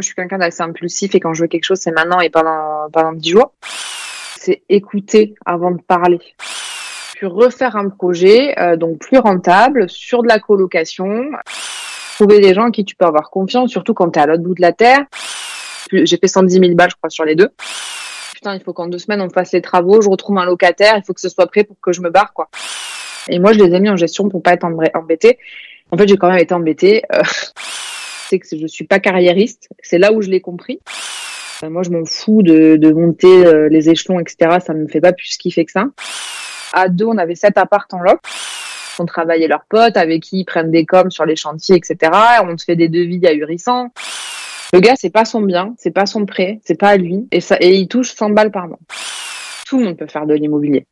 Moi, 0.00 0.02
je 0.02 0.06
suis 0.06 0.14
quelqu'un 0.14 0.38
d'assez 0.38 0.62
impulsif 0.62 1.14
et 1.14 1.20
quand 1.20 1.34
je 1.34 1.42
veux 1.42 1.46
quelque 1.46 1.64
chose, 1.64 1.78
c'est 1.78 1.90
maintenant 1.90 2.20
et 2.20 2.30
pendant, 2.30 2.88
pendant 2.90 3.12
10 3.12 3.28
jours. 3.28 3.52
C'est 4.38 4.62
écouter 4.70 5.34
avant 5.44 5.72
de 5.72 5.82
parler. 5.82 6.18
Puis 7.16 7.26
refaire 7.26 7.76
un 7.76 7.90
projet, 7.90 8.58
euh, 8.58 8.76
donc 8.76 8.98
plus 8.98 9.18
rentable, 9.18 9.90
sur 9.90 10.22
de 10.22 10.28
la 10.28 10.38
colocation. 10.38 11.32
Trouver 12.14 12.40
des 12.40 12.54
gens 12.54 12.68
en 12.68 12.70
qui 12.70 12.86
tu 12.86 12.96
peux 12.96 13.04
avoir 13.04 13.28
confiance, 13.28 13.70
surtout 13.70 13.92
quand 13.92 14.10
tu 14.10 14.18
es 14.18 14.22
à 14.22 14.26
l'autre 14.26 14.42
bout 14.42 14.54
de 14.54 14.62
la 14.62 14.72
terre. 14.72 15.00
J'ai 15.92 16.16
fait 16.16 16.28
110 16.28 16.54
000 16.54 16.74
balles, 16.74 16.88
je 16.88 16.96
crois, 16.96 17.10
sur 17.10 17.26
les 17.26 17.34
deux. 17.34 17.50
Putain, 18.34 18.54
il 18.54 18.62
faut 18.62 18.72
qu'en 18.72 18.86
deux 18.86 18.98
semaines, 18.98 19.20
on 19.20 19.28
fasse 19.28 19.52
les 19.52 19.60
travaux, 19.60 20.00
je 20.00 20.08
retrouve 20.08 20.38
un 20.38 20.46
locataire, 20.46 20.94
il 20.96 21.04
faut 21.04 21.12
que 21.12 21.20
ce 21.20 21.28
soit 21.28 21.46
prêt 21.46 21.64
pour 21.64 21.78
que 21.78 21.92
je 21.92 22.00
me 22.00 22.08
barre, 22.08 22.32
quoi. 22.32 22.48
Et 23.28 23.38
moi, 23.38 23.52
je 23.52 23.58
les 23.58 23.74
ai 23.74 23.80
mis 23.80 23.90
en 23.90 23.96
gestion 23.96 24.30
pour 24.30 24.42
pas 24.42 24.54
être 24.54 24.64
embêté. 24.64 25.38
En 25.90 25.98
fait, 25.98 26.08
j'ai 26.08 26.16
quand 26.16 26.30
même 26.30 26.38
été 26.38 26.54
embêtée. 26.54 27.02
Euh 27.12 27.20
que 28.38 28.46
je 28.56 28.66
suis 28.66 28.86
pas 28.86 29.00
carriériste. 29.00 29.68
C'est 29.82 29.98
là 29.98 30.12
où 30.12 30.22
je 30.22 30.30
l'ai 30.30 30.40
compris. 30.40 30.80
Euh, 31.62 31.70
moi, 31.70 31.82
je 31.82 31.90
m'en 31.90 32.04
fous 32.04 32.42
de, 32.42 32.92
monter 32.92 33.46
euh, 33.46 33.68
les 33.68 33.90
échelons, 33.90 34.20
etc. 34.20 34.58
Ça 34.64 34.74
me 34.74 34.86
fait 34.88 35.00
pas 35.00 35.12
plus 35.12 35.36
kiffer 35.36 35.64
que 35.64 35.72
ça. 35.72 35.86
À 36.72 36.88
deux, 36.88 37.06
on 37.06 37.18
avait 37.18 37.34
sept 37.34 37.58
apparts 37.58 37.88
en 37.92 38.00
loc. 38.00 38.20
On 38.98 39.06
travaillait 39.06 39.48
leurs 39.48 39.64
potes 39.68 39.96
avec 39.96 40.22
qui 40.22 40.40
ils 40.40 40.44
prennent 40.44 40.70
des 40.70 40.84
coms 40.84 41.10
sur 41.10 41.24
les 41.24 41.36
chantiers, 41.36 41.76
etc. 41.76 42.12
On 42.44 42.56
se 42.56 42.64
fait 42.64 42.76
des 42.76 42.88
devis 42.88 43.26
ahurissants. 43.26 43.90
Le 44.72 44.80
gars, 44.80 44.94
c'est 44.96 45.10
pas 45.10 45.24
son 45.24 45.40
bien, 45.40 45.74
c'est 45.78 45.90
pas 45.90 46.06
son 46.06 46.26
prêt, 46.26 46.60
c'est 46.64 46.78
pas 46.78 46.90
à 46.90 46.96
lui. 46.96 47.26
Et 47.32 47.40
ça, 47.40 47.56
et 47.60 47.74
il 47.74 47.88
touche 47.88 48.14
100 48.14 48.30
balles 48.30 48.52
par 48.52 48.68
mois. 48.68 48.78
Tout 49.66 49.78
le 49.78 49.84
monde 49.86 49.96
peut 49.96 50.06
faire 50.06 50.26
de 50.26 50.34
l'immobilier. 50.34 50.86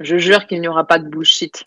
Je 0.00 0.18
jure 0.18 0.46
qu'il 0.46 0.60
n'y 0.60 0.68
aura 0.68 0.86
pas 0.86 0.98
de 0.98 1.08
bullshit. 1.08 1.62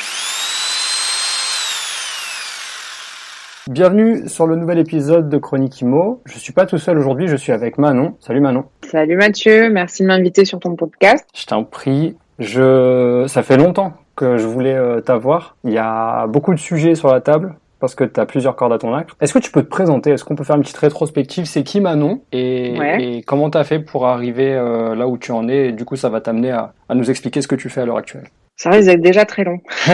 Bienvenue 3.71 4.27
sur 4.27 4.45
le 4.45 4.57
nouvel 4.57 4.77
épisode 4.77 5.29
de 5.29 5.37
Chronique 5.37 5.79
Imo. 5.79 6.21
Je 6.25 6.37
suis 6.37 6.51
pas 6.51 6.65
tout 6.65 6.77
seul 6.77 6.97
aujourd'hui, 6.97 7.29
je 7.29 7.37
suis 7.37 7.53
avec 7.53 7.77
Manon. 7.77 8.17
Salut 8.19 8.41
Manon. 8.41 8.65
Salut 8.91 9.15
Mathieu, 9.15 9.69
merci 9.69 10.03
de 10.03 10.07
m'inviter 10.09 10.43
sur 10.43 10.59
ton 10.59 10.75
podcast. 10.75 11.25
Je 11.33 11.45
t'en 11.45 11.63
prie. 11.63 12.17
Je, 12.39 13.23
ça 13.27 13.41
fait 13.41 13.55
longtemps 13.55 13.93
que 14.17 14.37
je 14.37 14.45
voulais 14.45 14.75
euh, 14.75 14.99
t'avoir. 14.99 15.55
Il 15.63 15.71
y 15.71 15.77
a 15.77 16.27
beaucoup 16.27 16.53
de 16.53 16.59
sujets 16.59 16.95
sur 16.95 17.07
la 17.07 17.21
table 17.21 17.55
parce 17.79 17.95
que 17.95 18.03
tu 18.03 18.19
as 18.19 18.25
plusieurs 18.25 18.57
cordes 18.57 18.73
à 18.73 18.79
ton 18.79 18.93
arc. 18.93 19.11
Est-ce 19.21 19.33
que 19.33 19.39
tu 19.39 19.49
peux 19.49 19.63
te 19.63 19.69
présenter? 19.69 20.11
Est-ce 20.11 20.25
qu'on 20.25 20.35
peut 20.35 20.43
faire 20.43 20.57
une 20.57 20.63
petite 20.63 20.77
rétrospective? 20.77 21.45
C'est 21.45 21.63
qui 21.63 21.79
Manon? 21.79 22.21
Et, 22.33 22.75
et 22.99 23.21
comment 23.23 23.49
tu 23.49 23.57
as 23.57 23.63
fait 23.63 23.79
pour 23.79 24.07
arriver 24.07 24.53
euh, 24.53 24.93
là 24.93 25.07
où 25.07 25.17
tu 25.17 25.31
en 25.31 25.47
es? 25.47 25.69
Et 25.69 25.71
du 25.71 25.85
coup 25.85 25.95
ça 25.95 26.09
va 26.09 26.19
t'amener 26.19 26.51
à, 26.51 26.73
à 26.89 26.95
nous 26.95 27.09
expliquer 27.09 27.41
ce 27.41 27.47
que 27.47 27.55
tu 27.55 27.69
fais 27.69 27.79
à 27.79 27.85
l'heure 27.85 27.97
actuelle 27.97 28.27
ça 28.55 28.69
risque 28.69 28.87
d'être 28.87 29.01
déjà 29.01 29.25
très 29.25 29.43
long. 29.43 29.59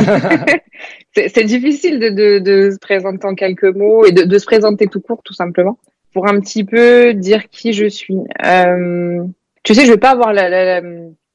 c'est 1.16 1.44
difficile 1.44 2.00
de, 2.00 2.10
de, 2.10 2.40
de, 2.40 2.72
se 2.72 2.78
présenter 2.80 3.26
en 3.26 3.36
quelques 3.36 3.64
mots 3.64 4.06
et 4.06 4.12
de, 4.12 4.24
de, 4.24 4.38
se 4.38 4.46
présenter 4.46 4.88
tout 4.88 5.02
court, 5.02 5.22
tout 5.24 5.34
simplement. 5.34 5.80
Pour 6.14 6.28
un 6.28 6.40
petit 6.40 6.64
peu 6.64 7.14
dire 7.14 7.50
qui 7.50 7.74
je 7.74 7.86
suis. 7.86 8.18
Euh, 8.46 9.24
tu 9.64 9.74
sais, 9.74 9.86
je 9.86 9.92
vais 9.92 9.98
pas 9.98 10.12
avoir 10.12 10.34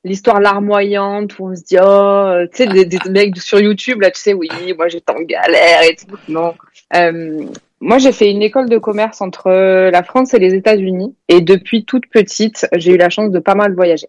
l'histoire 0.05 0.41
larmoyante 0.41 1.39
où 1.39 1.48
on 1.48 1.55
se 1.55 1.62
dit 1.62 1.77
oh 1.81 2.44
tu 2.53 2.56
sais 2.56 2.66
des, 2.66 2.84
des, 2.84 2.98
mecs 3.11 3.36
sur 3.38 3.59
YouTube 3.59 4.03
là 4.03 4.11
tu 4.11 4.20
sais 4.20 4.34
oui 4.34 4.48
moi 4.77 4.88
j'étais 4.88 5.12
en 5.12 5.22
galère 5.22 5.82
et 5.82 5.97
tout 5.97 6.19
non 6.28 6.54
euh, 6.94 7.47
moi 7.81 7.97
j'ai 7.97 8.12
fait 8.12 8.31
une 8.31 8.43
école 8.43 8.69
de 8.69 8.77
commerce 8.77 9.22
entre 9.22 9.50
la 9.91 10.03
France 10.03 10.34
et 10.34 10.38
les 10.38 10.54
États-Unis 10.54 11.16
et 11.28 11.41
depuis 11.41 11.87
toute 11.87 12.06
petite 12.10 12.69
j'ai 12.75 12.93
eu 12.93 12.97
la 12.98 13.09
chance 13.09 13.31
de 13.31 13.38
pas 13.38 13.54
mal 13.54 13.75
voyager 13.75 14.09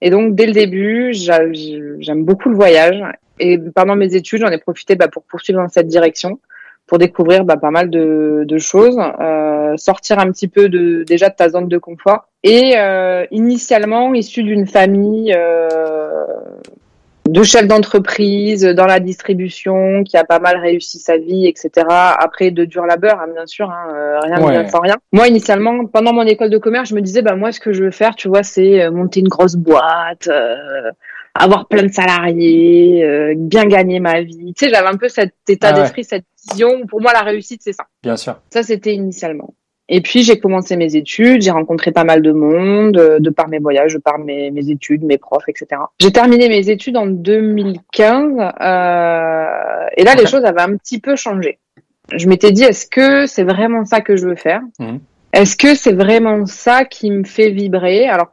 et 0.00 0.10
donc, 0.10 0.34
dès 0.34 0.46
le 0.46 0.52
début, 0.52 1.12
j'aime 1.12 2.24
beaucoup 2.24 2.48
le 2.48 2.56
voyage. 2.56 3.02
Et 3.38 3.58
pendant 3.58 3.96
mes 3.96 4.14
études, 4.14 4.40
j'en 4.40 4.48
ai 4.48 4.58
profité 4.58 4.96
bah, 4.96 5.08
pour 5.08 5.22
poursuivre 5.22 5.60
dans 5.60 5.68
cette 5.68 5.88
direction, 5.88 6.38
pour 6.86 6.98
découvrir 6.98 7.44
bah, 7.44 7.56
pas 7.56 7.70
mal 7.70 7.90
de, 7.90 8.44
de 8.46 8.58
choses, 8.58 8.98
euh, 9.20 9.76
sortir 9.76 10.18
un 10.18 10.30
petit 10.30 10.48
peu 10.48 10.68
de 10.68 11.04
déjà 11.04 11.28
de 11.28 11.34
ta 11.34 11.48
zone 11.48 11.68
de 11.68 11.78
confort. 11.78 12.28
Et 12.42 12.74
euh, 12.76 13.24
initialement, 13.30 14.12
issu 14.14 14.42
d'une 14.42 14.66
famille 14.66 15.34
euh, 15.34 16.26
de 17.30 17.42
chef 17.44 17.66
d'entreprise 17.68 18.62
dans 18.64 18.86
la 18.86 18.98
distribution 18.98 20.02
qui 20.02 20.16
a 20.16 20.24
pas 20.24 20.40
mal 20.40 20.56
réussi 20.56 20.98
sa 20.98 21.16
vie, 21.16 21.46
etc. 21.46 21.86
Après 21.88 22.50
de 22.50 22.64
dur 22.64 22.84
labeur, 22.86 23.20
hein, 23.20 23.28
bien 23.32 23.46
sûr, 23.46 23.70
hein, 23.70 23.86
euh, 23.94 24.18
rien 24.20 24.62
ne 24.62 24.68
sans 24.68 24.80
rien. 24.80 24.96
Moi, 25.12 25.28
initialement, 25.28 25.86
pendant 25.86 26.12
mon 26.12 26.26
école 26.26 26.50
de 26.50 26.58
commerce, 26.58 26.88
je 26.88 26.94
me 26.94 27.00
disais, 27.00 27.22
bah 27.22 27.36
moi, 27.36 27.52
ce 27.52 27.60
que 27.60 27.72
je 27.72 27.84
veux 27.84 27.92
faire, 27.92 28.16
tu 28.16 28.28
vois, 28.28 28.42
c'est 28.42 28.82
euh, 28.82 28.90
monter 28.90 29.20
une 29.20 29.28
grosse 29.28 29.54
boîte, 29.54 30.26
euh, 30.26 30.90
avoir 31.34 31.68
plein 31.68 31.84
de 31.84 31.92
salariés, 31.92 33.34
bien 33.36 33.66
gagner 33.66 34.00
ma 34.00 34.22
vie. 34.22 34.52
Tu 34.56 34.66
sais, 34.66 34.74
j'avais 34.74 34.88
un 34.88 34.96
peu 34.96 35.08
cet 35.08 35.32
état 35.48 35.68
ah 35.68 35.72
d'esprit, 35.74 36.02
cette 36.02 36.24
vision. 36.50 36.86
Pour 36.88 37.00
moi, 37.00 37.12
la 37.12 37.22
réussite, 37.22 37.60
c'est 37.62 37.72
ça. 37.72 37.84
Bien 38.02 38.16
sûr. 38.16 38.40
Ça, 38.50 38.64
c'était 38.64 38.94
initialement. 38.94 39.54
Et 39.92 40.00
puis 40.00 40.22
j'ai 40.22 40.38
commencé 40.38 40.76
mes 40.76 40.94
études, 40.94 41.42
j'ai 41.42 41.50
rencontré 41.50 41.90
pas 41.90 42.04
mal 42.04 42.22
de 42.22 42.30
monde, 42.30 42.96
euh, 42.96 43.18
de 43.18 43.28
par 43.28 43.48
mes 43.48 43.58
voyages, 43.58 43.94
de 43.94 43.98
par 43.98 44.18
mes, 44.18 44.52
mes 44.52 44.70
études, 44.70 45.02
mes 45.02 45.18
profs, 45.18 45.48
etc. 45.48 45.82
J'ai 45.98 46.12
terminé 46.12 46.48
mes 46.48 46.70
études 46.70 46.96
en 46.96 47.06
2015 47.06 48.38
euh, 48.38 48.44
et 49.96 50.04
là 50.04 50.14
les 50.14 50.26
choses 50.26 50.44
avaient 50.44 50.62
un 50.62 50.76
petit 50.76 51.00
peu 51.00 51.16
changé. 51.16 51.58
Je 52.12 52.28
m'étais 52.28 52.52
dit 52.52 52.62
est-ce 52.62 52.86
que 52.86 53.26
c'est 53.26 53.42
vraiment 53.42 53.84
ça 53.84 54.00
que 54.00 54.16
je 54.16 54.26
veux 54.26 54.36
faire? 54.36 54.62
Mmh. 54.78 54.98
Est-ce 55.32 55.56
que 55.56 55.74
c'est 55.74 55.92
vraiment 55.92 56.46
ça 56.46 56.84
qui 56.84 57.10
me 57.10 57.24
fait 57.24 57.50
vibrer? 57.50 58.08
Alors 58.08 58.28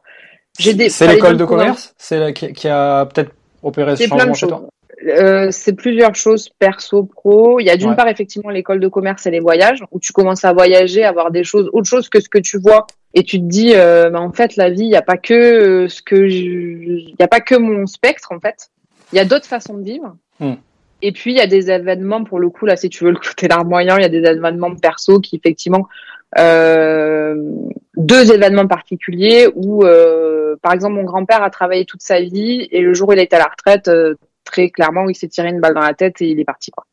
j'ai 0.59 0.75
des. 0.75 0.89
C'est 0.89 1.07
l'école 1.07 1.38
de 1.38 1.45
commerce, 1.45 1.95
c'est 1.97 2.34
qui, 2.34 2.53
qui 2.53 2.68
a 2.68 3.07
peut-être 3.07 3.31
opéré 3.63 3.95
ce 3.95 4.07
changement 4.07 4.34
chez 4.35 4.47
toi? 4.47 4.62
Euh, 5.06 5.50
c'est 5.52 5.74
plusieurs 5.74 6.16
choses 6.16 6.50
perso 6.50 7.03
pro. 7.03 7.59
Il 7.59 7.66
y 7.66 7.69
a 7.69 7.78
d'une 7.78 7.96
part 7.96 8.08
effectivement 8.08 8.50
l'école 8.50 8.80
de 8.80 8.88
commerce 8.88 9.28
et 9.28 9.31
les 9.31 9.40
voyages 9.40 9.84
où 9.91 10.00
tu 10.00 10.12
commences 10.12 10.44
à 10.44 10.53
voyager, 10.53 11.03
à 11.03 11.12
voir 11.12 11.30
des 11.30 11.44
choses 11.44 11.69
autre 11.72 11.88
chose 11.88 12.09
que 12.09 12.19
ce 12.19 12.30
que 12.30 12.40
tu 12.40 12.58
vois 12.58 12.88
et 13.13 13.24
tu 13.24 13.40
te 13.40 13.46
dis 13.46 13.74
euh, 13.75 14.09
bah, 14.09 14.19
en 14.19 14.31
fait 14.31 14.56
la 14.56 14.72
vie 14.72 14.86
il 14.86 14.90
n'y 14.90 14.96
a 14.96 15.03
pas 15.03 15.18
que 15.18 15.34
euh, 15.34 15.88
ce 15.88 16.02
que 16.02 16.16
il 16.16 17.16
y 17.19 17.24
a 17.24 17.28
pas 17.28 17.41
que 17.41 17.56
mon 17.56 17.86
spectre 17.86 18.31
en 18.31 18.40
fait. 18.40 18.69
Il 19.13 19.18
y 19.18 19.19
a 19.19 19.25
d'autres 19.25 19.46
façons 19.46 19.75
de 19.75 19.84
vivre. 19.84 20.18
Hmm. 20.40 20.56
Et 21.03 21.12
puis 21.12 21.31
il 21.31 21.38
y 21.38 21.41
a 21.41 21.47
des 21.47 21.69
événements 21.69 22.24
pour 22.24 22.40
le 22.40 22.50
coup 22.50 22.66
là 22.66 22.75
si 22.75 22.90
tu 22.90 23.03
veux 23.03 23.12
le 23.12 23.19
côté 23.19 23.47
larmoyant, 23.47 23.97
il 23.97 24.02
y 24.02 24.06
a 24.06 24.09
des 24.09 24.25
événements 24.25 24.74
perso 24.75 25.19
qui 25.19 25.36
effectivement 25.36 25.88
euh, 26.40 27.36
deux 27.96 28.34
événements 28.34 28.68
particuliers 28.68 29.47
où 29.53 29.86
par 30.63 30.74
exemple 30.74 30.96
mon 30.96 31.03
grand-père 31.03 31.44
a 31.44 31.52
travaillé 31.52 31.86
toute 31.86 32.02
sa 32.02 32.19
vie 32.19 32.68
et 32.72 32.81
le 32.81 32.96
jour 32.96 33.09
où 33.09 33.13
il 33.13 33.19
est 33.19 33.31
à 33.31 33.38
la 33.38 33.46
retraite 33.46 33.91
très 34.47 34.69
clairement, 34.69 35.09
il 35.09 35.16
s'est 35.16 35.28
tiré 35.28 35.50
une 35.50 35.59
balle 35.59 35.74
dans 35.74 35.81
la 35.81 35.94
tête 35.94 36.22
et 36.22 36.30
il 36.30 36.40
est 36.40 36.46
parti. 36.46 36.72
Quoi. 36.72 36.85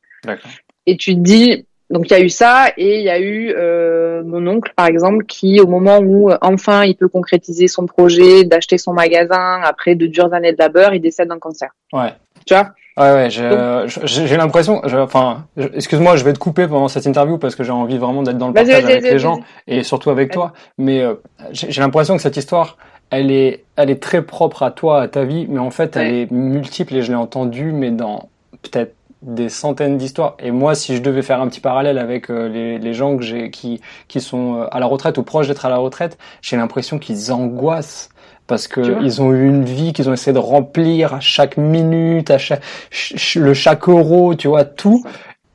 Et 0.87 0.97
tu 0.97 1.15
te 1.15 1.20
dis, 1.20 1.66
donc 1.91 2.10
il 2.10 2.12
y 2.12 2.16
a 2.16 2.20
eu 2.20 2.28
ça 2.28 2.69
et 2.76 2.98
il 2.98 3.04
y 3.04 3.10
a 3.10 3.20
eu 3.20 3.53
euh, 3.56 4.22
mon 4.25 4.47
oncle 4.47 4.72
par 4.75 4.87
exemple 4.87 5.25
qui 5.26 5.60
au 5.60 5.66
moment 5.66 5.98
où 5.98 6.31
euh, 6.31 6.38
enfin 6.41 6.84
il 6.84 6.97
peut 6.97 7.09
concrétiser 7.09 7.69
son 7.69 7.87
projet 7.87 8.44
d'acheter 8.44 8.78
son 8.78 8.94
magasin 8.94 9.60
après 9.62 9.94
de 9.94 10.06
dures 10.06 10.32
années 10.32 10.53
de 10.53 10.59
labeur, 10.59 10.94
il 10.94 11.00
décède 11.00 11.28
d'un 11.28 11.38
cancer. 11.38 11.70
Ouais. 11.93 12.12
Tu 12.47 12.54
vois? 12.54 12.70
Ouais, 12.97 13.12
ouais, 13.12 13.28
j'ai 13.28 14.37
l'impression, 14.37 14.81
enfin, 14.84 15.47
excuse-moi, 15.56 16.14
je 16.14 16.22
vais 16.22 16.32
te 16.32 16.38
couper 16.38 16.69
pendant 16.69 16.87
cette 16.87 17.06
interview 17.06 17.38
parce 17.38 17.56
que 17.56 17.64
j'ai 17.64 17.72
envie 17.72 17.98
vraiment 17.98 18.22
d'être 18.22 18.38
dans 18.38 18.47
le 18.47 18.54
partage 18.54 18.84
avec 18.84 19.03
les 19.03 19.19
gens 19.19 19.41
et 19.66 19.82
surtout 19.82 20.10
avec 20.10 20.31
toi. 20.31 20.53
Mais 20.78 21.00
euh, 21.00 21.14
j'ai 21.50 21.81
l'impression 21.81 22.14
que 22.14 22.22
cette 22.22 22.37
histoire, 22.37 22.76
elle 23.19 23.31
est, 23.31 23.64
elle 23.76 23.90
est 23.90 24.02
très 24.02 24.22
propre 24.22 24.62
à 24.62 24.70
toi, 24.70 25.02
à 25.02 25.08
ta 25.08 25.25
vie, 25.25 25.46
mais 25.49 25.58
en 25.58 25.70
fait, 25.70 25.96
elle 25.96 26.14
est 26.14 26.31
multiple 26.31 26.94
et 26.94 27.02
je 27.02 27.11
l'ai 27.11 27.19
entendue, 27.19 27.72
mais 27.72 27.90
dans 27.90 28.28
peut-être 28.62 28.94
des 29.22 29.49
centaines 29.49 29.96
d'histoires. 29.96 30.37
Et 30.38 30.50
moi, 30.50 30.75
si 30.75 30.96
je 30.96 31.02
devais 31.02 31.22
faire 31.22 31.40
un 31.40 31.49
petit 31.49 31.61
parallèle 31.61 31.99
avec 31.99 32.31
euh, 32.31 32.49
les, 32.49 32.78
les, 32.78 32.94
gens 32.94 33.16
que 33.16 33.22
j'ai, 33.22 33.50
qui, 33.50 33.81
qui 34.06 34.20
sont 34.20 34.56
euh, 34.56 34.66
à 34.70 34.81
la 34.81 34.87
retraite 34.87 35.16
ou 35.16 35.22
proches 35.22 35.49
d'être 35.49 35.64
à 35.64 35.70
la 35.70 35.78
retraite, 35.78 36.19
j'ai 36.43 36.56
l'impression 36.56 36.99
qu'ils 36.99 37.32
angoissent 37.32 38.11
parce 38.46 38.69
que 38.69 39.02
ils 39.02 39.22
ont 39.22 39.32
eu 39.32 39.49
une 39.49 39.64
vie 39.64 39.94
qu'ils 39.94 40.10
ont 40.10 40.12
essayé 40.12 40.34
de 40.34 40.38
remplir 40.38 41.14
à 41.14 41.20
chaque 41.20 41.56
minute, 41.56 42.31
à 42.31 42.37
chaque 42.37 42.62
le 43.37 43.55
chaque 43.55 43.88
euro, 43.88 44.34
tu 44.34 44.49
vois, 44.49 44.67
tout. 44.67 45.02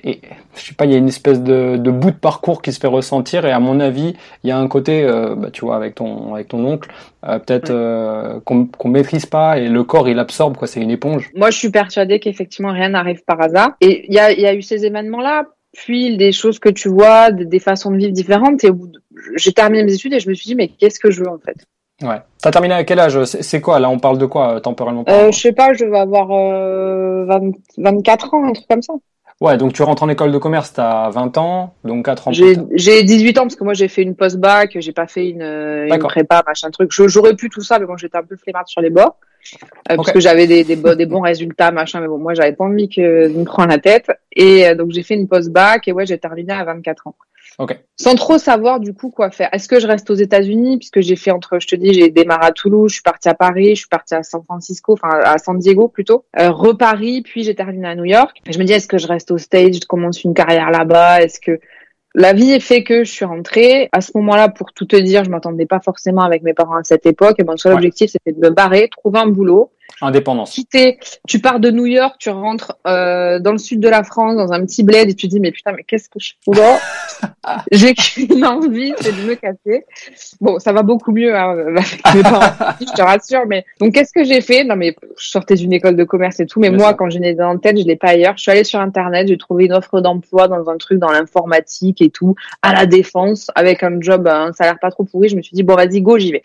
Et 0.03 0.21
je 0.56 0.66
sais 0.66 0.74
pas, 0.74 0.86
il 0.86 0.92
y 0.92 0.96
a 0.96 0.98
une 0.98 1.07
espèce 1.07 1.42
de, 1.42 1.78
de, 1.78 1.92
bout 1.92 2.12
de 2.12 2.16
parcours 2.16 2.62
qui 2.62 2.74
se 2.74 2.80
fait 2.80 2.88
ressentir 2.88 3.46
et 3.46 3.51
à 3.51 3.60
mon 3.60 3.80
avis, 3.80 4.16
il 4.44 4.50
y 4.50 4.51
a 4.51 4.57
un 4.57 4.68
côté, 4.68 5.04
euh, 5.04 5.36
bah, 5.36 5.50
tu 5.51 5.66
vois, 5.66 5.75
avec 5.75 5.96
ton 5.96 6.34
avec 6.34 6.48
ton 6.48 6.66
oncle, 6.66 6.90
euh, 7.25 7.40
peut-être 7.40 7.69
euh, 7.69 8.40
qu'on 8.46 8.66
qu'on 8.66 8.90
maîtrise 8.90 9.25
pas 9.25 9.57
et 9.57 9.68
le 9.68 9.84
corps 9.84 10.10
il 10.10 10.19
absorbe 10.19 10.57
quoi, 10.57 10.68
c'est 10.68 10.81
une 10.81 10.92
éponge. 10.92 11.30
Moi, 11.36 11.51
je 11.51 11.57
suis 11.57 11.69
persuadée 11.69 12.19
qu'effectivement 12.19 12.72
rien 12.72 12.90
n'arrive 12.90 13.24
par 13.25 13.42
hasard 13.42 13.72
et 13.81 14.06
il 14.07 14.13
y 14.13 14.19
a 14.19 14.31
il 14.31 14.40
y 14.40 14.48
a 14.48 14.54
eu 14.54 14.62
ces 14.62 14.86
événements 14.86 15.22
là, 15.22 15.44
puis 15.74 16.18
des 16.18 16.31
choses 16.31 16.60
que 16.60 16.69
tu 16.69 16.90
vois, 16.90 17.31
des, 17.31 17.60
façons 17.60 17.92
de 17.92 17.98
vivre 17.98 18.12
différentes 18.12 18.63
et 18.63 18.72
j'ai 19.36 19.54
terminé 19.54 19.84
mes 19.84 19.94
études 19.94 20.13
et 20.13 20.19
je 20.19 20.30
me 20.30 20.34
suis 20.34 20.48
dit 20.48 20.56
mais 20.56 20.69
qu'est-ce 20.69 21.00
que 21.00 21.12
je 21.12 21.22
veux 21.22 21.30
en 21.30 21.40
fait? 21.40 21.57
Ouais. 22.01 22.22
T'as 22.42 22.51
terminé 22.51 22.74
à 22.74 22.86
quel 22.86 23.00
âge? 23.00 23.24
C'est 23.25 23.60
quoi 23.60 23.80
là 23.80 23.90
On 23.90 24.00
parle 24.00 24.18
de 24.18 24.25
quoi 24.25 24.62
temporellement 24.62 25.04
euh, 25.10 25.31
Je 25.31 25.40
sais 25.40 25.51
pas, 25.51 25.74
je 25.74 25.84
vais 25.84 26.00
avoir 26.00 26.28
24 27.78 28.34
ans, 28.34 28.46
un 28.46 28.54
truc 28.54 28.68
comme 28.69 28.81
ça. 28.81 28.94
Ouais, 29.41 29.56
donc 29.56 29.71
tu 29.71 29.83
rentres 29.83 30.03
en 30.03 30.09
école 30.09 30.33
de 30.33 30.38
commerce, 30.38 30.74
t'as 30.74 31.09
20 31.09 31.38
ans, 31.38 31.74
donc 31.86 32.06
4 32.06 32.27
ans. 32.27 32.31
J'ai 32.33 33.03
18 33.03 33.38
ans 33.38 33.41
parce 33.44 33.56
que 33.56 33.63
moi 33.63 33.74
j'ai 33.74 33.88
fait 33.88 34.01
une 34.01 34.15
post-bac, 34.15 34.75
j'ai 34.80 34.91
pas 34.91 35.07
fait 35.07 35.30
une, 35.30 35.41
une 35.41 35.97
prépa, 36.00 36.44
machin 36.45 36.69
truc. 36.71 36.91
J'aurais 36.91 37.36
pu 37.36 37.50
tout 37.50 37.62
ça, 37.62 37.80
mais 37.80 37.86
bon, 37.86 37.95
j'étais 37.95 38.18
un 38.18 38.24
peu 38.24 38.36
flemmarde 38.36 38.68
sur 38.68 38.81
les 38.81 38.89
bords. 38.89 39.15
Euh, 39.89 39.95
parce 39.95 40.12
que 40.12 40.19
j'avais 40.19 40.47
des, 40.47 40.63
des, 40.63 40.75
des, 40.75 41.06
bons 41.06 41.21
résultats, 41.21 41.71
machin, 41.71 42.01
mais 42.01 42.07
bon, 42.07 42.18
moi 42.18 42.33
j'avais 42.33 42.53
pas 42.53 42.65
envie 42.65 42.89
que 42.89 43.30
de 43.30 43.33
me 43.33 43.45
prendre 43.45 43.69
la 43.69 43.80
tête. 43.80 44.12
Et 44.33 44.68
euh, 44.68 44.75
donc 44.75 44.91
j'ai 44.91 45.03
fait 45.03 45.15
une 45.15 45.27
post-bac 45.27 45.88
et 45.88 45.94
ouais, 45.94 46.06
j'ai 46.06 46.18
terminé 46.18 46.53
à 46.53 46.63
24 46.65 47.07
ans. 47.07 47.15
Sans 47.97 48.15
trop 48.15 48.38
savoir 48.38 48.79
du 48.79 48.94
coup 48.94 49.09
quoi 49.09 49.29
faire. 49.31 49.50
Est-ce 49.51 49.67
que 49.67 49.79
je 49.79 49.88
reste 49.88 50.09
aux 50.09 50.15
États-Unis 50.15 50.77
puisque 50.77 51.01
j'ai 51.01 51.15
fait 51.15 51.31
entre, 51.31 51.59
je 51.59 51.67
te 51.67 51.75
dis, 51.75 51.94
j'ai 51.94 52.09
démarré 52.09 52.45
à 52.45 52.51
Toulouse, 52.51 52.89
je 52.89 52.95
suis 52.95 53.03
partie 53.03 53.27
à 53.27 53.33
Paris, 53.33 53.71
je 53.71 53.81
suis 53.81 53.89
partie 53.89 54.15
à 54.15 54.23
San 54.23 54.44
Francisco, 54.44 54.94
enfin 54.94 55.19
à 55.23 55.38
San 55.38 55.57
Diego 55.59 55.89
plutôt, 55.89 56.25
euh, 56.39 56.51
reparis, 56.51 57.21
puis 57.21 57.44
j'ai 57.44 57.56
terminé 57.56 57.88
à 57.88 57.95
New 57.95 58.06
York. 58.06 58.38
je 58.50 58.57
me 58.57 58.63
dis 58.63 58.73
est-ce 58.73 58.88
que 58.88 58.97
je 58.97 59.07
reste 59.07 59.31
au 59.31 59.38
stage, 59.38 59.75
je 59.75 59.88
commence 59.88 60.23
une 60.23 60.33
carrière 60.33 60.71
là-bas, 60.71 61.21
est-ce 61.21 61.41
que 61.41 61.59
la 62.15 62.33
vie 62.33 62.51
est 62.51 62.59
fait 62.59 62.83
que 62.83 63.03
je 63.03 63.11
suis 63.11 63.25
rentrée? 63.25 63.89
À 63.91 64.01
ce 64.01 64.12
moment-là, 64.15 64.50
pour 64.50 64.73
tout 64.73 64.85
te 64.85 64.95
dire, 64.95 65.23
je 65.23 65.29
m'attendais 65.29 65.65
pas 65.65 65.79
forcément 65.79 66.21
avec 66.21 66.41
mes 66.41 66.53
parents 66.53 66.77
à 66.77 66.83
cette 66.83 67.05
époque. 67.05 67.35
Et 67.39 67.44
mon 67.44 67.55
seul 67.55 67.73
objectif, 67.73 68.09
c'était 68.12 68.31
de 68.31 68.39
me 68.39 68.50
barrer, 68.50 68.89
trouver 68.89 69.19
un 69.19 69.27
boulot. 69.27 69.71
Indépendance. 70.01 70.51
Quitter. 70.51 70.98
Tu 71.28 71.40
pars 71.40 71.60
de 71.60 71.72
New 71.72 71.86
York, 71.86 72.16
tu 72.19 72.30
rentres 72.30 72.78
euh, 72.88 73.40
dans 73.40 73.51
le 73.51 73.57
sud 73.57 73.80
de 73.80 73.90
la 73.90 74.04
France, 74.04 74.36
dans 74.36 74.54
un 74.54 74.66
petit 74.66 74.84
bled, 74.84 75.10
et 75.10 75.13
tu 75.13 75.28
te 75.28 75.31
dis 75.31 75.40
mais 75.40 75.51
putain, 75.51 75.74
mais 75.74 75.84
qu'est-ce 75.84 76.10
que 76.10 76.19
je 76.19 76.34
fous 76.44 76.54
là 76.54 76.80
J'ai 77.72 77.94
qu'une 77.94 78.46
envie, 78.46 78.94
c'est 79.00 79.12
de 79.12 79.28
me 79.28 79.36
casser. 79.36 79.86
Bon, 80.40 80.60
ça 80.60 80.72
va 80.72 80.84
beaucoup 80.84 81.12
mieux 81.12 81.36
hein, 81.36 81.56
avec 81.75 82.16
mes 82.16 82.24
parents, 82.24 82.75
je 82.80 82.86
te 82.86 83.01
rassure. 83.01 83.46
Mais 83.48 83.66
donc, 83.80 83.94
qu'est-ce 83.94 84.13
que 84.13 84.24
j'ai 84.24 84.42
fait? 84.42 84.63
Non, 84.63 84.75
mais 84.75 84.96
je 85.18 85.30
sortais 85.30 85.56
d'une 85.56 85.74
école 85.74 85.96
de 85.96 86.04
commerce 86.04 86.40
et 86.40 86.46
tout, 86.46 86.60
mais 86.60 86.69
moi, 86.69 86.94
quand 86.94 87.10
j'étais 87.10 87.34
dans 87.34 87.54
la 87.54 87.60
tête, 87.60 87.78
je 87.78 87.84
l'ai 87.84 87.96
pas 87.96 88.10
ailleurs. 88.10 88.38
Je 88.38 88.44
suis 88.44 88.51
allée 88.51 88.63
sur 88.63 88.80
Internet, 88.80 89.28
j'ai 89.28 89.38
trouvé 89.38 89.66
une 89.66 89.74
offre 89.74 90.01
d'emploi 90.01 90.48
dans 90.48 90.69
un 90.69 90.78
truc 90.78 91.00
dans 91.00 91.12
l'informatique 91.12 92.01
et 92.01 92.10
tout, 92.10 92.36
à 92.62 92.74
la 92.74 92.86
défense, 92.86 93.51
avec 93.56 93.84
un 93.84 94.00
job, 94.00 94.28
un 94.28 94.54
salaire 94.54 94.80
pas 94.80 94.92
trop 94.92 95.04
pourri. 95.04 95.30
Je 95.30 95.36
me 95.36 95.42
suis 95.42 95.56
dit 95.56 95.63
bon, 95.63 95.75
vas-y, 95.75 96.01
go, 96.01 96.18
j'y 96.18 96.31
vais. 96.31 96.42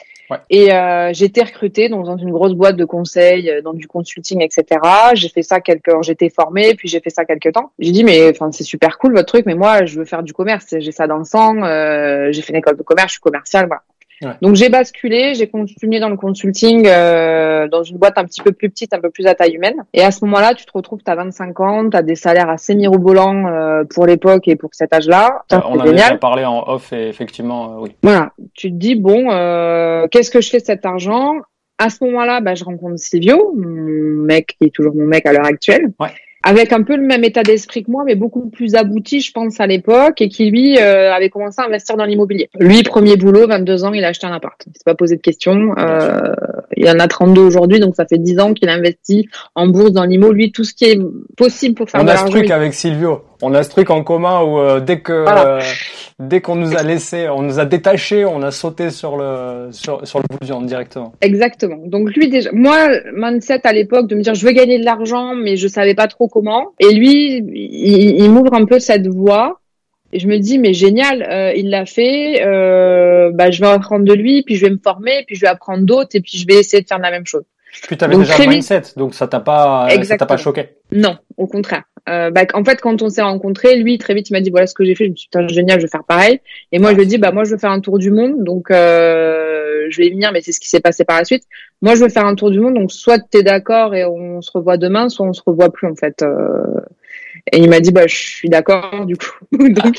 Et 0.50 0.72
euh, 0.72 1.10
j'ai 1.12 1.26
été 1.26 1.42
recrutée 1.42 1.88
dans 1.88 2.16
une 2.16 2.30
grosse 2.30 2.54
boîte 2.54 2.76
de 2.76 2.84
conseil, 2.84 3.43
euh, 3.50 3.62
dans 3.62 3.72
du 3.72 3.86
consulting, 3.86 4.42
etc. 4.42 4.80
J'ai 5.14 5.28
fait 5.28 5.42
ça 5.42 5.60
quelques, 5.60 6.02
j'étais 6.02 6.30
formée, 6.30 6.74
puis 6.74 6.88
j'ai 6.88 7.00
fait 7.00 7.10
ça 7.10 7.24
quelques 7.24 7.52
temps. 7.52 7.72
J'ai 7.78 7.92
dit 7.92 8.04
mais 8.04 8.30
enfin 8.30 8.50
c'est 8.52 8.64
super 8.64 8.98
cool 8.98 9.14
votre 9.14 9.26
truc, 9.26 9.46
mais 9.46 9.54
moi 9.54 9.84
je 9.84 9.98
veux 9.98 10.04
faire 10.04 10.22
du 10.22 10.32
commerce, 10.32 10.66
j'ai 10.78 10.92
ça 10.92 11.06
dans 11.06 11.18
le 11.18 11.24
sang. 11.24 11.62
Euh, 11.62 12.32
j'ai 12.32 12.42
fait 12.42 12.52
une 12.52 12.58
école 12.58 12.76
de 12.76 12.82
commerce, 12.82 13.08
je 13.08 13.12
suis 13.14 13.20
commerciale, 13.20 13.66
voilà. 13.66 13.82
Donc 14.42 14.54
j'ai 14.54 14.68
basculé, 14.68 15.34
j'ai 15.34 15.48
continué 15.48 16.00
dans 16.00 16.08
le 16.08 16.16
consulting 16.16 16.86
euh, 16.86 17.68
dans 17.68 17.82
une 17.82 17.98
boîte 17.98 18.16
un 18.18 18.24
petit 18.24 18.40
peu 18.40 18.52
plus 18.52 18.70
petite, 18.70 18.94
un 18.94 19.00
peu 19.00 19.10
plus 19.10 19.26
à 19.26 19.34
taille 19.34 19.54
humaine. 19.54 19.84
Et 19.92 20.02
à 20.02 20.10
ce 20.10 20.24
moment-là, 20.24 20.54
tu 20.54 20.64
te 20.64 20.72
retrouves, 20.72 21.00
tu 21.04 21.10
as 21.10 21.14
25 21.14 21.60
ans, 21.60 21.90
tu 21.90 21.96
as 21.96 22.02
des 22.02 22.14
salaires 22.14 22.48
assez 22.48 22.74
mirobolants 22.74 23.46
euh, 23.46 23.84
pour 23.84 24.06
l'époque 24.06 24.48
et 24.48 24.56
pour 24.56 24.70
cet 24.72 24.92
âge-là. 24.92 25.42
Euh, 25.52 25.58
on 25.68 25.78
a 25.78 25.90
déjà 25.90 26.16
parlé 26.16 26.44
en 26.44 26.64
off 26.66 26.92
et 26.92 27.08
effectivement, 27.08 27.76
oui. 27.80 27.94
Voilà, 28.02 28.32
tu 28.54 28.70
te 28.70 28.76
dis, 28.76 28.94
bon, 28.94 29.28
qu'est-ce 30.10 30.30
que 30.30 30.40
je 30.40 30.50
fais 30.50 30.60
de 30.60 30.64
cet 30.64 30.86
argent? 30.86 31.36
À 31.84 31.90
ce 31.90 32.02
moment-là, 32.04 32.40
bah, 32.40 32.54
je 32.54 32.64
rencontre 32.64 32.98
Silvio, 32.98 33.54
mon 33.54 34.24
mec 34.24 34.56
qui 34.58 34.68
est 34.68 34.74
toujours 34.74 34.94
mon 34.94 35.04
mec 35.04 35.26
à 35.26 35.34
l'heure 35.34 35.44
actuelle. 35.44 35.92
Ouais 36.00 36.08
avec 36.44 36.72
un 36.72 36.82
peu 36.82 36.96
le 36.96 37.02
même 37.02 37.24
état 37.24 37.42
d'esprit 37.42 37.82
que 37.82 37.90
moi, 37.90 38.04
mais 38.04 38.14
beaucoup 38.14 38.50
plus 38.50 38.74
abouti, 38.74 39.20
je 39.20 39.32
pense, 39.32 39.60
à 39.60 39.66
l'époque, 39.66 40.20
et 40.20 40.28
qui 40.28 40.50
lui 40.50 40.78
euh, 40.78 41.12
avait 41.12 41.30
commencé 41.30 41.60
à 41.62 41.64
investir 41.64 41.96
dans 41.96 42.04
l'immobilier. 42.04 42.50
Lui, 42.60 42.82
premier 42.82 43.16
boulot, 43.16 43.46
22 43.48 43.84
ans, 43.84 43.92
il 43.94 44.04
a 44.04 44.08
acheté 44.08 44.26
un 44.26 44.32
appart. 44.32 44.62
Il 44.66 44.72
s'est 44.74 44.84
pas 44.84 44.94
posé 44.94 45.16
de 45.16 45.22
questions. 45.22 45.74
Euh, 45.78 46.34
il 46.76 46.88
en 46.88 46.98
a 46.98 47.08
32 47.08 47.40
aujourd'hui, 47.40 47.80
donc 47.80 47.96
ça 47.96 48.04
fait 48.04 48.18
10 48.18 48.40
ans 48.40 48.52
qu'il 48.52 48.68
investit 48.68 49.26
en 49.54 49.68
bourse, 49.68 49.92
dans 49.92 50.04
l'immo. 50.04 50.32
Lui, 50.32 50.52
tout 50.52 50.64
ce 50.64 50.74
qui 50.74 50.84
est 50.84 51.00
possible 51.36 51.74
pour 51.74 51.88
faire 51.88 52.02
On 52.02 52.04
de 52.04 52.08
l'argent. 52.08 52.24
On 52.24 52.28
a 52.28 52.30
ce 52.30 52.36
truc 52.36 52.50
avec 52.50 52.74
Silvio. 52.74 53.22
On 53.42 53.54
a 53.54 53.62
ce 53.62 53.70
truc 53.70 53.90
en 53.90 54.02
commun 54.02 54.42
où 54.42 54.58
euh, 54.58 54.80
dès 54.80 55.00
que 55.00 55.24
dès 56.18 56.40
qu'on 56.40 56.56
nous 56.56 56.76
a 56.76 56.82
laissé, 56.82 57.28
on 57.28 57.42
nous 57.42 57.58
a 57.58 57.64
détaché, 57.64 58.24
on 58.24 58.42
a 58.42 58.50
sauté 58.50 58.90
sur 58.90 59.16
le 59.16 59.68
sur, 59.72 60.06
sur 60.06 60.20
le 60.20 60.24
bout 60.30 60.64
directement. 60.64 61.12
Exactement. 61.20 61.78
Donc 61.84 62.14
lui 62.14 62.28
déjà, 62.28 62.50
moi 62.52 62.88
mindset 63.12 63.66
à 63.66 63.72
l'époque 63.72 64.06
de 64.06 64.14
me 64.14 64.22
dire 64.22 64.34
je 64.34 64.46
veux 64.46 64.52
gagner 64.52 64.78
de 64.78 64.84
l'argent, 64.84 65.34
mais 65.34 65.56
je 65.56 65.68
savais 65.68 65.94
pas 65.94 66.06
trop 66.06 66.28
comment. 66.28 66.72
Et 66.80 66.92
lui, 66.92 67.38
il, 67.38 68.22
il 68.22 68.30
m'ouvre 68.30 68.54
un 68.54 68.64
peu 68.64 68.78
cette 68.78 69.06
voie. 69.08 69.60
Et 70.12 70.20
je 70.20 70.28
me 70.28 70.38
dis 70.38 70.58
mais 70.58 70.74
génial, 70.74 71.22
euh, 71.28 71.52
il 71.56 71.70
l'a 71.70 71.86
fait. 71.86 72.40
Euh, 72.46 73.32
bah 73.32 73.50
je 73.50 73.60
vais 73.60 73.66
apprendre 73.66 74.04
de 74.04 74.14
lui, 74.14 74.44
puis 74.44 74.54
je 74.54 74.66
vais 74.66 74.70
me 74.70 74.78
former, 74.82 75.24
puis 75.26 75.34
je 75.34 75.40
vais 75.40 75.48
apprendre 75.48 75.84
d'autres, 75.84 76.10
et 76.14 76.20
puis 76.20 76.38
je 76.38 76.46
vais 76.46 76.60
essayer 76.60 76.82
de 76.82 76.86
faire 76.86 77.00
la 77.00 77.10
même 77.10 77.26
chose. 77.26 77.42
Puis 77.82 77.96
tu 77.96 78.04
avais 78.04 78.16
déjà 78.16 78.38
le 78.38 78.46
mindset, 78.46 78.82
donc 78.96 79.14
ça 79.14 79.26
t'a 79.26 79.40
pas, 79.40 79.88
ça 80.04 80.16
t'a 80.16 80.26
pas 80.26 80.36
choqué. 80.36 80.76
Non, 80.92 81.16
au 81.36 81.48
contraire. 81.48 81.82
Euh, 82.08 82.30
bah, 82.30 82.42
en 82.52 82.64
fait, 82.64 82.80
quand 82.80 83.00
on 83.02 83.08
s'est 83.08 83.22
rencontrés, 83.22 83.76
lui 83.76 83.96
très 83.96 84.14
vite 84.14 84.28
il 84.28 84.34
m'a 84.34 84.40
dit 84.40 84.50
voilà 84.50 84.66
ce 84.66 84.74
que 84.74 84.84
j'ai 84.84 84.94
fait. 84.94 85.06
Je 85.06 85.10
me 85.10 85.16
suis 85.16 85.28
dit 85.32 85.54
génial, 85.54 85.80
je 85.80 85.86
vais 85.86 85.90
faire 85.90 86.04
pareil. 86.04 86.40
Et 86.70 86.78
moi 86.78 86.90
je 86.90 86.96
lui 86.96 87.04
ai 87.04 87.06
dit 87.06 87.18
bah 87.18 87.32
moi 87.32 87.44
je 87.44 87.50
veux 87.50 87.58
faire 87.58 87.70
un 87.70 87.80
tour 87.80 87.98
du 87.98 88.10
monde, 88.10 88.44
donc 88.44 88.70
euh, 88.70 89.86
je 89.88 89.98
vais 89.98 90.08
y 90.08 90.10
venir, 90.10 90.30
mais 90.32 90.42
c'est 90.42 90.52
ce 90.52 90.60
qui 90.60 90.68
s'est 90.68 90.80
passé 90.80 91.04
par 91.04 91.18
la 91.18 91.24
suite. 91.24 91.44
Moi 91.80 91.94
je 91.94 92.02
veux 92.02 92.10
faire 92.10 92.26
un 92.26 92.34
tour 92.34 92.50
du 92.50 92.60
monde, 92.60 92.74
donc 92.74 92.92
soit 92.92 93.18
tu 93.18 93.38
es 93.38 93.42
d'accord 93.42 93.94
et 93.94 94.04
on 94.04 94.42
se 94.42 94.50
revoit 94.52 94.76
demain, 94.76 95.08
soit 95.08 95.26
on 95.26 95.32
se 95.32 95.42
revoit 95.44 95.72
plus 95.72 95.86
en 95.86 95.94
fait. 95.94 96.22
Euh. 96.22 96.80
Et 97.52 97.58
il 97.58 97.70
m'a 97.70 97.80
dit 97.80 97.92
bah 97.92 98.06
je 98.06 98.16
suis 98.16 98.48
d'accord 98.50 99.06
du 99.06 99.16
coup. 99.16 99.32
donc 99.52 99.96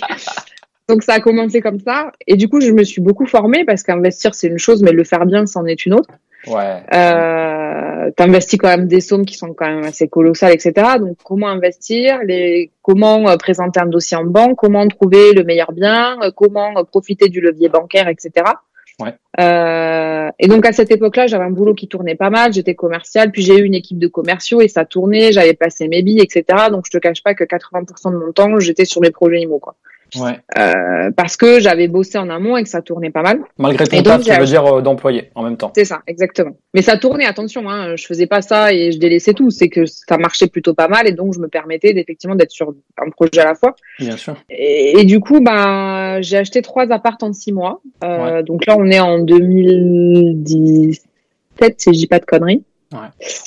donc 0.87 1.01
ça 1.01 1.13
a 1.13 1.19
commencé 1.19 1.59
comme 1.61 1.79
ça. 1.79 2.11
Et 2.27 2.35
du 2.35 2.49
coup 2.49 2.61
je 2.61 2.71
me 2.71 2.83
suis 2.83 3.01
beaucoup 3.01 3.25
formée 3.25 3.65
parce 3.65 3.81
qu'investir 3.81 4.35
c'est 4.35 4.47
une 4.47 4.59
chose, 4.59 4.83
mais 4.83 4.91
le 4.91 5.03
faire 5.03 5.25
bien 5.25 5.47
c'en 5.47 5.65
est 5.65 5.87
une 5.87 5.95
autre. 5.95 6.09
Ouais. 6.47 6.83
Euh, 6.93 8.11
t'investis 8.15 8.59
quand 8.59 8.69
même 8.69 8.87
des 8.87 9.01
sommes 9.01 9.25
qui 9.25 9.35
sont 9.35 9.53
quand 9.53 9.67
même 9.67 9.83
assez 9.83 10.07
colossales, 10.07 10.53
etc. 10.53 10.73
Donc 10.99 11.17
comment 11.23 11.47
investir, 11.47 12.19
les, 12.23 12.71
comment 12.81 13.27
euh, 13.27 13.37
présenter 13.37 13.79
un 13.79 13.87
dossier 13.87 14.17
en 14.17 14.25
banque, 14.25 14.57
comment 14.57 14.87
trouver 14.87 15.33
le 15.33 15.43
meilleur 15.43 15.71
bien, 15.71 16.17
euh, 16.21 16.31
comment 16.35 16.77
euh, 16.77 16.83
profiter 16.83 17.29
du 17.29 17.41
levier 17.41 17.69
bancaire, 17.69 18.07
etc. 18.07 18.45
Ouais. 18.99 19.13
Euh, 19.39 20.29
et 20.39 20.47
donc 20.47 20.65
à 20.65 20.71
cette 20.71 20.91
époque-là, 20.91 21.27
j'avais 21.27 21.43
un 21.43 21.51
boulot 21.51 21.73
qui 21.73 21.87
tournait 21.87 22.15
pas 22.15 22.29
mal, 22.29 22.53
j'étais 22.53 22.75
commercial, 22.75 23.31
puis 23.31 23.41
j'ai 23.41 23.57
eu 23.57 23.63
une 23.63 23.75
équipe 23.75 23.99
de 23.99 24.07
commerciaux 24.07 24.61
et 24.61 24.67
ça 24.67 24.85
tournait, 24.85 25.31
j'avais 25.33 25.53
placé 25.53 25.87
mes 25.87 26.01
billes, 26.01 26.21
etc. 26.21 26.45
Donc 26.71 26.85
je 26.85 26.91
te 26.91 26.97
cache 26.97 27.21
pas 27.21 27.33
que 27.33 27.43
80% 27.43 28.11
de 28.11 28.17
mon 28.17 28.31
temps, 28.31 28.59
j'étais 28.59 28.85
sur 28.85 29.01
mes 29.01 29.11
projets 29.11 29.41
IMO, 29.41 29.59
quoi. 29.59 29.75
Ouais. 30.19 30.39
Euh, 30.57 31.11
parce 31.15 31.37
que 31.37 31.59
j'avais 31.59 31.87
bossé 31.87 32.17
en 32.17 32.29
amont 32.29 32.57
et 32.57 32.63
que 32.63 32.69
ça 32.69 32.81
tournait 32.81 33.11
pas 33.11 33.21
mal. 33.21 33.41
Malgré 33.57 33.85
ton 33.85 34.01
taf, 34.01 34.23
ça 34.23 34.39
veut 34.39 34.45
dire 34.45 34.65
euh, 34.65 34.81
d'employé 34.81 35.29
en 35.35 35.43
même 35.43 35.57
temps. 35.57 35.71
C'est 35.75 35.85
ça, 35.85 36.01
exactement. 36.07 36.57
Mais 36.73 36.81
ça 36.81 36.97
tournait, 36.97 37.25
attention, 37.25 37.69
hein, 37.69 37.95
je 37.95 38.05
faisais 38.05 38.27
pas 38.27 38.41
ça 38.41 38.73
et 38.73 38.91
je 38.91 38.99
délaissais 38.99 39.33
tout. 39.33 39.49
C'est 39.49 39.69
que 39.69 39.85
ça 39.85 40.17
marchait 40.17 40.47
plutôt 40.47 40.73
pas 40.73 40.87
mal 40.87 41.07
et 41.07 41.11
donc 41.11 41.33
je 41.33 41.39
me 41.39 41.47
permettais 41.47 41.97
effectivement 41.97 42.35
d'être 42.35 42.51
sur 42.51 42.73
un 42.97 43.09
projet 43.09 43.39
à 43.39 43.45
la 43.45 43.55
fois. 43.55 43.75
Bien 43.99 44.17
sûr. 44.17 44.35
Et, 44.49 45.03
du 45.05 45.19
coup, 45.19 45.41
bah, 45.41 46.21
j'ai 46.21 46.37
acheté 46.37 46.61
trois 46.61 46.91
apparts 46.91 47.17
en 47.21 47.33
six 47.33 47.51
mois. 47.51 47.81
Euh, 48.03 48.43
Donc 48.43 48.65
là, 48.65 48.75
on 48.77 48.85
est 48.87 48.99
en 48.99 49.19
2017, 49.19 51.75
si 51.77 51.93
je 51.93 51.97
dis 51.97 52.07
pas 52.07 52.19
de 52.19 52.25
conneries. 52.25 52.63
Ouais. 52.91 52.99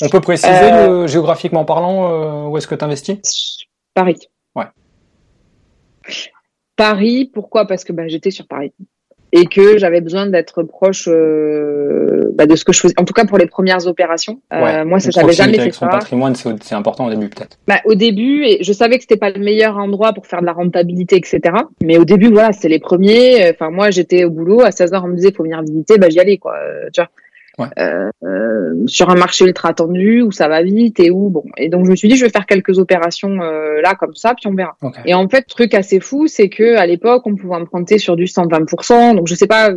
On 0.02 0.08
peut 0.08 0.20
préciser 0.20 0.52
euh, 0.52 1.06
géographiquement 1.06 1.64
parlant 1.64 2.48
où 2.48 2.58
est-ce 2.58 2.66
que 2.66 2.74
tu 2.74 2.84
investis 2.84 3.18
Paris. 3.94 4.18
Ouais. 4.54 4.66
Paris, 6.78 7.28
pourquoi? 7.34 7.66
Parce 7.66 7.84
que 7.84 7.92
bah, 7.92 8.06
j'étais 8.06 8.30
sur 8.30 8.46
Paris 8.46 8.72
et 9.32 9.44
que 9.46 9.76
j'avais 9.78 10.00
besoin 10.00 10.26
d'être 10.26 10.62
proche 10.62 11.06
euh, 11.08 12.32
bah, 12.34 12.46
de 12.46 12.56
ce 12.56 12.64
que 12.64 12.72
je 12.72 12.80
faisais. 12.80 12.94
En 12.98 13.04
tout 13.04 13.12
cas 13.12 13.26
pour 13.26 13.36
les 13.36 13.46
premières 13.46 13.86
opérations. 13.86 14.40
Euh, 14.52 14.84
moi, 14.84 15.00
ça 15.00 15.10
j'avais 15.10 15.32
jamais 15.32 15.58
fait 15.58 15.72
ça. 15.72 15.88
patrimoine, 15.88 16.34
c'est 16.34 16.74
important 16.74 17.06
au 17.06 17.10
début 17.10 17.28
peut-être. 17.28 17.58
Bah, 17.66 17.80
au 17.84 17.94
début, 17.94 18.44
et 18.44 18.62
je 18.62 18.72
savais 18.72 18.96
que 18.96 19.02
c'était 19.02 19.18
pas 19.18 19.30
le 19.30 19.40
meilleur 19.40 19.76
endroit 19.76 20.12
pour 20.12 20.26
faire 20.26 20.40
de 20.40 20.46
la 20.46 20.52
rentabilité, 20.52 21.16
etc. 21.16 21.40
Mais 21.82 21.98
au 21.98 22.04
début, 22.04 22.28
voilà, 22.28 22.52
c'était 22.52 22.68
les 22.68 22.78
premiers. 22.78 23.50
Enfin, 23.50 23.70
moi, 23.70 23.90
j'étais 23.90 24.24
au 24.24 24.30
boulot 24.30 24.62
à 24.62 24.70
16 24.70 24.92
h 24.92 25.00
on 25.04 25.08
me 25.08 25.16
disait 25.16 25.32
faut 25.32 25.42
venir 25.42 25.60
visiter, 25.62 25.98
bah 25.98 26.08
j'y 26.08 26.20
allais 26.20 26.38
quoi. 26.38 26.54
Euh, 26.54 26.88
tu 26.94 27.00
vois. 27.00 27.10
Euh, 27.78 28.10
euh, 28.22 28.86
sur 28.86 29.10
un 29.10 29.16
marché 29.16 29.44
ultra 29.44 29.74
tendu 29.74 30.22
où 30.22 30.30
ça 30.30 30.48
va 30.48 30.62
vite 30.62 31.00
et 31.00 31.10
où 31.10 31.28
bon. 31.28 31.44
Et 31.56 31.68
donc 31.68 31.86
je 31.86 31.90
me 31.90 31.96
suis 31.96 32.08
dit 32.08 32.16
je 32.16 32.24
vais 32.24 32.30
faire 32.30 32.46
quelques 32.46 32.78
opérations 32.78 33.42
euh, 33.42 33.80
là 33.80 33.94
comme 33.94 34.14
ça 34.14 34.34
puis 34.34 34.46
on 34.46 34.54
verra. 34.54 34.76
Et 35.04 35.14
en 35.14 35.28
fait 35.28 35.42
truc 35.42 35.74
assez 35.74 36.00
fou 36.00 36.26
c'est 36.26 36.48
que 36.48 36.76
à 36.76 36.86
l'époque 36.86 37.26
on 37.26 37.34
pouvait 37.34 37.56
emprunter 37.56 37.98
sur 37.98 38.16
du 38.16 38.24
120% 38.24 39.16
donc 39.16 39.26
je 39.26 39.34
sais 39.34 39.46
pas 39.46 39.70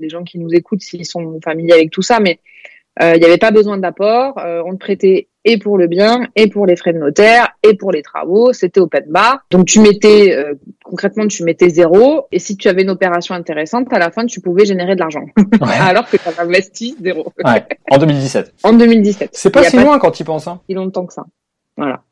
les 0.00 0.08
gens 0.08 0.24
qui 0.24 0.38
nous 0.38 0.54
écoutent 0.54 0.80
s'ils 0.80 1.06
sont 1.06 1.38
familiers 1.44 1.74
avec 1.74 1.90
tout 1.90 2.02
ça 2.02 2.18
mais 2.20 2.40
il 3.00 3.18
n'y 3.18 3.24
avait 3.24 3.38
pas 3.38 3.50
besoin 3.50 3.78
d'apport 3.78 4.40
on 4.64 4.72
te 4.72 4.78
prêtait 4.78 5.28
et 5.48 5.56
pour 5.56 5.78
le 5.78 5.86
bien, 5.86 6.26
et 6.36 6.48
pour 6.48 6.66
les 6.66 6.76
frais 6.76 6.92
de 6.92 6.98
notaire, 6.98 7.48
et 7.62 7.74
pour 7.74 7.90
les 7.90 8.02
travaux. 8.02 8.52
C'était 8.52 8.80
open 8.80 9.04
bar. 9.08 9.40
Donc 9.50 9.66
tu 9.66 9.80
mettais, 9.80 10.36
euh, 10.36 10.52
concrètement, 10.84 11.26
tu 11.26 11.42
mettais 11.42 11.70
zéro. 11.70 12.26
Et 12.32 12.38
si 12.38 12.58
tu 12.58 12.68
avais 12.68 12.82
une 12.82 12.90
opération 12.90 13.34
intéressante, 13.34 13.90
à 13.90 13.98
la 13.98 14.10
fin, 14.10 14.26
tu 14.26 14.42
pouvais 14.42 14.66
générer 14.66 14.94
de 14.94 15.00
l'argent. 15.00 15.24
Alors 15.80 16.08
que 16.10 16.18
tu 16.18 16.28
avais 16.28 16.40
investi 16.40 16.96
zéro. 17.00 17.32
ouais. 17.42 17.64
En 17.90 17.96
2017. 17.98 18.54
En 18.62 18.74
2017. 18.74 19.30
C'est 19.32 19.50
pas 19.50 19.64
si 19.64 19.78
loin 19.78 19.98
quand 19.98 20.10
tu 20.10 20.24
penses. 20.24 20.46
Hein. 20.48 20.60
Si 20.68 20.74
longtemps 20.74 21.06
que 21.06 21.14
ça. 21.14 21.24
Voilà. 21.78 22.02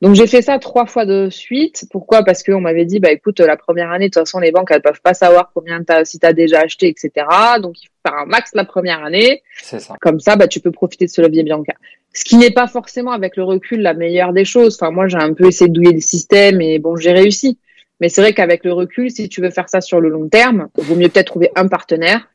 Donc 0.00 0.14
j'ai 0.14 0.26
fait 0.26 0.40
ça 0.40 0.58
trois 0.58 0.86
fois 0.86 1.04
de 1.04 1.28
suite. 1.30 1.84
Pourquoi? 1.90 2.22
Parce 2.24 2.42
qu'on 2.42 2.60
m'avait 2.60 2.86
dit, 2.86 3.00
bah 3.00 3.12
écoute, 3.12 3.40
la 3.40 3.56
première 3.56 3.90
année, 3.90 4.06
de 4.06 4.14
toute 4.14 4.22
façon, 4.22 4.38
les 4.38 4.50
banques, 4.50 4.70
elles 4.70 4.80
peuvent 4.80 5.02
pas 5.02 5.12
savoir 5.12 5.50
combien 5.54 5.82
as, 5.88 6.06
si 6.06 6.18
tu 6.18 6.26
as 6.26 6.32
déjà 6.32 6.60
acheté, 6.60 6.88
etc. 6.88 7.26
Donc 7.60 7.82
il 7.82 7.86
faut 7.86 8.08
faire 8.08 8.18
un 8.18 8.24
max 8.26 8.52
la 8.54 8.64
première 8.64 9.04
année. 9.04 9.42
C'est 9.62 9.78
ça. 9.78 9.96
Comme 10.00 10.18
ça, 10.18 10.36
bah 10.36 10.48
tu 10.48 10.60
peux 10.60 10.70
profiter 10.70 11.04
de 11.04 11.10
ce 11.10 11.20
levier 11.20 11.42
Bianca. 11.42 11.74
Ce 12.14 12.24
qui 12.24 12.38
n'est 12.38 12.50
pas 12.50 12.66
forcément 12.66 13.12
avec 13.12 13.36
le 13.36 13.44
recul 13.44 13.82
la 13.82 13.92
meilleure 13.92 14.32
des 14.32 14.46
choses. 14.46 14.78
Enfin 14.80 14.90
moi, 14.90 15.06
j'ai 15.06 15.18
un 15.18 15.34
peu 15.34 15.46
essayé 15.46 15.68
de 15.68 15.74
douiller 15.74 15.92
le 15.92 16.00
système 16.00 16.62
et 16.62 16.78
bon, 16.78 16.96
j'ai 16.96 17.12
réussi. 17.12 17.58
Mais 18.00 18.08
c'est 18.08 18.22
vrai 18.22 18.32
qu'avec 18.32 18.64
le 18.64 18.72
recul, 18.72 19.10
si 19.10 19.28
tu 19.28 19.42
veux 19.42 19.50
faire 19.50 19.68
ça 19.68 19.82
sur 19.82 20.00
le 20.00 20.08
long 20.08 20.28
terme, 20.28 20.68
il 20.78 20.84
vaut 20.84 20.96
mieux 20.96 21.10
peut-être 21.10 21.26
trouver 21.26 21.50
un 21.54 21.68
partenaire. 21.68 22.26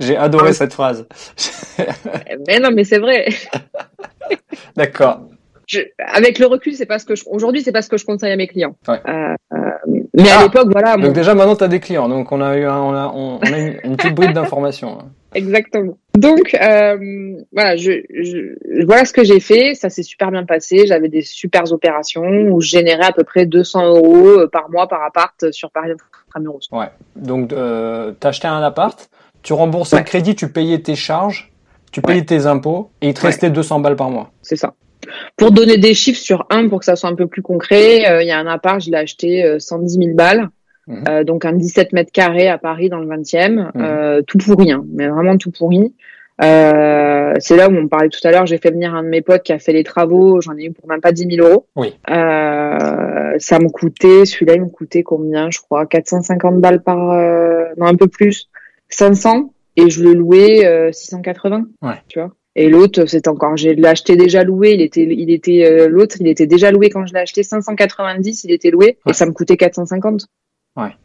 J'ai 0.00 0.16
adoré 0.16 0.52
cette 0.52 0.72
phrase. 0.72 1.06
mais 2.48 2.58
non, 2.58 2.70
mais 2.72 2.82
c'est 2.82 2.98
vrai. 2.98 3.28
D'accord 4.76 5.20
avec 5.98 6.38
le 6.38 6.46
recul, 6.46 6.74
c'est 6.74 6.86
pas 6.86 6.98
ce 6.98 7.04
que 7.04 7.14
je, 7.14 7.24
aujourd'hui, 7.26 7.62
c'est 7.62 7.72
pas 7.72 7.82
ce 7.82 7.88
que 7.88 7.96
je 7.96 8.04
conseille 8.04 8.32
à 8.32 8.36
mes 8.36 8.46
clients. 8.46 8.76
Euh, 8.88 8.96
euh, 9.52 9.56
mais 10.14 10.30
à 10.30 10.40
ah. 10.40 10.42
l'époque, 10.42 10.68
voilà. 10.70 10.96
Donc 10.96 11.12
déjà, 11.12 11.34
maintenant, 11.34 11.56
tu 11.56 11.64
as 11.64 11.68
des 11.68 11.80
clients. 11.80 12.08
Donc 12.08 12.32
on 12.32 12.40
a 12.40 12.56
eu, 12.56 12.66
on 12.66 12.94
a, 12.94 13.12
on, 13.14 13.38
a 13.38 13.58
une, 13.84 13.96
petite 13.96 14.14
bride 14.14 14.32
d'informations. 14.32 14.98
Exactement. 15.34 15.96
Donc 16.14 16.54
euh, 16.60 17.36
voilà, 17.52 17.76
je, 17.76 18.02
je, 18.10 18.84
voilà 18.84 19.04
ce 19.04 19.12
que 19.12 19.22
j'ai 19.22 19.38
fait. 19.38 19.74
Ça 19.74 19.88
s'est 19.88 20.02
super 20.02 20.30
bien 20.30 20.44
passé. 20.44 20.86
J'avais 20.86 21.08
des 21.08 21.22
super 21.22 21.70
opérations 21.72 22.48
où 22.50 22.60
je 22.60 22.68
générais 22.68 23.06
à 23.06 23.12
peu 23.12 23.22
près 23.22 23.46
200 23.46 23.86
euros 23.86 24.48
par 24.48 24.70
mois 24.70 24.88
par 24.88 25.04
appart 25.04 25.52
sur 25.52 25.70
Paris 25.70 25.92
Intramuros. 26.28 26.68
Ouais. 26.72 26.90
Donc 27.14 27.52
euh, 27.52 28.12
t'achetais 28.12 28.48
un 28.48 28.62
appart, 28.62 29.08
tu 29.42 29.52
remboursais 29.52 29.98
le 29.98 30.02
crédit, 30.02 30.34
tu 30.34 30.50
payais 30.50 30.80
tes 30.80 30.96
charges, 30.96 31.52
tu 31.92 32.02
payais 32.02 32.24
tes 32.24 32.46
impôts 32.46 32.90
et 33.00 33.08
il 33.08 33.14
te 33.14 33.22
restait 33.22 33.50
200 33.50 33.80
balles 33.80 33.96
par 33.96 34.10
mois. 34.10 34.32
C'est 34.42 34.56
ça. 34.56 34.74
Pour 35.36 35.52
donner 35.52 35.78
des 35.78 35.94
chiffres 35.94 36.20
sur 36.20 36.46
un, 36.50 36.68
pour 36.68 36.80
que 36.80 36.84
ça 36.84 36.96
soit 36.96 37.08
un 37.08 37.14
peu 37.14 37.26
plus 37.26 37.42
concret, 37.42 38.08
euh, 38.08 38.22
il 38.22 38.28
y 38.28 38.30
a 38.30 38.38
un 38.38 38.46
appart, 38.46 38.80
je 38.80 38.90
l'ai 38.90 38.98
acheté 38.98 39.56
110 39.58 39.96
euh, 39.96 40.02
000 40.02 40.14
balles. 40.14 40.48
Mhm. 40.86 41.04
Euh, 41.08 41.24
donc 41.24 41.44
un 41.44 41.52
17 41.52 41.92
mètres 41.92 42.10
carrés 42.12 42.48
à 42.48 42.58
Paris 42.58 42.88
dans 42.88 42.98
le 42.98 43.06
20e, 43.06 43.70
mhm. 43.74 44.24
tout 44.24 44.38
pourri, 44.38 44.72
hein, 44.72 44.84
mais 44.92 45.08
vraiment 45.08 45.36
tout 45.36 45.50
pourri. 45.50 45.94
c'est 46.40 47.56
là 47.56 47.68
où 47.68 47.74
on 47.74 47.86
parlait 47.86 48.08
tout 48.08 48.26
à 48.26 48.30
l'heure, 48.30 48.46
j'ai 48.46 48.58
fait 48.58 48.70
venir 48.70 48.94
un 48.94 49.02
de 49.02 49.08
mes 49.08 49.20
potes 49.20 49.42
qui 49.42 49.52
a 49.52 49.58
fait 49.58 49.72
les 49.72 49.84
travaux, 49.84 50.40
j'en 50.40 50.56
ai 50.56 50.64
eu 50.64 50.72
pour 50.72 50.88
même 50.88 51.00
pas 51.00 51.12
10 51.12 51.36
000 51.36 51.46
euros. 51.46 51.66
Oui. 51.76 51.94
ça 52.08 53.58
me 53.58 53.68
coûtait, 53.68 54.24
celui-là 54.24 54.54
il 54.54 54.62
me 54.62 54.68
coûtait 54.68 55.02
combien, 55.02 55.50
je 55.50 55.60
crois, 55.60 55.86
450 55.86 56.60
balles 56.60 56.82
par, 56.82 56.98
non 57.76 57.86
un 57.86 57.94
peu 57.94 58.08
plus, 58.08 58.48
500, 58.88 59.52
et 59.76 59.90
je 59.90 60.02
le 60.02 60.14
louais 60.14 60.90
680, 60.92 61.66
ouais. 61.82 61.90
tu 62.08 62.18
vois. 62.18 62.32
Et 62.56 62.68
l'autre, 62.68 63.06
c'est 63.06 63.28
encore, 63.28 63.56
j'ai 63.56 63.74
l'acheté 63.74 64.16
déjà 64.16 64.42
loué. 64.42 64.72
Il 64.72 64.80
était, 64.80 65.04
il 65.04 65.30
était 65.30 65.64
euh, 65.64 65.88
l'autre, 65.88 66.16
il 66.20 66.26
était 66.26 66.46
déjà 66.46 66.70
loué 66.70 66.90
quand 66.90 67.06
je 67.06 67.12
l'ai 67.12 67.20
acheté 67.20 67.42
590. 67.42 68.44
Il 68.44 68.52
était 68.52 68.70
loué 68.70 68.98
et 69.08 69.12
ça 69.12 69.26
me 69.26 69.32
coûtait 69.32 69.56
450. 69.56 70.26
Ouais. 70.76 70.96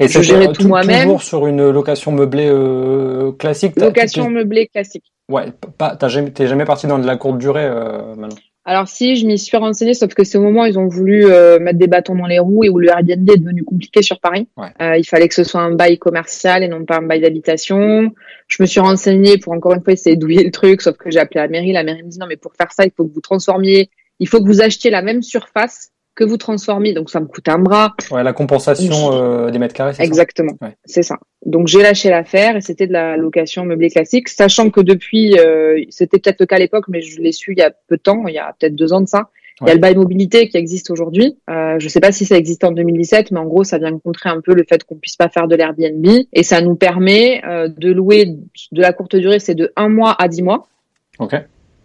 Et 0.00 0.08
je 0.08 0.20
gérais 0.22 0.52
tout, 0.52 0.66
moi-même. 0.66 1.04
Toujours 1.04 1.22
sur 1.22 1.46
une 1.46 1.70
location 1.70 2.10
meublée 2.10 2.48
euh, 2.50 3.30
classique. 3.32 3.78
Location 3.78 4.28
meublée 4.28 4.66
classique. 4.66 5.04
Ouais. 5.30 5.52
Pas, 5.76 5.94
t'as 5.94 6.08
jamais, 6.08 6.30
t'es 6.32 6.48
jamais 6.48 6.64
parti 6.64 6.88
dans 6.88 6.98
de 6.98 7.06
la 7.06 7.16
courte 7.16 7.38
durée 7.38 7.64
euh, 7.64 8.14
maintenant. 8.16 8.36
Alors 8.68 8.86
si, 8.86 9.16
je 9.16 9.26
m'y 9.26 9.38
suis 9.38 9.56
renseignée, 9.56 9.94
sauf 9.94 10.12
que 10.12 10.24
c'est 10.24 10.36
au 10.36 10.42
moment 10.42 10.64
où 10.64 10.66
ils 10.66 10.78
ont 10.78 10.88
voulu 10.88 11.24
euh, 11.24 11.58
mettre 11.58 11.78
des 11.78 11.86
bâtons 11.86 12.14
dans 12.14 12.26
les 12.26 12.38
roues 12.38 12.64
et 12.64 12.68
où 12.68 12.78
le 12.78 12.88
Airbnb 12.88 13.30
est 13.30 13.38
devenu 13.38 13.64
compliqué 13.64 14.02
sur 14.02 14.20
Paris. 14.20 14.46
Euh, 14.82 14.98
il 14.98 15.04
fallait 15.04 15.26
que 15.26 15.34
ce 15.34 15.42
soit 15.42 15.62
un 15.62 15.70
bail 15.70 15.96
commercial 15.96 16.62
et 16.62 16.68
non 16.68 16.84
pas 16.84 16.98
un 16.98 17.02
bail 17.02 17.22
d'habitation. 17.22 18.12
Je 18.46 18.62
me 18.62 18.66
suis 18.66 18.80
renseignée 18.80 19.38
pour 19.38 19.54
encore 19.54 19.72
une 19.72 19.82
fois 19.82 19.94
essayer 19.94 20.16
de 20.16 20.20
douiller 20.20 20.44
le 20.44 20.50
truc, 20.50 20.82
sauf 20.82 20.98
que 20.98 21.10
j'ai 21.10 21.18
appelé 21.18 21.40
la 21.40 21.48
mairie. 21.48 21.72
La 21.72 21.82
mairie 21.82 22.02
me 22.02 22.10
dit 22.10 22.18
non 22.18 22.26
mais 22.26 22.36
pour 22.36 22.52
faire 22.56 22.70
ça, 22.70 22.84
il 22.84 22.92
faut 22.94 23.06
que 23.06 23.14
vous 23.14 23.22
transformiez, 23.22 23.88
il 24.18 24.28
faut 24.28 24.38
que 24.42 24.46
vous 24.46 24.60
achetiez 24.60 24.90
la 24.90 25.00
même 25.00 25.22
surface 25.22 25.92
que 26.18 26.24
vous 26.24 26.36
transformiez. 26.36 26.94
Donc 26.94 27.10
ça 27.10 27.20
me 27.20 27.26
coûte 27.26 27.48
un 27.48 27.60
bras. 27.60 27.94
Ouais, 28.10 28.24
la 28.24 28.32
compensation 28.32 29.12
euh, 29.12 29.50
des 29.50 29.60
mètres 29.60 29.74
carrés. 29.74 29.94
Exactement. 30.00 30.52
C'est 30.84 31.04
ça. 31.04 31.16
Donc 31.46 31.68
j'ai 31.68 31.80
lâché 31.80 32.10
l'affaire 32.10 32.56
et 32.56 32.60
c'était 32.60 32.88
de 32.88 32.92
la 32.92 33.16
location 33.16 33.64
meublée 33.64 33.88
classique, 33.88 34.28
sachant 34.28 34.70
que 34.70 34.80
depuis, 34.80 35.38
euh, 35.38 35.80
c'était 35.90 36.18
peut-être 36.18 36.40
le 36.40 36.46
cas 36.46 36.56
à 36.56 36.58
l'époque, 36.58 36.86
mais 36.88 37.02
je 37.02 37.20
l'ai 37.20 37.30
su 37.30 37.52
il 37.52 37.58
y 37.58 37.62
a 37.62 37.70
peu 37.86 37.96
de 37.96 38.02
temps, 38.02 38.26
il 38.26 38.34
y 38.34 38.38
a 38.38 38.52
peut-être 38.58 38.74
deux 38.74 38.92
ans 38.92 39.00
de 39.00 39.06
ça. 39.06 39.30
Il 39.60 39.66
y 39.66 39.70
a 39.70 39.74
le 39.74 39.80
bail 39.80 39.96
mobilité 39.96 40.48
qui 40.48 40.56
existe 40.56 40.90
aujourd'hui. 40.90 41.36
Euh, 41.50 41.78
je 41.78 41.84
ne 41.84 41.88
sais 41.88 42.00
pas 42.00 42.12
si 42.12 42.24
ça 42.24 42.36
existe 42.36 42.62
en 42.62 42.70
2017, 42.70 43.32
mais 43.32 43.40
en 43.40 43.46
gros, 43.46 43.64
ça 43.64 43.78
vient 43.78 43.96
contrer 43.98 44.28
un 44.28 44.40
peu 44.40 44.54
le 44.54 44.64
fait 44.68 44.84
qu'on 44.84 44.94
puisse 44.96 45.16
pas 45.16 45.28
faire 45.28 45.48
de 45.48 45.56
l'Airbnb 45.56 46.06
et 46.32 46.42
ça 46.42 46.60
nous 46.60 46.76
permet 46.76 47.42
de 47.44 47.92
louer 47.92 48.26
de 48.72 48.80
la 48.80 48.92
courte 48.92 49.16
durée, 49.16 49.38
c'est 49.38 49.56
de 49.56 49.72
un 49.76 49.88
mois 49.88 50.14
à 50.18 50.28
dix 50.28 50.42
mois. 50.42 50.68
Ok. 51.18 51.34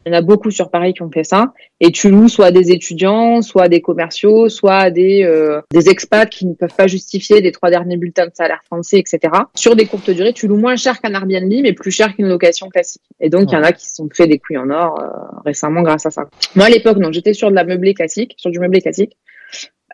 Il 0.05 0.11
y 0.11 0.15
en 0.15 0.17
a 0.17 0.21
beaucoup 0.21 0.51
sur 0.51 0.69
Paris 0.69 0.93
qui 0.93 1.01
ont 1.01 1.11
fait 1.11 1.23
ça. 1.23 1.53
Et 1.79 1.91
tu 1.91 2.09
loues 2.09 2.29
soit 2.29 2.51
des 2.51 2.71
étudiants, 2.71 3.41
soit 3.41 3.69
des 3.69 3.81
commerciaux, 3.81 4.49
soit 4.49 4.89
des, 4.89 5.23
euh, 5.23 5.61
des 5.71 5.89
expats 5.89 6.29
qui 6.29 6.45
ne 6.45 6.53
peuvent 6.53 6.75
pas 6.75 6.87
justifier 6.87 7.41
des 7.41 7.51
trois 7.51 7.69
derniers 7.69 7.97
bulletins 7.97 8.27
de 8.27 8.33
salaire 8.33 8.61
français, 8.65 8.99
etc. 8.99 9.19
Sur 9.55 9.75
des 9.75 9.85
courtes 9.85 10.09
durées, 10.09 10.33
tu 10.33 10.47
loues 10.47 10.57
moins 10.57 10.75
cher 10.75 10.99
qu'un 10.99 11.13
Airbnb, 11.13 11.51
mais 11.63 11.73
plus 11.73 11.91
cher 11.91 12.15
qu'une 12.15 12.27
location 12.27 12.69
classique. 12.69 13.03
Et 13.19 13.29
donc, 13.29 13.51
il 13.51 13.55
y 13.55 13.57
en 13.57 13.63
a 13.63 13.71
qui 13.71 13.87
se 13.87 13.95
sont 13.95 14.09
fait 14.13 14.27
des 14.27 14.39
couilles 14.39 14.57
en 14.57 14.69
or 14.69 14.99
euh, 14.99 15.07
récemment 15.45 15.81
grâce 15.81 16.05
à 16.05 16.11
ça. 16.11 16.25
Moi, 16.55 16.65
à 16.65 16.69
l'époque, 16.69 16.97
non, 16.97 17.11
j'étais 17.11 17.33
sur 17.33 17.49
de 17.49 17.55
la 17.55 17.63
meublée 17.63 17.93
classique, 17.93 18.35
sur 18.37 18.51
du 18.51 18.59
meublé 18.59 18.81
classique. 18.81 19.17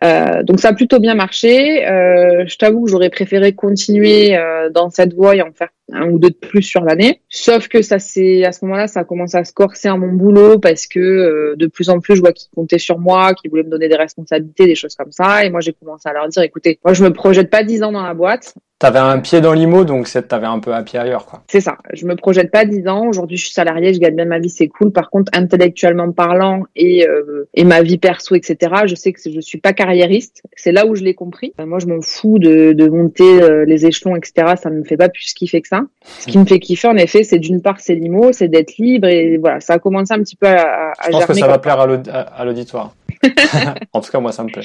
Euh, 0.03 0.43
donc 0.43 0.59
ça 0.59 0.69
a 0.69 0.73
plutôt 0.73 0.99
bien 0.99 1.15
marché. 1.15 1.85
Euh, 1.87 2.45
je 2.47 2.57
t'avoue 2.57 2.85
que 2.85 2.91
j'aurais 2.91 3.09
préféré 3.09 3.53
continuer 3.53 4.37
euh, 4.37 4.69
dans 4.69 4.89
cette 4.89 5.13
voie 5.13 5.35
et 5.35 5.41
en 5.41 5.51
faire 5.51 5.69
un 5.91 6.09
ou 6.09 6.19
deux 6.19 6.29
de 6.29 6.35
plus 6.35 6.61
sur 6.61 6.81
l'année. 6.81 7.21
Sauf 7.29 7.67
que 7.67 7.81
ça 7.81 7.99
c'est 7.99 8.45
à 8.45 8.51
ce 8.51 8.65
moment-là, 8.65 8.87
ça 8.87 9.01
a 9.01 9.03
commencé 9.03 9.37
à 9.37 9.43
se 9.43 9.53
corser 9.53 9.87
à 9.87 9.97
mon 9.97 10.11
boulot 10.11 10.59
parce 10.59 10.87
que 10.87 10.99
euh, 10.99 11.55
de 11.57 11.67
plus 11.67 11.89
en 11.89 11.99
plus 11.99 12.15
je 12.15 12.21
vois 12.21 12.33
qu'ils 12.33 12.49
comptaient 12.55 12.79
sur 12.79 12.99
moi, 12.99 13.33
qu'ils 13.33 13.49
voulaient 13.49 13.63
me 13.63 13.69
donner 13.69 13.89
des 13.89 13.95
responsabilités, 13.95 14.65
des 14.65 14.75
choses 14.75 14.95
comme 14.95 15.11
ça. 15.11 15.45
Et 15.45 15.49
moi 15.49 15.61
j'ai 15.61 15.73
commencé 15.73 16.07
à 16.09 16.13
leur 16.13 16.27
dire, 16.27 16.43
écoutez, 16.43 16.79
moi 16.83 16.93
je 16.93 17.03
me 17.03 17.11
projette 17.11 17.49
pas 17.49 17.63
dix 17.63 17.83
ans 17.83 17.91
dans 17.91 18.03
la 18.03 18.13
boîte. 18.13 18.55
T'avais 18.79 18.99
un 18.99 19.19
pied 19.19 19.41
dans 19.41 19.51
l'IMO, 19.51 19.83
donc 19.83 20.07
t'avais 20.29 20.47
un 20.47 20.59
peu 20.59 20.73
un 20.73 20.83
pied 20.83 20.97
ailleurs, 20.97 21.25
quoi. 21.25 21.43
C'est 21.47 21.59
ça. 21.59 21.77
Je 21.91 22.05
me 22.05 22.15
projette 22.15 22.49
pas 22.49 22.63
dix 22.63 22.87
ans. 22.87 23.07
Aujourd'hui, 23.07 23.35
je 23.35 23.43
suis 23.43 23.53
salarié, 23.53 23.93
je 23.93 23.99
gagne 23.99 24.15
bien 24.15 24.23
ma 24.23 24.39
vie, 24.39 24.49
c'est 24.49 24.69
cool. 24.69 24.93
Par 24.93 25.09
contre, 25.09 25.29
intellectuellement 25.35 26.13
parlant 26.13 26.63
et 26.77 27.05
euh, 27.05 27.49
et 27.53 27.65
ma 27.65 27.81
vie 27.81 27.97
perso, 27.97 28.35
etc. 28.35 28.83
Je 28.85 28.95
sais 28.95 29.11
que 29.11 29.19
je 29.29 29.41
suis 29.41 29.59
pas 29.59 29.73
carriériste. 29.73 30.43
C'est 30.55 30.71
là 30.71 30.85
où 30.85 30.95
je 30.95 31.03
l'ai 31.03 31.13
compris. 31.13 31.53
moi, 31.59 31.79
je 31.79 31.87
m'en 31.87 31.99
fous 32.01 32.39
de, 32.39 32.71
de 32.71 32.87
monter 32.87 33.41
euh, 33.41 33.65
les 33.65 33.85
échelons, 33.85 34.15
etc. 34.15 34.53
Ça 34.55 34.69
me 34.69 34.85
fait 34.85 34.95
pas 34.95 35.09
plus 35.09 35.33
kiffer 35.33 35.59
que 35.59 35.67
ça. 35.67 35.78
Ce 36.19 36.27
qui 36.27 36.37
me 36.37 36.45
fait 36.45 36.59
kiffer, 36.59 36.87
en 36.87 36.97
effet, 36.97 37.23
c'est 37.23 37.39
d'une 37.39 37.61
part 37.61 37.79
c'est 37.79 37.95
l'IMO, 37.95 38.31
c'est 38.31 38.47
d'être 38.47 38.77
libre 38.77 39.07
et 39.07 39.37
voilà. 39.37 39.59
Ça 39.59 39.73
a 39.73 39.79
commencé 39.79 40.13
un 40.13 40.19
petit 40.19 40.35
peu 40.35 40.47
à, 40.47 40.91
à 40.97 41.07
Je 41.07 41.11
pense 41.11 41.25
que 41.25 41.33
ça 41.33 41.47
va 41.47 41.59
plaire 41.59 41.79
à 41.79 42.45
l'auditoire. 42.45 42.93
en 43.93 44.01
tout 44.01 44.11
cas, 44.11 44.19
moi, 44.19 44.31
ça 44.31 44.43
me 44.43 44.49
plaît. 44.49 44.63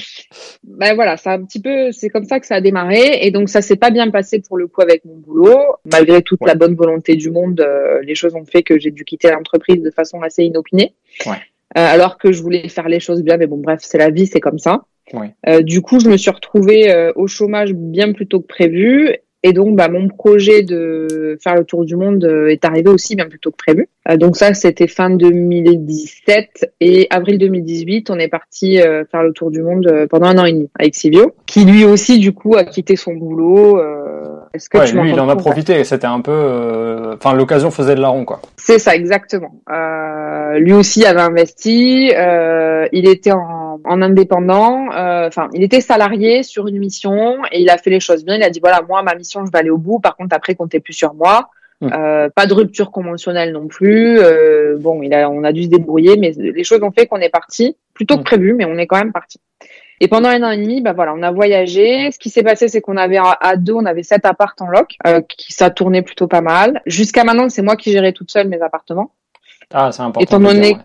Ben 0.63 0.95
voilà, 0.95 1.17
c'est 1.17 1.29
un 1.29 1.43
petit 1.43 1.61
peu, 1.61 1.91
c'est 1.91 2.09
comme 2.09 2.25
ça 2.25 2.39
que 2.39 2.45
ça 2.45 2.55
a 2.55 2.61
démarré, 2.61 3.19
et 3.21 3.31
donc 3.31 3.49
ça 3.49 3.61
s'est 3.61 3.75
pas 3.75 3.91
bien 3.91 4.09
passé 4.11 4.41
pour 4.41 4.57
le 4.57 4.67
coup 4.67 4.81
avec 4.81 5.03
mon 5.05 5.15
boulot, 5.15 5.59
malgré 5.91 6.21
toute 6.21 6.39
la 6.45 6.55
bonne 6.55 6.75
volonté 6.75 7.15
du 7.15 7.31
monde. 7.31 7.59
Euh, 7.61 8.01
les 8.03 8.15
choses 8.15 8.35
ont 8.35 8.45
fait 8.45 8.63
que 8.63 8.79
j'ai 8.79 8.91
dû 8.91 9.03
quitter 9.03 9.29
l'entreprise 9.31 9.81
de 9.81 9.91
façon 9.91 10.21
assez 10.21 10.43
inopinée, 10.43 10.93
ouais. 11.25 11.33
euh, 11.33 11.35
alors 11.75 12.17
que 12.17 12.31
je 12.31 12.41
voulais 12.41 12.69
faire 12.69 12.87
les 12.87 12.99
choses 12.99 13.23
bien. 13.23 13.37
Mais 13.37 13.47
bon, 13.47 13.57
bref, 13.57 13.79
c'est 13.81 13.97
la 13.97 14.09
vie, 14.09 14.27
c'est 14.27 14.39
comme 14.41 14.59
ça. 14.59 14.83
Ouais. 15.13 15.35
Euh, 15.47 15.61
du 15.61 15.81
coup, 15.81 15.99
je 15.99 16.09
me 16.09 16.17
suis 16.17 16.31
retrouvée 16.31 17.11
au 17.15 17.27
chômage 17.27 17.73
bien 17.73 18.11
plus 18.13 18.27
tôt 18.27 18.39
que 18.39 18.47
prévu 18.47 19.15
et 19.47 19.53
donc, 19.53 19.75
bah, 19.75 19.89
mon 19.89 20.07
projet 20.07 20.63
de 20.63 21.37
faire 21.39 21.53
le 21.53 21.65
tour 21.65 21.85
du 21.85 21.95
monde 21.95 22.23
euh, 22.23 22.47
est 22.47 22.65
arrivé 22.65 22.89
aussi 22.89 23.15
bien 23.15 23.27
plus 23.27 23.37
tôt 23.37 23.51
que 23.51 23.57
prévu. 23.57 23.87
Euh, 24.09 24.17
donc 24.17 24.37
ça, 24.37 24.55
c'était 24.55 24.87
fin 24.87 25.11
2017 25.11 26.73
et 26.81 27.05
avril 27.11 27.37
2018, 27.37 28.09
on 28.09 28.17
est 28.17 28.27
parti 28.27 28.81
euh, 28.81 29.03
faire 29.05 29.21
le 29.21 29.33
tour 29.33 29.51
du 29.51 29.61
monde 29.61 30.07
pendant 30.09 30.25
un 30.25 30.39
an 30.39 30.45
et 30.45 30.53
demi 30.53 30.69
avec 30.79 30.95
Silvio, 30.95 31.35
qui 31.45 31.63
lui 31.63 31.85
aussi 31.85 32.17
du 32.17 32.33
coup 32.33 32.55
a 32.55 32.63
quitté 32.63 32.95
son 32.95 33.13
boulot. 33.13 33.79
Est-ce 34.55 34.67
que 34.67 34.79
lui, 34.99 35.11
il 35.11 35.19
en 35.19 35.29
a 35.29 35.35
profité. 35.35 35.83
C'était 35.83 36.07
un 36.07 36.21
peu, 36.21 37.13
enfin, 37.13 37.35
l'occasion 37.35 37.69
faisait 37.69 37.93
de 37.93 38.01
la 38.01 38.07
ronde, 38.07 38.25
quoi. 38.25 38.41
C'est 38.57 38.79
ça, 38.79 38.95
exactement. 38.95 39.61
lui 40.57 40.73
aussi 40.73 41.05
avait 41.05 41.21
investi. 41.21 42.11
il 42.91 43.07
était 43.07 43.33
en 43.33 43.64
en, 43.87 44.01
indépendant. 44.01 44.91
Euh, 44.91 45.27
enfin, 45.27 45.49
il 45.53 45.63
était 45.63 45.81
salarié 45.81 46.43
sur 46.43 46.67
une 46.67 46.77
mission 46.77 47.39
et 47.51 47.61
il 47.61 47.69
a 47.69 47.77
fait 47.77 47.89
les 47.89 47.99
choses 47.99 48.25
bien. 48.25 48.35
Il 48.35 48.43
a 48.43 48.49
dit 48.49 48.59
voilà, 48.59 48.81
moi 48.87 49.03
ma 49.03 49.15
mission, 49.15 49.45
je 49.45 49.51
vais 49.51 49.59
aller 49.59 49.69
au 49.69 49.77
bout. 49.77 49.99
Par 49.99 50.15
contre, 50.15 50.35
après, 50.35 50.55
comptez 50.55 50.79
plus 50.79 50.93
sur 50.93 51.13
moi. 51.13 51.49
Mmh. 51.81 51.89
Euh, 51.93 52.29
pas 52.33 52.45
de 52.45 52.53
rupture 52.53 52.91
conventionnelle 52.91 53.51
non 53.51 53.67
plus. 53.67 54.19
Euh, 54.19 54.77
bon, 54.79 55.01
il 55.01 55.13
a, 55.13 55.29
on 55.29 55.43
a 55.43 55.51
dû 55.51 55.63
se 55.63 55.69
débrouiller, 55.69 56.17
mais 56.17 56.31
les 56.37 56.63
choses 56.63 56.81
ont 56.83 56.91
fait 56.91 57.05
qu'on 57.07 57.17
est 57.17 57.29
parti 57.29 57.75
plutôt 57.93 58.15
que 58.15 58.21
mmh. 58.21 58.25
prévu, 58.25 58.53
mais 58.53 58.65
on 58.65 58.77
est 58.77 58.87
quand 58.87 58.97
même 58.97 59.13
parti. 59.13 59.39
Et 60.01 60.07
pendant 60.07 60.29
un 60.29 60.43
an 60.43 60.51
et 60.51 60.57
demi, 60.57 60.81
bah 60.81 60.93
voilà, 60.93 61.13
on 61.13 61.23
a 61.23 61.31
voyagé. 61.31 62.11
Ce 62.11 62.19
qui 62.19 62.29
s'est 62.29 62.43
passé, 62.43 62.67
c'est 62.67 62.81
qu'on 62.81 62.97
avait 62.97 63.17
à 63.17 63.55
deux, 63.55 63.73
on 63.73 63.85
avait 63.85 64.03
sept 64.03 64.25
apparts 64.25 64.55
en 64.59 64.67
loc, 64.67 64.97
qui 65.29 65.53
ça 65.53 65.69
tournait 65.69 66.01
plutôt 66.01 66.27
pas 66.27 66.41
mal. 66.41 66.81
Jusqu'à 66.85 67.23
maintenant, 67.23 67.47
c'est 67.47 67.61
moi 67.61 67.77
qui 67.77 67.91
gérais 67.93 68.11
toute 68.11 68.29
seule 68.29 68.49
mes 68.49 68.61
appartements. 68.61 69.11
Ah, 69.73 69.91
c'est 69.91 70.01
important. 70.01 70.19
Étant 70.21 70.39
donné, 70.39 70.73
ouais, 70.73 70.79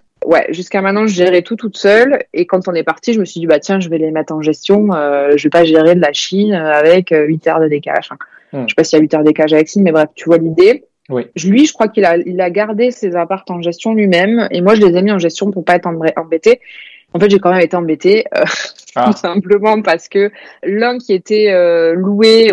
jusqu'à 0.50 0.80
maintenant, 0.82 1.06
je 1.06 1.14
gérais 1.14 1.42
tout 1.42 1.56
toute 1.56 1.76
seule. 1.76 2.24
Et 2.34 2.46
quand 2.46 2.68
on 2.68 2.74
est 2.74 2.82
parti, 2.82 3.12
je 3.12 3.20
me 3.20 3.24
suis 3.24 3.40
dit, 3.40 3.46
bah 3.46 3.60
tiens, 3.60 3.80
je 3.80 3.88
vais 3.88 3.98
les 3.98 4.10
mettre 4.10 4.32
en 4.32 4.42
gestion. 4.42 4.92
Euh, 4.92 5.36
je 5.36 5.44
vais 5.44 5.50
pas 5.50 5.64
gérer 5.64 5.94
de 5.94 6.00
la 6.00 6.12
Chine 6.12 6.52
avec 6.52 7.10
8 7.10 7.46
euh, 7.46 7.50
heures 7.50 7.60
de 7.60 7.68
décalage. 7.68 8.10
Hmm. 8.52 8.62
Je 8.62 8.68
sais 8.68 8.74
pas 8.76 8.84
s'il 8.84 8.98
y 8.98 9.00
a 9.00 9.02
8 9.02 9.14
heures 9.14 9.20
de 9.20 9.26
décalage 9.26 9.52
avec 9.52 9.68
Chine, 9.68 9.82
mais 9.82 9.92
bref, 9.92 10.08
tu 10.14 10.26
vois 10.26 10.38
l'idée. 10.38 10.84
Oui. 11.08 11.26
Lui, 11.44 11.66
je 11.66 11.72
crois 11.72 11.88
qu'il 11.88 12.04
a, 12.04 12.16
il 12.18 12.40
a 12.40 12.50
gardé 12.50 12.90
ses 12.90 13.16
apparts 13.16 13.44
en 13.48 13.60
gestion 13.62 13.94
lui-même. 13.94 14.48
Et 14.50 14.60
moi, 14.60 14.74
je 14.74 14.82
les 14.82 14.96
ai 14.96 15.02
mis 15.02 15.10
en 15.10 15.18
gestion 15.18 15.50
pour 15.50 15.64
pas 15.64 15.74
être 15.74 15.86
embêté. 16.16 16.60
En 17.12 17.18
fait, 17.18 17.28
j'ai 17.28 17.38
quand 17.38 17.50
même 17.50 17.60
été 17.60 17.76
embêtée, 17.76 18.24
euh, 18.36 18.44
ah. 18.94 19.06
tout 19.06 19.18
simplement 19.18 19.82
parce 19.82 20.08
que 20.08 20.30
l'un 20.62 20.98
qui 20.98 21.12
était 21.12 21.50
euh, 21.50 21.94
loué, 21.94 22.52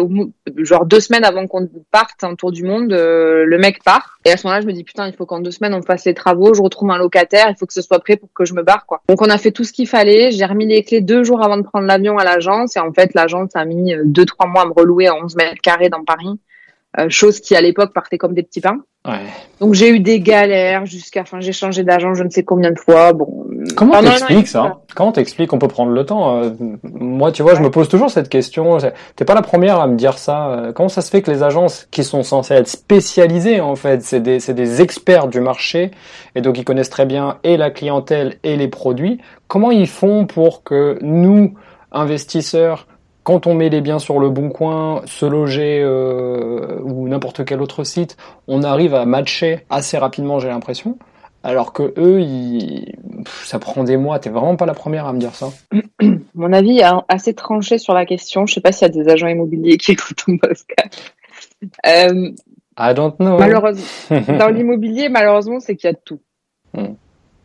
genre 0.57 0.85
deux 0.85 0.99
semaines 0.99 1.23
avant 1.23 1.45
qu'on 1.47 1.69
parte 1.91 2.23
en 2.23 2.35
tour 2.35 2.51
du 2.51 2.63
monde, 2.63 2.91
euh, 2.91 3.45
le 3.45 3.57
mec 3.59 3.83
part. 3.83 4.17
Et 4.25 4.31
à 4.31 4.37
ce 4.37 4.47
moment-là, 4.47 4.61
je 4.61 4.67
me 4.67 4.73
dis 4.73 4.83
putain, 4.83 5.07
il 5.07 5.13
faut 5.13 5.25
qu'en 5.25 5.39
deux 5.39 5.51
semaines 5.51 5.75
on 5.75 5.81
fasse 5.83 6.05
les 6.05 6.13
travaux, 6.13 6.53
je 6.53 6.61
retrouve 6.61 6.89
un 6.89 6.97
locataire, 6.97 7.47
il 7.49 7.55
faut 7.55 7.67
que 7.67 7.73
ce 7.73 7.81
soit 7.81 7.99
prêt 7.99 8.17
pour 8.17 8.29
que 8.33 8.45
je 8.45 8.53
me 8.53 8.63
barre 8.63 8.85
quoi. 8.85 9.01
Donc 9.07 9.21
on 9.21 9.29
a 9.29 9.37
fait 9.37 9.51
tout 9.51 9.63
ce 9.63 9.73
qu'il 9.73 9.87
fallait. 9.87 10.31
J'ai 10.31 10.45
remis 10.45 10.65
les 10.65 10.83
clés 10.83 11.01
deux 11.01 11.23
jours 11.23 11.43
avant 11.43 11.57
de 11.57 11.63
prendre 11.63 11.85
l'avion 11.85 12.17
à 12.17 12.23
l'agence 12.23 12.75
et 12.75 12.79
en 12.79 12.91
fait 12.93 13.13
l'agence 13.13 13.55
a 13.55 13.63
mis 13.65 13.93
deux 14.05 14.25
trois 14.25 14.47
mois 14.47 14.63
à 14.63 14.65
me 14.65 14.73
relouer 14.73 15.07
à 15.07 15.15
11 15.15 15.35
mètres 15.35 15.61
carrés 15.61 15.89
dans 15.89 16.03
Paris. 16.03 16.39
Euh, 16.99 17.09
chose 17.09 17.39
qui 17.39 17.55
à 17.55 17.61
l'époque 17.61 17.93
partait 17.93 18.17
comme 18.17 18.33
des 18.33 18.43
petits 18.43 18.61
pains. 18.61 18.79
Ouais. 19.05 19.27
Donc 19.59 19.75
j'ai 19.75 19.89
eu 19.89 19.99
des 19.99 20.19
galères 20.19 20.85
jusqu'à, 20.85 21.21
enfin 21.21 21.39
j'ai 21.39 21.51
changé 21.51 21.83
d'agent 21.83 22.15
je 22.15 22.23
ne 22.23 22.29
sais 22.29 22.43
combien 22.43 22.71
de 22.71 22.79
fois. 22.79 23.13
Bon. 23.13 23.45
Comment 23.75 24.01
t'expliques 24.01 24.47
ça 24.47 24.77
Comment 24.95 25.11
t'expliques 25.11 25.49
qu'on 25.49 25.59
peut 25.59 25.67
prendre 25.67 25.91
le 25.91 26.05
temps 26.05 26.41
euh, 26.41 26.49
Moi, 26.83 27.31
tu 27.31 27.43
vois, 27.43 27.55
je 27.55 27.61
me 27.61 27.69
pose 27.69 27.87
toujours 27.89 28.09
cette 28.09 28.29
question. 28.29 28.77
T'es 29.15 29.25
pas 29.25 29.35
la 29.35 29.41
première 29.41 29.79
à 29.79 29.87
me 29.87 29.95
dire 29.95 30.17
ça. 30.17 30.47
Euh, 30.47 30.71
comment 30.73 30.89
ça 30.89 31.01
se 31.01 31.09
fait 31.09 31.21
que 31.21 31.31
les 31.31 31.43
agences 31.43 31.87
qui 31.91 32.03
sont 32.03 32.23
censées 32.23 32.55
être 32.55 32.67
spécialisées 32.67 33.61
en 33.61 33.75
fait, 33.75 34.03
c'est 34.03 34.19
des, 34.19 34.39
c'est 34.39 34.53
des 34.53 34.81
experts 34.81 35.27
du 35.27 35.39
marché 35.39 35.91
et 36.35 36.41
donc 36.41 36.57
ils 36.57 36.63
connaissent 36.63 36.89
très 36.89 37.05
bien 37.05 37.37
et 37.43 37.57
la 37.57 37.69
clientèle 37.69 38.37
et 38.43 38.55
les 38.55 38.67
produits. 38.67 39.19
Comment 39.47 39.71
ils 39.71 39.87
font 39.87 40.25
pour 40.25 40.63
que 40.63 40.97
nous 41.01 41.53
investisseurs 41.91 42.87
quand 43.27 43.45
on 43.45 43.53
met 43.53 43.67
les 43.67 43.81
biens 43.81 43.99
sur 43.99 44.19
le 44.19 44.29
bon 44.29 44.47
coin, 44.47 45.01
se 45.05 45.25
loger 45.25 45.81
euh, 45.83 46.79
ou 46.81 47.09
n'importe 47.09 47.43
quel 47.43 47.61
autre 47.61 47.83
site, 47.83 48.15
on 48.47 48.63
arrive 48.63 48.95
à 48.95 49.05
matcher 49.05 49.65
assez 49.69 49.97
rapidement, 49.97 50.39
j'ai 50.39 50.47
l'impression. 50.47 50.97
Alors 51.43 51.71
que 51.71 51.93
eux, 51.97 52.21
ça 53.43 53.59
prend 53.59 53.83
des 53.83 53.97
mois. 53.97 54.19
T'es 54.19 54.29
vraiment 54.29 54.55
pas 54.55 54.65
la 54.65 54.73
première 54.73 55.05
à 55.05 55.13
me 55.13 55.19
dire 55.19 55.35
ça. 55.35 55.49
Mon 56.35 56.51
avis 56.51 56.79
est 56.79 56.85
assez 57.07 57.33
tranché 57.33 57.77
sur 57.77 57.93
la 57.93 58.05
question. 58.05 58.45
Je 58.45 58.55
sais 58.55 58.61
pas 58.61 58.71
s'il 58.71 58.87
y 58.87 58.91
a 58.91 58.93
des 59.03 59.09
agents 59.09 59.27
immobiliers 59.27 59.77
qui 59.77 59.93
écoutent 59.93 60.25
ton 60.25 60.37
podcast. 60.37 61.13
Euh, 61.85 62.31
I 62.77 62.93
don't 62.93 63.15
know. 63.17 63.37
Malheureusement, 63.37 63.85
dans 64.39 64.49
l'immobilier, 64.49 65.09
malheureusement, 65.09 65.59
c'est 65.59 65.75
qu'il 65.75 65.87
y 65.87 65.91
a 65.91 65.93
de 65.93 66.01
tout. 66.03 66.19
Hmm 66.73 66.93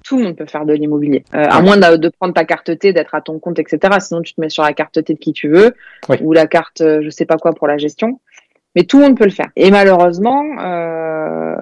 tout 0.05 0.19
le 0.19 0.25
monde 0.25 0.37
peut 0.37 0.47
faire 0.47 0.67
de 0.67 0.73
l'immobilier. 0.73 1.25
Euh, 1.35 1.45
à 1.49 1.63
moins 1.63 1.77
de, 1.77 2.09
prendre 2.09 2.35
ta 2.35 2.45
carte 2.45 2.77
T, 2.79 2.93
d'être 2.93 3.15
à 3.15 3.21
ton 3.21 3.39
compte, 3.39 3.59
etc. 3.59 3.79
Sinon, 4.01 4.23
tu 4.23 4.35
te 4.35 4.41
mets 4.41 4.49
sur 4.49 4.63
la 4.63 4.73
carte 4.73 5.03
T 5.03 5.15
de 5.15 5.19
qui 5.19 5.33
tu 5.33 5.49
veux 5.49 5.75
ou 6.21 6.33
la 6.33 6.47
carte, 6.47 6.81
euh, 6.81 7.01
je 7.03 7.11
sais 7.11 7.25
pas 7.25 7.37
quoi 7.37 7.53
pour 7.53 7.67
la 7.67 7.79
gestion. 7.79 8.21
Mais 8.75 8.85
tout 8.85 8.99
le 8.99 9.05
monde 9.05 9.19
peut 9.19 9.25
le 9.25 9.31
faire. 9.31 9.51
Et 9.57 9.71
malheureusement, 9.71 10.45
euh, 10.61 11.55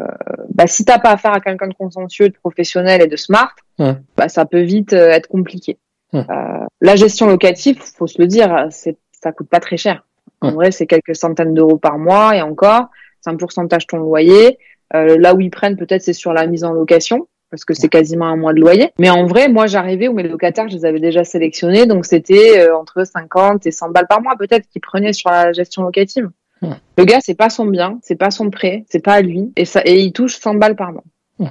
bah, 0.55 0.67
si 0.67 0.85
t'as 0.85 0.99
pas 0.99 1.11
affaire 1.11 1.33
à 1.33 1.40
quelqu'un 1.40 1.69
de 1.69 1.75
consciencieux, 1.75 2.29
de 2.29 2.35
professionnel 2.35 3.02
et 3.02 3.07
de 3.07 3.17
smart, 3.17 3.55
bah, 3.79 4.29
ça 4.29 4.45
peut 4.45 4.61
vite 4.61 4.93
euh, 4.93 5.11
être 5.11 5.26
compliqué. 5.26 5.79
la 6.12 6.97
gestion 6.97 7.26
locative, 7.26 7.81
faut 7.81 8.07
se 8.07 8.21
le 8.21 8.26
dire, 8.26 8.67
c'est 8.71 8.97
ça 9.12 9.33
coûte 9.33 9.49
pas 9.49 9.61
très 9.61 9.76
cher. 9.76 10.05
En 10.40 10.52
vrai, 10.52 10.71
c'est 10.71 10.87
quelques 10.87 11.14
centaines 11.14 11.52
d'euros 11.52 11.76
par 11.76 11.99
mois 11.99 12.35
et 12.35 12.40
encore, 12.40 12.87
c'est 13.21 13.31
un 13.31 13.37
pourcentage 13.37 13.87
de 13.87 13.88
ton 13.88 13.99
loyer. 13.99 14.59
là 14.93 15.35
où 15.35 15.40
ils 15.40 15.50
prennent 15.50 15.76
peut-être, 15.76 16.02
c'est 16.02 16.14
sur 16.14 16.33
la 16.33 16.47
mise 16.47 16.64
en 16.64 16.73
location 16.73 17.26
parce 17.50 17.64
que 17.64 17.75
c'est 17.75 17.88
quasiment 17.88 18.26
un 18.26 18.37
mois 18.37 18.55
de 18.55 18.61
loyer. 18.61 18.93
Mais 18.99 19.11
en 19.11 19.26
vrai, 19.26 19.49
moi, 19.49 19.67
j'arrivais 19.67 20.09
où 20.09 20.14
mes 20.14 20.23
locataires, 20.23 20.69
je 20.69 20.76
les 20.76 20.85
avais 20.85 21.00
déjà 21.00 21.25
sélectionnés, 21.25 21.87
donc 21.87 22.07
c'était 22.07 22.61
euh, 22.61 22.76
entre 22.76 23.05
50 23.05 23.67
et 23.67 23.71
100 23.71 23.90
balles 23.90 24.07
par 24.09 24.23
mois 24.23 24.37
peut-être 24.38 24.69
qu'ils 24.69 24.81
prenaient 24.81 25.12
sur 25.12 25.31
la 25.31 25.52
gestion 25.52 25.83
locative. 25.83 26.31
Le 26.62 27.05
gars, 27.05 27.21
c'est 27.21 27.35
pas 27.35 27.50
son 27.50 27.67
bien, 27.67 27.99
c'est 28.02 28.17
pas 28.17 28.31
son 28.31 28.50
prêt, 28.50 28.85
c'est 28.88 29.02
pas 29.02 29.14
à 29.14 29.21
lui, 29.23 29.52
et 29.57 29.64
ça, 29.64 29.81
et 29.85 30.00
il 30.00 30.12
touche 30.12 30.38
100 30.38 30.55
balles 30.55 30.76
par 30.76 30.93
mois. 30.93 31.05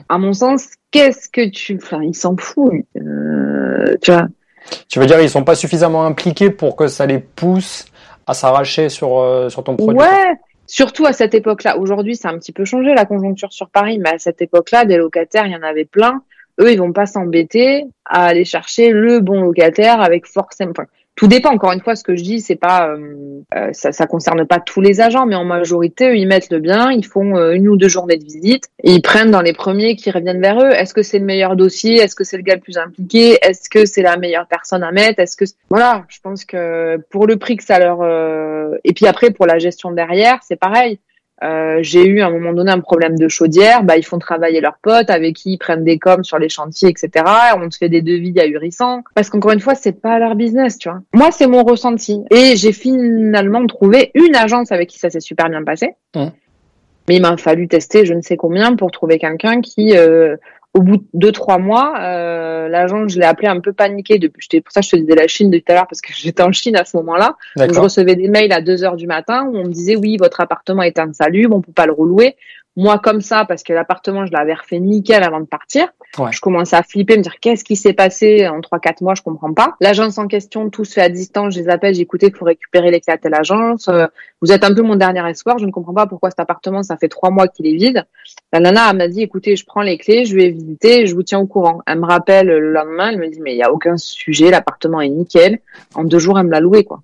À 0.07 0.19
mon 0.19 0.33
sens, 0.33 0.67
qu'est-ce 0.91 1.29
que 1.29 1.49
tu, 1.49 1.79
enfin, 1.81 2.03
il 2.03 2.13
s'en 2.13 2.37
fout, 2.37 2.71
euh, 2.95 3.97
tu 4.03 4.11
vois. 4.11 4.27
Tu 4.87 4.99
veux 4.99 5.07
dire, 5.07 5.19
ils 5.19 5.29
sont 5.29 5.43
pas 5.43 5.55
suffisamment 5.55 6.05
impliqués 6.05 6.51
pour 6.51 6.75
que 6.75 6.87
ça 6.87 7.07
les 7.07 7.17
pousse 7.17 7.85
à 8.27 8.35
s'arracher 8.35 8.89
sur 8.89 9.17
euh, 9.17 9.49
sur 9.49 9.63
ton 9.63 9.75
produit. 9.75 9.97
Ouais, 9.97 10.35
Surtout 10.69 11.07
à 11.07 11.13
cette 11.13 11.33
époque-là. 11.33 11.79
Aujourd'hui, 11.79 12.15
c'est 12.15 12.27
un 12.27 12.37
petit 12.37 12.51
peu 12.51 12.63
changé 12.63 12.93
la 12.93 13.05
conjoncture 13.05 13.51
sur 13.51 13.71
Paris, 13.71 13.97
mais 13.97 14.11
à 14.13 14.19
cette 14.19 14.39
époque-là, 14.39 14.85
des 14.85 14.97
locataires, 14.97 15.47
il 15.47 15.51
y 15.51 15.55
en 15.55 15.63
avait 15.63 15.83
plein. 15.83 16.21
Eux, 16.61 16.71
ils 16.71 16.77
vont 16.77 16.93
pas 16.93 17.07
s'embêter 17.07 17.85
à 18.05 18.25
aller 18.25 18.45
chercher 18.45 18.91
le 18.91 19.19
bon 19.19 19.41
locataire 19.41 19.99
avec 19.99 20.27
forcément. 20.27 20.71
Enfin, 20.77 20.85
tout 21.19 21.27
dépend. 21.27 21.49
Encore 21.49 21.73
une 21.73 21.81
fois, 21.81 21.97
ce 21.97 22.03
que 22.05 22.15
je 22.15 22.23
dis, 22.23 22.39
c'est 22.39 22.55
pas, 22.55 22.87
euh, 22.87 23.41
euh, 23.53 23.71
ça, 23.73 23.91
ça 23.91 24.07
concerne 24.07 24.47
pas 24.47 24.61
tous 24.61 24.79
les 24.79 25.01
agents, 25.01 25.25
mais 25.25 25.35
en 25.35 25.43
majorité, 25.43 26.07
eux, 26.07 26.15
ils 26.15 26.25
mettent 26.25 26.49
le 26.49 26.59
bien, 26.59 26.93
ils 26.93 27.05
font 27.05 27.35
euh, 27.35 27.51
une 27.51 27.67
ou 27.67 27.75
deux 27.75 27.89
journées 27.89 28.15
de 28.15 28.23
visite 28.23 28.69
et 28.85 28.93
ils 28.93 29.01
prennent 29.01 29.29
dans 29.29 29.41
les 29.41 29.51
premiers 29.51 29.97
qui 29.97 30.11
reviennent 30.11 30.39
vers 30.39 30.57
eux. 30.61 30.69
Est-ce 30.69 30.93
que 30.93 31.03
c'est 31.03 31.19
le 31.19 31.25
meilleur 31.25 31.57
dossier? 31.57 31.95
Est-ce 31.95 32.15
que 32.15 32.23
c'est 32.23 32.37
le 32.37 32.43
gars 32.43 32.55
le 32.55 32.61
plus 32.61 32.77
impliqué? 32.77 33.37
Est-ce 33.41 33.69
que 33.69 33.85
c'est 33.85 34.01
la 34.01 34.15
meilleure 34.15 34.47
personne 34.47 34.81
à 34.81 34.93
mettre? 34.93 35.19
Est-ce 35.19 35.35
que 35.35 35.43
voilà, 35.69 36.05
je 36.07 36.19
pense 36.23 36.45
que 36.45 36.95
pour 37.09 37.27
le 37.27 37.35
prix 37.35 37.57
que 37.57 37.65
ça 37.65 37.79
leur 37.79 37.99
et 38.85 38.93
puis 38.93 39.05
après 39.05 39.31
pour 39.31 39.45
la 39.45 39.59
gestion 39.59 39.91
derrière, 39.91 40.39
c'est 40.47 40.55
pareil. 40.55 40.99
Euh, 41.43 41.79
j'ai 41.81 42.05
eu 42.05 42.21
à 42.21 42.27
un 42.27 42.31
moment 42.31 42.53
donné 42.53 42.71
un 42.71 42.79
problème 42.79 43.17
de 43.17 43.27
chaudière, 43.27 43.83
bah 43.83 43.97
ils 43.97 44.05
font 44.05 44.19
travailler 44.19 44.59
leurs 44.61 44.77
potes 44.81 45.09
avec 45.09 45.35
qui 45.35 45.53
ils 45.53 45.57
prennent 45.57 45.83
des 45.83 45.97
coms 45.97 46.23
sur 46.23 46.37
les 46.37 46.49
chantiers, 46.49 46.89
etc. 46.89 47.25
On 47.55 47.69
te 47.69 47.77
fait 47.77 47.89
des 47.89 48.01
devis 48.01 48.37
ahurissants 48.39 49.03
parce 49.15 49.29
qu'encore 49.29 49.51
une 49.51 49.59
fois 49.59 49.75
c'est 49.75 50.01
pas 50.01 50.19
leur 50.19 50.35
business, 50.35 50.77
tu 50.77 50.89
vois. 50.89 50.99
Moi 51.13 51.31
c'est 51.31 51.47
mon 51.47 51.63
ressenti 51.63 52.23
et 52.31 52.55
j'ai 52.55 52.73
finalement 52.73 53.65
trouvé 53.67 54.11
une 54.15 54.35
agence 54.35 54.71
avec 54.71 54.89
qui 54.89 54.99
ça 54.99 55.09
s'est 55.09 55.19
super 55.21 55.49
bien 55.49 55.63
passé. 55.63 55.95
Mmh. 56.15 56.27
Mais 57.07 57.15
il 57.15 57.21
m'a 57.21 57.37
fallu 57.37 57.67
tester 57.67 58.05
je 58.05 58.13
ne 58.13 58.21
sais 58.21 58.37
combien 58.37 58.75
pour 58.75 58.91
trouver 58.91 59.17
quelqu'un 59.17 59.61
qui 59.61 59.95
euh, 59.95 60.35
au 60.73 60.81
bout 60.81 60.97
de 60.97 61.05
deux 61.13 61.31
trois 61.31 61.57
mois, 61.57 61.95
euh, 61.99 62.67
l'agent, 62.67 63.07
je 63.07 63.19
l'ai 63.19 63.25
appelé 63.25 63.47
un 63.47 63.59
peu 63.59 63.73
paniqué. 63.73 64.19
Depuis, 64.19 64.61
pour 64.61 64.71
ça, 64.71 64.81
je 64.81 64.89
te 64.89 64.95
disais 64.95 65.15
la 65.15 65.27
Chine 65.27 65.49
de 65.49 65.57
tout 65.57 65.65
à 65.69 65.73
l'heure 65.73 65.87
parce 65.87 66.01
que 66.01 66.13
j'étais 66.15 66.43
en 66.43 66.51
Chine 66.51 66.75
à 66.75 66.85
ce 66.85 66.95
moment-là. 66.97 67.35
je 67.55 67.79
recevais 67.79 68.15
des 68.15 68.27
mails 68.27 68.51
à 68.51 68.61
2 68.61 68.83
heures 68.83 68.95
du 68.95 69.07
matin 69.07 69.45
où 69.51 69.57
on 69.57 69.65
me 69.65 69.71
disait 69.71 69.95
oui, 69.95 70.17
votre 70.17 70.41
appartement 70.41 70.83
est 70.83 70.99
insalubre, 70.99 71.55
on 71.55 71.61
peut 71.61 71.71
pas 71.71 71.85
le 71.85 71.93
relouer. 71.93 72.35
Moi, 72.75 72.97
comme 72.99 73.19
ça, 73.19 73.43
parce 73.45 73.63
que 73.63 73.73
l'appartement, 73.73 74.25
je 74.25 74.31
l'avais 74.31 74.53
refait 74.53 74.79
nickel 74.79 75.23
avant 75.23 75.41
de 75.41 75.45
partir. 75.45 75.89
Je 76.31 76.39
commençais 76.39 76.77
à 76.77 76.83
flipper, 76.83 77.17
me 77.17 77.23
dire 77.23 77.39
qu'est-ce 77.41 77.63
qui 77.65 77.75
s'est 77.75 77.93
passé 77.93 78.47
en 78.47 78.61
3-4 78.61 79.03
mois, 79.03 79.15
je 79.15 79.21
comprends 79.21 79.53
pas. 79.53 79.75
L'agence 79.81 80.17
en 80.17 80.27
question, 80.27 80.69
tout 80.69 80.85
se 80.85 80.93
fait 80.93 81.01
à 81.01 81.09
distance, 81.09 81.55
je 81.55 81.59
les 81.59 81.69
appelle, 81.69 81.99
écouté, 81.99 82.27
il 82.27 82.35
faut 82.35 82.45
récupérer 82.45 82.89
les 82.89 83.01
clés 83.01 83.13
à 83.13 83.17
telle 83.17 83.33
agence. 83.33 83.89
Euh, 83.89 84.05
vous 84.41 84.53
êtes 84.53 84.63
un 84.63 84.73
peu 84.73 84.81
mon 84.81 84.95
dernier 84.95 85.27
espoir, 85.29 85.57
je 85.59 85.65
ne 85.65 85.71
comprends 85.71 85.93
pas 85.93 86.07
pourquoi 86.07 86.29
cet 86.29 86.39
appartement, 86.39 86.81
ça 86.81 86.95
fait 86.95 87.09
3 87.09 87.31
mois 87.31 87.47
qu'il 87.49 87.67
est 87.67 87.75
vide. 87.75 88.05
La 88.51 88.59
nana, 88.59 88.93
m'a 88.93 89.07
dit, 89.07 89.21
écoutez, 89.21 89.55
je 89.55 89.63
prends 89.63 89.83
les 89.83 89.99
clés, 89.99 90.25
je 90.25 90.35
vais 90.35 90.49
visiter, 90.49 91.05
je 91.05 91.13
vous 91.13 91.21
tiens 91.21 91.37
au 91.37 91.45
courant. 91.45 91.81
Elle 91.85 91.99
me 91.99 92.05
rappelle 92.05 92.47
le 92.47 92.71
lendemain, 92.71 93.11
elle 93.11 93.19
me 93.19 93.27
dit, 93.27 93.39
mais 93.41 93.53
il 93.53 93.57
y 93.57 93.61
a 93.61 93.71
aucun 93.71 93.95
sujet, 93.95 94.49
l'appartement 94.49 95.01
est 95.01 95.09
nickel. 95.09 95.59
En 95.93 96.03
deux 96.03 96.17
jours, 96.17 96.39
elle 96.39 96.47
me 96.47 96.51
l'a 96.51 96.59
loué, 96.59 96.83
quoi. 96.83 97.01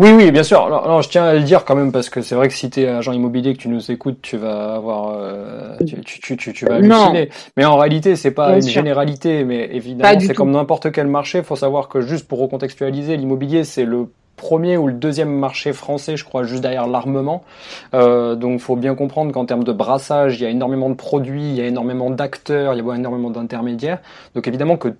Oui, 0.00 0.12
oui, 0.12 0.30
bien 0.30 0.42
sûr. 0.42 0.64
Alors, 0.64 1.02
je 1.02 1.10
tiens 1.10 1.24
à 1.24 1.34
le 1.34 1.42
dire 1.42 1.66
quand 1.66 1.76
même 1.76 1.92
parce 1.92 2.08
que 2.08 2.22
c'est 2.22 2.34
vrai 2.34 2.48
que 2.48 2.54
si 2.54 2.70
tu 2.70 2.80
es 2.80 2.88
agent 2.88 3.12
immobilier 3.12 3.52
que 3.52 3.58
tu 3.58 3.68
nous 3.68 3.90
écoutes, 3.90 4.22
tu 4.22 4.38
vas 4.38 4.76
avoir 4.76 5.14
euh, 5.14 5.76
tu, 5.86 6.00
tu, 6.36 6.52
tu, 6.54 6.64
vas 6.64 6.76
halluciner. 6.76 7.28
Mais 7.58 7.66
en 7.66 7.76
réalité, 7.76 8.16
c'est 8.16 8.30
pas 8.30 8.54
une 8.54 8.62
généralité, 8.62 9.44
mais 9.44 9.68
évidemment, 9.70 10.18
c'est 10.18 10.32
comme 10.32 10.52
n'importe 10.52 10.90
quel 10.90 11.06
marché. 11.06 11.38
Il 11.38 11.44
faut 11.44 11.56
savoir 11.56 11.88
que 11.88 12.00
juste 12.00 12.26
pour 12.26 12.38
recontextualiser, 12.38 13.18
l'immobilier, 13.18 13.64
c'est 13.64 13.84
le 13.84 14.06
premier 14.38 14.78
ou 14.78 14.86
le 14.86 14.94
deuxième 14.94 15.30
marché 15.30 15.74
français, 15.74 16.16
je 16.16 16.24
crois, 16.24 16.44
juste 16.44 16.62
derrière 16.62 16.86
l'armement. 16.86 17.44
Euh, 17.92 18.34
donc, 18.34 18.60
faut 18.60 18.76
bien 18.76 18.94
comprendre 18.94 19.32
qu'en 19.32 19.44
termes 19.44 19.64
de 19.64 19.72
brassage, 19.72 20.40
il 20.40 20.44
y 20.44 20.46
a 20.46 20.50
énormément 20.50 20.88
de 20.88 20.94
produits, 20.94 21.50
il 21.50 21.56
y 21.56 21.60
a 21.60 21.66
énormément 21.66 22.08
d'acteurs, 22.08 22.72
il 22.72 22.82
y 22.82 22.90
a 22.90 22.94
énormément 22.94 23.30
d'intermédiaires. 23.30 23.98
Donc, 24.34 24.48
évidemment 24.48 24.78
que 24.78 24.94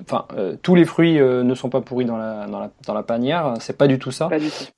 enfin, 0.00 0.26
euh, 0.36 0.54
tous 0.62 0.74
les 0.74 0.84
fruits 0.84 1.18
euh, 1.18 1.42
ne 1.42 1.54
sont 1.54 1.68
pas 1.68 1.80
pourris 1.80 2.04
dans 2.04 2.16
la, 2.16 2.46
dans 2.46 2.60
la, 2.60 2.70
dans 2.86 2.94
la 2.94 3.02
panière, 3.02 3.54
c'est 3.60 3.76
pas 3.76 3.86
du 3.86 3.98
tout 3.98 4.10
ça. 4.10 4.28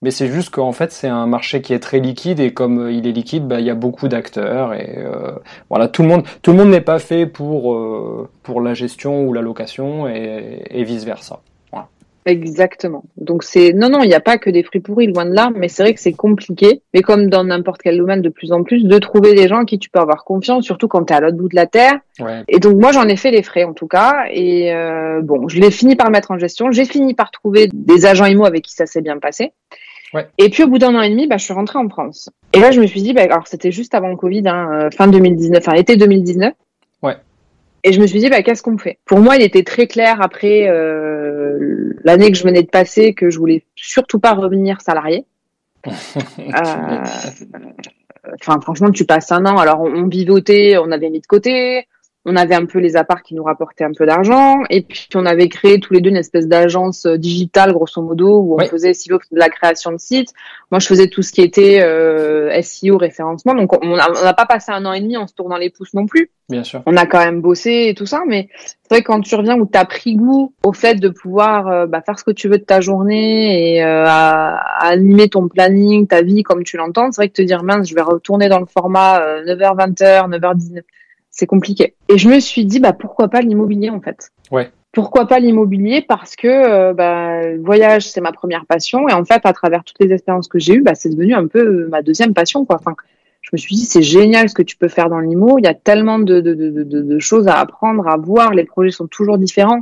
Mais 0.02 0.10
c'est 0.10 0.28
juste 0.28 0.50
qu'en 0.50 0.72
fait, 0.72 0.92
c'est 0.92 1.08
un 1.08 1.26
marché 1.26 1.62
qui 1.62 1.72
est 1.72 1.78
très 1.78 2.00
liquide 2.00 2.40
et 2.40 2.52
comme 2.52 2.78
euh, 2.78 2.92
il 2.92 3.06
est 3.06 3.12
liquide, 3.12 3.46
bah, 3.46 3.60
il 3.60 3.66
y 3.66 3.70
a 3.70 3.74
beaucoup 3.74 4.08
d'acteurs 4.08 4.72
et 4.74 5.04
voilà, 5.68 5.88
tout 5.88 6.02
le 6.02 6.08
monde, 6.08 6.22
tout 6.42 6.52
le 6.52 6.58
monde 6.58 6.70
n'est 6.70 6.80
pas 6.80 6.98
fait 6.98 7.26
pour 7.26 7.76
pour 8.42 8.60
la 8.60 8.74
gestion 8.74 9.24
ou 9.26 9.32
la 9.32 9.42
location 9.42 10.08
et, 10.08 10.62
et 10.70 10.84
vice 10.84 11.04
versa. 11.04 11.40
Exactement. 12.26 13.04
Donc 13.18 13.42
c'est 13.42 13.72
non 13.74 13.90
non, 13.90 14.02
il 14.02 14.08
n'y 14.08 14.14
a 14.14 14.20
pas 14.20 14.38
que 14.38 14.48
des 14.48 14.62
fruits 14.62 14.80
pourris 14.80 15.06
loin 15.06 15.26
de 15.26 15.34
là, 15.34 15.50
mais 15.54 15.68
c'est 15.68 15.82
vrai 15.82 15.94
que 15.94 16.00
c'est 16.00 16.14
compliqué. 16.14 16.80
Mais 16.94 17.02
comme 17.02 17.28
dans 17.28 17.44
n'importe 17.44 17.82
quel 17.82 17.98
domaine, 17.98 18.22
de 18.22 18.30
plus 18.30 18.52
en 18.52 18.62
plus, 18.62 18.84
de 18.84 18.98
trouver 18.98 19.34
des 19.34 19.46
gens 19.46 19.58
à 19.58 19.64
qui 19.66 19.78
tu 19.78 19.90
peux 19.90 19.98
avoir 19.98 20.24
confiance, 20.24 20.64
surtout 20.64 20.88
quand 20.88 21.04
tu 21.04 21.12
es 21.12 21.16
à 21.16 21.20
l'autre 21.20 21.36
bout 21.36 21.48
de 21.48 21.56
la 21.56 21.66
terre. 21.66 21.98
Et 22.48 22.60
donc 22.60 22.80
moi 22.80 22.92
j'en 22.92 23.06
ai 23.08 23.16
fait 23.16 23.30
les 23.30 23.42
frais 23.42 23.64
en 23.64 23.74
tout 23.74 23.88
cas, 23.88 24.24
et 24.30 24.72
euh, 24.72 25.20
bon, 25.22 25.48
je 25.48 25.60
l'ai 25.60 25.70
fini 25.70 25.96
par 25.96 26.10
mettre 26.10 26.30
en 26.30 26.38
gestion. 26.38 26.70
J'ai 26.70 26.86
fini 26.86 27.12
par 27.12 27.30
trouver 27.30 27.68
des 27.72 28.06
agents 28.06 28.26
IMO 28.26 28.46
avec 28.46 28.62
qui 28.62 28.72
ça 28.72 28.86
s'est 28.86 29.02
bien 29.02 29.18
passé. 29.18 29.52
Ouais. 30.14 30.26
Et 30.38 30.48
puis 30.48 30.62
au 30.62 30.68
bout 30.68 30.78
d'un 30.78 30.94
an 30.94 31.02
et 31.02 31.10
demi, 31.10 31.26
bah, 31.26 31.36
je 31.36 31.44
suis 31.44 31.52
rentrée 31.52 31.78
en 31.78 31.88
France. 31.88 32.30
Et 32.54 32.60
là 32.60 32.70
je 32.70 32.80
me 32.80 32.86
suis 32.86 33.02
dit, 33.02 33.12
bah, 33.12 33.22
alors 33.22 33.46
c'était 33.48 33.72
juste 33.72 33.94
avant 33.94 34.08
le 34.08 34.16
Covid, 34.16 34.44
hein, 34.46 34.68
euh, 34.72 34.90
fin 34.90 35.08
2019, 35.08 35.62
enfin 35.66 35.76
été 35.76 35.96
2019. 35.96 36.54
Et 37.86 37.92
je 37.92 38.00
me 38.00 38.06
suis 38.06 38.18
dit, 38.18 38.30
bah, 38.30 38.42
qu'est-ce 38.42 38.62
qu'on 38.62 38.78
fait? 38.78 38.98
Pour 39.04 39.20
moi, 39.20 39.36
il 39.36 39.42
était 39.42 39.62
très 39.62 39.86
clair 39.86 40.22
après 40.22 40.66
euh, 40.68 41.92
l'année 42.02 42.32
que 42.32 42.38
je 42.38 42.42
venais 42.42 42.62
de 42.62 42.70
passer 42.70 43.12
que 43.12 43.28
je 43.28 43.38
voulais 43.38 43.62
surtout 43.76 44.18
pas 44.18 44.32
revenir 44.32 44.80
salarié. 44.80 45.24
Euh, 48.26 48.32
enfin, 48.40 48.58
franchement, 48.60 48.90
tu 48.90 49.04
passes 49.04 49.30
un 49.32 49.44
an. 49.44 49.58
Alors, 49.58 49.82
on, 49.82 49.92
on 49.92 50.06
vivotait, 50.06 50.78
on 50.78 50.90
avait 50.90 51.10
mis 51.10 51.20
de 51.20 51.26
côté, 51.26 51.86
on 52.24 52.36
avait 52.36 52.54
un 52.54 52.66
peu 52.66 52.78
les 52.78 52.96
apparts 52.96 53.22
qui 53.22 53.34
nous 53.34 53.44
rapportaient 53.44 53.84
un 53.84 53.92
peu 53.92 54.06
d'argent, 54.06 54.58
et 54.70 54.82
puis 54.82 55.08
on 55.14 55.26
avait 55.26 55.48
créé 55.48 55.80
tous 55.80 55.92
les 55.92 56.00
deux 56.00 56.10
une 56.10 56.16
espèce 56.16 56.46
d'agence 56.46 57.06
euh, 57.06 57.16
digitale, 57.18 57.72
grosso 57.72 58.00
modo, 58.00 58.40
où 58.40 58.56
on 58.60 58.66
faisait 58.66 58.94
Silo 58.94 59.18
de 59.30 59.38
la 59.38 59.48
création 59.48 59.92
de 59.92 59.98
sites. 59.98 60.32
Moi, 60.70 60.78
je 60.78 60.86
faisais 60.86 61.08
tout 61.08 61.22
ce 61.22 61.32
qui 61.32 61.42
était 61.42 61.82
euh, 61.82 62.60
SEO, 62.62 62.96
référencement. 62.96 63.54
Donc, 63.54 63.72
on 63.84 63.96
n'a 63.96 64.34
pas 64.34 64.46
passé 64.46 64.72
un 64.72 64.84
an 64.86 64.92
et 64.92 65.00
demi 65.00 65.16
en 65.16 65.26
se 65.26 65.34
tournant 65.34 65.56
les 65.56 65.70
pouces 65.70 65.94
non 65.94 66.06
plus. 66.06 66.30
Bien 66.48 66.62
sûr. 66.62 66.82
On 66.86 66.96
a 66.96 67.06
quand 67.06 67.24
même 67.24 67.40
bossé 67.40 67.86
et 67.88 67.94
tout 67.94 68.04
ça, 68.04 68.22
mais 68.26 68.48
c'est 68.54 68.90
vrai 68.90 69.02
que 69.02 69.06
quand 69.06 69.20
tu 69.20 69.34
reviens 69.34 69.58
où 69.58 69.66
tu 69.66 69.78
as 69.78 69.84
pris 69.86 70.14
goût 70.14 70.52
au 70.62 70.72
fait 70.72 70.96
de 70.96 71.08
pouvoir 71.08 71.68
euh, 71.68 71.86
bah, 71.86 72.02
faire 72.04 72.18
ce 72.18 72.24
que 72.24 72.32
tu 72.32 72.48
veux 72.48 72.58
de 72.58 72.64
ta 72.64 72.80
journée 72.80 73.76
et 73.76 73.82
euh, 73.82 74.04
à, 74.06 74.56
animer 74.86 75.28
ton 75.28 75.48
planning, 75.48 76.06
ta 76.06 76.22
vie 76.22 76.42
comme 76.42 76.62
tu 76.62 76.76
l'entends, 76.76 77.10
c'est 77.12 77.22
vrai 77.22 77.28
que 77.28 77.34
te 77.34 77.42
dire 77.42 77.62
mince, 77.62 77.88
je 77.88 77.94
vais 77.94 78.02
retourner 78.02 78.48
dans 78.48 78.60
le 78.60 78.66
format 78.66 79.20
9h-20h, 79.44 80.28
9h-19 80.28 80.82
c'est 81.34 81.46
compliqué. 81.46 81.94
Et 82.08 82.16
je 82.16 82.28
me 82.28 82.38
suis 82.40 82.64
dit, 82.64 82.80
bah, 82.80 82.92
pourquoi 82.92 83.28
pas 83.28 83.40
l'immobilier, 83.40 83.90
en 83.90 84.00
fait? 84.00 84.30
Ouais. 84.50 84.70
Pourquoi 84.92 85.26
pas 85.26 85.40
l'immobilier? 85.40 86.00
Parce 86.00 86.36
que, 86.36 86.46
euh, 86.46 86.94
bah, 86.94 87.42
le 87.42 87.60
voyage, 87.60 88.08
c'est 88.08 88.20
ma 88.20 88.30
première 88.30 88.64
passion. 88.66 89.08
Et 89.08 89.12
en 89.12 89.24
fait, 89.24 89.40
à 89.44 89.52
travers 89.52 89.82
toutes 89.82 89.98
les 89.98 90.12
expériences 90.12 90.46
que 90.46 90.60
j'ai 90.60 90.74
eues, 90.74 90.82
bah, 90.82 90.94
c'est 90.94 91.10
devenu 91.10 91.34
un 91.34 91.48
peu 91.48 91.58
euh, 91.58 91.88
ma 91.90 92.02
deuxième 92.02 92.34
passion, 92.34 92.64
quoi. 92.64 92.76
Enfin, 92.76 92.94
je 93.42 93.50
me 93.52 93.58
suis 93.58 93.74
dit, 93.74 93.84
c'est 93.84 94.02
génial 94.02 94.48
ce 94.48 94.54
que 94.54 94.62
tu 94.62 94.76
peux 94.76 94.86
faire 94.86 95.10
dans 95.10 95.18
l'IMO. 95.18 95.58
Il 95.58 95.64
y 95.64 95.68
a 95.68 95.74
tellement 95.74 96.20
de, 96.20 96.40
de, 96.40 96.54
de, 96.54 96.84
de, 96.84 97.18
choses 97.18 97.48
à 97.48 97.58
apprendre, 97.58 98.06
à 98.06 98.16
voir. 98.16 98.54
Les 98.54 98.64
projets 98.64 98.92
sont 98.92 99.08
toujours 99.08 99.36
différents. 99.36 99.80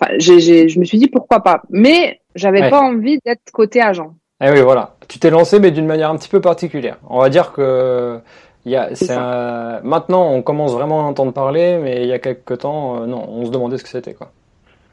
Enfin, 0.00 0.12
je 0.18 0.78
me 0.78 0.84
suis 0.84 0.98
dit, 0.98 1.06
pourquoi 1.06 1.44
pas? 1.44 1.62
Mais 1.70 2.20
j'avais 2.34 2.68
pas 2.68 2.80
envie 2.80 3.18
d'être 3.24 3.50
côté 3.52 3.80
agent. 3.80 4.14
Eh 4.44 4.50
oui, 4.50 4.60
voilà. 4.60 4.96
Tu 5.08 5.18
t'es 5.18 5.30
lancé, 5.30 5.58
mais 5.60 5.70
d'une 5.70 5.86
manière 5.86 6.10
un 6.10 6.16
petit 6.16 6.28
peu 6.28 6.40
particulière. 6.40 6.98
On 7.08 7.20
va 7.20 7.28
dire 7.28 7.52
que 7.52 8.20
il 8.68 8.72
y 8.72 8.76
a, 8.76 8.94
c'est 8.94 9.12
un... 9.12 9.80
Maintenant, 9.82 10.30
on 10.30 10.42
commence 10.42 10.72
vraiment 10.72 11.00
à 11.00 11.04
entendre 11.04 11.32
parler, 11.32 11.78
mais 11.82 12.02
il 12.02 12.08
y 12.08 12.12
a 12.12 12.18
quelques 12.18 12.58
temps, 12.58 13.02
euh, 13.02 13.06
non, 13.06 13.26
on 13.28 13.46
se 13.46 13.50
demandait 13.50 13.78
ce 13.78 13.82
que 13.82 13.88
c'était, 13.88 14.14
quoi. 14.14 14.30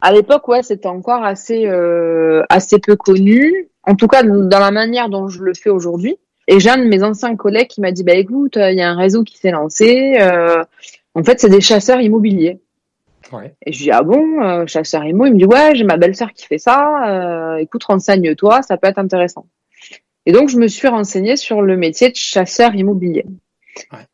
À 0.01 0.11
l'époque, 0.11 0.47
ouais, 0.47 0.63
c'était 0.63 0.87
encore 0.87 1.23
assez, 1.23 1.65
euh, 1.65 2.43
assez 2.49 2.79
peu 2.79 2.95
connu. 2.95 3.69
En 3.83 3.95
tout 3.95 4.07
cas, 4.07 4.23
dans 4.23 4.59
la 4.59 4.71
manière 4.71 5.09
dont 5.09 5.27
je 5.27 5.43
le 5.43 5.53
fais 5.53 5.69
aujourd'hui. 5.69 6.17
Et 6.47 6.59
j'ai 6.59 6.69
un 6.69 6.77
de 6.77 6.85
mes 6.85 7.03
anciens 7.03 7.35
collègues 7.35 7.67
qui 7.67 7.81
m'a 7.81 7.91
dit, 7.91 8.03
bah 8.03 8.13
écoute, 8.13 8.55
il 8.55 8.77
y 8.77 8.81
a 8.81 8.89
un 8.89 8.95
réseau 8.95 9.23
qui 9.23 9.37
s'est 9.37 9.51
lancé. 9.51 10.17
Euh, 10.21 10.63
en 11.15 11.23
fait, 11.23 11.39
c'est 11.39 11.49
des 11.49 11.61
chasseurs 11.61 12.01
immobiliers. 12.01 12.59
Ouais. 13.31 13.55
Et 13.65 13.71
je 13.73 13.83
dis 13.83 13.91
ah 13.91 14.03
bon, 14.03 14.43
euh, 14.43 14.67
chasseur 14.67 15.03
immo? 15.03 15.25
Il 15.25 15.33
me 15.33 15.39
dit 15.39 15.45
ouais, 15.45 15.73
j'ai 15.73 15.83
ma 15.83 15.97
belle-sœur 15.97 16.31
qui 16.33 16.45
fait 16.45 16.59
ça. 16.59 17.07
Euh, 17.07 17.57
écoute, 17.57 17.83
renseigne-toi, 17.83 18.61
ça 18.61 18.77
peut 18.77 18.87
être 18.87 18.99
intéressant. 18.99 19.47
Et 20.27 20.31
donc 20.31 20.49
je 20.49 20.57
me 20.57 20.67
suis 20.67 20.87
renseignée 20.87 21.35
sur 21.35 21.61
le 21.61 21.77
métier 21.77 22.09
de 22.09 22.15
chasseur 22.15 22.75
immobilier. 22.75 23.25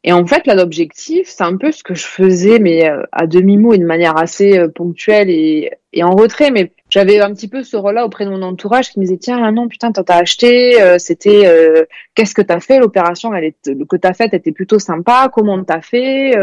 Et 0.03 0.11
en 0.13 0.25
fait, 0.25 0.47
là, 0.47 0.55
l'objectif, 0.55 1.27
c'est 1.27 1.43
un 1.43 1.57
peu 1.57 1.71
ce 1.71 1.83
que 1.83 1.93
je 1.93 2.05
faisais, 2.05 2.59
mais 2.59 2.89
euh, 2.89 3.03
à 3.11 3.27
demi-mot 3.27 3.73
et 3.73 3.77
de 3.77 3.85
manière 3.85 4.17
assez 4.17 4.57
euh, 4.57 4.67
ponctuelle 4.67 5.29
et, 5.29 5.71
et, 5.93 6.03
en 6.03 6.15
retrait. 6.15 6.51
Mais 6.51 6.71
j'avais 6.89 7.19
un 7.19 7.31
petit 7.33 7.47
peu 7.47 7.63
ce 7.63 7.77
rôle-là 7.77 8.05
auprès 8.05 8.25
de 8.25 8.31
mon 8.31 8.41
entourage 8.41 8.89
qui 8.89 8.99
me 8.99 9.05
disait 9.05 9.17
tiens, 9.17 9.41
ah 9.43 9.51
non, 9.51 9.67
putain, 9.67 9.91
t'as 9.91 10.15
acheté, 10.15 10.81
euh, 10.81 10.97
c'était 10.97 11.43
qu'est-ce 12.15 12.33
que 12.33 12.41
t'as 12.41 12.59
fait? 12.59 12.79
L'opération, 12.79 13.33
elle 13.33 13.45
est 13.45 13.85
que 13.87 13.95
t'as 13.95 14.13
faite 14.13 14.33
était 14.33 14.51
plutôt 14.51 14.79
sympa. 14.79 15.29
Comment 15.33 15.63
t'as 15.63 15.81
fait? 15.81 16.35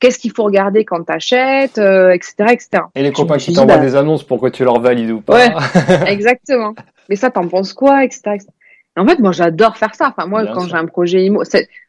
Qu'est-ce 0.00 0.18
qu'il 0.18 0.32
faut 0.32 0.44
regarder 0.44 0.84
quand 0.84 1.02
t'achètes, 1.04 1.78
etc., 1.78 2.34
etc. 2.50 2.68
Et 2.94 3.02
les 3.02 3.12
copains 3.12 3.38
qui 3.38 3.52
t'envoient 3.52 3.76
bah 3.76 3.82
des 3.82 3.96
annonces 3.96 4.24
pour 4.24 4.40
que 4.40 4.48
tu 4.48 4.64
leur 4.64 4.80
valides 4.80 5.10
ou 5.10 5.20
pas 5.20 5.34
Ouais, 5.34 5.52
exactement. 6.06 6.74
Mais 7.08 7.16
ça, 7.16 7.30
t'en 7.30 7.46
penses 7.48 7.72
quoi, 7.72 8.04
etc. 8.04 8.20
etc. 8.34 8.48
En 8.96 9.06
fait, 9.06 9.18
moi, 9.18 9.32
j'adore 9.32 9.76
faire 9.76 9.94
ça. 9.94 10.14
Enfin, 10.16 10.28
moi, 10.28 10.46
quand 10.46 10.68
j'ai 10.68 10.76
un 10.76 10.86
projet 10.86 11.24
IMO, 11.24 11.42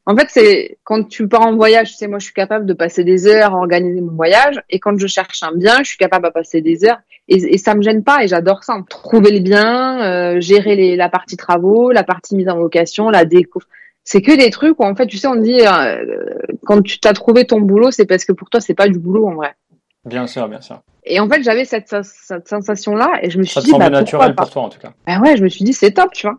en 0.08 0.16
fait, 0.16 0.28
c'est 0.30 0.78
quand 0.84 1.08
tu 1.08 1.28
pars 1.28 1.44
en 1.44 1.56
voyage, 1.56 1.92
tu 1.92 1.98
sais, 1.98 2.08
moi, 2.08 2.18
je 2.18 2.26
suis 2.26 2.34
capable 2.34 2.66
de 2.66 2.74
passer 2.74 3.04
des 3.04 3.28
heures 3.28 3.54
à 3.54 3.58
organiser 3.58 4.02
mon 4.02 4.14
voyage. 4.14 4.62
Et 4.72 4.80
quand 4.80 4.98
je 4.98 5.06
cherche 5.06 5.44
un 5.44 5.52
bien, 5.56 5.78
je 5.80 5.90
suis 5.90 5.98
capable 5.98 6.26
de 6.26 6.32
passer 6.32 6.62
des 6.62 6.84
heures. 6.84 6.98
Et, 7.28 7.36
et 7.36 7.58
ça 7.60 7.76
me 7.76 7.84
gêne 7.84 8.04
pas. 8.04 8.24
Et 8.24 8.28
j'adore 8.28 8.64
ça. 8.64 8.76
Trouver 8.90 9.32
le 9.32 9.40
bien, 9.40 10.02
euh, 10.02 10.42
gérer 10.42 10.76
les, 10.76 10.96
la 10.96 11.10
partie 11.10 11.38
travaux, 11.38 11.92
la 11.92 12.04
partie 12.04 12.36
mise 12.36 12.50
en 12.50 12.58
location, 12.58 13.12
la 13.12 13.24
déco. 13.24 13.62
C'est 14.04 14.22
que 14.24 14.36
des 14.36 14.50
trucs 14.50 14.80
où, 14.80 14.84
en 14.84 14.96
fait, 14.96 15.06
tu 15.06 15.18
sais, 15.18 15.28
on 15.28 15.36
dit, 15.36 15.62
euh, 15.62 16.04
quand 16.66 16.82
tu 16.82 17.00
t'as 17.00 17.14
trouvé 17.14 17.46
ton 17.46 17.60
boulot, 17.62 17.92
c'est 17.92 18.06
parce 18.06 18.26
que 18.26 18.32
pour 18.32 18.50
toi, 18.50 18.62
c'est 18.62 18.76
pas 18.76 18.88
du 18.88 18.98
boulot, 18.98 19.28
en 19.28 19.36
vrai. 19.36 19.54
Bien 20.06 20.26
sûr, 20.28 20.48
bien 20.48 20.62
sûr. 20.62 20.82
Et 21.04 21.20
en 21.20 21.30
fait, 21.30 21.44
j'avais 21.44 21.66
cette, 21.66 21.96
cette 22.04 22.48
sensation-là, 22.48 23.20
et 23.22 23.30
je 23.30 23.38
me 23.38 23.44
suis 23.44 23.54
ça 23.54 23.62
dit, 23.62 23.72
bah, 23.78 23.90
naturel 23.90 24.34
pour 24.34 24.50
toi, 24.50 24.64
en 24.64 24.70
tout 24.70 24.80
cas. 24.80 24.94
Ben 25.06 25.20
ouais, 25.22 25.38
je 25.38 25.44
me 25.44 25.50
suis 25.50 25.64
dit, 25.64 25.74
c'est 25.74 25.92
top, 25.92 26.14
tu 26.14 26.28
vois. 26.28 26.38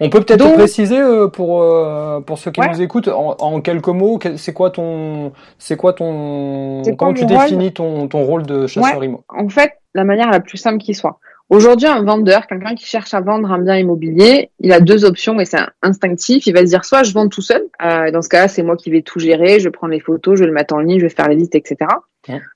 On 0.00 0.10
peut 0.10 0.20
peut-être 0.20 0.54
préciser 0.54 1.00
euh, 1.00 1.28
pour 1.28 1.62
euh, 1.62 2.20
pour 2.20 2.38
ceux 2.38 2.50
qui 2.50 2.60
nous 2.60 2.82
écoutent 2.82 3.08
en, 3.08 3.60
quelques 3.60 3.88
mots, 3.88 4.18
c'est 4.36 4.52
quoi 4.52 4.70
ton 4.70 5.32
c'est 5.58 5.76
quoi 5.76 5.92
ton 5.92 6.82
comment 6.96 7.14
tu 7.14 7.26
définis 7.26 7.72
ton 7.72 8.08
ton 8.08 8.24
rôle 8.24 8.44
de 8.44 8.66
chasseur 8.66 9.02
immo? 9.02 9.24
En 9.28 9.48
fait, 9.48 9.74
la 9.94 10.04
manière 10.04 10.30
la 10.30 10.40
plus 10.40 10.58
simple 10.58 10.78
qui 10.78 10.94
soit. 10.94 11.18
Aujourd'hui, 11.50 11.86
un 11.86 12.02
vendeur, 12.02 12.46
quelqu'un 12.46 12.74
qui 12.74 12.84
cherche 12.84 13.14
à 13.14 13.22
vendre 13.22 13.50
un 13.50 13.58
bien 13.58 13.76
immobilier, 13.78 14.50
il 14.60 14.70
a 14.70 14.80
deux 14.80 15.06
options 15.06 15.40
et 15.40 15.46
c'est 15.46 15.56
instinctif. 15.80 16.46
Il 16.46 16.52
va 16.52 16.60
se 16.60 16.66
dire 16.66 16.84
soit 16.84 17.04
je 17.04 17.14
vends 17.14 17.28
tout 17.28 17.40
seul, 17.40 17.62
euh, 17.82 18.10
dans 18.10 18.20
ce 18.20 18.28
cas-là, 18.28 18.48
c'est 18.48 18.62
moi 18.62 18.76
qui 18.76 18.90
vais 18.90 19.00
tout 19.00 19.18
gérer, 19.18 19.58
je 19.58 19.70
prendre 19.70 19.94
les 19.94 20.00
photos, 20.00 20.36
je 20.36 20.40
vais 20.40 20.48
le 20.48 20.52
mettre 20.52 20.74
en 20.74 20.80
ligne, 20.80 20.98
je 20.98 21.06
vais 21.06 21.14
faire 21.14 21.28
les 21.28 21.36
listes, 21.36 21.54
etc. 21.54 21.76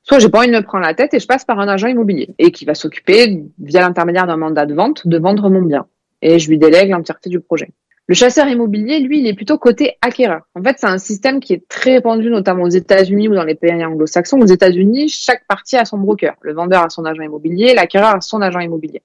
Soit 0.02 0.18
j'ai 0.18 0.28
pas 0.28 0.40
envie 0.40 0.48
de 0.48 0.52
me 0.56 0.62
prendre 0.62 0.84
la 0.84 0.92
tête 0.92 1.14
et 1.14 1.20
je 1.20 1.26
passe 1.26 1.46
par 1.46 1.58
un 1.58 1.68
agent 1.68 1.86
immobilier 1.86 2.34
et 2.38 2.52
qui 2.52 2.66
va 2.66 2.74
s'occuper, 2.74 3.42
via 3.58 3.80
l'intermédiaire 3.80 4.26
d'un 4.26 4.36
mandat 4.36 4.66
de 4.66 4.74
vente, 4.74 5.06
de 5.06 5.18
vendre 5.18 5.48
mon 5.48 5.62
bien 5.62 5.86
et 6.22 6.38
je 6.38 6.48
lui 6.48 6.58
délègue 6.58 6.90
l'entièreté 6.90 7.28
du 7.28 7.40
projet. 7.40 7.68
Le 8.08 8.14
chasseur 8.14 8.48
immobilier, 8.48 9.00
lui, 9.00 9.20
il 9.20 9.26
est 9.26 9.34
plutôt 9.34 9.58
côté 9.58 9.96
acquéreur. 10.02 10.42
En 10.54 10.62
fait, 10.62 10.76
c'est 10.78 10.86
un 10.86 10.98
système 10.98 11.40
qui 11.40 11.52
est 11.52 11.68
très 11.68 11.94
répandu, 11.94 12.30
notamment 12.30 12.64
aux 12.64 12.68
États-Unis 12.68 13.28
ou 13.28 13.34
dans 13.34 13.44
les 13.44 13.54
pays 13.54 13.84
anglo-saxons. 13.84 14.40
Aux 14.40 14.46
États-Unis, 14.46 15.08
chaque 15.08 15.46
partie 15.46 15.76
a 15.76 15.84
son 15.84 15.98
broker. 15.98 16.34
Le 16.42 16.52
vendeur 16.52 16.82
a 16.82 16.90
son 16.90 17.04
agent 17.04 17.22
immobilier, 17.22 17.74
l'acquéreur 17.74 18.16
a 18.16 18.20
son 18.20 18.40
agent 18.40 18.58
immobilier. 18.58 19.02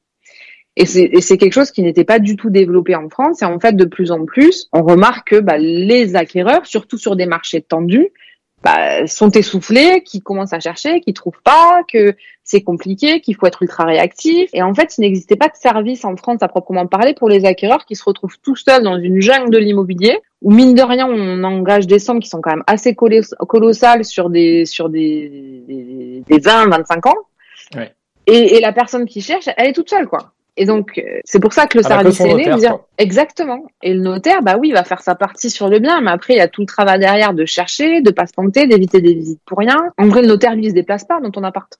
Et 0.76 0.86
c'est 0.86 1.38
quelque 1.38 1.54
chose 1.54 1.72
qui 1.72 1.82
n'était 1.82 2.04
pas 2.04 2.20
du 2.20 2.36
tout 2.36 2.52
développé 2.52 2.96
en 2.96 3.10
France. 3.10 3.42
Et 3.42 3.46
en 3.46 3.60
fait, 3.60 3.76
de 3.76 3.86
plus 3.86 4.12
en 4.12 4.26
plus, 4.26 4.68
on 4.74 4.84
remarque 4.84 5.30
que 5.30 5.40
bah, 5.40 5.58
les 5.58 6.16
acquéreurs, 6.16 6.68
surtout 6.68 7.00
sur 7.00 7.16
des 7.16 7.26
marchés 7.26 7.62
tendus, 7.62 8.10
bah, 8.64 9.08
sont 9.08 9.32
essoufflés, 9.32 10.04
qui 10.04 10.22
commencent 10.22 10.54
à 10.54 10.60
chercher, 10.60 11.02
qui 11.02 11.14
trouvent 11.14 11.42
pas, 11.44 11.82
que 11.92 12.16
c'est 12.48 12.62
compliqué, 12.62 13.20
qu'il 13.20 13.36
faut 13.36 13.46
être 13.46 13.62
ultra 13.62 13.84
réactif. 13.84 14.50
Et 14.54 14.64
en 14.64 14.74
fait, 14.74 14.98
il 14.98 15.02
n'existait 15.02 15.36
pas 15.36 15.50
de 15.50 15.56
service 15.56 16.06
en 16.06 16.16
France 16.16 16.38
à 16.42 16.48
proprement 16.48 16.88
parler 16.88 17.14
pour 17.14 17.28
les 17.28 17.44
acquéreurs 17.46 17.86
qui 17.86 17.96
se 17.96 18.04
retrouvent 18.06 18.38
tout 18.42 18.56
seuls 18.56 18.84
dans 18.84 18.98
une 18.98 19.22
jungle 19.22 19.52
de 19.52 19.58
l'immobilier 19.58 20.18
où 20.42 20.54
mine 20.54 20.74
de 20.74 20.82
rien, 20.82 21.08
on 21.08 21.44
engage 21.44 21.88
des 21.88 22.00
sommes 22.00 22.22
qui 22.22 22.30
sont 22.30 22.40
quand 22.40 22.52
même 22.52 22.64
assez 22.66 22.96
colossales 22.96 24.06
sur 24.06 24.30
des 24.30 24.66
sur 24.66 24.88
des, 24.88 25.64
des, 25.68 26.24
des 26.26 26.40
20, 26.40 26.70
25 26.70 27.06
ans. 27.08 27.16
Ouais. 27.76 27.94
Et, 28.28 28.56
et 28.56 28.62
la 28.62 28.72
personne 28.72 29.06
qui 29.06 29.20
cherche, 29.20 29.50
elle 29.58 29.68
est 29.68 29.74
toute 29.74 29.90
seule, 29.90 30.08
quoi. 30.08 30.32
Et 30.56 30.66
donc, 30.66 30.98
euh, 30.98 31.20
c'est 31.26 31.40
pour 31.42 31.54
ça 31.54 31.68
que 31.68 31.78
le 31.78 31.84
service 31.84 32.20
est 32.22 32.34
né. 32.34 32.50
Exactement. 32.98 33.68
Et 33.84 33.94
le 33.94 34.00
notaire, 34.00 34.42
bah 34.42 34.56
oui, 34.58 34.70
il 34.70 34.74
va 34.74 34.86
faire 34.86 35.02
sa 35.02 35.16
partie 35.16 35.50
sur 35.50 35.68
le 35.68 35.80
bien, 35.80 36.00
mais 36.02 36.12
après, 36.12 36.34
il 36.34 36.38
y 36.38 36.42
a 36.42 36.48
tout 36.48 36.62
le 36.62 36.68
travail 36.68 37.00
derrière 37.00 37.34
de 37.34 37.46
chercher, 37.46 38.02
de 38.02 38.10
pas 38.10 38.26
se 38.26 38.34
planter, 38.34 38.68
d'éviter 38.68 39.02
des 39.02 39.14
visites 39.14 39.42
pour 39.46 39.60
rien. 39.60 39.78
En 39.98 40.08
vrai, 40.08 40.22
le 40.22 40.28
notaire, 40.28 40.56
lui, 40.56 40.66
il 40.66 40.70
se 40.70 40.76
déplace 40.76 41.04
pas 41.04 41.20
dans 41.20 41.30
ton 41.30 41.44
appart. 41.44 41.78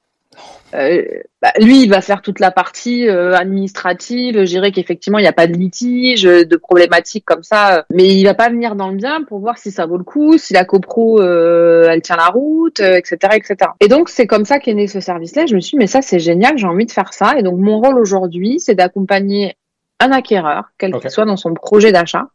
Euh, 0.74 1.04
bah, 1.42 1.52
lui, 1.60 1.84
il 1.84 1.90
va 1.90 2.02
faire 2.02 2.22
toute 2.22 2.40
la 2.40 2.52
partie 2.52 3.08
euh, 3.08 3.34
administrative, 3.36 4.44
gérer 4.46 4.72
qu'effectivement 4.72 5.18
il 5.18 5.22
n'y 5.22 5.28
a 5.28 5.34
pas 5.34 5.48
de 5.48 5.54
litige, 5.54 6.24
de 6.24 6.56
problématiques 6.58 7.26
comme 7.26 7.44
ça, 7.44 7.86
mais 7.90 8.08
il 8.08 8.24
va 8.26 8.34
pas 8.34 8.50
venir 8.50 8.76
dans 8.76 8.90
le 8.90 8.98
bien 8.98 9.24
pour 9.24 9.40
voir 9.40 9.58
si 9.58 9.72
ça 9.72 9.86
vaut 9.86 9.98
le 9.98 10.04
coup, 10.04 10.38
si 10.38 10.54
la 10.54 10.66
copro 10.66 11.22
euh, 11.22 11.88
elle 11.90 12.02
tient 12.02 12.18
la 12.18 12.28
route, 12.28 12.80
etc., 12.80 13.18
etc. 13.36 13.72
Et 13.80 13.88
donc 13.88 14.10
c'est 14.10 14.28
comme 14.28 14.46
ça 14.46 14.60
qu'est 14.60 14.74
né 14.74 14.88
ce 14.88 15.00
service-là. 15.00 15.46
Je 15.46 15.56
me 15.56 15.62
suis 15.62 15.72
dit 15.72 15.80
mais 15.80 15.88
ça 15.88 16.02
c'est 16.02 16.20
génial, 16.20 16.58
j'ai 16.58 16.68
envie 16.68 16.86
de 16.86 16.92
faire 16.92 17.14
ça. 17.14 17.38
Et 17.38 17.44
donc 17.44 17.58
mon 17.58 17.80
rôle 17.80 17.98
aujourd'hui, 17.98 18.60
c'est 18.60 18.76
d'accompagner 18.76 19.56
un 20.00 20.12
acquéreur, 20.12 20.66
quel 20.78 20.94
qu'il 20.94 21.10
soit 21.10 21.26
dans 21.26 21.38
son 21.38 21.54
projet 21.54 21.92
d'achat, 21.92 22.28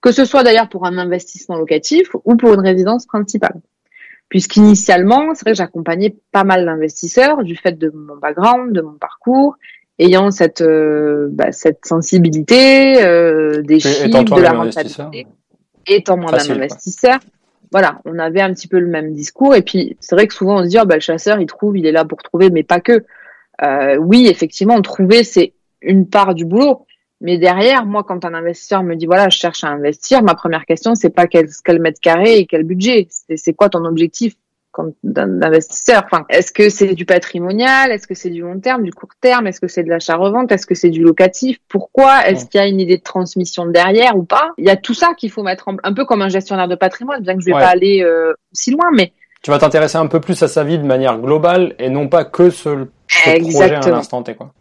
que 0.00 0.10
ce 0.10 0.24
soit 0.24 0.42
d'ailleurs 0.42 0.68
pour 0.68 0.86
un 0.86 0.96
investissement 0.98 1.56
locatif 1.56 2.08
ou 2.24 2.36
pour 2.36 2.54
une 2.54 2.60
résidence 2.60 3.06
principale. 3.06 3.60
Puisqu'initialement, 4.28 5.34
c'est 5.34 5.42
vrai 5.42 5.52
que 5.52 5.58
j'accompagnais 5.58 6.14
pas 6.32 6.44
mal 6.44 6.64
d'investisseurs 6.66 7.42
du 7.44 7.56
fait 7.56 7.78
de 7.78 7.90
mon 7.90 8.16
background, 8.16 8.72
de 8.72 8.82
mon 8.82 8.98
parcours, 8.98 9.56
ayant 9.98 10.30
cette 10.30 10.60
euh, 10.60 11.28
bah, 11.30 11.50
cette 11.52 11.86
sensibilité 11.86 13.02
euh, 13.02 13.62
des 13.62 13.80
chiffres, 13.80 14.06
de 14.24 14.40
la 14.40 14.52
rentabilité, 14.52 15.26
étant 15.86 16.16
moi 16.16 16.32
un 16.34 16.50
investisseur. 16.50 17.18
Voilà, 17.70 18.00
on 18.04 18.18
avait 18.18 18.40
un 18.40 18.52
petit 18.52 18.68
peu 18.68 18.78
le 18.78 18.86
même 18.86 19.12
discours. 19.12 19.54
Et 19.54 19.62
puis, 19.62 19.96
c'est 20.00 20.14
vrai 20.14 20.26
que 20.26 20.34
souvent 20.34 20.60
on 20.60 20.64
se 20.64 20.68
dit, 20.68 20.78
oh, 20.80 20.86
bah, 20.86 20.94
le 20.94 21.00
chasseur, 21.00 21.38
il 21.40 21.46
trouve, 21.46 21.76
il 21.76 21.86
est 21.86 21.92
là 21.92 22.04
pour 22.04 22.22
trouver, 22.22 22.50
mais 22.50 22.62
pas 22.62 22.80
que. 22.80 23.04
Euh, 23.62 23.96
oui, 23.96 24.28
effectivement, 24.28 24.80
trouver, 24.80 25.24
c'est 25.24 25.52
une 25.82 26.08
part 26.08 26.34
du 26.34 26.44
boulot. 26.44 26.86
Mais 27.20 27.36
derrière, 27.38 27.84
moi, 27.84 28.04
quand 28.04 28.24
un 28.24 28.34
investisseur 28.34 28.82
me 28.82 28.94
dit 28.94 29.06
voilà, 29.06 29.28
je 29.28 29.38
cherche 29.38 29.64
à 29.64 29.68
investir, 29.68 30.22
ma 30.22 30.34
première 30.34 30.64
question, 30.66 30.94
c'est 30.94 31.10
pas 31.10 31.26
quel, 31.26 31.48
quel 31.64 31.80
mètre 31.80 32.00
carré 32.00 32.38
et 32.38 32.46
quel 32.46 32.62
budget. 32.62 33.08
C'est 33.36 33.54
quoi 33.54 33.68
ton 33.68 33.84
objectif 33.84 34.34
d'investisseur? 35.02 36.02
Enfin, 36.04 36.24
Est-ce 36.28 36.52
que 36.52 36.68
c'est 36.68 36.94
du 36.94 37.04
patrimonial? 37.04 37.90
Est-ce 37.90 38.06
que 38.06 38.14
c'est 38.14 38.30
du 38.30 38.42
long 38.42 38.60
terme, 38.60 38.84
du 38.84 38.92
court 38.92 39.10
terme? 39.20 39.48
Est-ce 39.48 39.60
que 39.60 39.66
c'est 39.66 39.82
de 39.82 39.88
l'achat-revente? 39.88 40.52
Est-ce 40.52 40.66
que 40.66 40.76
c'est 40.76 40.90
du 40.90 41.02
locatif? 41.02 41.58
Pourquoi 41.68 42.28
Est-ce 42.28 42.46
qu'il 42.46 42.60
y 42.60 42.62
a 42.62 42.66
une 42.66 42.80
idée 42.80 42.98
de 42.98 43.02
transmission 43.02 43.66
derrière 43.66 44.16
ou 44.16 44.22
pas? 44.22 44.52
Il 44.56 44.64
y 44.64 44.70
a 44.70 44.76
tout 44.76 44.94
ça 44.94 45.14
qu'il 45.16 45.30
faut 45.30 45.42
mettre 45.42 45.68
en, 45.68 45.76
un 45.82 45.92
peu 45.92 46.04
comme 46.04 46.22
un 46.22 46.28
gestionnaire 46.28 46.68
de 46.68 46.76
patrimoine, 46.76 47.22
bien 47.22 47.34
que 47.34 47.40
je 47.40 47.46
vais 47.46 47.52
pas 47.52 47.68
aller 47.68 48.02
euh, 48.02 48.34
si 48.52 48.70
loin, 48.70 48.90
mais 48.94 49.12
Tu 49.42 49.50
vas 49.50 49.58
t'intéresser 49.58 49.98
un 49.98 50.06
peu 50.06 50.20
plus 50.20 50.40
à 50.42 50.48
sa 50.48 50.62
vie 50.62 50.78
de 50.78 50.84
manière 50.84 51.18
globale 51.18 51.74
et 51.78 51.90
non 51.90 52.08
pas 52.08 52.24
que 52.24 52.50
ce, 52.50 52.86
ce 53.08 53.40
projet 53.40 53.74
à 53.74 53.90
l'instant 53.90 54.22
T, 54.22 54.34
quoi. 54.34 54.52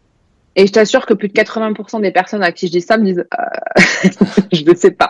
Et 0.58 0.66
je 0.66 0.72
t'assure 0.74 1.06
que 1.06 1.14
plus 1.14 1.28
de 1.28 1.34
80% 1.34 2.02
des 2.02 2.12
personnes 2.12 2.44
à 2.44 2.52
qui 2.52 2.66
je 2.68 2.72
dis 2.72 2.82
ça 2.82 2.98
me 2.98 3.06
disent 3.06 3.26
euh, 3.40 4.10
je 4.52 4.64
ne 4.64 4.76
sais 4.76 4.92
pas. 4.92 5.10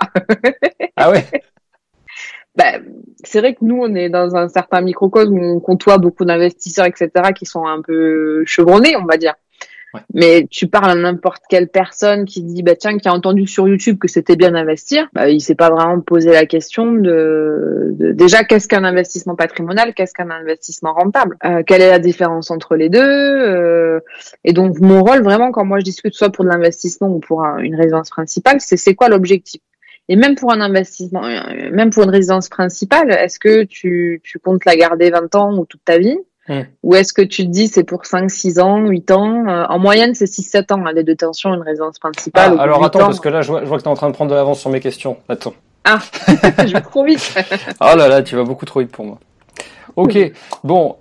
ah 0.98 1.10
ouais? 1.10 1.26
Bah, 2.56 2.80
c'est 3.24 3.40
vrai 3.40 3.54
que 3.54 3.64
nous, 3.64 3.78
on 3.82 3.96
est 3.96 4.10
dans 4.10 4.36
un 4.36 4.50
certain 4.50 4.82
microcosme 4.82 5.38
où 5.38 5.58
on 5.58 5.60
côtoie 5.60 6.00
beaucoup 6.00 6.26
d'investisseurs, 6.26 6.88
etc., 6.88 7.10
qui 7.36 7.46
sont 7.46 7.66
un 7.66 7.82
peu 7.82 8.44
chevronnés, 8.46 8.96
on 8.98 9.06
va 9.06 9.18
dire. 9.18 9.36
Mais 10.14 10.48
tu 10.50 10.68
parles 10.68 10.92
à 10.92 10.96
n'importe 10.96 11.44
quelle 11.50 11.68
personne 11.68 12.26
qui 12.26 12.44
dit, 12.44 12.64
bah 12.64 12.76
tiens, 12.76 12.98
qui 12.98 13.08
a 13.08 13.14
entendu 13.14 13.48
sur 13.48 13.68
YouTube 13.68 13.98
que 13.98 14.08
c'était 14.08 14.36
bien 14.36 14.52
d'investir, 14.52 15.08
bah, 15.14 15.30
il 15.30 15.42
s'est 15.42 15.56
pas 15.56 15.70
vraiment 15.70 16.02
posé 16.02 16.32
la 16.32 16.46
question 16.46 16.92
de, 16.92 17.96
déjà 18.14 18.44
qu'est-ce 18.44 18.68
qu'un 18.68 18.84
investissement 18.84 19.36
patrimonial, 19.36 19.94
qu'est-ce 19.94 20.14
qu'un 20.14 20.30
investissement 20.30 20.94
rentable, 20.94 21.38
euh, 21.46 21.64
quelle 21.66 21.82
est 21.82 21.90
la 21.90 22.00
différence 22.00 22.52
entre 22.52 22.76
les 22.76 22.90
deux? 22.90 23.00
Euh, 23.00 24.00
et 24.44 24.54
donc 24.54 24.80
mon 24.80 25.04
rôle 25.04 25.24
vraiment 25.24 25.52
quand 25.52 25.66
moi 25.66 25.80
je 25.80 25.86
discute 25.86 26.14
soit 26.14 26.32
pour 26.32 26.44
de 26.44 26.50
l'investissement 26.50 27.08
ou 27.08 27.20
pour 27.20 27.44
une 27.44 27.76
résidence 27.76 28.10
principale, 28.10 28.58
c'est 28.60 28.78
c'est 28.78 28.96
quoi 28.96 29.10
l'objectif? 29.10 29.62
Et 30.10 30.16
même 30.16 30.36
pour 30.36 30.54
un 30.54 30.62
investissement, 30.62 31.26
euh, 31.26 31.70
même 31.72 31.90
pour 31.90 32.04
une 32.04 32.10
résidence 32.10 32.48
principale, 32.48 33.12
est-ce 33.12 33.40
que 33.40 33.64
tu, 33.64 34.22
tu 34.24 34.40
comptes 34.40 34.64
la 34.66 34.76
garder 34.76 35.10
20 35.10 35.36
ans 35.36 35.58
ou 35.58 35.66
toute 35.66 35.84
ta 35.84 35.98
vie? 35.98 36.18
Ou 36.84 36.96
est-ce 36.96 37.14
que 37.14 37.22
tu 37.22 37.44
te 37.44 37.50
dis 37.50 37.68
c'est 37.68 37.84
pour 37.84 38.06
5, 38.06 38.30
6 38.30 38.60
ans, 38.60 38.88
8 38.88 39.12
ans 39.12 39.48
euh, 39.48 39.66
En 39.70 39.80
moyenne, 39.80 40.16
c'est 40.16 40.28
6, 40.28 40.44
7 40.44 40.72
ans, 40.72 40.86
hein, 40.86 40.92
les 40.94 41.04
détentions, 41.04 41.54
une 41.54 41.62
résidence 41.62 42.00
principale. 42.00 42.56
Ah, 42.58 42.62
alors 42.64 42.84
attends, 42.84 43.00
parce 43.00 43.20
que 43.20 43.30
là, 43.30 43.42
je 43.42 43.50
vois, 43.50 43.62
je 43.62 43.66
vois 43.66 43.78
que 43.78 43.84
tu 43.84 43.90
es 43.90 43.92
en 43.92 43.96
train 43.96 44.10
de 44.10 44.14
prendre 44.14 44.32
de 44.32 44.36
l'avance 44.36 44.60
sur 44.60 44.70
mes 44.70 44.80
questions. 44.80 45.18
Attends. 45.28 45.54
Ah, 45.84 46.00
je 46.28 46.74
vais 46.74 46.82
trop 46.82 47.04
vite. 47.06 47.36
oh 47.82 47.96
là 47.96 48.08
là, 48.08 48.22
tu 48.22 48.36
vas 48.36 48.44
beaucoup 48.44 48.66
trop 48.66 48.80
vite 48.80 48.92
pour 48.92 49.06
moi. 49.06 49.20
Ok, 49.96 50.18
bon, 50.64 50.96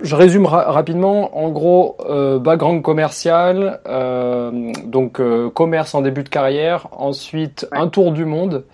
je 0.00 0.14
résume 0.16 0.46
rapidement. 0.46 1.36
En 1.36 1.50
gros, 1.50 1.96
euh, 2.08 2.38
background 2.38 2.82
commercial, 2.82 3.80
euh, 3.86 4.72
donc 4.84 5.20
euh, 5.20 5.50
commerce 5.50 5.94
en 5.94 6.02
début 6.02 6.22
de 6.22 6.28
carrière, 6.28 6.88
ensuite 6.92 7.66
un 7.72 7.88
tour 7.88 8.12
du 8.12 8.24
monde 8.24 8.64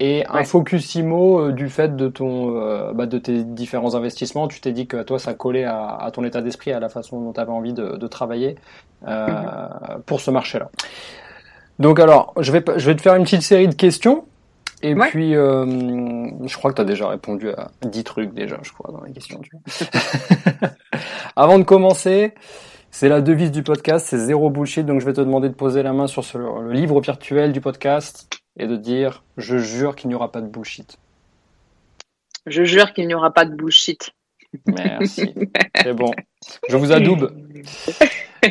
et 0.00 0.24
un 0.28 0.44
focus 0.44 0.94
IMO 0.94 1.40
euh, 1.40 1.52
du 1.52 1.68
fait 1.68 1.94
de 1.94 2.08
ton, 2.08 2.56
euh, 2.56 2.92
bah, 2.92 3.04
de 3.04 3.18
tes 3.18 3.44
différents 3.44 3.94
investissements. 3.94 4.48
Tu 4.48 4.60
t'es 4.60 4.72
dit 4.72 4.86
que 4.86 5.02
toi, 5.02 5.18
ça 5.18 5.34
collait 5.34 5.64
à, 5.64 5.94
à 5.94 6.10
ton 6.10 6.24
état 6.24 6.40
d'esprit, 6.40 6.72
à 6.72 6.80
la 6.80 6.88
façon 6.88 7.20
dont 7.20 7.32
tu 7.34 7.40
avais 7.40 7.52
envie 7.52 7.74
de, 7.74 7.96
de 7.96 8.06
travailler 8.06 8.56
euh, 9.06 9.26
mhm. 9.26 10.02
pour 10.06 10.20
ce 10.20 10.30
marché-là. 10.30 10.70
Donc 11.78 12.00
alors, 12.00 12.32
je 12.38 12.50
vais, 12.50 12.64
je 12.76 12.86
vais 12.86 12.96
te 12.96 13.02
faire 13.02 13.14
une 13.14 13.24
petite 13.24 13.42
série 13.42 13.68
de 13.68 13.74
questions. 13.74 14.24
Et 14.82 14.94
puis, 14.94 15.36
euh, 15.36 15.66
je 16.46 16.56
crois 16.56 16.70
que 16.70 16.76
tu 16.76 16.82
as 16.82 16.86
déjà 16.86 17.08
répondu 17.08 17.50
à 17.50 17.70
10 17.84 18.04
trucs 18.04 18.32
déjà, 18.32 18.56
je 18.62 18.72
crois, 18.72 18.90
dans 18.92 19.04
les 19.04 19.12
questions. 19.12 19.38
Tu 19.42 19.50
Avant 21.36 21.58
de 21.58 21.64
commencer, 21.64 22.32
c'est 22.90 23.10
la 23.10 23.20
devise 23.20 23.50
du 23.50 23.62
podcast, 23.62 24.06
c'est 24.08 24.18
zéro 24.18 24.48
bullshit. 24.48 24.86
Donc 24.86 25.00
je 25.00 25.06
vais 25.06 25.12
te 25.12 25.20
demander 25.20 25.50
de 25.50 25.54
poser 25.54 25.82
la 25.82 25.92
main 25.92 26.06
sur 26.06 26.24
ce, 26.24 26.38
le 26.38 26.72
livre 26.72 26.98
virtuel 27.02 27.52
du 27.52 27.60
podcast 27.60 28.30
et 28.58 28.66
de 28.66 28.76
dire 28.76 29.22
je 29.36 29.58
jure 29.58 29.96
qu'il 29.96 30.08
n'y 30.08 30.14
aura 30.14 30.30
pas 30.32 30.40
de 30.40 30.46
bullshit. 30.46 30.96
Je 32.46 32.64
jure 32.64 32.92
qu'il 32.92 33.06
n'y 33.06 33.14
aura 33.14 33.32
pas 33.32 33.44
de 33.44 33.54
bullshit. 33.54 34.10
Merci. 34.66 35.34
C'est 35.82 35.92
bon. 35.92 36.10
Je 36.68 36.76
vous 36.76 36.92
adoube. 36.92 37.30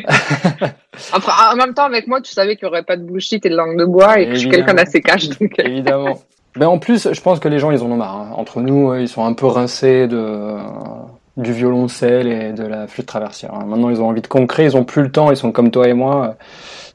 en 1.12 1.56
même 1.56 1.74
temps, 1.74 1.84
avec 1.84 2.06
moi, 2.06 2.20
tu 2.20 2.32
savais 2.32 2.56
qu'il 2.56 2.66
n'y 2.66 2.70
aurait 2.70 2.84
pas 2.84 2.96
de 2.96 3.02
bullshit 3.02 3.44
et 3.44 3.50
de 3.50 3.56
langue 3.56 3.78
de 3.78 3.84
bois 3.84 4.20
et 4.20 4.26
que 4.26 4.34
je 4.34 4.40
suis 4.40 4.48
quelqu'un 4.48 4.74
d'assez 4.74 5.00
cash. 5.02 5.28
Donc... 5.28 5.58
Euh. 5.58 5.64
Évidemment. 5.64 6.20
Mais 6.56 6.64
en 6.64 6.78
plus, 6.78 7.12
je 7.12 7.20
pense 7.20 7.38
que 7.38 7.48
les 7.48 7.58
gens, 7.58 7.70
ils 7.70 7.82
en 7.82 7.90
ont 7.90 7.96
marre. 7.96 8.16
Hein. 8.16 8.30
Entre 8.34 8.60
nous, 8.60 8.94
ils 8.94 9.08
sont 9.08 9.24
un 9.24 9.34
peu 9.34 9.46
rincés 9.46 10.06
de 10.08 10.56
du 11.36 11.52
violoncelle 11.52 12.26
et 12.26 12.52
de 12.52 12.64
la 12.64 12.86
flûte 12.86 13.06
traversière. 13.06 13.54
Hein. 13.54 13.64
Maintenant, 13.66 13.88
ils 13.90 14.00
ont 14.00 14.08
envie 14.08 14.20
de 14.20 14.26
concret, 14.26 14.64
ils 14.64 14.76
ont 14.76 14.84
plus 14.84 15.02
le 15.02 15.10
temps, 15.10 15.30
ils 15.30 15.36
sont 15.36 15.52
comme 15.52 15.70
toi 15.70 15.88
et 15.88 15.94
moi. 15.94 16.36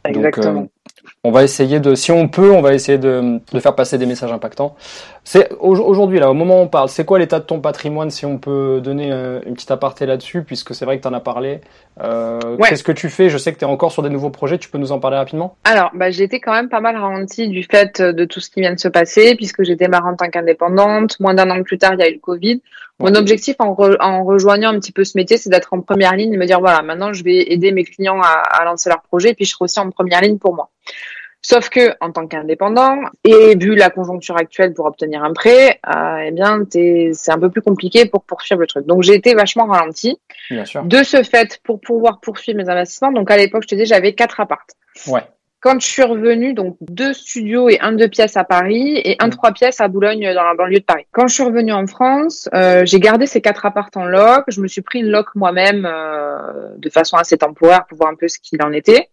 Exactement. 0.04 0.62
Donc, 0.62 0.72
on 1.26 1.32
va 1.32 1.44
essayer 1.44 1.80
de, 1.80 1.96
si 1.96 2.12
on 2.12 2.28
peut, 2.28 2.52
on 2.52 2.62
va 2.62 2.76
essayer 2.76 3.00
de, 3.00 3.40
de 3.52 3.60
faire 3.60 3.74
passer 3.74 3.98
des 3.98 4.06
messages 4.06 4.32
impactants. 4.32 4.76
C'est 5.24 5.52
aujourd'hui 5.60 6.20
là, 6.20 6.30
au 6.30 6.36
moment 6.36 6.60
où 6.60 6.64
on 6.64 6.68
parle, 6.68 6.88
c'est 6.88 7.04
quoi 7.04 7.18
l'état 7.18 7.40
de 7.40 7.46
ton 7.46 7.60
patrimoine 7.62 8.12
si 8.12 8.28
on 8.28 8.38
peut 8.38 8.80
donner 8.80 9.12
euh, 9.12 9.40
une 9.48 9.56
petite 9.56 9.72
aparté 9.72 10.06
là-dessus, 10.06 10.44
puisque 10.44 10.76
c'est 10.76 10.86
vrai 10.86 10.98
que 10.98 11.02
tu 11.02 11.08
en 11.08 11.14
as 11.14 11.20
parlé. 11.20 11.62
Euh, 12.00 12.40
Qu'est-ce 12.62 12.84
que 12.84 12.92
tu 12.92 13.10
fais? 13.10 13.30
Je 13.30 13.40
sais 13.40 13.52
que 13.52 13.58
tu 13.58 13.66
es 13.66 13.68
encore 13.68 13.92
sur 13.92 14.04
des 14.04 14.10
nouveaux 14.10 14.30
projets. 14.30 14.60
Tu 14.60 14.70
peux 14.70 14.78
nous 14.78 14.92
en 14.92 15.00
parler 15.00 15.18
rapidement? 15.18 15.58
Alors, 15.64 15.90
bah, 15.96 16.12
j'ai 16.12 16.26
été 16.26 16.40
quand 16.40 16.54
même 16.54 16.70
pas 16.70 16.80
mal 16.80 16.96
ralenti 16.96 17.48
du 17.48 17.64
fait 17.64 18.04
de 18.04 18.26
tout 18.26 18.40
ce 18.40 18.52
qui 18.52 18.62
vient 18.62 18.74
de 18.74 18.80
se 18.80 18.88
passer, 18.88 19.34
puisque 19.36 19.64
j'ai 19.64 19.76
démarré 19.76 20.08
en 20.08 20.16
tant 20.16 20.30
qu'indépendante. 20.30 21.20
Moins 21.20 21.34
d'un 21.34 21.50
an 21.50 21.64
plus 21.64 21.80
tard, 21.80 21.96
il 21.96 22.02
y 22.02 22.04
a 22.04 22.10
eu 22.10 22.14
le 22.14 22.20
Covid. 22.20 22.62
Mon 23.00 23.14
objectif 23.16 23.56
en, 23.60 23.76
en, 24.00 24.24
rejoignant 24.24 24.70
un 24.70 24.80
petit 24.80 24.94
peu 24.94 25.04
ce 25.04 25.18
métier, 25.18 25.38
c'est 25.38 25.50
d'être 25.50 25.74
en 25.74 25.82
première 25.82 26.16
ligne, 26.16 26.32
de 26.32 26.38
me 26.38 26.46
dire 26.46 26.62
voilà, 26.62 26.82
maintenant 26.82 27.12
je 27.12 27.26
vais 27.26 27.52
aider 27.52 27.74
mes 27.74 27.84
clients 27.84 28.22
à, 28.22 28.42
à 28.62 28.64
lancer 28.64 28.90
leur 28.90 29.02
projet, 29.02 29.32
et 29.32 29.34
puis 29.34 29.44
je 29.44 29.52
serai 29.52 29.66
aussi 29.66 29.80
en 29.82 29.90
première 29.90 30.22
ligne 30.22 30.38
pour 30.38 30.56
moi. 30.56 30.70
Sauf 31.48 31.70
que 31.70 31.94
en 32.02 32.12
tant 32.12 32.26
qu'indépendant 32.26 32.98
et 33.24 33.56
vu 33.56 33.76
la 33.76 33.92
conjoncture 33.92 34.36
actuelle 34.36 34.74
pour 34.74 34.88
obtenir 34.88 35.24
un 35.24 35.32
prêt, 35.32 35.80
euh, 35.88 36.24
eh 36.26 36.32
bien 36.32 36.64
c'est 36.72 37.32
un 37.32 37.38
peu 37.38 37.52
plus 37.52 37.62
compliqué 37.62 38.08
pour 38.08 38.24
poursuivre 38.24 38.62
le 38.62 38.66
truc. 38.66 38.88
Donc 38.88 39.04
j'ai 39.04 39.14
été 39.14 39.36
vachement 39.36 39.68
ralenti. 39.68 40.20
Bien 40.50 40.66
sûr. 40.66 40.82
De 40.86 41.04
ce 41.04 41.22
fait, 41.22 41.60
pour 41.64 41.80
pouvoir 41.80 42.20
poursuivre 42.20 42.58
mes 42.58 42.68
investissements, 42.68 43.12
donc 43.12 43.30
à 43.30 43.38
l'époque 43.38 43.62
je 43.62 43.68
te 43.68 43.76
dis 43.76 43.86
j'avais 43.86 44.14
quatre 44.14 44.40
appartes. 44.40 44.72
Ouais. 45.06 45.22
Quand 45.60 45.80
je 45.80 45.86
suis 45.86 46.02
revenue, 46.02 46.56
donc 46.56 46.78
deux 46.82 47.14
studios 47.14 47.70
et 47.70 47.80
un 47.80 47.92
deux 47.92 48.08
pièces 48.08 48.38
à 48.38 48.44
Paris 48.44 49.00
et 49.06 49.16
un 49.20 49.28
mm. 49.28 49.32
trois 49.32 49.52
pièces 49.52 49.82
à 49.82 49.88
Boulogne 49.88 50.34
dans 50.34 50.44
la 50.44 50.56
banlieue 50.56 50.80
de 50.80 50.84
Paris. 50.84 51.06
Quand 51.12 51.28
je 51.28 51.36
suis 51.36 51.44
revenue 51.44 51.74
en 51.74 51.86
France, 51.86 52.50
euh, 52.56 52.88
j'ai 52.88 53.00
gardé 53.00 53.28
ces 53.28 53.42
quatre 53.42 53.68
appartes 53.68 53.98
en 53.98 54.06
loc. 54.06 54.46
Je 54.48 54.62
me 54.62 54.68
suis 54.68 54.82
pris 54.82 55.02
une 55.02 55.10
loc 55.10 55.28
moi-même 55.36 55.86
euh, 55.86 56.70
de 56.76 56.90
façon 56.90 57.18
assez 57.18 57.38
temporaire 57.38 57.86
pour 57.88 58.00
voir 58.00 58.10
un 58.10 58.16
peu 58.16 58.28
ce 58.28 58.40
qu'il 58.40 58.64
en 58.64 58.72
était. 58.72 59.10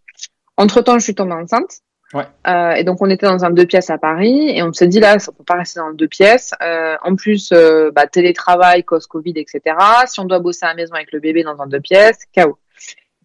Entre 0.56 0.80
temps, 0.80 0.98
je 0.98 1.04
suis 1.04 1.14
tombée 1.14 1.34
enceinte. 1.34 1.82
Ouais. 2.12 2.24
Euh, 2.46 2.72
et 2.72 2.84
donc 2.84 3.00
on 3.00 3.08
était 3.08 3.26
dans 3.26 3.44
un 3.44 3.50
deux 3.50 3.64
pièces 3.64 3.88
à 3.88 3.98
Paris 3.98 4.50
et 4.50 4.62
on 4.62 4.72
s'est 4.72 4.86
dit 4.86 5.00
là, 5.00 5.18
ça 5.18 5.32
peut 5.32 5.44
pas 5.44 5.54
rester 5.54 5.80
dans 5.80 5.88
le 5.88 5.94
deux 5.94 6.08
pièces. 6.08 6.52
Euh, 6.62 6.96
en 7.02 7.16
plus, 7.16 7.50
euh, 7.52 7.90
bah, 7.90 8.06
télétravail, 8.06 8.84
cause 8.84 9.06
Covid, 9.06 9.34
etc. 9.36 9.76
Si 10.06 10.20
on 10.20 10.24
doit 10.24 10.40
bosser 10.40 10.66
à 10.66 10.68
la 10.68 10.74
maison 10.74 10.94
avec 10.94 11.12
le 11.12 11.20
bébé 11.20 11.42
dans 11.42 11.60
un 11.60 11.66
deux 11.66 11.80
pièces, 11.80 12.18
chaos. 12.32 12.58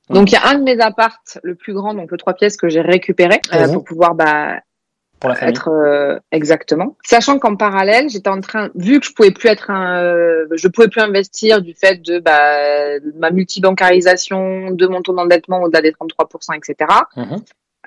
Donc 0.09 0.31
il 0.31 0.35
y 0.35 0.37
a 0.37 0.47
un 0.47 0.57
de 0.57 0.63
mes 0.63 0.79
appartes, 0.79 1.39
le 1.43 1.55
plus 1.55 1.73
grand, 1.73 1.93
donc 1.93 2.11
le 2.11 2.17
trois 2.17 2.33
pièces 2.33 2.55
que 2.55 2.69
j'ai 2.69 2.81
récupéré 2.81 3.41
euh, 3.53 3.67
pour 3.73 3.83
pouvoir 3.83 4.15
bah, 4.15 4.61
pour 5.19 5.29
la 5.29 5.49
être 5.49 5.69
euh, 5.69 6.17
exactement. 6.31 6.95
Sachant 7.03 7.39
qu'en 7.39 7.55
parallèle, 7.55 8.09
j'étais 8.09 8.29
en 8.29 8.39
train, 8.39 8.69
vu 8.75 8.99
que 8.99 9.05
je 9.05 9.13
pouvais 9.13 9.31
plus 9.31 9.49
être 9.49 9.69
un, 9.69 10.01
euh, 10.01 10.45
je 10.53 10.67
pouvais 10.69 10.87
plus 10.87 11.01
investir 11.01 11.61
du 11.61 11.73
fait 11.73 12.01
de, 12.01 12.19
bah, 12.19 12.99
de 12.99 13.13
ma 13.17 13.31
multibancarisation, 13.31 14.71
de 14.71 14.87
mon 14.87 15.01
taux 15.01 15.13
d'endettement 15.13 15.61
au-delà 15.61 15.81
des 15.81 15.91
33%, 15.91 16.55
etc. 16.55 16.89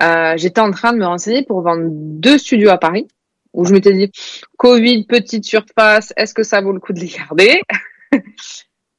Euh, 0.02 0.34
j'étais 0.36 0.60
en 0.60 0.70
train 0.70 0.92
de 0.92 0.98
me 0.98 1.06
renseigner 1.06 1.44
pour 1.44 1.60
vendre 1.62 1.88
deux 1.90 2.38
studios 2.38 2.70
à 2.70 2.78
Paris, 2.78 3.08
où 3.52 3.64
je 3.64 3.72
m'étais 3.72 3.92
dit, 3.92 4.10
Covid, 4.56 5.04
petite 5.04 5.44
surface, 5.44 6.12
est-ce 6.16 6.34
que 6.34 6.42
ça 6.42 6.60
vaut 6.60 6.72
le 6.72 6.80
coup 6.80 6.92
de 6.92 7.00
les 7.00 7.08
garder 7.08 7.60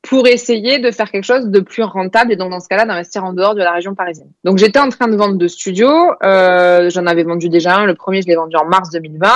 pour 0.02 0.28
essayer 0.28 0.80
de 0.80 0.90
faire 0.92 1.12
quelque 1.12 1.26
chose 1.26 1.48
de 1.48 1.60
plus 1.60 1.84
rentable 1.84 2.34
et 2.34 2.36
donc 2.36 2.50
dans 2.50 2.60
ce 2.60 2.68
cas-là 2.68 2.86
d'investir 2.86 3.24
en 3.24 3.34
dehors 3.34 3.54
de 3.54 3.60
la 3.60 3.72
région 3.72 3.94
parisienne. 3.94 4.32
Donc 4.44 4.58
j'étais 4.58 4.80
en 4.80 4.90
train 4.90 5.08
de 5.08 5.16
vendre 5.16 5.36
deux 5.36 5.48
studios, 5.48 6.12
euh, 6.24 6.90
j'en 6.90 7.06
avais 7.06 7.24
vendu 7.24 7.50
déjà 7.50 7.78
un, 7.78 7.86
le 7.86 7.94
premier 7.94 8.22
je 8.22 8.28
l'ai 8.28 8.36
vendu 8.36 8.56
en 8.56 8.66
mars 8.66 8.90
2020 8.90 9.28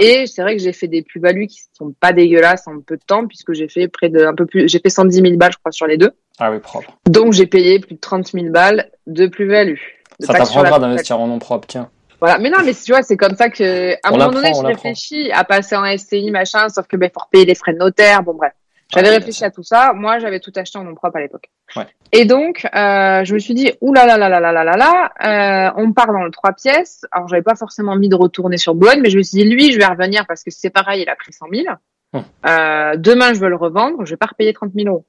et 0.00 0.26
c'est 0.26 0.42
vrai 0.42 0.56
que 0.56 0.62
j'ai 0.62 0.72
fait 0.72 0.88
des 0.88 1.02
plus-values 1.02 1.46
qui 1.46 1.62
sont 1.72 1.94
pas 1.98 2.12
dégueulasses 2.12 2.68
en 2.68 2.80
peu 2.80 2.96
de 2.96 3.02
temps 3.04 3.26
puisque 3.26 3.54
j'ai 3.54 3.68
fait 3.68 3.88
près 3.88 4.10
de 4.10 4.24
un 4.24 4.34
peu 4.34 4.44
plus, 4.44 4.68
j'ai 4.68 4.78
fait 4.78 4.90
110 4.90 5.22
000 5.22 5.36
balles 5.36 5.52
je 5.52 5.58
crois 5.58 5.72
sur 5.72 5.86
les 5.86 5.96
deux. 5.96 6.12
Ah 6.38 6.50
oui 6.50 6.58
propre. 6.58 6.98
Donc 7.08 7.32
j'ai 7.32 7.46
payé 7.46 7.80
plus 7.80 7.94
de 7.94 8.00
30 8.00 8.28
000 8.32 8.50
balles 8.50 8.90
de 9.06 9.26
plus-value. 9.26 9.78
Ça 10.20 10.34
t'apprendra 10.34 10.78
d'investir 10.78 11.18
en 11.20 11.26
nom 11.26 11.38
propre, 11.38 11.66
tiens. 11.66 11.90
Voilà, 12.20 12.38
mais 12.38 12.50
non, 12.50 12.58
mais 12.64 12.74
tu 12.74 12.92
vois, 12.92 13.02
c'est 13.02 13.16
comme 13.16 13.34
ça 13.34 13.48
que, 13.48 13.94
à 13.94 14.08
un 14.08 14.10
moment 14.10 14.30
donné, 14.30 14.52
je 14.54 14.62
réfléchis 14.62 15.30
à 15.32 15.44
passer 15.44 15.74
en 15.74 15.84
SCI, 15.96 16.30
machin, 16.30 16.68
sauf 16.68 16.86
que, 16.86 16.96
ben, 16.96 17.10
faut 17.12 17.24
payer 17.30 17.46
les 17.46 17.54
frais 17.54 17.72
de 17.72 17.78
notaire, 17.78 18.22
bon, 18.22 18.34
bref. 18.34 18.52
Ah 18.92 18.98
j'avais 18.98 19.16
réfléchi 19.16 19.44
à 19.44 19.50
tout 19.50 19.62
ça. 19.62 19.92
Moi, 19.94 20.18
j'avais 20.18 20.40
tout 20.40 20.52
acheté 20.56 20.76
en 20.76 20.84
nom 20.84 20.94
propre 20.96 21.16
à 21.16 21.20
l'époque. 21.20 21.48
Ouais. 21.76 21.86
Et 22.10 22.24
donc, 22.24 22.66
euh, 22.74 23.24
je 23.24 23.34
me 23.34 23.38
suis 23.38 23.54
dit, 23.54 23.72
oulala, 23.80 24.16
euh, 24.16 25.70
on 25.76 25.92
part 25.92 26.12
dans 26.12 26.24
le 26.24 26.30
trois 26.30 26.52
pièces. 26.52 27.06
Alors, 27.12 27.28
j'avais 27.28 27.42
pas 27.42 27.54
forcément 27.54 27.92
envie 27.92 28.08
de 28.08 28.16
retourner 28.16 28.56
sur 28.56 28.74
Boulogne, 28.74 29.00
mais 29.00 29.10
je 29.10 29.18
me 29.18 29.22
suis 29.22 29.38
dit, 29.38 29.44
lui, 29.44 29.72
je 29.72 29.78
vais 29.78 29.86
revenir 29.86 30.26
parce 30.26 30.42
que 30.42 30.50
c'est 30.50 30.70
pareil, 30.70 31.02
il 31.02 31.08
a 31.08 31.14
pris 31.14 31.32
100 31.32 31.46
000. 31.52 31.66
Hum. 32.12 32.24
Euh, 32.46 32.96
demain, 32.96 33.32
je 33.32 33.38
veux 33.38 33.48
le 33.48 33.56
revendre, 33.56 34.04
je 34.04 34.10
vais 34.10 34.16
pas 34.16 34.26
repayer 34.26 34.52
30 34.52 34.72
000 34.74 34.88
euros. 34.88 35.06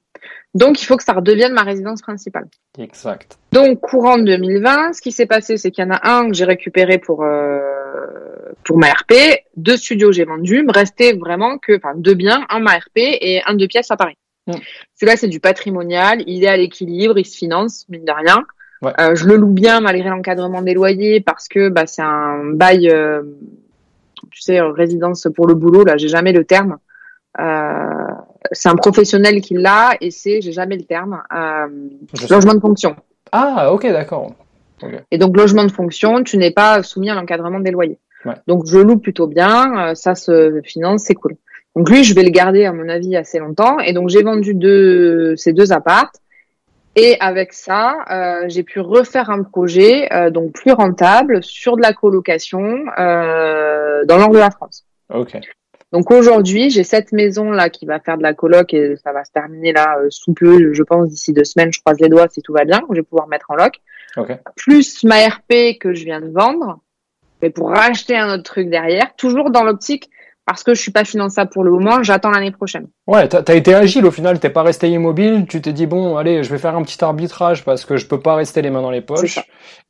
Donc, 0.54 0.82
il 0.82 0.84
faut 0.84 0.96
que 0.96 1.04
ça 1.04 1.12
redevienne 1.12 1.52
ma 1.52 1.62
résidence 1.62 2.02
principale. 2.02 2.46
Exact. 2.78 3.38
Donc, 3.52 3.80
courant 3.80 4.18
2020, 4.18 4.92
ce 4.92 5.00
qui 5.00 5.12
s'est 5.12 5.26
passé, 5.26 5.56
c'est 5.56 5.70
qu'il 5.70 5.84
y 5.84 5.86
en 5.86 5.90
a 5.90 6.08
un 6.08 6.28
que 6.28 6.34
j'ai 6.34 6.44
récupéré 6.44 6.98
pour 6.98 7.22
euh, 7.24 7.60
pour 8.64 8.78
ma 8.78 8.88
RP, 8.88 9.14
deux 9.56 9.76
studios 9.76 10.12
j'ai 10.12 10.24
vendu, 10.24 10.62
me 10.62 10.72
restait 10.72 11.14
vraiment 11.14 11.58
que, 11.58 11.76
enfin, 11.76 11.94
deux 11.96 12.14
biens, 12.14 12.44
un 12.48 12.60
ma 12.60 12.72
RP 12.78 12.96
et 12.96 13.42
un 13.46 13.54
de 13.54 13.66
pièces 13.66 13.90
à 13.90 13.96
Paris. 13.96 14.16
Mm. 14.46 14.52
Celui-là, 14.98 15.16
c'est 15.16 15.28
du 15.28 15.40
patrimonial, 15.40 16.22
il 16.26 16.44
est 16.44 16.48
à 16.48 16.56
l'équilibre, 16.56 17.18
il 17.18 17.26
se 17.26 17.36
finance, 17.36 17.86
mine 17.88 18.04
de 18.04 18.12
rien. 18.12 18.44
Euh, 18.84 19.14
je 19.14 19.26
le 19.26 19.36
loue 19.36 19.52
bien 19.52 19.80
malgré 19.80 20.08
l'encadrement 20.08 20.60
des 20.60 20.74
loyers 20.74 21.20
parce 21.20 21.46
que 21.46 21.68
bah, 21.68 21.86
c'est 21.86 22.02
un 22.02 22.44
bail, 22.52 22.90
euh, 22.90 23.22
tu 24.30 24.40
sais, 24.40 24.60
résidence 24.60 25.28
pour 25.34 25.46
le 25.46 25.54
boulot. 25.54 25.84
Là, 25.84 25.96
j'ai 25.96 26.08
jamais 26.08 26.32
le 26.32 26.44
terme. 26.44 26.78
Euh, 27.40 28.12
c'est 28.52 28.68
un 28.68 28.76
professionnel 28.76 29.40
qui 29.40 29.54
l'a 29.54 29.92
et 30.00 30.10
c'est, 30.10 30.40
j'ai 30.40 30.52
jamais 30.52 30.76
le 30.76 30.84
terme, 30.84 31.22
euh, 31.32 31.66
logement 32.28 32.54
de 32.54 32.60
fonction. 32.60 32.96
Ah, 33.30 33.72
ok, 33.72 33.86
d'accord. 33.86 34.32
Et 35.10 35.18
donc, 35.18 35.36
logement 35.36 35.64
de 35.64 35.70
fonction, 35.70 36.22
tu 36.24 36.36
n'es 36.36 36.50
pas 36.50 36.82
soumis 36.82 37.10
à 37.10 37.14
l'encadrement 37.14 37.60
des 37.60 37.70
loyers. 37.70 37.98
Donc, 38.46 38.66
je 38.66 38.78
loue 38.78 38.98
plutôt 38.98 39.26
bien, 39.26 39.90
euh, 39.90 39.94
ça 39.94 40.14
se 40.14 40.60
finance, 40.64 41.02
c'est 41.04 41.14
cool. 41.14 41.36
Donc, 41.74 41.88
lui, 41.88 42.04
je 42.04 42.14
vais 42.14 42.22
le 42.22 42.30
garder, 42.30 42.66
à 42.66 42.72
mon 42.72 42.88
avis, 42.88 43.16
assez 43.16 43.38
longtemps. 43.38 43.78
Et 43.78 43.92
donc, 43.92 44.10
j'ai 44.10 44.22
vendu 44.22 44.54
deux, 44.54 45.34
ces 45.36 45.52
deux 45.52 45.72
appartes. 45.72 46.16
Et 46.94 47.16
avec 47.20 47.54
ça, 47.54 47.96
euh, 48.10 48.44
j'ai 48.48 48.62
pu 48.62 48.80
refaire 48.80 49.30
un 49.30 49.42
projet 49.42 50.12
euh, 50.12 50.30
donc 50.30 50.52
plus 50.52 50.72
rentable 50.72 51.42
sur 51.42 51.76
de 51.76 51.82
la 51.82 51.94
colocation 51.94 52.84
euh, 52.98 54.04
dans 54.04 54.18
l'angle 54.18 54.34
de 54.34 54.40
la 54.40 54.50
France. 54.50 54.84
Ok. 55.08 55.38
Donc 55.92 56.10
aujourd'hui, 56.10 56.70
j'ai 56.70 56.84
cette 56.84 57.12
maison 57.12 57.50
là 57.50 57.68
qui 57.68 57.84
va 57.84 58.00
faire 58.00 58.16
de 58.16 58.22
la 58.22 58.32
coloc 58.32 58.72
et 58.72 58.96
ça 58.96 59.12
va 59.12 59.24
se 59.24 59.30
terminer 59.30 59.72
là 59.72 59.98
euh, 59.98 60.06
sous 60.08 60.32
peu, 60.32 60.72
je 60.72 60.82
pense 60.82 61.08
d'ici 61.08 61.34
deux 61.34 61.44
semaines. 61.44 61.72
Je 61.72 61.80
croise 61.80 62.00
les 62.00 62.08
doigts 62.08 62.28
si 62.28 62.40
tout 62.40 62.54
va 62.54 62.64
bien, 62.64 62.82
je 62.90 62.96
vais 62.96 63.02
pouvoir 63.02 63.28
mettre 63.28 63.50
en 63.50 63.56
loc. 63.56 63.74
Okay. 64.16 64.36
Plus 64.56 65.04
ma 65.04 65.26
RP 65.28 65.78
que 65.78 65.94
je 65.94 66.04
viens 66.04 66.20
de 66.20 66.30
vendre, 66.30 66.80
mais 67.42 67.50
pour 67.50 67.70
racheter 67.70 68.16
un 68.16 68.34
autre 68.34 68.44
truc 68.44 68.68
derrière, 68.70 69.14
toujours 69.16 69.50
dans 69.50 69.64
l'optique 69.64 70.10
parce 70.52 70.64
que 70.64 70.74
je 70.74 70.82
suis 70.82 70.92
pas 70.92 71.04
finançable 71.04 71.50
pour 71.50 71.64
le 71.64 71.70
moment, 71.70 72.02
j'attends 72.02 72.30
l'année 72.30 72.50
prochaine. 72.50 72.86
Ouais, 73.06 73.26
t'as 73.26 73.42
as 73.46 73.54
été 73.54 73.74
agile 73.74 74.04
au 74.04 74.10
final, 74.10 74.38
t'es 74.38 74.50
pas 74.50 74.62
resté 74.62 74.88
immobile, 74.90 75.46
tu 75.48 75.62
t'es 75.62 75.72
dit 75.72 75.86
bon, 75.86 76.18
allez, 76.18 76.44
je 76.44 76.50
vais 76.50 76.58
faire 76.58 76.76
un 76.76 76.82
petit 76.82 77.02
arbitrage 77.02 77.64
parce 77.64 77.86
que 77.86 77.96
je 77.96 78.06
peux 78.06 78.20
pas 78.20 78.34
rester 78.34 78.60
les 78.60 78.68
mains 78.68 78.82
dans 78.82 78.90
les 78.90 79.00
poches. 79.00 79.38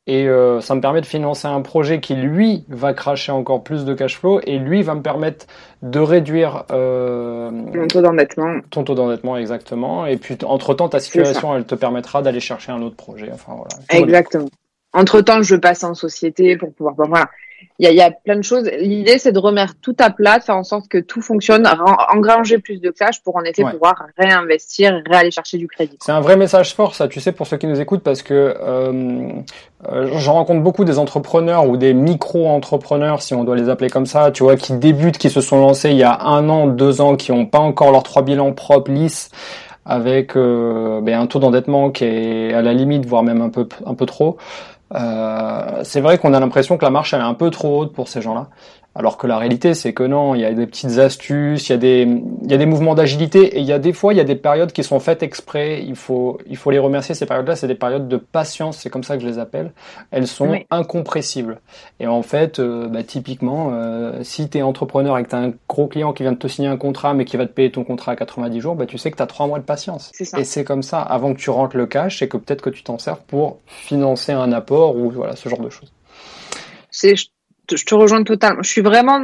Et 0.07 0.29
euh, 0.29 0.61
ça 0.61 0.77
me 0.77 0.81
permet 0.81 1.01
de 1.01 1.07
financer 1.07 1.49
un 1.49 1.61
projet 1.63 2.01
qui 2.01 2.15
lui 2.15 2.65
va 2.69 2.93
cracher 2.93 3.33
encore 3.33 3.65
plus 3.65 3.85
de 3.85 3.93
cash 3.93 4.19
flow 4.19 4.41
et 4.45 4.59
lui 4.59 4.83
va 4.83 4.95
me 4.95 5.03
permettre 5.03 5.47
de 5.83 5.99
réduire 5.99 6.65
euh, 6.71 7.51
mon 7.51 7.87
taux 7.89 8.03
d'endettement. 8.03 8.61
Ton 8.71 8.85
taux 8.85 8.95
d'endettement 8.95 9.37
exactement. 9.37 10.07
Et 10.07 10.17
puis 10.17 10.37
entre 10.45 10.75
temps, 10.75 10.89
ta 10.89 11.01
situation, 11.01 11.57
elle 11.57 11.65
te 11.65 11.75
permettra 11.75 12.23
d'aller 12.23 12.41
chercher 12.41 12.71
un 12.71 12.83
autre 12.83 12.97
projet. 12.97 13.31
Enfin 13.33 13.55
voilà. 13.57 14.05
Exactement. 14.05 14.49
Entre 14.93 15.21
temps, 15.23 15.43
je 15.43 15.57
passe 15.57 15.83
en 15.83 15.95
société 15.95 16.57
pour 16.57 16.73
pouvoir. 16.73 16.95
voilà 16.97 17.29
il 17.79 17.93
y 17.93 18.01
a, 18.01 18.11
plein 18.11 18.37
de 18.37 18.43
choses. 18.43 18.71
L'idée, 18.79 19.19
c'est 19.19 19.33
de 19.33 19.39
remettre 19.39 19.75
tout 19.81 19.97
à 19.99 20.11
plat, 20.11 20.39
de 20.39 20.45
faire 20.45 20.57
en 20.57 20.65
sorte 20.65 20.89
que 20.89 20.99
tout 20.99 21.21
fonctionne, 21.21 21.69
engranger 22.13 22.59
plus 22.59 22.81
de 22.81 22.91
cash 22.91 23.23
pour 23.23 23.37
en 23.37 23.43
effet 23.43 23.65
pouvoir 23.65 24.07
réinvestir, 24.17 25.03
réaller 25.07 25.31
chercher 25.31 25.59
du 25.59 25.67
crédit. 25.67 25.97
C'est 26.01 26.13
un 26.13 26.21
vrai 26.21 26.37
message 26.37 26.75
fort, 26.75 26.95
ça, 26.95 27.09
tu 27.09 27.21
sais, 27.21 27.33
pour 27.33 27.47
ceux 27.47 27.57
qui 27.57 27.67
nous 27.67 27.81
écoutent, 27.81 28.03
parce 28.03 28.23
que 28.23 28.35
euh, 28.35 29.33
euh, 29.91 30.11
j'en 30.19 30.35
rencontre 30.35 30.63
beaucoup 30.63 30.85
des 30.85 30.99
entrepreneurs 30.99 31.69
ou 31.69 31.77
des 31.77 31.95
micro-entrepreneurs, 31.95 33.23
si 33.23 33.35
on 33.35 33.45
doit 33.45 33.57
les 33.57 33.69
appeler 33.69 33.91
comme 33.91 34.07
ça, 34.07 34.31
tu 34.31 34.43
vois, 34.43 34.57
qui 34.57 34.75
débutent, 34.75 35.19
qui 35.19 35.31
se 35.31 35.41
sont 35.41 35.61
lancés 35.61 35.91
il 35.91 35.97
y 35.97 36.05
a 36.05 36.23
un 36.23 36.49
an, 36.49 36.67
deux 36.67 37.01
ans, 37.01 37.17
qui 37.17 37.33
n'ont 37.33 37.47
pas 37.47 37.59
encore 37.59 37.91
leurs 37.91 38.05
trois 38.05 38.23
bilans 38.23 38.53
propres, 38.53 38.91
lisses, 38.91 39.31
avec 39.85 40.37
euh, 40.37 41.01
ben, 41.01 41.21
un 41.21 41.27
taux 41.27 41.41
d'endettement 41.41 41.91
qui 41.91 42.05
est 42.05 42.55
à 42.55 42.63
la 42.63 42.73
limite, 42.73 43.07
voire 43.07 43.23
même 43.23 43.41
un 43.43 43.49
peu 43.49 43.69
un 43.85 43.95
peu 43.95 44.07
trop. 44.07 44.37
Euh, 44.95 45.81
c'est 45.85 46.01
vrai 46.01 46.19
qu'on 46.19 46.35
a 46.35 46.41
l'impression 46.41 46.77
que 46.77 46.85
la 46.85 46.91
marche 46.91 47.15
elle 47.15 47.21
est 47.21 47.25
un 47.25 47.35
peu 47.35 47.51
trop 47.51 47.81
haute 47.81 47.93
pour 47.93 48.09
ces 48.09 48.21
gens-là. 48.21 48.49
Alors 48.95 49.17
que 49.17 49.27
la 49.27 49.39
réalité, 49.39 49.73
c'est 49.73 49.95
que 49.95 50.03
non, 50.03 50.35
il 50.35 50.43
y 50.43 50.45
a 50.45 50.53
des 50.53 50.67
petites 50.67 50.99
astuces, 50.99 51.69
il 51.69 51.73
y 51.73 51.75
a 51.75 51.79
des, 51.79 52.03
il 52.43 52.51
y 52.51 52.53
a 52.53 52.59
des 52.59 52.67
mouvements 52.67 52.95
d'agilité 52.95 53.57
et 53.57 53.61
il 53.61 53.65
y 53.65 53.73
a 53.73 53.79
des 53.79 53.95
fois, 53.95 54.13
il 54.13 54.19
y 54.19 54.21
a 54.21 54.25
des 54.25 54.37
périodes 54.37 54.73
qui 54.73 54.85
sont 54.85 55.01
faites 55.01 55.23
exprès. 55.23 55.83
Il 55.83 55.97
faut, 55.97 56.39
il 56.47 56.59
faut 56.59 56.71
les 56.71 56.79
remercier. 56.79 57.15
Ces 57.15 57.25
périodes-là, 57.25 57.57
c'est 57.57 57.69
des 57.69 57.75
périodes 57.75 58.07
de 58.07 58.19
patience, 58.19 58.77
c'est 58.79 58.91
comme 58.91 59.03
ça 59.03 59.17
que 59.17 59.23
je 59.23 59.29
les 59.29 59.39
appelle. 59.39 59.73
Elles 60.11 60.27
sont 60.27 60.59
incompressibles. 60.71 61.61
Et 62.01 62.07
en 62.07 62.23
fait, 62.23 62.59
euh, 62.59 62.87
bah, 62.89 63.03
typiquement, 63.03 63.71
euh, 63.73 64.23
si 64.25 64.51
tu 64.51 64.59
es 64.59 64.63
entrepreneur 64.63 65.17
et 65.17 65.25
que 65.25 65.31
tu 65.31 65.37
as 65.37 65.39
un 65.39 65.53
gros 65.69 65.87
client 65.87 66.13
qui 66.13 66.23
vient 66.23 66.33
de 66.33 66.39
te 66.39 66.49
signer 66.49 66.69
un 66.69 66.77
contrat 66.77 67.15
mais 67.15 67.25
qui 67.25 67.39
va 67.39 67.47
te 67.47 67.53
payer 67.53 67.71
ton 67.71 67.85
contrat 67.85 68.13
à 68.13 68.17
90 68.17 68.61
jours, 68.61 68.75
bah, 68.75 68.85
tu 68.85 68.99
sais 68.99 69.11
que 69.11 69.17
tu 69.17 69.23
as 69.23 69.27
trois 69.27 69.47
mois 69.47 69.59
de 69.59 69.65
patience. 69.65 70.13
Et 70.37 70.45
c'est 70.45 70.65
comme 70.65 70.83
ça, 70.83 71.01
avant 71.01 71.33
que 71.33 71.39
tu 71.39 71.49
rentres 71.49 71.79
le 71.79 71.87
cash 71.87 72.21
et 72.21 72.29
que 72.29 72.37
peut-être 72.37 72.61
que 72.61 72.71
tu 72.71 72.83
t'en 72.83 72.99
sers 72.99 73.19
pour 73.19 73.59
financer 73.67 74.33
un 74.33 74.53
apport 74.53 74.97
ou 74.97 75.11
voilà 75.11 75.35
ce 75.35 75.49
genre 75.49 75.61
de 75.61 75.71
choses. 75.71 75.93
C'est 76.91 77.15
je 77.77 77.85
te 77.85 77.95
rejoins 77.95 78.25
totalement. 78.25 78.63
Je 78.63 78.69
suis 78.69 78.81
vraiment, 78.81 79.21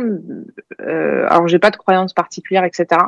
euh, 0.80 1.26
alors 1.28 1.48
j'ai 1.48 1.58
pas 1.58 1.70
de 1.70 1.76
croyance 1.76 2.12
particulière, 2.12 2.64
etc. 2.64 3.00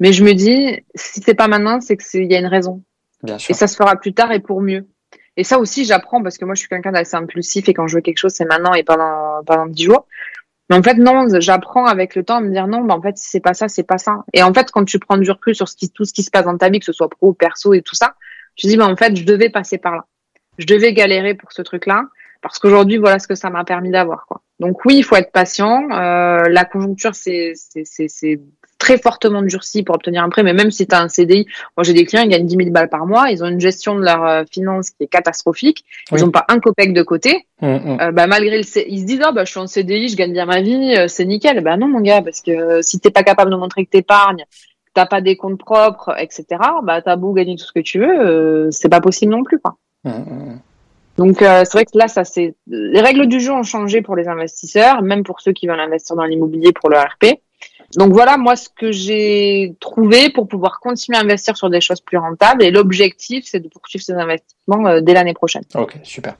Mais 0.00 0.12
je 0.12 0.24
me 0.24 0.32
dis, 0.32 0.80
si 0.94 1.20
c'est 1.20 1.34
pas 1.34 1.48
maintenant, 1.48 1.80
c'est 1.80 1.96
qu'il 1.96 2.30
y 2.30 2.34
a 2.34 2.38
une 2.38 2.46
raison. 2.46 2.82
Bien 3.22 3.38
sûr. 3.38 3.50
Et 3.50 3.54
ça 3.54 3.66
se 3.66 3.76
fera 3.76 3.96
plus 3.96 4.14
tard 4.14 4.32
et 4.32 4.40
pour 4.40 4.60
mieux. 4.60 4.86
Et 5.36 5.44
ça 5.44 5.58
aussi, 5.58 5.84
j'apprends 5.84 6.22
parce 6.22 6.38
que 6.38 6.44
moi, 6.44 6.54
je 6.54 6.60
suis 6.60 6.68
quelqu'un 6.68 6.92
d'assez 6.92 7.16
impulsif 7.16 7.68
et 7.68 7.74
quand 7.74 7.86
je 7.86 7.96
veux 7.96 8.00
quelque 8.00 8.18
chose, 8.18 8.32
c'est 8.32 8.44
maintenant 8.44 8.74
et 8.74 8.82
pas 8.82 8.96
dans 9.46 9.66
10 9.66 9.82
jours. 9.82 10.06
Mais 10.68 10.76
en 10.76 10.82
fait, 10.82 10.94
non, 10.94 11.26
j'apprends 11.40 11.86
avec 11.86 12.14
le 12.14 12.24
temps 12.24 12.36
à 12.36 12.40
me 12.40 12.50
dire 12.50 12.66
non, 12.66 12.82
bah, 12.82 12.94
en 12.94 13.00
fait, 13.00 13.16
si 13.16 13.28
c'est 13.30 13.40
pas 13.40 13.54
ça, 13.54 13.68
c'est 13.68 13.84
pas 13.84 13.98
ça. 13.98 14.24
Et 14.34 14.42
en 14.42 14.52
fait, 14.52 14.70
quand 14.70 14.84
tu 14.84 14.98
prends 14.98 15.16
du 15.16 15.30
recul 15.30 15.54
sur 15.54 15.68
ce 15.68 15.76
qui, 15.76 15.90
tout 15.90 16.04
ce 16.04 16.12
qui 16.12 16.22
se 16.22 16.30
passe 16.30 16.44
dans 16.44 16.58
ta 16.58 16.68
vie, 16.68 16.78
que 16.80 16.84
ce 16.84 16.92
soit 16.92 17.08
pro, 17.08 17.32
perso 17.32 17.72
et 17.72 17.82
tout 17.82 17.94
ça, 17.94 18.14
tu 18.54 18.66
dis, 18.66 18.76
bah, 18.76 18.86
en 18.86 18.96
fait, 18.96 19.16
je 19.16 19.24
devais 19.24 19.48
passer 19.48 19.78
par 19.78 19.96
là. 19.96 20.04
Je 20.58 20.66
devais 20.66 20.92
galérer 20.92 21.34
pour 21.34 21.52
ce 21.52 21.62
truc-là 21.62 22.02
parce 22.42 22.58
qu'aujourd'hui, 22.58 22.98
voilà 22.98 23.18
ce 23.18 23.28
que 23.28 23.34
ça 23.34 23.48
m'a 23.48 23.64
permis 23.64 23.90
d'avoir. 23.90 24.26
Quoi. 24.26 24.42
Donc 24.60 24.84
oui, 24.84 24.96
il 24.96 25.04
faut 25.04 25.16
être 25.16 25.32
patient. 25.32 25.88
Euh, 25.92 26.48
la 26.48 26.64
conjoncture, 26.64 27.14
c'est 27.14 27.54
très 28.78 28.96
fortement 28.96 29.42
durci 29.42 29.82
pour 29.82 29.96
obtenir 29.96 30.22
un 30.22 30.28
prêt, 30.28 30.42
mais 30.42 30.52
même 30.52 30.70
si 30.70 30.86
tu 30.86 30.94
as 30.94 31.02
un 31.02 31.08
CDI, 31.08 31.46
moi 31.76 31.84
j'ai 31.84 31.92
des 31.92 32.04
clients, 32.04 32.22
ils 32.22 32.28
gagnent 32.28 32.46
10 32.46 32.56
000 32.56 32.70
balles 32.70 32.88
par 32.88 33.06
mois, 33.06 33.30
ils 33.30 33.42
ont 33.42 33.48
une 33.48 33.60
gestion 33.60 33.96
de 33.96 34.02
leurs 34.02 34.24
euh, 34.24 34.44
finances 34.50 34.90
qui 34.90 35.04
est 35.04 35.08
catastrophique, 35.08 35.84
ils 36.12 36.20
n'ont 36.20 36.30
pas 36.30 36.44
un 36.48 36.60
copec 36.60 36.92
de 36.92 37.02
côté. 37.02 37.46
Mmh, 37.60 37.66
mmh. 37.66 37.98
Euh, 38.00 38.12
bah, 38.12 38.26
malgré 38.28 38.58
le 38.58 38.88
ils 38.88 39.00
se 39.00 39.04
disent 39.04 39.20
ah, 39.22 39.32
bah 39.32 39.44
je 39.44 39.50
suis 39.50 39.60
en 39.60 39.66
CDI, 39.66 40.08
je 40.08 40.16
gagne 40.16 40.32
bien 40.32 40.46
ma 40.46 40.60
vie, 40.60 40.94
euh, 40.96 41.08
c'est 41.08 41.24
nickel. 41.24 41.60
Bah 41.62 41.76
non 41.76 41.88
mon 41.88 42.00
gars, 42.00 42.22
parce 42.22 42.40
que 42.40 42.80
si 42.82 43.00
t'es 43.00 43.10
pas 43.10 43.24
capable 43.24 43.50
de 43.50 43.56
montrer 43.56 43.84
que 43.84 43.90
t'épargnes, 43.90 44.44
t'as 44.94 45.06
pas 45.06 45.20
des 45.20 45.36
comptes 45.36 45.58
propres, 45.58 46.14
etc. 46.18 46.44
Bah 46.84 47.02
t'as 47.02 47.16
beau 47.16 47.32
gagner 47.32 47.56
tout 47.56 47.64
ce 47.64 47.72
que 47.72 47.80
tu 47.80 47.98
veux, 47.98 48.68
c'est 48.70 48.88
pas 48.88 49.00
possible 49.00 49.32
non 49.32 49.42
plus 49.42 49.58
quoi. 49.58 49.76
Mmh, 50.04 50.60
donc 51.18 51.42
euh, 51.42 51.64
c'est 51.64 51.72
vrai 51.72 51.84
que 51.84 51.98
là, 51.98 52.06
ça 52.06 52.24
c'est 52.24 52.54
les 52.68 53.00
règles 53.00 53.26
du 53.26 53.40
jeu 53.40 53.52
ont 53.52 53.64
changé 53.64 54.02
pour 54.02 54.14
les 54.14 54.28
investisseurs, 54.28 55.02
même 55.02 55.24
pour 55.24 55.40
ceux 55.40 55.52
qui 55.52 55.66
veulent 55.66 55.80
investir 55.80 56.14
dans 56.14 56.24
l'immobilier 56.24 56.72
pour 56.72 56.88
le 56.88 56.96
RP. 56.96 57.40
Donc 57.96 58.12
voilà, 58.12 58.36
moi 58.36 58.54
ce 58.54 58.68
que 58.68 58.92
j'ai 58.92 59.74
trouvé 59.80 60.28
pour 60.28 60.46
pouvoir 60.46 60.78
continuer 60.78 61.16
à 61.16 61.22
investir 61.22 61.56
sur 61.56 61.70
des 61.70 61.80
choses 61.80 62.02
plus 62.02 62.18
rentables 62.18 62.62
et 62.62 62.70
l'objectif 62.70 63.46
c'est 63.48 63.60
de 63.60 63.68
poursuivre 63.68 64.04
ces 64.04 64.12
investissements 64.12 64.86
euh, 64.86 65.00
dès 65.00 65.14
l'année 65.14 65.32
prochaine. 65.32 65.62
Ok, 65.74 65.98
super. 66.02 66.36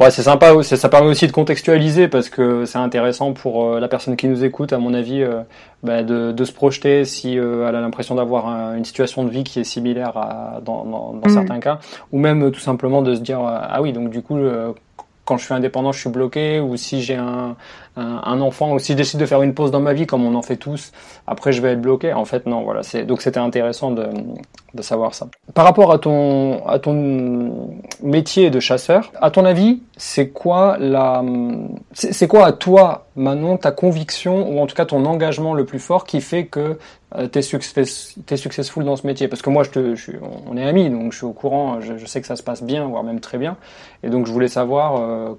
Ouais, 0.00 0.10
c'est 0.10 0.22
sympa, 0.22 0.62
ça 0.62 0.88
permet 0.88 1.08
aussi 1.08 1.26
de 1.26 1.32
contextualiser 1.32 2.08
parce 2.08 2.30
que 2.30 2.64
c'est 2.64 2.78
intéressant 2.78 3.34
pour 3.34 3.64
euh, 3.64 3.80
la 3.80 3.88
personne 3.88 4.16
qui 4.16 4.28
nous 4.28 4.44
écoute, 4.44 4.72
à 4.72 4.78
mon 4.78 4.94
avis, 4.94 5.22
euh, 5.22 5.42
bah, 5.82 6.02
de, 6.02 6.32
de, 6.32 6.44
se 6.44 6.52
projeter 6.52 7.04
si 7.04 7.34
elle 7.34 7.74
a 7.74 7.80
l'impression 7.80 8.14
d'avoir 8.14 8.46
une 8.74 8.84
situation 8.84 9.24
de 9.24 9.30
vie 9.30 9.44
qui 9.44 9.60
est 9.60 9.64
similaire 9.64 10.16
à, 10.16 10.60
dans, 10.64 10.84
dans, 10.84 11.12
dans 11.14 11.28
mmh. 11.28 11.34
certains 11.34 11.60
cas, 11.60 11.80
ou 12.12 12.18
même 12.18 12.50
tout 12.50 12.60
simplement 12.60 13.02
de 13.02 13.14
se 13.14 13.20
dire 13.20 13.40
ah 13.40 13.82
oui, 13.82 13.92
donc 13.92 14.08
du 14.10 14.22
coup 14.22 14.38
quand 15.28 15.36
je 15.36 15.44
suis 15.44 15.52
indépendant, 15.52 15.92
je 15.92 16.00
suis 16.00 16.08
bloqué, 16.08 16.58
ou 16.58 16.78
si 16.78 17.02
j'ai 17.02 17.16
un, 17.16 17.54
un, 17.96 18.40
enfant, 18.40 18.72
ou 18.72 18.78
si 18.78 18.92
je 18.92 18.96
décide 18.96 19.20
de 19.20 19.26
faire 19.26 19.42
une 19.42 19.52
pause 19.52 19.70
dans 19.70 19.80
ma 19.80 19.92
vie, 19.92 20.06
comme 20.06 20.24
on 20.24 20.34
en 20.34 20.40
fait 20.40 20.56
tous, 20.56 20.90
après 21.26 21.52
je 21.52 21.60
vais 21.60 21.72
être 21.72 21.82
bloqué. 21.82 22.14
En 22.14 22.24
fait, 22.24 22.46
non, 22.46 22.62
voilà. 22.62 22.82
C'est 22.82 23.04
donc 23.04 23.20
c'était 23.20 23.38
intéressant 23.38 23.90
de, 23.90 24.06
de 24.72 24.82
savoir 24.82 25.12
ça. 25.12 25.28
Par 25.52 25.66
rapport 25.66 25.92
à 25.92 25.98
ton 25.98 26.66
à 26.66 26.78
ton 26.78 27.78
métier 28.02 28.48
de 28.48 28.58
chasseur, 28.58 29.12
à 29.20 29.30
ton 29.30 29.44
avis, 29.44 29.82
c'est 29.98 30.30
quoi 30.30 30.78
la 30.80 31.22
c'est 31.92 32.26
quoi 32.26 32.46
à 32.46 32.52
toi, 32.52 33.06
Manon, 33.14 33.58
ta 33.58 33.70
conviction 33.70 34.50
ou 34.50 34.60
en 34.60 34.66
tout 34.66 34.74
cas 34.74 34.86
ton 34.86 35.04
engagement 35.04 35.52
le 35.52 35.66
plus 35.66 35.78
fort 35.78 36.04
qui 36.04 36.22
fait 36.22 36.46
que 36.46 36.78
t'es 37.32 37.42
success, 37.42 38.16
es 38.30 38.36
successful 38.36 38.84
dans 38.84 38.96
ce 38.96 39.06
métier 39.06 39.28
parce 39.28 39.40
que 39.40 39.48
moi 39.48 39.64
je 39.64 39.70
te 39.70 39.94
je 39.94 40.12
on 40.46 40.56
est 40.56 40.64
amis 40.64 40.90
donc 40.90 41.12
je 41.12 41.18
suis 41.18 41.26
au 41.26 41.32
courant 41.32 41.80
je, 41.80 42.04
sais 42.04 42.20
que 42.20 42.26
ça 42.26 42.36
se 42.36 42.42
passe 42.42 42.62
bien 42.62 42.86
voire 42.86 43.02
même 43.02 43.20
très 43.20 43.38
bien 43.38 43.56
et 44.02 44.10
donc 44.10 44.26
je 44.26 44.32
voulais 44.32 44.48
savoir 44.48 45.00
euh, 45.00 45.34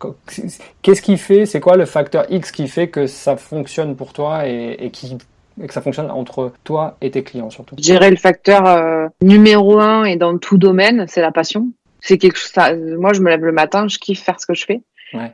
qu'est-ce 0.82 1.01
qui 1.03 1.17
fait 1.17 1.45
c'est 1.45 1.60
quoi 1.60 1.77
le 1.77 1.86
facteur 1.86 2.25
X 2.32 2.51
qui 2.51 2.67
fait 2.67 2.88
que 2.88 3.05
ça 3.05 3.38
fonctionne 3.38 3.95
pour 3.95 4.13
toi 4.13 4.47
et, 4.47 4.77
et 4.79 4.89
qui 4.89 5.15
et 5.62 5.67
que 5.67 5.73
ça 5.73 5.82
fonctionne 5.82 6.10
entre 6.12 6.53
toi 6.63 6.97
et 7.01 7.12
tes 7.12 7.23
clients 7.23 7.49
surtout? 7.49 7.75
Je 7.77 7.84
dirais 7.84 8.10
le 8.10 8.15
facteur 8.15 8.65
euh, 8.65 9.08
numéro 9.21 9.79
un 9.79 10.05
et 10.05 10.15
dans 10.15 10.38
tout 10.38 10.58
domaine, 10.58 11.05
c'est 11.08 11.21
la 11.21 11.32
passion. 11.32 11.67
C'est 11.99 12.17
quelque 12.17 12.38
chose. 12.38 12.51
Ça, 12.51 12.73
moi, 12.75 13.13
je 13.13 13.21
me 13.21 13.29
lève 13.29 13.43
le 13.43 13.51
matin, 13.51 13.88
je 13.88 13.97
kiffe 13.97 14.23
faire 14.23 14.39
ce 14.39 14.45
que 14.45 14.53
je 14.53 14.65
fais. 14.65 14.82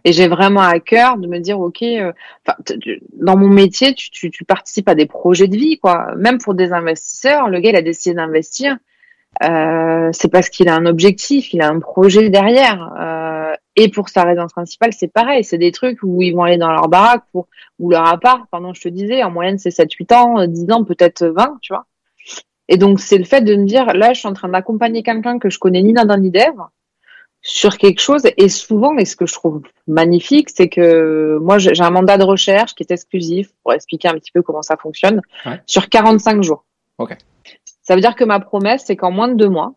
Et 0.04 0.14
j'ai 0.14 0.28
vraiment 0.28 0.62
à 0.62 0.80
cœur 0.80 1.18
de 1.18 1.28
me 1.28 1.39
dire, 1.39 1.60
ok, 1.60 1.82
euh, 1.84 2.12
dans 3.14 3.38
mon 3.38 3.49
métier, 3.49 3.93
tu, 3.93 4.10
tu, 4.10 4.32
tu, 4.32 4.45
participes 4.45 4.88
à 4.88 4.95
des 4.95 5.06
projets 5.06 5.47
de 5.47 5.56
vie, 5.56 5.80
quoi. 5.80 6.14
Même 6.18 6.38
pour 6.38 6.54
des 6.54 6.72
investisseurs, 6.72 7.49
le 7.49 7.60
gars, 7.60 7.72
il 7.72 7.76
a 7.76 7.82
décidé 7.82 8.16
d'investir. 8.16 8.78
Euh, 9.43 10.10
c'est 10.14 10.30
parce 10.30 10.49
qu'il 10.49 10.70
a 10.70 10.76
un 10.76 10.86
objectif, 10.86 11.54
il 11.54 11.62
a 11.62 11.68
un 11.68 11.80
projet 11.80 12.30
derrière. 12.30 12.93
Euh, 12.99 13.54
et 13.76 13.89
pour 13.89 14.08
sa 14.08 14.24
résidence 14.24 14.54
principale, 14.54 14.93
c'est 14.93 15.12
pareil. 15.12 15.43
C'est 15.43 15.58
des 15.58 15.72
trucs 15.72 15.99
où 16.04 16.22
ils 16.22 16.32
vont 16.32 16.43
aller 16.43 16.58
dans 16.58 16.72
leur 16.72 16.88
baraque 16.88 17.24
pour, 17.32 17.47
ou 17.80 17.89
leur 17.89 18.08
appart. 18.08 18.43
Pendant, 18.49 18.74
je 18.74 18.82
te 18.82 18.89
disais, 18.89 19.24
en 19.24 19.32
moyenne, 19.32 19.58
c'est 19.58 19.72
7, 19.72 19.91
8 19.91 20.12
ans, 20.14 20.47
10 20.47 20.72
ans, 20.72 20.84
peut-être 20.86 21.26
20, 21.26 21.58
tu 21.62 21.74
vois. 21.74 21.86
Et 22.68 22.78
donc, 22.78 22.99
c'est 22.99 23.18
le 23.18 23.26
fait 23.26 23.41
de 23.41 23.56
me 23.56 23.66
dire, 23.66 23.86
là, 23.93 24.14
je 24.14 24.20
suis 24.20 24.28
en 24.28 24.34
train 24.34 24.49
d'accompagner 24.49 25.04
quelqu'un 25.04 25.38
que 25.38 25.49
je 25.49 25.60
connais 25.60 25.84
ni 25.84 25.93
d'un 25.93 26.18
ni 26.18 26.32
dev 26.32 26.54
sur 27.46 27.78
quelque 27.78 28.02
chose. 28.02 28.24
Et 28.38 28.50
souvent, 28.50 28.98
et 28.98 29.06
ce 29.06 29.16
que 29.16 29.28
je 29.28 29.34
trouve 29.34 29.62
magnifique, 29.88 30.50
c'est 30.50 30.68
que 30.68 31.38
moi, 31.39 31.60
j'ai 31.60 31.80
un 31.80 31.91
mandat 31.91 32.18
de 32.18 32.24
recherche 32.24 32.74
qui 32.74 32.84
est 32.84 32.91
exclusif 32.91 33.50
pour 33.64 33.72
expliquer 33.72 34.10
un 34.10 34.16
petit 34.16 34.32
peu 34.32 34.41
comment 34.41 34.64
ça 34.64 34.76
fonctionne 34.76 35.22
sur 35.68 35.88
45 35.88 36.43
jours. 36.43 36.66
Ok. 36.98 37.16
Ça 37.84 37.93
veut 37.93 38.02
dire 38.02 38.16
que 38.16 38.24
ma 38.24 38.39
promesse, 38.39 38.84
c'est 38.88 38.96
qu'en 38.96 39.12
moins 39.12 39.28
de 39.28 39.36
deux 39.36 39.48
mois, 39.48 39.76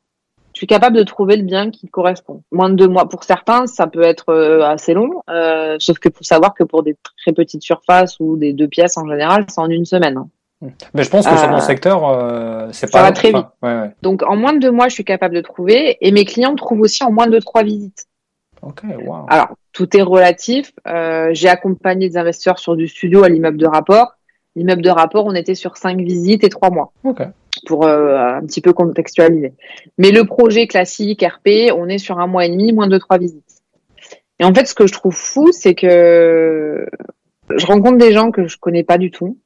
je 0.55 0.61
suis 0.61 0.66
capable 0.66 0.97
de 0.97 1.03
trouver 1.03 1.37
le 1.37 1.43
bien 1.43 1.71
qui 1.71 1.89
correspond. 1.89 2.43
Moins 2.51 2.71
de 2.71 2.75
deux 2.75 2.89
mois 2.89 3.07
pour 3.07 3.23
certains, 3.23 3.66
ça 3.66 3.87
peut 3.87 4.03
être 4.03 4.31
euh, 4.31 4.62
assez 4.62 4.95
long, 4.95 5.23
euh, 5.29 5.77
sauf 5.79 5.99
que 5.99 6.09
faut 6.09 6.25
savoir 6.25 6.55
que 6.55 6.64
pour 6.64 6.83
des 6.83 6.97
très 7.23 7.33
petites 7.33 7.62
surfaces 7.62 8.19
ou 8.19 8.39
des 8.39 8.55
deux 8.55 8.66
pièces 8.66 8.97
en 8.97 9.07
général, 9.07 9.45
c'est 9.49 9.61
en 9.61 9.69
une 9.69 9.85
semaine. 9.85 10.16
Hein. 10.16 10.29
Mais 10.93 11.05
je 11.05 11.11
pense 11.11 11.27
que 11.27 11.37
sur 11.37 11.49
mon 11.49 11.59
euh, 11.59 11.61
secteur, 11.61 12.09
euh, 12.09 12.69
c'est 12.73 12.91
pas. 12.91 12.99
Ça 12.99 13.05
va 13.05 13.13
très 13.13 13.33
vite. 13.33 13.47
Donc 14.03 14.23
en 14.25 14.37
moins 14.37 14.53
de 14.53 14.59
deux 14.59 14.73
mois, 14.73 14.89
je 14.89 14.95
suis 14.95 15.05
capable 15.05 15.35
de 15.35 15.41
trouver, 15.41 15.97
et 16.01 16.11
mes 16.11 16.25
clients 16.25 16.55
trouvent 16.57 16.81
aussi 16.81 17.05
en 17.05 17.13
moins 17.13 17.29
de 17.29 17.39
trois 17.39 17.63
visites. 17.63 18.07
Ok, 18.63 18.83
wow. 19.05 19.27
Alors 19.29 19.51
tout 19.73 19.97
est 19.97 20.03
relatif. 20.03 20.73
Euh, 20.89 21.31
J'ai 21.33 21.49
accompagné 21.49 22.09
des 22.09 22.17
investisseurs 22.17 22.59
sur 22.59 22.75
du 22.75 22.89
studio 22.89 23.23
à 23.23 23.29
l'immeuble 23.29 23.57
de 23.57 23.67
rapport. 23.67 24.15
L'immeuble 24.57 24.83
de 24.83 24.91
rapport, 24.91 25.27
on 25.27 25.35
était 25.35 25.55
sur 25.55 25.77
cinq 25.77 25.99
visites 25.99 26.43
et 26.43 26.49
trois 26.49 26.71
mois. 26.71 26.93
Ok. 27.05 27.23
Pour 27.67 27.87
euh, 27.87 28.17
un 28.17 28.41
petit 28.41 28.61
peu 28.61 28.73
contextualiser. 28.73 29.53
Mais 29.97 30.11
le 30.11 30.25
projet 30.25 30.67
classique 30.67 31.23
RP, 31.23 31.73
on 31.77 31.89
est 31.89 31.99
sur 31.99 32.19
un 32.19 32.27
mois 32.27 32.47
et 32.47 32.51
demi, 32.51 32.73
moins 32.73 32.89
de 32.89 32.99
trois 32.99 33.19
visites. 33.19 33.45
Et 34.41 34.45
en 34.45 34.53
fait, 34.53 34.67
ce 34.67 34.75
que 34.75 34.89
je 34.89 34.93
trouve 34.93 35.15
fou, 35.15 35.51
c'est 35.53 35.75
que 35.75 36.87
je 37.55 37.67
rencontre 37.67 37.99
des 37.99 38.13
gens 38.13 38.33
que 38.33 38.49
je 38.49 38.57
connais 38.59 38.85
pas 38.85 38.99
du 38.99 39.11
tout 39.13 39.39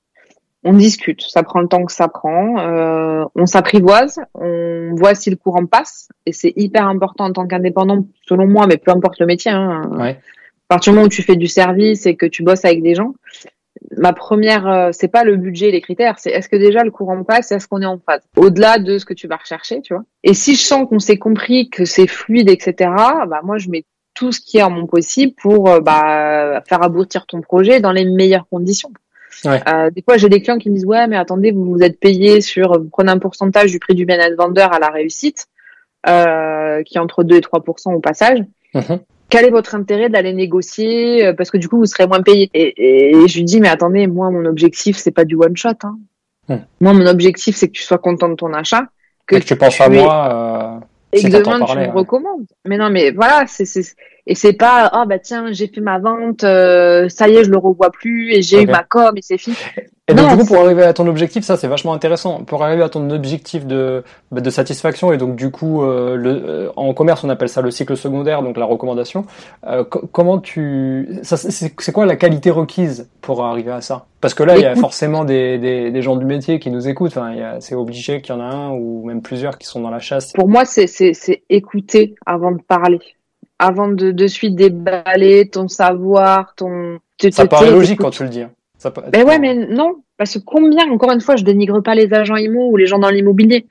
on 0.65 0.75
discute, 0.75 1.23
ça 1.23 1.43
prend 1.43 1.61
le 1.61 1.69
temps 1.69 1.85
que 1.85 1.93
ça 1.93 2.09
prend, 2.09 2.59
euh, 2.61 3.25
on 3.35 3.47
s'apprivoise, 3.47 4.21
on 4.35 4.95
voit 4.95 5.15
si 5.15 5.31
le 5.31 5.37
courant 5.37 5.67
passe, 5.67 6.09
et 6.25 6.33
c'est 6.33 6.53
hyper 6.57 6.87
important 6.87 7.25
en 7.25 7.33
tant 7.33 7.47
qu'indépendant, 7.47 8.07
selon 8.29 8.47
moi, 8.47 8.67
mais 8.67 8.77
peu 8.77 8.93
importe 8.93 9.19
le 9.19 9.27
métier. 9.27 9.51
Hein. 9.51 9.91
Ouais. 9.99 10.19
À 10.69 10.77
partir 10.77 10.93
du 10.93 10.97
moment 10.97 11.07
où 11.07 11.11
tu 11.11 11.23
fais 11.23 11.37
du 11.37 11.49
service 11.49 12.07
et 12.07 12.17
que 12.17 12.27
tu 12.27 12.43
bosses 12.43 12.65
avec 12.65 12.83
des 12.83 12.95
gens, 12.95 13.15
ma 13.97 14.13
première, 14.13 14.67
euh, 14.69 14.91
c'est 14.93 15.09
pas 15.09 15.25
le 15.25 15.37
budget 15.37 15.69
et 15.69 15.73
les 15.73 15.81
critères, 15.81 16.19
c'est 16.19 16.31
est-ce 16.31 16.49
que 16.49 16.57
déjà 16.57 16.85
le 16.85 16.91
courant 16.91 17.25
passe, 17.25 17.53
est-ce 17.53 17.67
qu'on 17.67 17.83
est 17.83 17.87
en 17.87 17.99
phase, 17.99 18.23
au-delà 18.37 18.79
de 18.79 18.99
ce 18.99 19.05
que 19.05 19.15
tu 19.15 19.27
vas 19.27 19.37
rechercher, 19.37 19.81
tu 19.83 19.95
vois. 19.95 20.05
Et 20.23 20.35
si 20.35 20.55
je 20.55 20.63
sens 20.63 20.89
qu'on 20.89 21.01
s'est 21.01 21.19
compris, 21.19 21.71
que 21.71 21.85
c'est 21.85 22.07
fluide, 22.07 22.49
etc., 22.49 22.91
bah 23.29 23.41
moi 23.43 23.59
je 23.59 23.69
mets 23.69 23.85
tout 24.15 24.31
ce 24.31 24.41
qui 24.41 24.59
est 24.59 24.63
en 24.63 24.71
mon 24.71 24.87
possible 24.87 25.33
pour 25.41 25.69
euh, 25.69 25.81
bah, 25.81 26.63
faire 26.69 26.83
aboutir 26.83 27.27
ton 27.27 27.41
projet 27.41 27.81
dans 27.81 27.93
les 27.93 28.05
meilleures 28.05 28.47
conditions. 28.49 28.93
Euh, 29.47 29.91
des 29.91 30.03
fois, 30.03 30.17
j'ai 30.17 30.29
des 30.29 30.41
clients 30.41 30.59
qui 30.59 30.71
me 30.71 30.75
disent 30.75 30.87
ouais, 30.87 31.07
mais 31.07 31.17
attendez, 31.17 31.51
vous 31.51 31.65
vous 31.65 31.83
êtes 31.83 31.99
payé 31.99 32.41
sur, 32.41 32.79
vous 32.81 32.89
prenez 32.91 33.11
un 33.11 33.19
pourcentage 33.19 33.71
du 33.71 33.79
prix 33.79 33.95
du 33.95 34.05
bien-être 34.05 34.37
vendeur 34.37 34.73
à 34.73 34.79
la 34.79 34.89
réussite, 34.89 35.47
euh, 36.09 36.83
qui 36.83 36.97
est 36.97 37.01
entre 37.01 37.25
2 37.25 37.37
et 37.37 37.41
3 37.41 37.63
au 37.87 38.01
passage. 38.01 38.41
Mhm. 38.75 39.01
Quel 39.29 39.47
est 39.47 39.51
votre 39.51 39.75
intérêt 39.75 40.11
d'aller 40.11 40.35
négocier 40.35 41.27
euh, 41.27 41.33
parce 41.33 41.51
que 41.51 41.57
du 41.57 41.67
coup 41.67 41.79
vous 41.79 41.87
serez 41.87 42.07
moins 42.07 42.21
payé 42.21 42.51
et, 42.53 43.15
et, 43.23 43.29
je 43.29 43.37
lui 43.39 43.45
dis 43.45 43.61
mais 43.61 43.69
attendez, 43.69 44.07
moi 44.07 44.31
mon 44.31 44.45
objectif 44.45 44.99
c'est 44.99 45.11
pas 45.11 45.25
du 45.25 45.37
one 45.37 45.57
shot. 45.57 45.71
Hein. 45.85 45.99
Mhm. 46.49 46.67
Moi 46.83 46.93
mon 46.93 47.07
objectif 47.07 47.57
c'est 47.57 47.69
que 47.69 47.73
tu 47.73 47.83
sois 47.83 47.99
content 47.99 48.29
de 48.29 48.35
ton 48.35 48.53
achat, 48.53 48.89
que, 49.27 49.37
tu 49.37 49.57
penses 49.57 49.81
à 49.81 49.89
moi. 49.89 50.81
Et 51.13 51.23
que 51.23 51.29
demain 51.29 51.65
tu 51.65 51.77
me 51.77 51.91
recommandes. 51.91 52.47
Mais 52.65 52.79
non 52.79 52.91
mais 52.91 53.11
voilà, 53.11 53.45
c'est 53.47 53.65
et 54.27 54.35
c'est 54.35 54.53
pas 54.53 54.89
ah 54.93 55.05
bah 55.05 55.19
tiens 55.19 55.53
j'ai 55.53 55.67
fait 55.67 55.81
ma 55.81 55.99
vente 55.99 56.45
euh, 56.45 57.09
ça 57.09 57.29
y 57.29 57.35
est 57.35 57.45
je 57.45 57.51
le 57.51 57.59
revois 57.59 57.91
plus 57.91 58.33
et 58.33 58.43
j'ai 58.43 58.63
eu 58.63 58.67
ma 58.67 58.85
com 58.85 59.13
et 59.17 59.23
c'est 59.23 59.39
fini 59.39 59.57
et 60.09 60.15
donc 60.15 60.31
du 60.31 60.37
coup 60.39 60.47
pour 60.47 60.57
arriver 60.59 60.83
à 60.83 60.93
ton 60.93 61.07
objectif 61.07 61.45
ça 61.45 61.57
c'est 61.57 61.69
vachement 61.69 61.93
intéressant 61.93 62.43
pour 62.43 62.65
arriver 62.65 62.83
à 62.83 62.89
ton 62.89 63.09
objectif 63.11 63.67
de 63.67 64.03
bah, 64.33 64.41
de 64.41 64.51
satisfaction 64.51 65.13
et 65.13 65.17
donc 65.17 65.37
du 65.37 65.51
coup 65.51 65.83
euh, 65.83 66.17
le, 66.17 66.31
euh, 66.31 66.69
en 66.75 66.93
commerce 66.93 67.23
on 67.23 67.31
appelle 67.31 67.49
ça 67.49 67.63
le 67.63 67.71
cycle 67.71 67.97
secondaire 67.97 68.43
donc 68.43 68.57
la 68.57 68.65
recommandation 68.65 69.25
comment 70.11 70.41
tu 70.41 71.21
c'est 71.23 71.93
quoi 71.93 72.05
la 72.05 72.17
qualité 72.17 72.51
requise 72.51 73.09
pour 73.21 73.45
arriver 73.45 73.71
à 73.71 73.81
ça? 73.81 74.07
Parce 74.21 74.35
que 74.35 74.43
là 74.43 74.57
il 74.57 74.63
y 74.63 74.67
a 74.67 74.75
forcément 74.75 75.25
des, 75.25 75.59
des, 75.59 75.91
des, 75.91 76.03
gens 76.03 76.17
du 76.17 76.25
métier 76.25 76.59
qui 76.59 76.71
nous 76.71 76.89
écoutent 76.89 77.17
enfin 77.17 77.59
c'est 77.61 77.77
obligé 77.77 78.21
qu'il 78.21 78.35
y 78.35 78.39
en 78.39 78.41
a 78.41 78.45
un 78.45 78.71
ou 78.71 79.05
même 79.07 79.23
plusieurs 79.23 79.57
qui 79.57 79.67
sont 79.67 79.81
dans 79.81 79.91
la 79.91 80.01
chasse 80.01 80.33
pour 80.33 80.49
moi 80.49 80.65
c'est 80.65 80.87
c'est 80.89 81.43
écouter 81.49 82.17
avant 82.27 82.51
de 82.51 82.61
parler 82.61 83.01
avant 83.63 83.89
de, 83.89 84.11
de 84.11 84.27
suite 84.27 84.57
déballer 84.57 85.49
ton 85.49 85.69
savoir, 85.69 86.55
ton. 86.57 86.99
Ça 87.31 87.47
paraît 87.47 87.71
logique 87.71 88.01
quand 88.01 88.11
tu 88.11 88.25
le 88.25 88.29
dis. 88.29 88.43
Hein. 88.43 88.51
Ça, 88.83 88.93
mais 89.13 89.23
ouais, 89.23 89.39
mais 89.39 89.55
non, 89.55 90.03
parce 90.17 90.35
que 90.35 90.41
combien, 90.41 90.91
encore 90.91 91.13
une 91.13 91.21
fois, 91.21 91.37
je 91.37 91.45
dénigre 91.45 91.81
pas 91.85 91.95
les 91.95 92.13
agents 92.13 92.35
immo 92.35 92.69
ou 92.69 92.77
les 92.77 92.87
gens 92.87 92.99
dans 92.99 93.11
l'immobilier, 93.11 93.69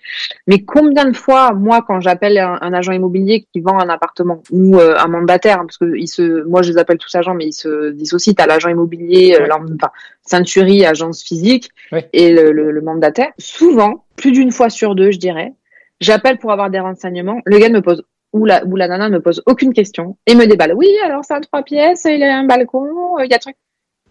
mais 0.47 0.63
combien 0.63 1.03
de 1.03 1.13
fois, 1.17 1.51
moi, 1.51 1.83
quand 1.85 1.99
j'appelle 1.99 2.37
un, 2.37 2.73
agent 2.73 2.93
immobilier 2.93 3.45
qui 3.51 3.59
vend 3.59 3.77
un 3.77 3.89
appartement 3.89 4.41
ou 4.51 4.79
euh, 4.79 4.95
un 4.97 5.07
mandataire, 5.07 5.57
parce 5.57 5.77
que 5.77 5.97
ils 5.97 6.07
se, 6.07 6.45
moi, 6.45 6.61
je 6.61 6.71
les 6.71 6.77
appelle 6.77 6.97
tous 6.97 7.13
agents, 7.13 7.33
mais 7.33 7.47
ils 7.47 7.53
se 7.53 7.91
dissocient. 7.91 8.35
à 8.37 8.47
l'agent 8.47 8.69
immobilier, 8.69 9.35
euh, 9.37 9.49
enfin, 9.51 10.43
agence 10.85 11.23
physique, 11.23 11.71
et 12.13 12.31
le, 12.31 12.53
le, 12.53 12.71
le 12.71 12.81
mandataire. 12.81 13.33
Souvent, 13.37 14.05
plus 14.15 14.31
d'une 14.31 14.53
fois 14.53 14.69
sur 14.69 14.95
deux, 14.95 15.11
je 15.11 15.19
dirais, 15.19 15.51
j'appelle 15.99 16.37
pour 16.37 16.53
avoir 16.53 16.69
des 16.69 16.79
renseignements. 16.79 17.41
Le 17.43 17.57
gars 17.57 17.67
me 17.67 17.81
pose 17.81 18.05
où 18.31 18.45
la, 18.45 18.65
où 18.65 18.77
la 18.77 18.87
nana 18.87 19.09
ne 19.09 19.15
me 19.15 19.21
pose 19.21 19.43
aucune 19.45 19.73
question 19.73 20.17
et 20.25 20.35
me 20.35 20.45
déballe. 20.45 20.73
Oui, 20.73 20.87
alors 21.03 21.25
c'est 21.25 21.33
un 21.33 21.41
trois 21.41 21.63
pièces, 21.63 22.05
il 22.05 22.23
a 22.23 22.37
un 22.37 22.45
balcon, 22.45 23.17
euh, 23.19 23.25
il 23.25 23.31
y 23.31 23.33
a 23.33 23.39
truc. 23.39 23.57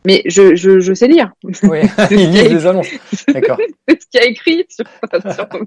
Mais 0.05 0.22
je, 0.26 0.55
je, 0.55 0.80
je 0.80 0.94
sais 0.94 1.09
lire. 1.09 1.32
Oui, 1.44 1.53
il 2.11 2.30
lit 2.30 2.48
des 2.48 2.66
annonces. 2.66 2.88
D'accord. 3.28 3.59
ce 3.88 3.94
qu'il 4.11 4.20
y 4.20 4.24
a 4.24 4.26
écrit 4.26 4.66
sur, 4.68 4.84
sur 5.34 5.48
ton 5.48 5.64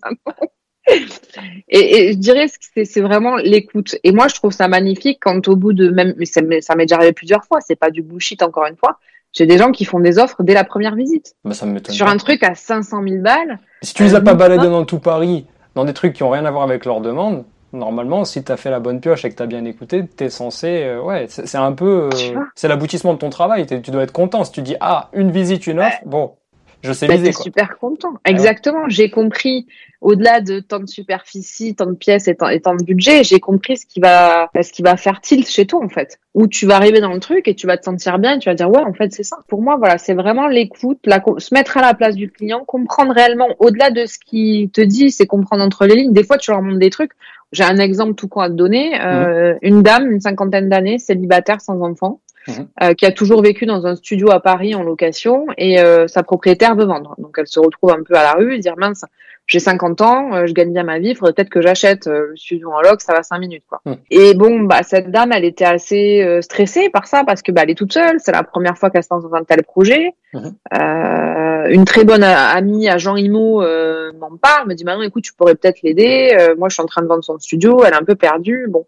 et, 1.69 2.09
et, 2.09 2.13
je 2.13 2.17
dirais 2.17 2.47
que 2.75 2.84
c'est 2.84 3.01
vraiment 3.01 3.38
l'écoute. 3.38 3.95
Et 4.03 4.11
moi, 4.11 4.27
je 4.27 4.36
trouve 4.36 4.51
ça 4.51 4.67
magnifique 4.67 5.19
quand 5.21 5.47
au 5.47 5.55
bout 5.55 5.71
de 5.71 5.89
même, 5.89 6.13
mais 6.17 6.25
ça 6.25 6.41
m'est 6.41 6.86
déjà 6.86 6.97
arrivé 6.97 7.13
plusieurs 7.13 7.45
fois, 7.45 7.59
c'est 7.61 7.77
pas 7.77 7.89
du 7.89 8.01
bullshit 8.01 8.41
encore 8.43 8.65
une 8.65 8.75
fois. 8.75 8.99
J'ai 9.31 9.47
des 9.47 9.57
gens 9.57 9.71
qui 9.71 9.86
font 9.86 9.99
des 9.99 10.19
offres 10.19 10.43
dès 10.43 10.53
la 10.53 10.63
première 10.63 10.95
visite. 10.95 11.36
Bah, 11.43 11.53
ça 11.53 11.65
sur 11.89 12.07
un 12.07 12.17
truc 12.17 12.43
à 12.43 12.53
500 12.53 13.01
000 13.07 13.21
balles. 13.21 13.59
Si 13.81 13.93
tu 13.93 14.03
les 14.03 14.13
as 14.13 14.21
pas 14.21 14.34
euh, 14.34 14.36
baladés 14.36 14.67
dans 14.67 14.86
tout 14.86 14.99
Paris, 14.99 15.47
dans 15.73 15.86
des 15.86 15.93
trucs 15.93 16.13
qui 16.13 16.21
ont 16.21 16.29
rien 16.29 16.45
à 16.45 16.51
voir 16.51 16.63
avec 16.63 16.86
leur 16.86 17.01
demande, 17.01 17.43
normalement, 17.74 18.24
si 18.26 18.43
tu 18.43 18.51
as 18.51 18.57
fait 18.57 18.69
la 18.69 18.80
bonne 18.80 19.01
pioche 19.01 19.26
et 19.26 19.30
que 19.30 19.36
tu 19.36 19.43
as 19.43 19.47
bien 19.47 19.65
écouté, 19.65 20.05
tu 20.07 20.24
es 20.24 20.30
censé. 20.30 20.84
Euh, 20.84 21.01
ouais, 21.01 21.26
c'est 21.28 21.57
un 21.57 21.74
peu. 21.74 22.09
Euh, 22.13 22.39
c'est 22.55 22.67
l'aboutissement 22.67 23.13
de 23.13 23.19
ton 23.19 23.30
travail. 23.30 23.65
Tu 23.65 23.91
dois 23.91 24.03
être 24.03 24.13
content. 24.13 24.43
Si 24.43 24.51
tu 24.51 24.61
dis, 24.61 24.76
ah, 24.80 25.09
une 25.13 25.32
visite, 25.32 25.67
une 25.67 25.80
offre, 25.80 25.97
bon, 26.05 26.36
je 26.84 26.91
sais 26.91 27.07
bah. 27.07 27.17
Quoi. 27.17 27.31
super 27.31 27.77
content. 27.77 28.13
Exactement. 28.25 28.89
J'ai 28.89 29.09
compris, 29.09 29.67
au-delà 30.01 30.41
de 30.41 30.59
tant 30.59 30.79
de 30.79 30.88
superficie, 30.88 31.75
tant 31.75 31.86
de 31.86 31.95
pièces 31.95 32.27
et 32.27 32.36
tant, 32.36 32.75
de 32.75 32.84
budget, 32.84 33.23
j'ai 33.23 33.39
compris 33.39 33.77
ce 33.77 33.86
qui 33.86 34.01
va, 34.01 34.49
ce 34.61 34.71
qui 34.71 34.81
va 34.81 34.97
faire 34.97 35.21
tilt 35.21 35.47
chez 35.47 35.65
toi, 35.65 35.84
en 35.84 35.88
fait. 35.88 36.19
Où 36.34 36.47
tu 36.47 36.65
vas 36.65 36.75
arriver 36.75 36.99
dans 36.99 37.13
le 37.13 37.19
truc 37.19 37.47
et 37.47 37.55
tu 37.55 37.67
vas 37.67 37.77
te 37.77 37.86
sentir 37.86 38.19
bien 38.19 38.36
et 38.36 38.39
tu 38.39 38.49
vas 38.49 38.55
dire, 38.55 38.69
ouais, 38.69 38.81
en 38.81 38.93
fait, 38.93 39.13
c'est 39.13 39.23
ça. 39.23 39.38
Pour 39.47 39.61
moi, 39.61 39.77
voilà, 39.77 39.97
c'est 39.97 40.13
vraiment 40.13 40.47
l'écoute, 40.47 40.99
la, 41.05 41.23
se 41.38 41.53
mettre 41.53 41.77
à 41.77 41.81
la 41.81 41.93
place 41.93 42.15
du 42.15 42.29
client, 42.29 42.65
comprendre 42.65 43.13
réellement, 43.13 43.47
au-delà 43.59 43.89
de 43.89 44.05
ce 44.05 44.17
qu'il 44.19 44.69
te 44.69 44.81
dit, 44.81 45.09
c'est 45.09 45.25
comprendre 45.25 45.63
entre 45.63 45.86
les 45.86 45.95
lignes. 45.95 46.13
Des 46.13 46.23
fois, 46.23 46.38
tu 46.38 46.51
leur 46.51 46.61
montres 46.61 46.79
des 46.79 46.89
trucs. 46.89 47.11
J'ai 47.53 47.63
un 47.63 47.77
exemple 47.77 48.15
tout 48.15 48.27
con 48.27 48.41
à 48.41 48.49
te 48.49 48.55
donner. 48.55 48.99
Euh, 48.99 49.53
mhm. 49.53 49.59
Une 49.61 49.84
dame, 49.84 50.11
une 50.11 50.19
cinquantaine 50.19 50.69
d'années, 50.69 50.97
célibataire, 50.97 51.61
sans 51.61 51.79
enfant, 51.81 52.19
mhm. 52.47 52.67
euh, 52.81 52.93
qui 52.93 53.05
a 53.05 53.11
toujours 53.11 53.41
vécu 53.41 53.65
dans 53.65 53.85
un 53.85 53.95
studio 53.95 54.31
à 54.31 54.39
Paris 54.39 54.75
en 54.75 54.83
location 54.83 55.47
et 55.57 55.79
euh, 55.79 56.07
sa 56.07 56.23
propriétaire 56.23 56.75
veut 56.75 56.85
vendre. 56.85 57.15
Donc 57.17 57.35
elle 57.37 57.47
se 57.47 57.59
retrouve 57.59 57.91
un 57.91 58.03
peu 58.03 58.15
à 58.15 58.23
la 58.23 58.33
rue 58.33 58.55
et 58.55 58.59
dire 58.59 58.75
mince, 58.77 59.05
j'ai 59.45 59.59
50 59.59 60.01
ans, 60.01 60.33
euh, 60.33 60.45
je 60.47 60.53
gagne 60.53 60.71
bien 60.71 60.83
ma 60.83 60.99
vie, 60.99 61.15
faudrait 61.15 61.33
peut-être 61.33 61.49
que 61.49 61.61
j'achète 61.61 62.07
euh, 62.07 62.27
le 62.29 62.35
studio 62.37 62.71
en 62.71 62.81
loc, 62.81 63.01
ça 63.01 63.13
va 63.13 63.23
5 63.23 63.39
minutes 63.39 63.63
quoi. 63.67 63.81
Mhm. 63.85 63.97
Et 64.09 64.33
bon, 64.33 64.61
bah 64.61 64.83
cette 64.83 65.11
dame, 65.11 65.31
elle 65.33 65.45
était 65.45 65.65
assez 65.65 66.21
euh, 66.23 66.41
stressée 66.41 66.89
par 66.89 67.07
ça 67.07 67.23
parce 67.25 67.41
que 67.41 67.51
bah 67.51 67.61
elle 67.63 67.71
est 67.71 67.77
toute 67.77 67.93
seule, 67.93 68.17
c'est 68.19 68.31
la 68.31 68.43
première 68.43 68.77
fois 68.77 68.89
qu'elle 68.89 69.03
se 69.03 69.09
lance 69.11 69.23
dans 69.23 69.33
un 69.33 69.43
tel 69.43 69.63
projet. 69.63 70.13
Euh, 70.35 71.67
une 71.69 71.85
très 71.85 72.03
bonne 72.03 72.23
amie 72.23 72.89
à 72.89 72.97
Jean 72.97 73.15
Imo 73.15 73.61
euh, 73.61 74.11
m'en 74.19 74.35
parle, 74.37 74.67
me 74.67 74.73
dit 74.73 74.83
maintenant 74.83 75.03
écoute, 75.03 75.23
tu 75.23 75.33
pourrais 75.33 75.55
peut-être 75.55 75.81
l'aider. 75.83 76.35
Euh, 76.39 76.55
moi, 76.57 76.69
je 76.69 76.75
suis 76.75 76.83
en 76.83 76.87
train 76.87 77.01
de 77.01 77.07
vendre 77.07 77.23
son 77.23 77.37
studio, 77.39 77.83
elle 77.85 77.93
est 77.93 77.97
un 77.97 78.03
peu 78.03 78.15
perdue. 78.15 78.67
Bon. 78.69 78.85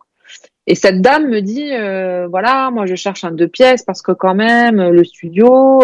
Et 0.68 0.76
cette 0.76 1.02
dame 1.02 1.28
me 1.28 1.42
dit 1.42 1.72
voilà, 2.30 2.72
moi 2.72 2.86
je 2.86 2.96
cherche 2.96 3.24
un 3.24 3.32
deux 3.32 3.48
pièces 3.48 3.84
parce 3.84 4.02
que 4.02 4.12
quand 4.12 4.36
même 4.36 4.90
le 4.90 5.04
studio 5.04 5.84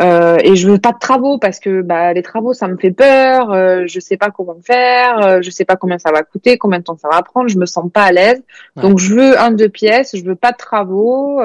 et 0.00 0.56
je 0.56 0.68
veux 0.68 0.78
pas 0.78 0.92
de 0.92 0.98
travaux 0.98 1.38
parce 1.38 1.60
que 1.60 1.82
bah 1.82 2.12
les 2.12 2.22
travaux 2.22 2.52
ça 2.52 2.66
me 2.66 2.76
fait 2.76 2.90
peur, 2.90 3.86
je 3.86 4.00
sais 4.00 4.16
pas 4.16 4.30
comment 4.30 4.56
faire, 4.64 5.40
je 5.42 5.50
sais 5.50 5.64
pas 5.64 5.76
combien 5.76 5.98
ça 5.98 6.10
va 6.10 6.22
coûter, 6.22 6.58
combien 6.58 6.80
de 6.80 6.84
temps 6.84 6.96
ça 6.96 7.08
va 7.12 7.22
prendre, 7.22 7.48
je 7.48 7.58
me 7.58 7.66
sens 7.66 7.90
pas 7.92 8.02
à 8.02 8.12
l'aise. 8.12 8.42
Donc 8.74 8.98
je 8.98 9.14
veux 9.14 9.38
un 9.38 9.52
deux 9.52 9.68
pièces, 9.68 10.16
je 10.16 10.24
veux 10.24 10.34
pas 10.34 10.50
de 10.50 10.56
travaux 10.56 11.40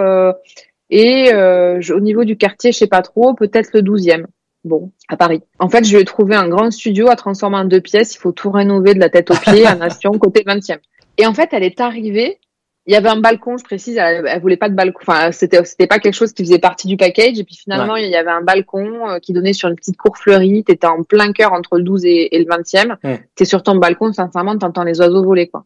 et 0.90 1.34
euh, 1.34 1.82
au 1.94 2.00
niveau 2.00 2.24
du 2.24 2.38
quartier, 2.38 2.72
je 2.72 2.78
sais 2.78 2.88
pas 2.88 3.02
trop, 3.02 3.34
peut-être 3.34 3.72
le 3.74 3.82
12e. 3.82 4.26
Bon, 4.64 4.92
à 5.08 5.18
Paris. 5.18 5.44
En 5.60 5.70
fait, 5.70 5.86
je 5.86 5.98
vais 5.98 6.04
trouver 6.04 6.36
un 6.36 6.50
grand 6.50 6.72
studio 6.72 7.10
à 7.10 7.16
transformer 7.16 7.58
en 7.58 7.66
deux 7.66 7.82
pièces. 7.82 8.16
Il 8.16 8.18
faut 8.18 8.32
tout 8.32 8.52
rénover 8.52 8.94
de 8.94 9.00
la 9.00 9.10
tête 9.10 9.32
aux 9.32 9.36
pieds, 9.36 9.66
à 9.66 9.76
Nation, 9.76 10.12
côté 10.12 10.42
20e. 10.42 10.80
Et 11.18 11.26
en 11.26 11.34
fait, 11.34 11.50
elle 11.52 11.64
est 11.64 11.80
arrivée. 11.80 12.40
Il 12.88 12.94
y 12.94 12.96
avait 12.96 13.10
un 13.10 13.20
balcon, 13.20 13.58
je 13.58 13.64
précise. 13.64 13.98
Elle, 13.98 14.42
voulait 14.42 14.58
pas 14.58 14.70
de 14.70 14.76
balcon. 14.76 15.00
Enfin, 15.02 15.32
c'était 15.32 15.64
c'était 15.66 15.88
pas 15.88 16.00
quelque 16.00 16.14
chose 16.14 16.34
qui 16.34 16.44
faisait 16.44 16.58
partie 16.58 16.88
du 16.88 16.98
package. 16.98 17.38
Et 17.38 17.44
puis 17.44 17.56
finalement, 17.56 17.96
il 17.98 18.10
y 18.10 18.16
avait 18.16 18.32
un 18.32 18.42
balcon 18.42 19.10
euh, 19.10 19.20
qui 19.20 19.34
donnait 19.34 19.54
sur 19.54 19.70
une 19.70 19.76
petite 19.76 19.98
cour 19.98 20.18
fleurie. 20.18 20.64
T'étais 20.64 20.88
en 20.88 21.04
plein 21.04 21.34
cœur 21.34 21.54
entre 21.54 21.78
le 21.78 21.84
12 21.84 22.06
et, 22.06 22.30
le 22.32 22.46
20e. 22.46 22.96
Mm. 23.04 23.18
T'es 23.36 23.46
sur 23.46 23.62
ton 23.62 23.76
balcon, 23.76 24.14
sincèrement, 24.14 24.58
t'entends 24.58 24.84
les 24.84 25.00
oiseaux 25.00 25.24
voler, 25.24 25.48
quoi. 25.48 25.66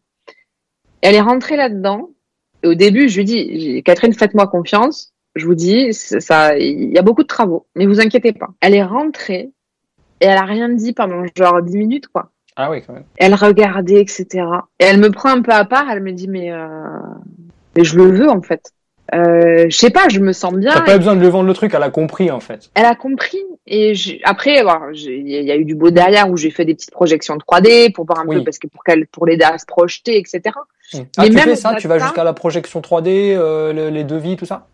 elle 1.00 1.14
est 1.14 1.20
rentrée 1.20 1.56
là-dedans. 1.56 2.10
Et 2.64 2.68
au 2.68 2.74
début, 2.74 3.08
je 3.08 3.18
lui 3.18 3.24
dis, 3.24 3.82
Catherine, 3.84 4.12
faites-moi 4.12 4.46
confiance 4.46 5.12
je 5.34 5.46
vous 5.46 5.54
dis, 5.54 5.94
ça, 5.94 6.56
il 6.58 6.92
y 6.92 6.98
a 6.98 7.02
beaucoup 7.02 7.22
de 7.22 7.28
travaux, 7.28 7.66
mais 7.74 7.86
vous 7.86 8.00
inquiétez 8.00 8.32
pas. 8.32 8.50
Elle 8.60 8.74
est 8.74 8.82
rentrée 8.82 9.50
et 10.20 10.26
elle 10.26 10.38
a 10.38 10.44
rien 10.44 10.68
dit 10.68 10.92
pendant 10.92 11.24
genre 11.36 11.62
10 11.62 11.76
minutes, 11.76 12.08
quoi. 12.08 12.30
Ah 12.56 12.70
oui, 12.70 12.82
quand 12.86 12.92
même. 12.92 13.04
Elle 13.16 13.34
regardait, 13.34 14.00
etc. 14.00 14.26
Et 14.78 14.84
elle 14.84 14.98
me 14.98 15.10
prend 15.10 15.30
un 15.30 15.42
peu 15.42 15.52
à 15.52 15.64
part, 15.64 15.90
elle 15.90 16.02
me 16.02 16.12
dit, 16.12 16.28
mais, 16.28 16.52
euh, 16.52 16.66
mais 17.76 17.84
je 17.84 17.96
le 17.96 18.10
veux, 18.10 18.28
en 18.28 18.42
fait. 18.42 18.72
Euh, 19.14 19.66
je 19.68 19.76
sais 19.76 19.90
pas, 19.90 20.08
je 20.08 20.20
me 20.20 20.32
sens 20.32 20.54
bien. 20.54 20.72
T'as 20.72 20.80
pas 20.80 20.96
besoin 20.96 21.14
de 21.14 21.20
lui 21.20 21.28
vendre 21.28 21.46
le 21.46 21.54
truc, 21.54 21.74
elle 21.74 21.82
a 21.82 21.90
compris 21.90 22.30
en 22.30 22.40
fait. 22.40 22.70
Elle 22.74 22.86
a 22.86 22.94
compris 22.94 23.42
et 23.66 23.92
après, 24.24 24.62
il 24.94 25.28
y 25.28 25.50
a 25.50 25.56
eu 25.56 25.64
du 25.64 25.74
beau 25.74 25.90
derrière 25.90 26.30
où 26.30 26.36
j'ai 26.38 26.50
fait 26.50 26.64
des 26.64 26.74
petites 26.74 26.92
projections 26.92 27.36
de 27.36 27.42
3D 27.42 27.92
pour 27.92 28.06
voir 28.06 28.20
un 28.20 28.26
peu 28.26 28.42
parce 28.42 28.58
que 28.58 28.68
pour 28.68 28.82
qu'elle 28.84 29.06
pour 29.06 29.26
l'aider 29.26 29.44
à 29.44 29.58
se 29.58 29.66
projeter, 29.66 30.18
etc. 30.18 30.40
Mmh. 30.94 30.98
Ah, 31.18 31.26
tu 31.26 31.38
fais 31.38 31.56
ça, 31.56 31.74
tu 31.74 31.88
vas 31.88 31.98
jusqu'à 31.98 32.24
la 32.24 32.32
projection 32.32 32.80
3D, 32.80 33.34
euh, 33.36 33.90
les 33.90 34.04
devis, 34.04 34.36
tout 34.36 34.46
ça? 34.46 34.66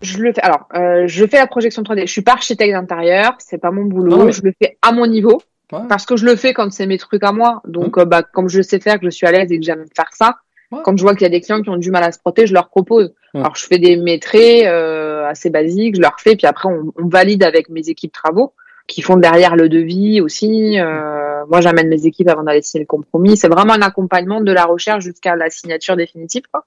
Je 0.00 0.18
le 0.18 0.32
fais. 0.32 0.40
Alors, 0.42 0.68
euh, 0.74 1.04
je 1.06 1.26
fais 1.26 1.38
la 1.38 1.46
projection 1.46 1.82
3D. 1.82 2.02
Je 2.02 2.12
suis 2.12 2.22
pas 2.22 2.32
architecte 2.32 2.72
d'intérieur, 2.72 3.34
c'est 3.38 3.58
pas 3.58 3.70
mon 3.70 3.84
boulot. 3.84 4.30
Je 4.30 4.42
le 4.42 4.52
fais 4.60 4.78
à 4.80 4.92
mon 4.92 5.06
niveau 5.06 5.42
parce 5.70 6.06
que 6.06 6.16
je 6.16 6.24
le 6.24 6.36
fais 6.36 6.54
quand 6.54 6.72
c'est 6.72 6.86
mes 6.86 6.98
trucs 6.98 7.24
à 7.24 7.32
moi. 7.32 7.60
Donc, 7.66 7.96
mmh. 7.96 8.00
euh, 8.00 8.04
bah, 8.04 8.22
comme 8.22 8.48
je 8.48 8.62
sais 8.62 8.80
faire, 8.80 8.98
que 8.98 9.06
je 9.06 9.10
suis 9.10 9.26
à 9.26 9.32
l'aise 9.32 9.50
et 9.52 9.58
que 9.58 9.64
j'aime 9.64 9.84
faire 9.94 10.10
ça, 10.12 10.38
quand 10.84 10.96
je 10.96 11.02
vois 11.02 11.14
qu'il 11.14 11.22
y 11.22 11.26
a 11.26 11.30
des 11.30 11.40
clients 11.40 11.62
qui 11.62 11.70
ont 11.70 11.76
du 11.76 11.90
mal 11.90 12.04
à 12.04 12.12
se 12.12 12.18
protéger, 12.18 12.48
je 12.48 12.54
leur 12.54 12.68
propose. 12.68 13.14
Alors 13.34 13.56
je 13.56 13.64
fais 13.64 13.78
des 13.78 13.96
métrés 13.96 14.66
euh, 14.66 15.26
assez 15.26 15.50
basiques, 15.50 15.96
je 15.96 16.00
leur 16.00 16.18
fais, 16.18 16.36
puis 16.36 16.46
après 16.46 16.68
on, 16.68 16.92
on, 16.96 17.08
valide 17.08 17.42
avec 17.42 17.68
mes 17.68 17.88
équipes 17.88 18.12
travaux 18.12 18.52
qui 18.86 19.02
font 19.02 19.16
derrière 19.16 19.56
le 19.56 19.68
devis 19.68 20.20
aussi. 20.20 20.78
Euh, 20.78 21.44
moi 21.48 21.60
j'amène 21.60 21.88
mes 21.88 22.06
équipes 22.06 22.28
avant 22.28 22.42
d'aller 22.42 22.62
signer 22.62 22.82
le 22.82 22.86
compromis. 22.86 23.36
C'est 23.36 23.48
vraiment 23.48 23.74
un 23.74 23.82
accompagnement 23.82 24.40
de 24.40 24.52
la 24.52 24.64
recherche 24.64 25.04
jusqu'à 25.04 25.36
la 25.36 25.50
signature 25.50 25.96
définitive. 25.96 26.42
Quoi. 26.52 26.64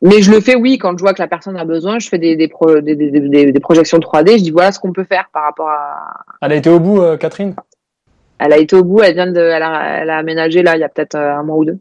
Mais 0.00 0.22
je 0.22 0.30
le 0.30 0.40
fais, 0.40 0.54
oui, 0.54 0.78
quand 0.78 0.96
je 0.96 1.02
vois 1.02 1.12
que 1.12 1.20
la 1.20 1.28
personne 1.28 1.56
a 1.56 1.66
besoin, 1.66 1.98
je 1.98 2.08
fais 2.08 2.18
des, 2.18 2.34
des, 2.34 2.48
pro, 2.48 2.80
des, 2.80 2.94
des, 2.94 3.52
des 3.52 3.60
projections 3.60 3.98
3D, 3.98 4.38
je 4.38 4.42
dis 4.42 4.50
voilà 4.50 4.72
ce 4.72 4.78
qu'on 4.78 4.92
peut 4.92 5.04
faire 5.04 5.28
par 5.32 5.44
rapport 5.44 5.68
à... 5.68 6.24
Elle 6.40 6.52
a 6.52 6.56
été 6.56 6.70
au 6.70 6.80
bout, 6.80 7.02
euh, 7.02 7.18
Catherine? 7.18 7.54
Elle 8.44 8.52
a 8.52 8.58
été 8.58 8.76
au 8.76 8.84
bout, 8.84 9.02
elle 9.02 9.14
vient 9.14 9.30
de... 9.30 9.40
Elle 9.40 9.62
a, 9.62 10.02
elle 10.02 10.10
a 10.10 10.18
aménagé 10.18 10.62
là, 10.62 10.76
il 10.76 10.80
y 10.80 10.84
a 10.84 10.88
peut-être 10.88 11.14
euh, 11.14 11.34
un 11.34 11.42
mois 11.42 11.56
ou 11.56 11.64
deux. 11.64 11.78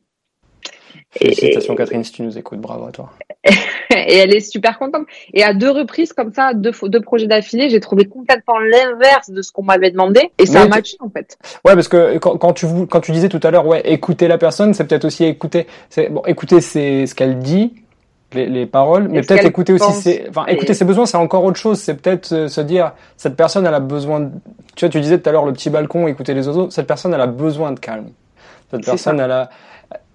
Félicitations 1.12 1.76
Catherine 1.76 2.04
si 2.04 2.12
tu 2.12 2.24
nous 2.24 2.38
écoutes, 2.38 2.60
bravo 2.60 2.86
à 2.86 2.92
toi. 2.92 3.12
et 3.46 4.18
elle 4.18 4.34
est 4.34 4.40
super 4.40 4.80
contente. 4.80 5.06
Et 5.34 5.44
à 5.44 5.54
deux 5.54 5.70
reprises 5.70 6.14
comme 6.14 6.34
ça, 6.34 6.54
deux, 6.54 6.72
deux 6.84 7.02
projets 7.02 7.28
d'affilée, 7.28 7.70
j'ai 7.70 7.80
trouvé 7.80 8.06
complètement 8.06 8.58
l'inverse 8.58 9.30
de 9.30 9.42
ce 9.42 9.52
qu'on 9.52 9.64
m'avait 9.64 9.92
demandé 9.92 10.32
et 10.40 10.46
ça 10.46 10.62
a 10.62 10.68
matché 10.68 10.98
en 11.02 11.10
fait. 11.10 11.38
Ouais, 11.66 11.76
parce 11.76 11.88
que 11.88 12.18
quand, 12.18 12.38
quand, 12.38 12.54
tu 12.54 12.66
quand 12.90 13.02
tu 13.02 13.12
disais 13.12 13.30
tout 13.30 13.40
à 13.44 13.52
l'heure, 13.52 13.68
ouais, 13.68 13.82
écouter 13.86 14.28
la 14.28 14.38
personne, 14.38 14.74
c'est 14.74 14.86
peut-être 14.86 15.06
aussi 15.06 15.26
écouter. 15.26 15.68
Bon, 16.10 16.24
écouter 16.26 16.62
c'est 16.62 17.06
ce 17.06 17.14
qu'elle 17.14 17.38
dit, 17.40 17.83
les, 18.34 18.48
les, 18.48 18.66
paroles, 18.66 19.08
mais 19.10 19.22
peut-être 19.22 19.46
écouter 19.46 19.74
aussi 19.74 19.92
ses, 19.94 20.26
enfin, 20.30 20.46
écouter 20.46 20.74
ses 20.74 20.86
besoins, 20.86 21.06
c'est 21.06 21.18
encore 21.18 21.44
autre 21.44 21.58
chose. 21.58 21.80
C'est 21.80 21.96
peut-être 21.96 22.32
euh, 22.34 22.48
se 22.48 22.62
dire, 22.62 22.94
cette 23.18 23.36
personne, 23.36 23.66
elle 23.66 23.74
a 23.74 23.80
besoin. 23.80 24.22
De... 24.22 24.32
Tu 24.76 24.86
vois, 24.86 24.90
tu 24.90 25.00
disais 25.00 25.20
tout 25.20 25.30
à 25.30 25.32
l'heure 25.32 25.46
le 25.46 25.54
petit 25.54 25.70
balcon, 25.70 26.08
écouter 26.08 26.34
les 26.34 26.48
oiseaux. 26.48 26.70
Cette 26.70 26.88
personne, 26.88 27.14
elle 27.14 27.22
a 27.22 27.28
besoin 27.28 27.72
de 27.72 27.80
calme. 27.80 28.10
Cette 28.72 28.86
personne, 28.86 29.20
elle 29.20 29.32
a 29.32 29.50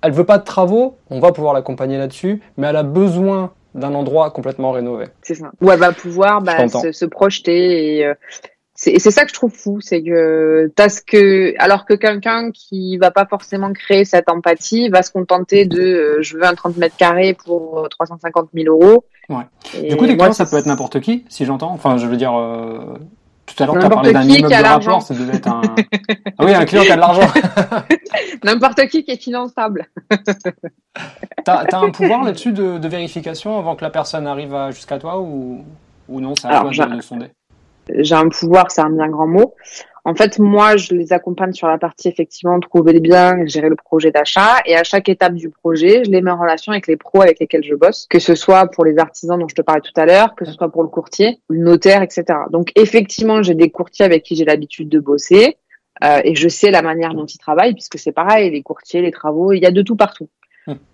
elle 0.03 0.13
veut 0.13 0.25
pas 0.25 0.39
de 0.39 0.45
travaux, 0.45 0.97
on 1.11 1.21
va 1.21 1.33
pouvoir 1.33 1.55
l'accompagner 1.55 1.99
là-dessus, 1.99 2.41
mais 2.57 2.69
elle 2.69 2.77
a 2.77 2.83
besoin 2.83 3.53
d'un 3.75 3.95
endroit 3.95 4.31
complètement 4.31 4.73
rénové. 4.73 5.07
C'est 5.23 5.35
ça. 5.35 5.51
Où 5.61 5.71
elle 5.71 5.79
va 5.79 5.93
pouvoir 5.93 6.41
bah, 6.41 6.69
se, 6.69 7.05
projeter 7.05 7.99
et 7.99 8.07
euh, 8.07 8.15
c'est 8.81 9.11
ça 9.11 9.25
que 9.25 9.31
je 9.31 9.35
trouve 9.35 9.53
fou, 9.53 9.81
c'est 9.81 10.05
que 10.05 10.73
t'as 10.77 10.89
ce 10.89 11.03
que 11.03 11.53
alors 11.59 11.85
que 11.85 11.95
quelqu'un 11.95 12.53
qui 12.53 12.97
va 12.97 13.11
pas 13.11 13.27
forcément 13.27 13.73
créer 13.73 14.05
cette 14.05 14.29
empathie 14.29 14.89
va 14.89 15.03
se 15.03 15.11
contenter 15.11 15.65
de 15.65 15.81
euh, 15.81 16.23
je 16.23 16.37
veux 16.37 16.45
un 16.45 16.55
30 16.55 16.77
mètres 16.77 16.97
carrés 16.97 17.35
pour 17.35 17.89
350 17.91 18.51
000 18.55 18.73
euros. 18.73 19.05
Ouais. 19.29 19.89
du 19.89 19.97
coup, 19.97 20.07
des 20.07 20.17
clients, 20.17 20.33
ça 20.33 20.47
peut 20.47 20.57
être 20.57 20.67
n'importe 20.67 21.01
qui, 21.01 21.25
si 21.29 21.45
j'entends. 21.45 21.73
Enfin, 21.73 21.99
je 21.99 22.07
veux 22.07 22.17
dire, 22.17 22.39
euh, 22.39 22.95
tout 23.47 23.61
à 23.61 23.67
l'heure, 23.67 23.79
tu 23.81 23.85
as 23.85 23.91
parlé 23.91 24.13
d'un 24.13 24.23
immeuble 24.23 24.49
de 24.49 24.65
rapport, 24.65 25.03
ça 25.03 25.13
devait 25.13 25.37
être 25.37 25.49
un... 25.49 25.61
ah 26.39 26.45
oui, 26.45 26.55
un 26.55 26.65
client 26.65 26.85
qui 26.85 26.93
a 26.93 26.95
de 26.95 27.01
l'argent. 27.01 27.29
N'importe 28.45 28.87
qui 28.87 29.03
qui 29.03 29.11
est 29.11 29.21
finançable. 29.21 29.89
tu 30.11 31.51
as, 31.51 31.67
un 31.73 31.91
pouvoir 31.91 32.23
là-dessus 32.23 32.53
de, 32.53 32.79
de, 32.79 32.89
vérification 32.89 33.59
avant 33.59 33.75
que 33.75 33.83
la 33.83 33.91
personne 33.91 34.29
arrive 34.29 34.55
jusqu'à 34.71 34.99
toi 34.99 35.21
ou, 35.21 35.65
ou 36.09 36.21
non, 36.21 36.35
c'est 36.37 36.47
à 36.47 36.61
toi 36.61 36.71
de, 36.71 36.97
de 36.97 37.01
sonder? 37.03 37.33
J'ai 37.95 38.15
un 38.15 38.29
pouvoir, 38.29 38.71
c'est 38.71 38.81
un 38.81 38.91
bien 38.91 39.09
grand 39.09 39.27
mot. 39.27 39.55
En 40.05 40.15
fait, 40.15 40.39
moi, 40.39 40.79
je 40.79 40.95
les 40.95 41.13
accompagne 41.13 41.53
sur 41.53 41.69
la 41.69 41.77
partie 41.77 42.09
effectivement 42.09 42.59
trouver 42.61 42.95
les 42.95 43.01
biens, 43.01 43.45
gérer 43.45 43.69
le 43.69 43.77
projet 43.77 44.11
d'achat, 44.11 44.57
et 44.65 44.75
à 44.75 44.83
chaque 44.83 45.11
étape 45.11 45.35
du 45.35 45.51
projet, 45.51 46.03
je 46.05 46.11
les 46.11 46.23
mets 46.23 46.31
en 46.31 46.41
relation 46.41 46.73
avec 46.73 46.87
les 46.87 46.97
pros 46.97 47.21
avec 47.21 47.39
lesquels 47.41 47.63
je 47.63 47.75
bosse, 47.75 48.07
que 48.09 48.19
ce 48.19 48.35
soit 48.35 48.69
pour 48.69 48.87
les 48.87 48.99
artisans 48.99 49.39
dont 49.39 49.49
je 49.49 49.55
te 49.55 49.61
parlais 49.61 49.83
tout 49.83 50.01
à 50.01 50.07
l'heure, 50.07 50.35
que 50.35 50.47
ce 50.47 50.53
soit 50.53 50.71
pour 50.71 50.83
le 50.83 50.89
courtier, 50.89 51.41
le 51.49 51.59
notaire, 51.59 52.01
etc. 52.03 52.25
Donc 52.51 52.73
effectivement, 52.75 53.43
j'ai 53.43 53.55
des 53.55 53.71
courtiers 53.71 54.07
avec 54.07 54.23
qui 54.23 54.35
j'ai 54.35 54.47
l'habitude 54.47 54.89
de 54.89 54.99
bosser. 54.99 55.59
Euh, 56.05 56.21
et 56.25 56.35
je 56.37 56.49
sais 56.49 56.71
la 56.71 56.81
manière 56.81 57.13
dont 57.13 57.27
ils 57.27 57.39
travaillent, 57.39 57.75
puisque 57.75 57.99
c'est 57.99 58.13
pareil, 58.13 58.51
les 58.51 58.63
courtiers, 58.63 59.03
les 59.03 59.11
travaux, 59.11 59.53
il 59.53 59.61
y 59.61 59.67
a 59.67 59.73
de 59.73 59.83
tout 59.83 59.97
partout. 59.97 60.29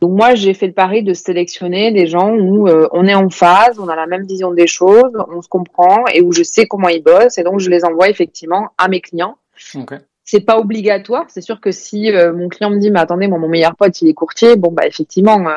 Donc 0.01 0.12
moi, 0.12 0.35
j'ai 0.35 0.55
fait 0.55 0.66
le 0.66 0.72
pari 0.72 1.03
de 1.03 1.14
sélectionner 1.14 1.93
des 1.93 2.07
gens 2.07 2.35
où 2.35 2.68
euh, 2.68 2.89
on 2.93 3.07
est 3.07 3.14
en 3.14 3.31
phase, 3.31 3.79
on 3.79 3.89
a 3.89 3.97
la 3.97 4.07
même 4.07 4.27
vision 4.27 4.53
des 4.53 4.66
choses, 4.66 5.12
on 5.35 5.43
se 5.43 5.49
comprend 5.49 6.05
et 6.12 6.20
où 6.20 6.33
je 6.33 6.43
sais 6.43 6.66
comment 6.66 6.89
ils 6.89 7.03
bossent 7.03 7.39
et 7.39 7.43
donc 7.43 7.61
je 7.61 7.70
les 7.70 7.85
envoie 7.85 8.09
effectivement 8.09 8.68
à 8.79 8.89
mes 8.89 9.01
clients. 9.01 9.37
Okay. 9.75 9.97
C'est 10.27 10.41
pas 10.41 10.59
obligatoire. 10.59 11.27
C'est 11.29 11.43
sûr 11.43 11.61
que 11.61 11.70
si 11.70 12.11
euh, 12.11 12.33
mon 12.33 12.49
client 12.49 12.70
me 12.70 12.79
dit 12.79 12.91
mais 12.91 13.01
attendez 13.01 13.29
moi 13.29 13.39
mon 13.39 13.49
meilleur 13.49 13.77
pote 13.77 14.01
il 14.01 14.09
est 14.09 14.14
courtier, 14.14 14.57
bon 14.57 14.72
bah 14.72 14.87
effectivement 14.87 15.47
euh, 15.47 15.53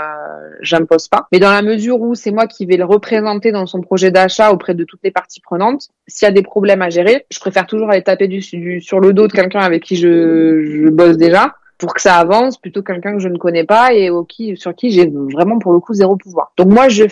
j'impose 0.62 1.08
pas. 1.08 1.28
Mais 1.32 1.40
dans 1.40 1.52
la 1.52 1.62
mesure 1.62 2.02
où 2.02 2.16
c'est 2.16 2.32
moi 2.32 2.48
qui 2.48 2.66
vais 2.66 2.76
le 2.76 2.84
représenter 2.84 3.52
dans 3.52 3.66
son 3.66 3.80
projet 3.80 4.12
d'achat 4.12 4.52
auprès 4.52 4.76
de 4.76 4.84
toutes 4.84 5.00
les 5.04 5.12
parties 5.12 5.40
prenantes, 5.40 5.88
s'il 6.08 6.26
y 6.26 6.30
a 6.30 6.34
des 6.34 6.42
problèmes 6.42 6.82
à 6.82 6.90
gérer, 6.90 7.26
je 7.32 7.40
préfère 7.40 7.66
toujours 7.66 7.90
aller 7.90 8.04
taper 8.04 8.28
du, 8.28 8.42
sur 8.82 9.00
le 9.00 9.14
dos 9.14 9.28
de 9.28 9.32
quelqu'un 9.32 9.62
avec 9.62 9.84
qui 9.84 9.96
je, 9.96 10.66
je 10.66 10.90
bosse 10.90 11.18
déjà 11.18 11.56
pour 11.78 11.94
que 11.94 12.02
ça 12.02 12.16
avance 12.16 12.58
plutôt 12.58 12.82
quelqu'un 12.82 13.14
que 13.14 13.20
je 13.20 13.30
ne 13.30 13.38
connais 13.38 13.64
pas 13.64 13.94
et 13.94 14.10
au 14.10 14.24
qui, 14.24 14.58
sur 14.58 14.74
qui 14.74 14.92
j'ai 14.92 15.08
vraiment 15.08 15.60
pour 15.60 15.74
le 15.74 15.80
coup 15.80 15.94
zéro 15.94 16.16
pouvoir. 16.16 16.52
Donc 16.58 16.68
moi 16.68 16.90
je 16.90 17.06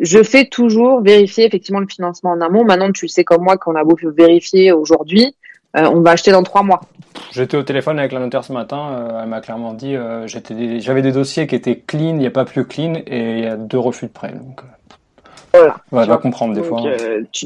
je 0.00 0.22
fais 0.22 0.46
toujours 0.46 1.00
vérifier 1.00 1.46
effectivement 1.46 1.80
le 1.80 1.86
financement 1.88 2.30
en 2.30 2.40
amont. 2.40 2.64
Maintenant 2.64 2.90
tu 2.92 3.08
sais 3.08 3.24
comme 3.24 3.42
moi 3.42 3.56
qu'on 3.56 3.74
a 3.74 3.84
beau 3.84 3.96
vérifier 4.16 4.72
aujourd'hui, 4.72 5.34
euh, 5.76 5.88
on 5.92 6.00
va 6.00 6.12
acheter 6.12 6.32
dans 6.32 6.42
trois 6.42 6.62
mois. 6.62 6.80
J'étais 7.32 7.56
au 7.56 7.62
téléphone 7.62 7.98
avec 7.98 8.12
la 8.12 8.20
notaire 8.20 8.44
ce 8.44 8.52
matin, 8.52 8.90
euh, 8.90 9.20
elle 9.22 9.28
m'a 9.28 9.40
clairement 9.40 9.74
dit 9.74 9.94
euh, 9.94 10.26
j'avais 10.26 11.02
des 11.02 11.12
dossiers 11.12 11.46
qui 11.46 11.54
étaient 11.54 11.78
clean, 11.78 12.10
il 12.10 12.18
n'y 12.18 12.26
a 12.26 12.30
pas 12.30 12.44
plus 12.44 12.64
clean 12.66 12.94
et 13.06 13.38
il 13.38 13.44
y 13.44 13.46
a 13.46 13.56
deux 13.56 13.78
refus 13.78 14.06
de 14.06 14.12
prêt. 14.12 14.32
Donc 14.32 14.62
voilà. 15.52 15.76
Ouais, 15.92 16.06
va 16.06 16.18
comprendre 16.18 16.54
des 16.54 16.62
fois. 16.62 16.82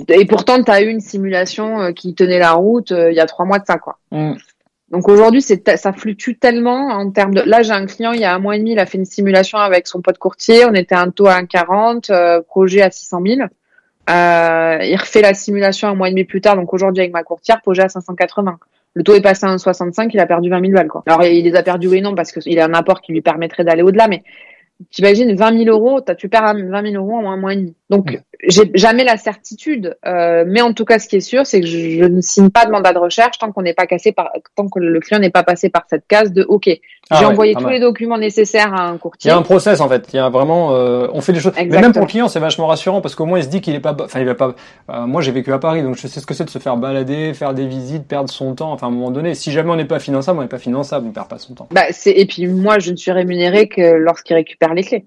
et 0.09 0.25
pourtant 0.27 0.63
tu 0.63 0.71
as 0.71 0.83
eu 0.83 0.89
une 0.89 1.01
simulation 1.01 1.93
qui 1.93 2.15
tenait 2.15 2.39
la 2.39 2.53
route 2.53 2.91
il 2.91 3.15
y 3.15 3.21
a 3.21 3.27
trois 3.27 3.45
mois 3.45 3.59
de 3.59 3.67
ça 3.67 3.79
quoi. 3.79 3.99
Mm. 4.11 4.35
Donc 4.93 5.09
aujourd'hui, 5.09 5.41
c'est 5.41 5.77
ça 5.79 5.93
fluctue 5.95 6.33
tellement 6.39 6.89
en 6.89 7.11
termes 7.11 7.33
de. 7.33 7.41
Là, 7.41 7.63
j'ai 7.63 7.73
un 7.73 7.87
client 7.87 8.13
il 8.13 8.21
y 8.21 8.25
a 8.25 8.35
un 8.35 8.39
mois 8.39 8.57
et 8.57 8.59
demi, 8.59 8.73
il 8.73 8.79
a 8.79 8.85
fait 8.85 8.99
une 8.99 9.07
simulation 9.07 9.57
avec 9.57 9.87
son 9.87 10.03
pote 10.03 10.19
courtier. 10.19 10.67
On 10.67 10.75
était 10.75 10.95
à 10.95 11.01
un 11.01 11.11
taux 11.11 11.29
à 11.29 11.41
1,40, 11.41 12.13
euh, 12.13 12.43
projet 12.43 12.83
à 12.83 12.91
600 12.91 13.23
000. 13.27 13.41
Euh, 13.41 14.79
il 14.83 14.97
refait 14.97 15.23
la 15.23 15.33
simulation 15.33 15.89
un 15.89 15.95
mois 15.95 16.09
et 16.09 16.11
demi 16.11 16.25
plus 16.25 16.43
tard. 16.43 16.57
Donc 16.57 16.75
aujourd'hui, 16.75 17.01
avec 17.01 17.13
ma 17.15 17.23
courtière, 17.23 17.63
projet 17.63 17.83
à 17.83 17.89
580. 17.89 18.59
Le 18.95 19.03
taux 19.03 19.15
est 19.15 19.23
passé 19.23 19.47
à 19.47 19.57
1,65, 19.57 20.11
il 20.13 20.21
a 20.21 20.27
perdu 20.27 20.51
20 20.51 20.61
000 20.61 20.73
balles. 20.75 20.89
Quoi. 20.89 21.03
Alors 21.07 21.25
il 21.25 21.43
les 21.43 21.55
a 21.55 21.63
perdus 21.63 21.89
oui 21.89 22.03
non 22.03 22.15
parce 22.15 22.31
qu'il 22.31 22.59
a 22.61 22.67
un 22.67 22.75
apport 22.75 23.01
qui 23.01 23.13
lui 23.13 23.23
permettrait 23.23 23.65
d'aller 23.65 23.83
au-delà, 23.83 24.07
mais 24.09 24.23
t'imagines 24.91 25.35
20 25.35 25.65
000 25.65 25.71
euros, 25.71 26.03
tu 26.19 26.29
perds 26.29 26.55
20 26.55 26.91
000 26.91 27.03
euros 27.03 27.17
en 27.17 27.31
un 27.31 27.39
mois 27.39 27.55
et 27.55 27.57
demi. 27.57 27.75
Donc, 27.93 28.19
j'ai 28.49 28.71
jamais 28.73 29.05
la 29.05 29.19
certitude, 29.19 29.99
euh, 30.07 30.45
mais 30.47 30.63
en 30.63 30.73
tout 30.73 30.87
cas, 30.87 30.99
ce 30.99 31.07
qui 31.07 31.17
est 31.17 31.21
sûr, 31.21 31.45
c'est 31.45 31.61
que 31.61 31.67
je, 31.67 32.05
ne 32.05 32.23
signe 32.23 32.49
pas 32.49 32.65
de 32.65 32.71
mandat 32.71 32.95
de 32.95 32.99
recherche 32.99 33.37
tant 33.37 33.53
qu'on 33.53 33.61
n'est 33.61 33.75
pas 33.75 33.87
cassé 33.87 34.13
par, 34.13 34.33
tant 34.57 34.67
que 34.67 34.79
le 34.79 34.99
client 34.99 35.21
n'est 35.21 35.31
pas 35.31 35.43
passé 35.43 35.69
par 35.69 35.83
cette 35.91 36.07
case 36.09 36.33
de 36.33 36.43
OK. 36.43 36.71
Ah 37.11 37.19
j'ai 37.21 37.27
envoyé 37.27 37.55
tous 37.55 37.69
les 37.69 37.81
documents 37.81 38.17
nécessaires 38.17 38.73
à 38.73 38.89
un 38.89 38.97
courtier. 38.97 39.29
Il 39.29 39.33
y 39.33 39.35
a 39.35 39.37
un 39.37 39.43
process 39.43 39.83
en 39.83 39.91
fait. 39.91 40.09
Il 40.11 40.17
y 40.17 40.19
a 40.19 40.31
vraiment, 40.31 40.75
euh, 40.75 41.07
on 41.13 41.21
fait 41.21 41.35
des 41.35 41.41
choses. 41.41 41.53
Mais 41.55 41.67
même 41.67 41.93
pour 41.93 42.01
le 42.01 42.09
client, 42.09 42.29
c'est 42.29 42.41
vachement 42.41 42.67
rassurant 42.67 43.03
parce 43.03 43.15
qu'au 43.15 43.27
moins 43.27 43.39
il 43.39 43.45
se 43.45 43.49
dit 43.49 43.61
qu'il 43.61 43.75
est 43.75 43.81
pas, 43.81 43.95
enfin 44.01 44.21
il 44.21 44.27
va 44.27 44.35
pas. 44.35 44.55
Euh, 44.91 45.07
moi, 45.07 45.21
j'ai 45.21 45.33
vécu 45.33 45.53
à 45.53 45.59
Paris, 45.59 45.83
donc 45.83 45.97
je 45.97 46.07
sais 46.07 46.19
ce 46.19 46.25
que 46.25 46.33
c'est 46.33 46.45
de 46.45 46.51
se 46.51 46.59
faire 46.59 46.79
balader, 46.79 47.35
faire 47.35 47.53
des 47.53 47.67
visites, 47.67 48.09
perdre 48.09 48.31
son 48.31 48.55
temps. 48.55 48.73
Enfin, 48.73 48.87
à 48.87 48.91
un 48.91 48.93
moment 48.93 49.11
donné, 49.11 49.35
si 49.35 49.53
jamais 49.53 49.71
on 49.71 49.77
n'est 49.77 49.85
pas 49.85 49.99
finançable, 49.99 50.39
on 50.39 50.43
n'est 50.43 50.49
pas 50.49 50.59
finançable, 50.59 51.07
on 51.07 51.13
perd 51.13 51.29
pas 51.29 51.39
son 51.39 51.55
temps. 51.55 51.69
Bah, 51.73 51.85
c'est 51.91 52.13
et 52.13 52.25
puis 52.25 52.47
moi, 52.47 52.79
je 52.79 52.93
ne 52.93 52.97
suis 52.97 53.13
rémunéré 53.13 53.69
que 53.69 53.83
lorsqu'il 53.83 54.35
récupère 54.35 54.73
les 54.73 54.83
clés. 54.83 55.05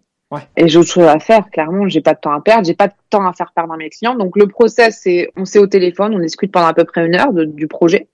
Et 0.58 0.68
j'ai 0.68 0.80
autre 0.80 0.90
chose 0.90 1.06
à 1.06 1.20
faire, 1.20 1.50
clairement, 1.50 1.88
j'ai 1.88 2.02
pas 2.02 2.14
de 2.14 2.20
temps 2.20 2.32
à 2.32 2.42
perdre, 2.42 2.66
j'ai 2.66 2.74
pas 2.74 2.88
de 2.88 2.94
temps 3.10 3.28
à 3.28 3.34
faire 3.34 3.52
perdre 3.56 3.74
à 3.74 3.78
mes 3.78 3.90
clients. 3.90 4.16
Donc 4.16 4.36
le 4.38 4.48
process, 4.48 5.00
c'est 5.02 5.30
on 5.38 5.46
s'est 5.46 5.60
au 5.60 5.68
téléphone, 5.68 6.16
on 6.16 6.20
discute 6.20 6.52
pendant 6.52 6.68
à 6.68 6.74
peu 6.74 6.84
près 6.84 7.06
une 7.06 7.16
heure 7.16 7.32
du 7.34 7.68
projet. 7.68 8.08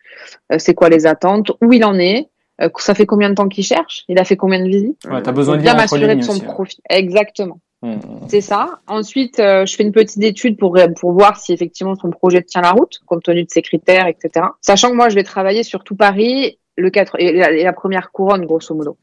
Euh, 0.52 0.58
c'est 0.60 0.74
quoi 0.74 0.90
les 0.90 1.08
attentes, 1.08 1.52
où 1.62 1.74
il 1.74 1.84
en 1.86 1.98
est, 1.98 2.30
euh, 2.62 2.70
ça 2.78 2.94
fait 2.94 3.06
combien 3.06 3.30
de 3.30 3.36
temps 3.36 3.48
qu'il 3.48 3.64
cherche, 3.64 4.04
il 4.08 4.20
a 4.20 4.26
fait 4.26 4.36
combien 4.36 4.60
de 4.60 4.68
visites. 4.68 5.04
Ouais, 5.10 5.22
t'as 5.22 5.32
besoin 5.32 5.58
de 5.58 5.62
bien 5.62 5.74
m'assurer 5.74 6.16
de 6.16 6.22
son 6.22 6.40
profit. 6.40 6.82
Exactement. 6.90 7.60
Mmh, 7.82 7.94
mmh. 7.94 8.02
C'est 8.28 8.42
ça. 8.42 8.80
Ensuite, 8.88 9.40
euh, 9.40 9.66
je 9.66 9.76
fais 9.76 9.84
une 9.84 9.92
petite 9.92 10.22
étude 10.22 10.58
pour 10.58 10.78
pour 11.00 11.14
voir 11.14 11.38
si 11.38 11.52
effectivement 11.54 11.96
son 11.96 12.12
projet 12.12 12.44
tient 12.44 12.62
la 12.62 12.72
route, 12.72 13.00
compte 13.08 13.24
tenu 13.24 13.44
de 13.44 13.50
ses 13.50 13.64
critères, 13.64 14.06
etc. 14.06 14.46
Sachant 14.60 14.92
que 14.92 14.96
moi, 14.96 15.10
je 15.10 15.16
vais 15.16 15.24
travailler 15.24 15.64
sur 15.64 15.84
tout 15.84 15.96
Paris, 15.96 16.60
le 16.76 16.90
4 16.92 17.16
et 17.20 17.64
la 17.64 17.74
première 17.74 18.12
couronne, 18.12 18.46
grosso 18.46 18.76
modo. 18.76 18.98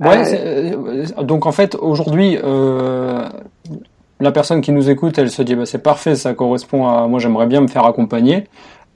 Ouais, 0.00 0.34
euh, 0.34 1.04
donc 1.22 1.46
en 1.46 1.52
fait, 1.52 1.74
aujourd'hui, 1.74 2.38
euh, 2.42 3.28
la 4.18 4.32
personne 4.32 4.62
qui 4.62 4.72
nous 4.72 4.88
écoute, 4.88 5.18
elle 5.18 5.30
se 5.30 5.42
dit 5.42 5.54
bah, 5.54 5.66
c'est 5.66 5.82
parfait, 5.82 6.14
ça 6.14 6.32
correspond 6.32 6.88
à 6.88 7.06
moi, 7.06 7.18
j'aimerais 7.18 7.46
bien 7.46 7.60
me 7.60 7.68
faire 7.68 7.84
accompagner. 7.84 8.44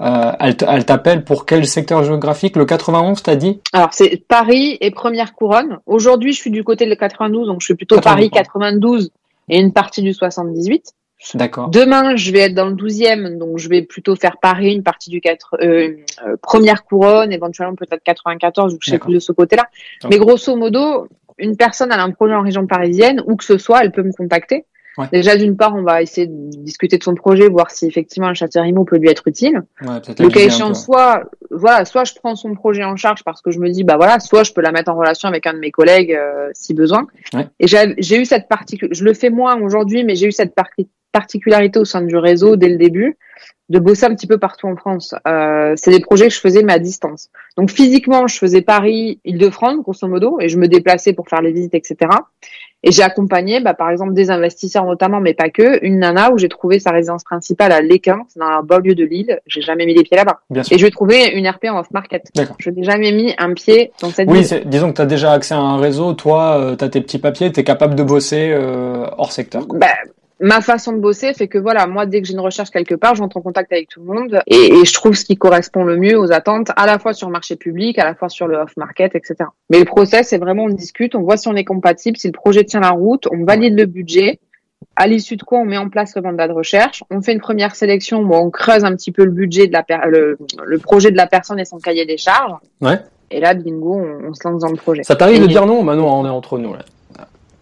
Euh, 0.00 0.32
elle, 0.40 0.56
elle 0.66 0.84
t'appelle 0.84 1.24
pour 1.24 1.46
quel 1.46 1.66
secteur 1.66 2.02
géographique? 2.02 2.56
Le 2.56 2.64
91, 2.64 3.22
t'as 3.22 3.36
dit? 3.36 3.60
Alors 3.72 3.90
c'est 3.92 4.24
Paris 4.26 4.76
et 4.80 4.90
Première 4.90 5.34
Couronne. 5.34 5.78
Aujourd'hui, 5.86 6.32
je 6.32 6.40
suis 6.40 6.50
du 6.50 6.64
côté 6.64 6.86
de 6.86 6.94
92, 6.94 7.46
donc 7.46 7.60
je 7.60 7.66
suis 7.66 7.74
plutôt 7.74 8.00
Paris 8.00 8.30
92 8.30 9.12
et 9.50 9.60
une 9.60 9.72
partie 9.72 10.02
du 10.02 10.12
78. 10.12 10.94
D'accord. 11.34 11.68
Demain, 11.70 12.16
je 12.16 12.30
vais 12.32 12.40
être 12.40 12.54
dans 12.54 12.66
le 12.66 12.74
12e, 12.74 13.38
donc 13.38 13.58
je 13.58 13.68
vais 13.68 13.82
plutôt 13.82 14.14
faire 14.16 14.36
Paris, 14.40 14.74
une 14.74 14.82
partie 14.82 15.10
du 15.10 15.20
4, 15.20 15.56
euh, 15.60 15.96
euh, 16.26 16.36
première 16.42 16.84
couronne, 16.84 17.32
éventuellement 17.32 17.74
peut-être 17.74 18.02
94, 18.02 18.74
ou 18.74 18.78
je 18.80 18.90
sais 18.90 18.98
plus 18.98 19.14
de 19.14 19.18
ce 19.18 19.32
côté-là. 19.32 19.68
Mais 20.10 20.18
grosso 20.18 20.54
modo, 20.56 21.08
une 21.38 21.56
personne 21.56 21.92
a 21.92 22.02
un 22.02 22.10
projet 22.10 22.34
en 22.34 22.42
région 22.42 22.66
parisienne, 22.66 23.22
où 23.26 23.36
que 23.36 23.44
ce 23.44 23.58
soit, 23.58 23.82
elle 23.82 23.92
peut 23.92 24.02
me 24.02 24.12
contacter. 24.12 24.66
Déjà, 25.12 25.36
d'une 25.36 25.56
part, 25.56 25.74
on 25.74 25.82
va 25.82 26.02
essayer 26.02 26.28
de 26.28 26.50
discuter 26.62 26.98
de 26.98 27.02
son 27.02 27.14
projet, 27.14 27.48
voir 27.48 27.70
si 27.70 27.86
effectivement 27.86 28.28
un 28.28 28.34
châtillon 28.34 28.84
peut 28.84 28.96
lui 28.96 29.08
être 29.08 29.26
utile. 29.26 29.62
Ouais, 29.82 30.00
le 30.18 30.28
cas 30.28 30.40
échéant, 30.40 30.74
soit, 30.74 31.24
voilà, 31.50 31.84
soit 31.84 32.04
je 32.04 32.14
prends 32.14 32.36
son 32.36 32.54
projet 32.54 32.84
en 32.84 32.94
charge 32.94 33.24
parce 33.24 33.42
que 33.42 33.50
je 33.50 33.58
me 33.58 33.70
dis, 33.70 33.82
bah 33.82 33.96
voilà, 33.96 34.20
soit 34.20 34.44
je 34.44 34.52
peux 34.52 34.60
la 34.60 34.70
mettre 34.70 34.92
en 34.92 34.96
relation 34.96 35.28
avec 35.28 35.46
un 35.46 35.54
de 35.54 35.58
mes 35.58 35.72
collègues 35.72 36.12
euh, 36.12 36.50
si 36.54 36.74
besoin. 36.74 37.06
Ouais. 37.32 37.48
Et 37.58 37.66
j'ai 37.66 38.20
eu 38.20 38.24
cette 38.24 38.46
partie, 38.48 38.78
je 38.88 39.04
le 39.04 39.14
fais 39.14 39.30
moins 39.30 39.60
aujourd'hui, 39.60 40.04
mais 40.04 40.14
j'ai 40.14 40.28
eu 40.28 40.32
cette 40.32 40.54
partie 40.54 40.88
particularité 41.14 41.78
au 41.78 41.84
sein 41.86 42.02
du 42.02 42.16
réseau 42.16 42.56
dès 42.56 42.68
le 42.68 42.76
début 42.76 43.16
de 43.70 43.78
bosser 43.78 44.04
un 44.04 44.14
petit 44.14 44.26
peu 44.26 44.38
partout 44.38 44.66
en 44.66 44.76
France. 44.76 45.14
Euh, 45.26 45.72
c'est 45.76 45.90
des 45.90 46.00
projets 46.00 46.28
que 46.28 46.34
je 46.34 46.40
faisais 46.40 46.62
mais 46.62 46.74
à 46.74 46.78
distance. 46.78 47.30
Donc 47.56 47.70
physiquement, 47.70 48.26
je 48.26 48.36
faisais 48.36 48.60
Paris, 48.60 49.20
Île-de-France, 49.24 49.82
grosso 49.82 50.06
modo, 50.06 50.38
et 50.40 50.48
je 50.48 50.58
me 50.58 50.68
déplaçais 50.68 51.14
pour 51.14 51.28
faire 51.28 51.40
les 51.40 51.52
visites, 51.52 51.74
etc. 51.74 51.96
Et 52.82 52.92
j'ai 52.92 53.02
accompagné, 53.02 53.60
bah, 53.60 53.72
par 53.72 53.88
exemple, 53.88 54.12
des 54.12 54.30
investisseurs 54.30 54.84
notamment, 54.84 55.18
mais 55.18 55.32
pas 55.32 55.48
que, 55.48 55.82
une 55.82 56.00
nana 56.00 56.30
où 56.30 56.36
j'ai 56.36 56.50
trouvé 56.50 56.78
sa 56.78 56.90
résidence 56.90 57.24
principale 57.24 57.72
à 57.72 57.80
Léquin, 57.80 58.20
c'est 58.28 58.38
dans 58.38 58.50
la 58.50 58.60
banlieue 58.60 58.94
de 58.94 59.04
Lille. 59.04 59.40
J'ai 59.46 59.62
jamais 59.62 59.86
mis 59.86 59.94
les 59.94 60.02
pieds 60.02 60.18
là-bas. 60.18 60.40
Et 60.70 60.76
je 60.76 60.84
vais 60.84 60.90
trouver 60.90 61.30
une 61.34 61.48
RP 61.48 61.64
en 61.70 61.78
off-market. 61.78 62.30
Je 62.58 62.68
n'ai 62.68 62.84
jamais 62.84 63.12
mis 63.12 63.32
un 63.38 63.54
pied 63.54 63.92
dans 64.02 64.10
cette 64.10 64.28
Oui, 64.28 64.46
disons 64.66 64.90
que 64.90 64.96
tu 64.96 65.02
as 65.02 65.06
déjà 65.06 65.32
accès 65.32 65.54
à 65.54 65.58
un 65.58 65.78
réseau, 65.78 66.12
toi, 66.12 66.58
euh, 66.58 66.76
tu 66.76 66.84
as 66.84 66.90
tes 66.90 67.00
petits 67.00 67.18
papiers, 67.18 67.50
tu 67.50 67.60
es 67.60 67.64
capable 67.64 67.94
de 67.94 68.02
bosser 68.02 68.50
euh, 68.52 69.06
hors 69.16 69.32
secteur. 69.32 69.66
Bah, 69.68 69.86
ma 70.44 70.60
façon 70.60 70.92
de 70.92 70.98
bosser 70.98 71.32
fait 71.32 71.48
que 71.48 71.56
voilà, 71.56 71.86
moi 71.86 72.04
dès 72.04 72.20
que 72.20 72.28
j'ai 72.28 72.34
une 72.34 72.40
recherche 72.40 72.70
quelque 72.70 72.94
part, 72.94 73.14
j'entre 73.14 73.38
en 73.38 73.40
contact 73.40 73.72
avec 73.72 73.88
tout 73.88 74.00
le 74.00 74.06
monde 74.06 74.40
et, 74.46 74.84
je 74.84 74.92
trouve 74.92 75.14
ce 75.14 75.24
qui 75.24 75.36
correspond 75.36 75.84
le 75.84 75.96
mieux 75.96 76.18
aux 76.18 76.32
attentes, 76.32 76.70
à 76.76 76.84
la 76.84 76.98
fois 76.98 77.14
sur 77.14 77.28
le 77.28 77.32
marché 77.32 77.56
public, 77.56 77.98
à 77.98 78.04
la 78.04 78.14
fois 78.14 78.28
sur 78.28 78.46
le 78.46 78.58
off-market, 78.58 79.14
etc. 79.14 79.36
Mais 79.70 79.78
le 79.78 79.86
process, 79.86 80.28
c'est 80.28 80.38
vraiment 80.38 80.64
on 80.64 80.68
discute, 80.68 81.14
on 81.14 81.22
voit 81.22 81.38
si 81.38 81.48
on 81.48 81.56
est 81.56 81.64
compatible, 81.64 82.18
si 82.18 82.26
le 82.26 82.32
projet 82.32 82.62
tient 82.64 82.80
la 82.80 82.90
route, 82.90 83.26
on 83.32 83.44
valide 83.44 83.76
le 83.76 83.86
budget. 83.86 84.38
À 84.96 85.06
l'issue 85.06 85.36
de 85.36 85.42
quoi, 85.42 85.60
on 85.60 85.64
met 85.64 85.78
en 85.78 85.88
place 85.88 86.14
le 86.14 86.20
mandat 86.20 86.46
de 86.46 86.52
recherche. 86.52 87.02
On 87.10 87.22
fait 87.22 87.32
une 87.32 87.40
première 87.40 87.74
sélection 87.74 88.20
où 88.20 88.34
on 88.34 88.50
creuse 88.50 88.84
un 88.84 88.94
petit 88.94 89.12
peu 89.12 89.24
le 89.24 89.30
budget 89.30 89.66
de 89.66 89.72
la 89.72 89.84
le, 90.06 90.36
le 90.62 90.78
projet 90.78 91.10
de 91.10 91.16
la 91.16 91.26
personne 91.26 91.58
et 91.58 91.64
son 91.64 91.78
cahier 91.78 92.04
des 92.04 92.18
charges. 92.18 92.52
Ouais. 92.82 92.98
Et 93.30 93.40
là, 93.40 93.54
bingo, 93.54 93.94
on, 93.94 94.28
on 94.28 94.34
se 94.34 94.46
lance 94.46 94.60
dans 94.60 94.70
le 94.70 94.76
projet. 94.76 95.02
Ça 95.02 95.16
t'arrive 95.16 95.40
de 95.40 95.46
dire 95.46 95.64
non 95.64 95.82
Maintenant, 95.82 96.20
on 96.20 96.26
est 96.26 96.28
entre 96.30 96.58
nous 96.58 96.74
là. 96.74 96.80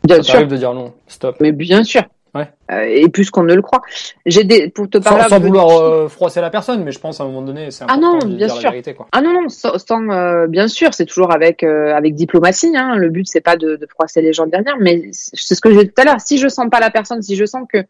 Bien 0.05 0.17
ça 0.17 0.23
sûr. 0.23 0.47
de 0.49 0.57
dire 0.57 0.75
non. 0.75 0.93
Stop. 1.07 1.37
Mais 1.41 1.53
bien 1.53 1.85
sûr. 1.85 2.03
Ouais. 2.35 2.49
Euh, 2.71 2.85
et 2.89 3.09
plus 3.09 3.31
qu'on 3.31 3.43
ne 3.43 3.55
le 3.55 3.61
croit. 3.61 3.83
J'ai 4.25 4.45
des 4.45 4.69
pour 4.69 4.89
te 4.89 4.97
parler 4.97 5.25
sans, 5.29 5.39
vouloir 5.39 5.69
euh, 5.71 6.09
froisser 6.09 6.41
la 6.41 6.49
personne, 6.49 6.83
mais 6.83 6.91
je 6.91 6.99
pense 6.99 7.21
à 7.21 7.25
un 7.25 7.27
moment 7.27 7.43
donné, 7.43 7.71
c'est 7.71 7.85
ah 7.87 7.93
important 7.93 8.13
non, 8.13 8.19
de 8.21 8.37
bien 8.37 8.47
dire 8.47 8.57
sûr. 8.57 8.65
la 8.65 8.71
vérité. 8.71 8.95
Quoi. 8.95 9.07
Ah 9.13 9.21
non 9.21 9.35
non, 9.35 9.49
sans, 9.51 10.11
euh, 10.11 10.47
bien 10.47 10.67
sûr, 10.67 10.95
c'est 10.95 11.05
toujours 11.05 11.31
avec 11.31 11.63
euh, 11.63 11.95
avec 11.95 12.15
diplomatie. 12.15 12.75
Hein. 12.75 12.97
Le 12.97 13.11
but 13.11 13.27
c'est 13.29 13.43
pas 13.43 13.57
de, 13.57 13.77
de, 13.77 13.87
froisser 13.87 14.23
les 14.23 14.33
gens 14.33 14.47
derrière, 14.47 14.77
mais 14.81 15.11
c'est 15.13 15.55
ce 15.55 15.61
que 15.61 15.75
j'ai 15.75 15.85
dit 15.85 15.91
tout 15.91 16.01
à 16.01 16.05
l'heure. 16.07 16.21
Si 16.21 16.39
je 16.39 16.49
sens 16.49 16.69
pas 16.71 16.81
la 16.81 16.91
personne, 16.91 17.21
si 17.21 17.37
je 17.37 17.45
sens 17.45 17.67
que 17.71 17.85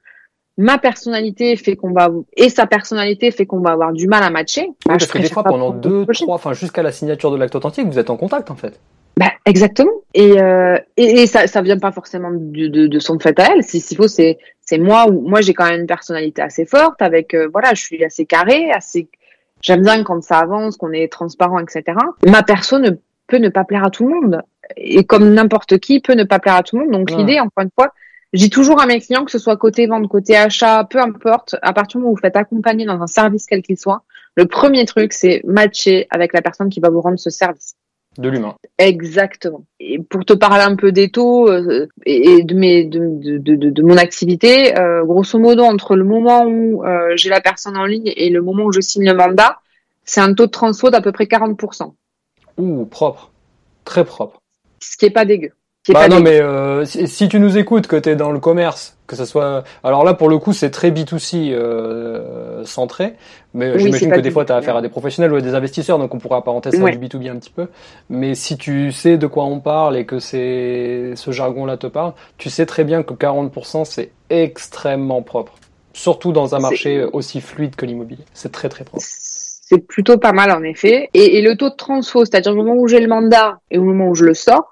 ma 0.59 0.79
personnalité 0.79 1.55
fait 1.57 1.77
qu'on 1.77 1.93
va 1.93 2.11
et 2.37 2.49
sa 2.49 2.67
personnalité 2.67 3.31
fait 3.31 3.47
qu'on 3.47 3.61
va 3.61 3.71
avoir 3.71 3.93
du 3.93 4.09
mal 4.09 4.25
à 4.25 4.31
matcher. 4.31 4.63
Oui, 4.63 4.75
bah, 4.87 4.95
parce 4.99 5.07
que 5.07 5.19
des 5.19 5.29
fois, 5.29 5.45
pendant 5.45 5.71
deux, 5.71 6.05
trois, 6.07 6.35
enfin 6.35 6.53
jusqu'à 6.53 6.83
la 6.83 6.91
signature 6.91 7.31
de 7.31 7.37
l'acte 7.37 7.55
authentique, 7.55 7.87
vous 7.87 7.99
êtes 8.01 8.11
en 8.11 8.17
contact 8.17 8.51
en 8.51 8.57
fait. 8.57 8.81
Bah, 9.17 9.33
exactement. 9.45 9.93
Et, 10.15 10.41
euh, 10.41 10.79
et, 10.97 11.23
et, 11.23 11.27
ça, 11.27 11.47
ça 11.47 11.63
vient 11.63 11.79
pas 11.79 11.93
forcément 11.93 12.31
de, 12.33 12.69
de, 12.69 12.87
de 12.87 12.99
son 12.99 13.19
fait 13.19 13.39
à 13.39 13.53
elle. 13.53 13.63
S'il 13.63 13.97
faut, 13.97 14.09
c'est, 14.09 14.39
c'est 14.61 14.79
moi 14.79 15.07
où 15.09 15.21
moi 15.29 15.41
j'ai 15.41 15.55
quand 15.55 15.69
même 15.69 15.81
une 15.81 15.87
personnalité 15.87 16.43
assez 16.43 16.65
forte. 16.65 17.03
Avec 17.03 17.35
euh, 17.35 17.49
voilà, 17.53 17.75
je 17.75 17.83
suis 17.83 18.05
assez 18.05 18.25
carré, 18.25 18.71
assez. 18.71 19.09
J'aime 19.61 19.83
bien 19.83 20.03
quand 20.03 20.23
ça 20.23 20.39
avance, 20.39 20.77
qu'on 20.77 20.93
est 20.93 21.11
transparent, 21.11 21.59
etc. 21.59 21.97
Ma 22.27 22.43
personne 22.43 22.99
peut 23.29 23.37
ne 23.37 23.49
pas 23.49 23.65
plaire 23.65 23.85
à 23.85 23.91
tout 23.91 24.09
le 24.09 24.15
monde, 24.21 24.43
et 24.77 25.05
comme 25.05 25.33
n'importe 25.33 25.79
qui 25.79 26.01
peut 26.01 26.15
ne 26.15 26.25
pas 26.25 26.41
plaire 26.41 26.57
à 26.57 26.63
tout 26.63 26.77
le 26.77 26.85
monde. 26.85 26.93
Donc 26.93 27.11
l'idée, 27.13 27.39
encore 27.39 27.63
une 27.63 27.71
fois, 27.75 27.93
dis 28.33 28.51
toujours 28.51 28.81
à 28.81 28.87
mes 28.87 29.01
clients 29.01 29.25
que 29.25 29.31
ce 29.31 29.39
soit 29.39 29.57
côté 29.57 29.87
vente, 29.87 30.09
côté 30.09 30.37
achat, 30.37 30.85
peu 30.89 30.99
importe, 30.99 31.57
à 31.63 31.73
partir 31.73 31.99
du 31.99 32.03
moment 32.03 32.13
où 32.13 32.17
vous 32.17 32.21
faites 32.21 32.37
accompagner 32.37 32.87
dans 32.87 33.01
un 33.01 33.07
service 33.07 33.47
quel 33.47 33.63
qu'il 33.63 33.79
soit, 33.79 34.03
le 34.37 34.47
premier 34.47 34.85
truc 34.85 35.13
c'est 35.13 35.43
matcher 35.45 36.07
avec 36.11 36.33
la 36.33 36.43
personne 36.43 36.71
qui 36.71 36.81
va 36.81 36.89
vous 36.89 37.01
rendre 37.01 37.19
ce 37.19 37.31
service. 37.31 37.77
De 38.19 38.29
l'humain. 38.29 38.57
Exactement. 38.77 39.65
Et 39.81 39.99
pour 39.99 40.25
te 40.25 40.35
parler 40.35 40.63
un 40.63 40.77
peu 40.77 40.93
des 40.93 41.11
taux 41.11 41.49
euh, 41.49 41.89
et, 42.05 42.43
de, 42.43 42.55
mes, 42.55 42.85
de, 42.85 43.39
de, 43.39 43.39
de, 43.39 43.71
de 43.71 43.83
mon 43.83 43.97
activité, 43.97 44.79
euh, 44.79 45.03
grosso 45.05 45.39
modo, 45.39 45.63
entre 45.63 45.97
le 45.97 46.05
moment 46.05 46.45
où 46.45 46.85
euh, 46.85 47.17
j'ai 47.17 47.31
la 47.31 47.41
personne 47.41 47.77
en 47.77 47.87
ligne 47.87 48.13
et 48.15 48.29
le 48.29 48.43
moment 48.43 48.65
où 48.65 48.73
je 48.73 48.81
signe 48.81 49.07
le 49.07 49.15
mandat, 49.15 49.61
c'est 50.05 50.21
un 50.21 50.35
taux 50.35 50.47
de 50.47 50.51
transfo 50.51 50.91
d'à 50.91 51.01
peu 51.01 51.13
près 51.13 51.25
40%. 51.25 51.95
Ouh, 52.59 52.85
propre. 52.85 53.33
Très 53.85 54.05
propre. 54.05 54.43
Ce 54.81 54.97
qui 54.99 55.07
est 55.07 55.11
pas 55.11 55.25
dégueu. 55.25 55.53
Bah 55.89 56.07
non, 56.07 56.21
mais 56.21 56.41
euh, 56.41 56.85
si, 56.85 57.29
tu 57.29 57.41
nous 57.41 57.59
écoutes, 57.59 57.89
que 57.89 57.97
tu 57.97 58.11
es 58.11 58.15
dans 58.15 58.31
le 58.31 58.39
commerce, 58.39 58.97
que 59.09 59.17
ce 59.17 59.25
soit... 59.25 59.65
Alors 59.83 60.05
là, 60.05 60.15
pour 60.15 60.29
le 60.29 60.39
coup, 60.39 60.53
c'est 60.53 60.71
très 60.71 60.93
B2C 60.93 61.51
euh, 61.53 62.65
centré, 62.65 63.15
mais 63.53 63.77
j'imagine 63.81 64.13
que 64.13 64.21
des 64.21 64.31
fois, 64.31 64.45
tu 64.45 64.53
as 64.53 64.57
affaire 64.57 64.77
à 64.77 64.83
des 64.83 64.89
professionnels 64.89 65.33
ou 65.33 65.37
à 65.37 65.41
des 65.41 65.57
investisseurs, 65.57 65.99
donc 65.99 66.15
on 66.15 66.19
pourrait 66.19 66.39
apparenter 66.39 66.71
ça 66.71 66.89
du 66.89 66.99
B2B 66.99 67.31
un 67.31 67.37
petit 67.37 67.51
peu. 67.51 67.67
Mais 68.09 68.37
si 68.37 68.57
tu 68.57 68.93
sais 68.93 69.17
de 69.17 69.27
quoi 69.27 69.45
on 69.45 69.59
parle 69.59 69.97
et 69.97 70.07
que 70.07 70.21
c'est 70.21 71.15
ce 71.17 71.33
jargon-là 71.33 71.77
te 71.77 71.89
parle, 71.89 72.13
tu 72.39 72.49
sais 72.49 72.65
très 72.65 72.85
bien 72.85 73.03
que 73.03 73.15
40%, 73.15 73.85
c'est 73.85 74.13
extrêmement 74.31 75.23
propre. 75.23 75.55
Surtout 75.95 76.31
dans 76.31 76.55
un 76.55 76.61
marché 76.61 77.05
aussi 77.13 77.41
fluide 77.41 77.75
que 77.75 77.87
l'immobilier. 77.87 78.25
C'est 78.35 78.53
très 78.53 78.69
très 78.69 78.85
propre. 78.85 79.05
C'est 79.05 79.79
plutôt 79.79 80.17
pas 80.17 80.33
mal 80.33 80.53
en 80.53 80.63
effet. 80.63 81.11
Et, 81.13 81.39
et 81.39 81.43
le 81.43 81.57
taux 81.57 81.71
de 81.71 81.75
transfo, 81.75 82.25
c'est-à-dire 82.25 82.53
au 82.53 82.57
moment 82.57 82.75
où 82.75 82.87
j'ai 82.87 83.01
le 83.01 83.09
mandat 83.09 83.59
et 83.71 83.79
au 83.79 83.83
moment 83.85 84.09
où 84.09 84.15
je 84.15 84.25
le 84.25 84.35
sors, 84.35 84.72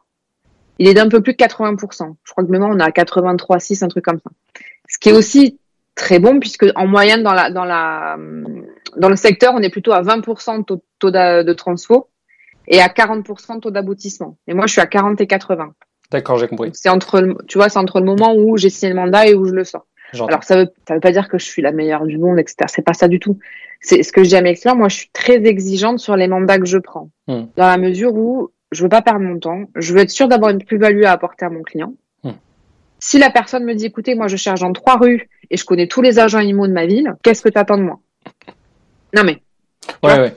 il 0.81 0.89
est 0.89 0.95
d'un 0.95 1.09
peu 1.09 1.22
plus 1.22 1.35
de 1.35 1.39
80%. 1.39 2.14
Je 2.24 2.33
crois 2.33 2.43
que 2.43 2.51
maintenant 2.51 2.70
on 2.74 2.81
a 2.81 2.89
83,6, 2.89 3.85
un 3.85 3.89
truc 3.89 4.05
comme 4.05 4.18
ça. 4.18 4.31
Ce 4.89 4.99
qui 4.99 5.11
est 5.11 5.12
aussi 5.12 5.61
très 5.95 6.18
bon 6.18 6.41
puisque 6.41 6.66
en 6.74 6.87
moyenne 6.87 7.22
dans 7.22 7.35
la 7.35 7.51
dans 7.51 7.66
la 7.66 8.16
dans 8.97 9.11
le 9.11 9.16
secteur, 9.16 9.53
on 9.55 9.61
est 9.61 9.68
plutôt 9.68 9.93
à 9.93 10.03
20% 10.03 10.59
de 10.59 10.62
taux, 10.64 10.83
taux 10.99 11.11
de 11.11 11.53
transfo 11.53 12.09
et 12.66 12.81
à 12.81 12.89
40% 12.89 13.57
de 13.57 13.61
taux 13.61 13.70
d'aboutissement. 13.70 14.39
Et 14.49 14.55
moi, 14.55 14.66
je 14.66 14.72
suis 14.72 14.81
à 14.81 14.87
40 14.87 15.20
et 15.20 15.26
80. 15.26 15.74
D'accord, 16.11 16.39
j'ai 16.39 16.49
compris. 16.49 16.70
C'est 16.72 16.89
entre 16.89 17.37
tu 17.47 17.59
vois, 17.59 17.68
c'est 17.68 17.78
entre 17.78 18.01
le 18.01 18.07
moment 18.07 18.35
où 18.35 18.57
j'ai 18.57 18.70
signé 18.70 18.93
le 18.93 18.99
mandat 18.99 19.26
et 19.26 19.35
où 19.35 19.45
je 19.45 19.53
le 19.53 19.64
sors. 19.64 19.87
Alors 20.14 20.43
ça 20.43 20.57
veut 20.57 20.68
ça 20.89 20.95
veut 20.95 21.01
pas 21.01 21.12
dire 21.12 21.28
que 21.28 21.39
je 21.39 21.45
suis 21.45 21.61
la 21.62 21.72
meilleure 21.72 22.07
du 22.07 22.16
monde, 22.16 22.39
etc. 22.39 22.57
C'est 22.66 22.83
pas 22.83 22.95
ça 22.95 23.07
du 23.07 23.20
tout. 23.20 23.39
C'est 23.83 24.03
ce 24.03 24.12
que 24.12 24.24
je 24.24 24.31
dis 24.31 24.37
à 24.37 24.41
mes 24.41 24.55
clients. 24.55 24.76
Moi, 24.76 24.89
je 24.89 24.97
suis 24.97 25.11
très 25.12 25.45
exigeante 25.45 25.99
sur 25.99 26.16
les 26.16 26.26
mandats 26.26 26.59
que 26.59 26.66
je 26.66 26.78
prends, 26.78 27.11
hmm. 27.28 27.45
dans 27.57 27.66
la 27.66 27.78
mesure 27.78 28.14
où 28.14 28.51
je 28.73 28.83
veux 28.83 28.89
pas 28.89 29.03
perdre 29.03 29.21
mon 29.21 29.39
temps, 29.39 29.64
je 29.75 29.93
veux 29.93 30.01
être 30.01 30.11
sûr 30.11 30.29
d'avoir 30.29 30.51
une 30.51 30.64
plus-value 30.64 31.05
à 31.05 31.12
apporter 31.12 31.45
à 31.45 31.51
mon 31.51 31.62
client. 31.62 31.95
Hmm. 32.23 32.33
Si 32.99 33.18
la 33.18 33.31
personne 33.31 33.64
me 33.64 33.75
dit, 33.75 33.87
écoutez, 33.87 34.14
moi 34.14 34.29
je 34.29 34.37
cherche 34.37 34.61
dans 34.61 34.73
trois 34.73 34.97
rues 34.97 35.29
et 35.51 35.57
je 35.57 35.64
connais 35.64 35.87
tous 35.87 36.03
les 36.03 36.18
agents 36.18 36.39
animaux 36.39 36.66
de 36.66 36.73
ma 36.73 36.87
ville, 36.87 37.14
qu'est-ce 37.23 37.43
que 37.43 37.49
tu 37.49 37.59
attends 37.59 37.79
de 37.79 37.83
moi? 37.83 38.01
Non 39.14 39.25
mais. 39.25 39.43
Ouais, 40.03 40.21
ouais. 40.21 40.37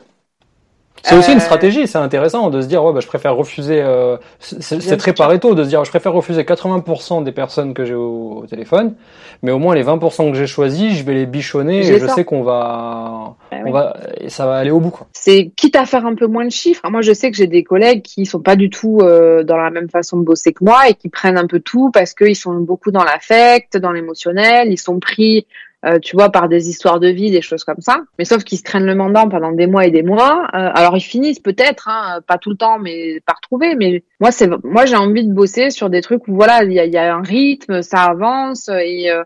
C'est 1.04 1.18
aussi 1.18 1.32
une 1.32 1.38
euh, 1.38 1.42
stratégie, 1.42 1.86
c'est 1.86 1.98
intéressant 1.98 2.50
de 2.50 2.62
se 2.62 2.68
dire 2.68 2.84
ouais 2.84 2.94
bah, 2.94 3.02
je 3.02 3.08
préfère 3.08 3.36
refuser. 3.36 3.82
Euh, 3.82 4.16
c'est 4.40 4.98
très 4.98 5.12
pareto 5.12 5.54
de 5.54 5.64
se 5.64 5.70
dire 5.70 5.84
je 5.84 5.90
préfère 5.90 6.14
refuser 6.14 6.44
80% 6.44 7.26
des 7.26 7.34
personnes 7.34 7.74
que 7.74 7.84
j'ai 7.84 7.94
au, 7.94 8.46
téléphone, 8.50 8.96
mais 9.42 9.52
au 9.52 9.60
moins 9.60 9.76
les 9.76 9.84
20% 9.84 10.32
que 10.32 10.38
j'ai 10.38 10.48
choisis, 10.48 10.94
je 10.98 11.04
vais 11.04 11.14
les 11.14 11.26
bichonner 11.26 11.80
et 11.80 12.00
je 12.00 12.08
sais 12.08 12.24
qu'on 12.24 12.42
va, 12.42 13.36
bah 13.52 13.58
on 13.66 13.72
va, 13.72 13.98
et 14.22 14.30
ça 14.30 14.46
va 14.46 14.56
aller 14.56 14.72
au 14.72 14.80
bout. 14.80 14.98
C'est 15.12 15.52
quitte 15.58 15.76
à 15.76 15.86
faire 15.86 16.06
un 16.06 16.16
peu 16.16 16.28
moins 16.28 16.46
de 16.46 16.52
chiffres. 16.52 16.90
Moi 16.90 17.02
je 17.02 17.12
sais 17.12 17.30
que 17.32 17.38
j'ai 17.38 17.48
des 17.48 17.66
collègues 17.66 18.02
qui 18.02 18.26
sont 18.26 18.40
pas 18.40 18.56
du 18.56 18.70
tout 18.70 19.00
euh, 19.02 19.44
dans 19.44 19.58
la 19.58 19.72
même 19.72 19.90
façon 19.90 20.18
de 20.18 20.24
bosser 20.24 20.54
que 20.54 20.64
moi 20.64 20.88
et 20.88 20.94
qui 20.94 21.10
prennent 21.10 21.38
un 21.38 21.48
peu 21.48 21.60
tout 21.60 21.92
parce 21.92 22.14
qu'ils 22.14 22.38
sont 22.38 22.54
beaucoup 22.56 22.92
dans 22.92 23.04
l'affect, 23.04 23.76
dans 23.76 23.92
l'émotionnel, 23.92 24.72
ils 24.72 24.80
sont 24.80 25.00
pris 25.00 25.46
euh, 25.86 26.00
tu 26.00 26.16
vois, 26.16 26.30
par 26.30 26.48
des 26.48 26.70
histoires 26.70 27.00
de 27.02 27.10
vie, 27.10 27.30
des 27.30 27.42
choses 27.42 27.66
comme 27.66 27.82
ça. 27.82 27.98
Mais 28.18 28.24
sauf 28.24 28.44
qu'ils 28.46 28.58
se 28.58 28.64
traînent 28.64 28.86
le 28.86 28.96
mandat 28.96 29.26
pendant 29.30 29.52
des 29.52 29.68
mois 29.68 29.86
et 29.86 29.92
des 29.92 30.04
mois. 30.04 30.44
Euh, 30.54 30.70
alors 30.74 30.96
ils 30.96 31.02
finissent 31.02 31.42
peut-être, 31.42 31.90
hein, 31.90 32.22
pas 32.26 32.38
tout 32.38 32.52
le 32.52 32.56
temps, 32.56 32.80
mais 32.80 33.20
par 33.26 33.42
trouver. 33.42 33.76
Mais 33.76 34.04
moi, 34.22 34.32
c'est 34.32 34.50
moi 34.64 34.86
j'ai 34.86 34.96
envie 34.96 35.26
de 35.26 35.34
bosser 35.34 35.72
sur 35.72 35.90
des 35.90 36.02
trucs 36.02 36.28
où 36.30 36.36
voilà, 36.36 36.64
il 36.64 36.72
y 36.72 36.80
a, 36.80 36.86
y 36.86 36.98
a, 36.98 37.14
un 37.14 37.22
rythme, 37.22 37.82
ça 37.82 38.04
avance 38.04 38.70
et 38.70 39.12
euh, 39.12 39.24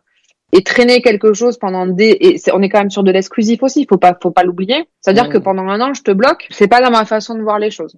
et 0.52 0.64
traîner 0.64 1.02
quelque 1.02 1.34
chose 1.34 1.58
pendant 1.58 1.86
des 1.86 2.18
et 2.20 2.40
on 2.54 2.62
est 2.62 2.70
quand 2.70 2.80
même 2.80 2.90
sur 2.90 3.04
de 3.04 3.12
l'exclusif 3.12 3.62
aussi. 3.62 3.86
Faut 3.88 3.98
pas 3.98 4.18
faut 4.22 4.32
pas 4.32 4.44
l'oublier. 4.44 4.88
C'est 5.02 5.12
à 5.12 5.14
dire 5.14 5.30
que 5.30 5.38
pendant 5.38 5.68
un 5.68 5.80
an, 5.80 5.94
je 5.94 6.02
te 6.02 6.12
bloque. 6.12 6.48
C'est 6.50 6.68
pas 6.68 6.82
dans 6.82 6.92
ma 6.92 7.06
façon 7.06 7.36
de 7.36 7.42
voir 7.44 7.60
les 7.60 7.70
choses. 7.70 7.98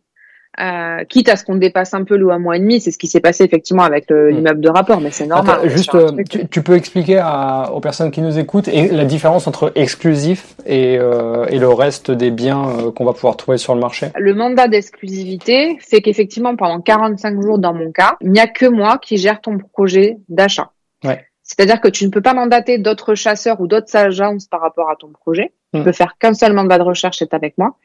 Euh, 0.60 1.04
quitte 1.06 1.30
à 1.30 1.36
ce 1.36 1.46
qu'on 1.46 1.56
dépasse 1.56 1.94
un 1.94 2.04
peu 2.04 2.18
le 2.18 2.32
un 2.32 2.40
mois 2.40 2.58
et 2.58 2.60
demi, 2.60 2.82
c'est 2.82 2.92
ce 2.92 2.98
qui 2.98 3.08
s'est 3.08 3.20
passé 3.20 3.44
effectivement 3.44 3.84
avec 3.84 4.10
hmm. 4.10 4.30
l'immeuble 4.30 4.62
de 4.62 4.70
rapport, 4.70 5.00
mais 5.00 5.12
c'est 5.12 5.28
normal. 5.28 5.70
juste, 5.70 5.94
euh, 5.96 6.12
tu, 6.50 6.62
peux 6.64 6.76
expliquer 6.76 7.24
aux 7.72 7.80
personnes 7.80 8.12
qui 8.12 8.22
nous 8.22 8.38
écoutent 8.40 8.68
et 8.68 8.90
la 8.90 9.06
différence 9.06 9.48
entre 9.48 9.72
exclusif 9.76 10.56
et, 10.66 10.98
euh, 10.98 11.46
et 11.46 11.60
le 11.60 11.70
reste 11.70 12.12
des 12.12 12.32
biens 12.32 12.70
euh, 12.70 12.92
qu'on 12.92 13.06
va 13.06 13.14
pouvoir 13.14 13.38
trouver 13.38 13.58
sur 13.58 13.74
le 13.74 13.80
marché? 13.80 14.08
Le 14.18 14.34
mandat 14.34 14.68
d'exclusivité 14.68 15.78
fait 15.80 16.02
qu'effectivement, 16.02 16.56
pendant 16.56 16.82
45 16.82 17.42
jours 17.42 17.60
dans 17.60 17.74
mon 17.74 17.92
cas, 17.92 18.18
il 18.22 18.32
n'y 18.32 18.40
a 18.40 18.48
que 18.48 18.66
moi 18.66 18.98
qui 18.98 19.18
gère 19.18 19.42
ton 19.42 19.58
projet 19.58 20.18
d'achat. 20.30 20.72
Ouais. 21.04 21.26
C'est-à-dire 21.44 21.80
que 21.82 21.88
tu 21.88 22.06
ne 22.06 22.12
peux 22.12 22.22
pas 22.22 22.34
mandater 22.34 22.78
d'autres 22.78 23.16
chasseurs 23.16 23.62
ou 23.62 23.68
d'autres 23.68 23.96
agences 23.96 24.48
par 24.48 24.62
rapport 24.62 24.90
à 24.90 24.96
ton 24.96 25.10
projet. 25.10 25.54
Tu 25.74 25.80
hmm. 25.80 25.84
peux 25.84 25.92
faire 25.92 26.18
qu'un 26.18 26.34
seul 26.34 26.54
mandat 26.54 26.78
de 26.78 26.84
recherche, 26.84 27.18
c'est 27.20 27.34
avec 27.34 27.58
moi. 27.58 27.76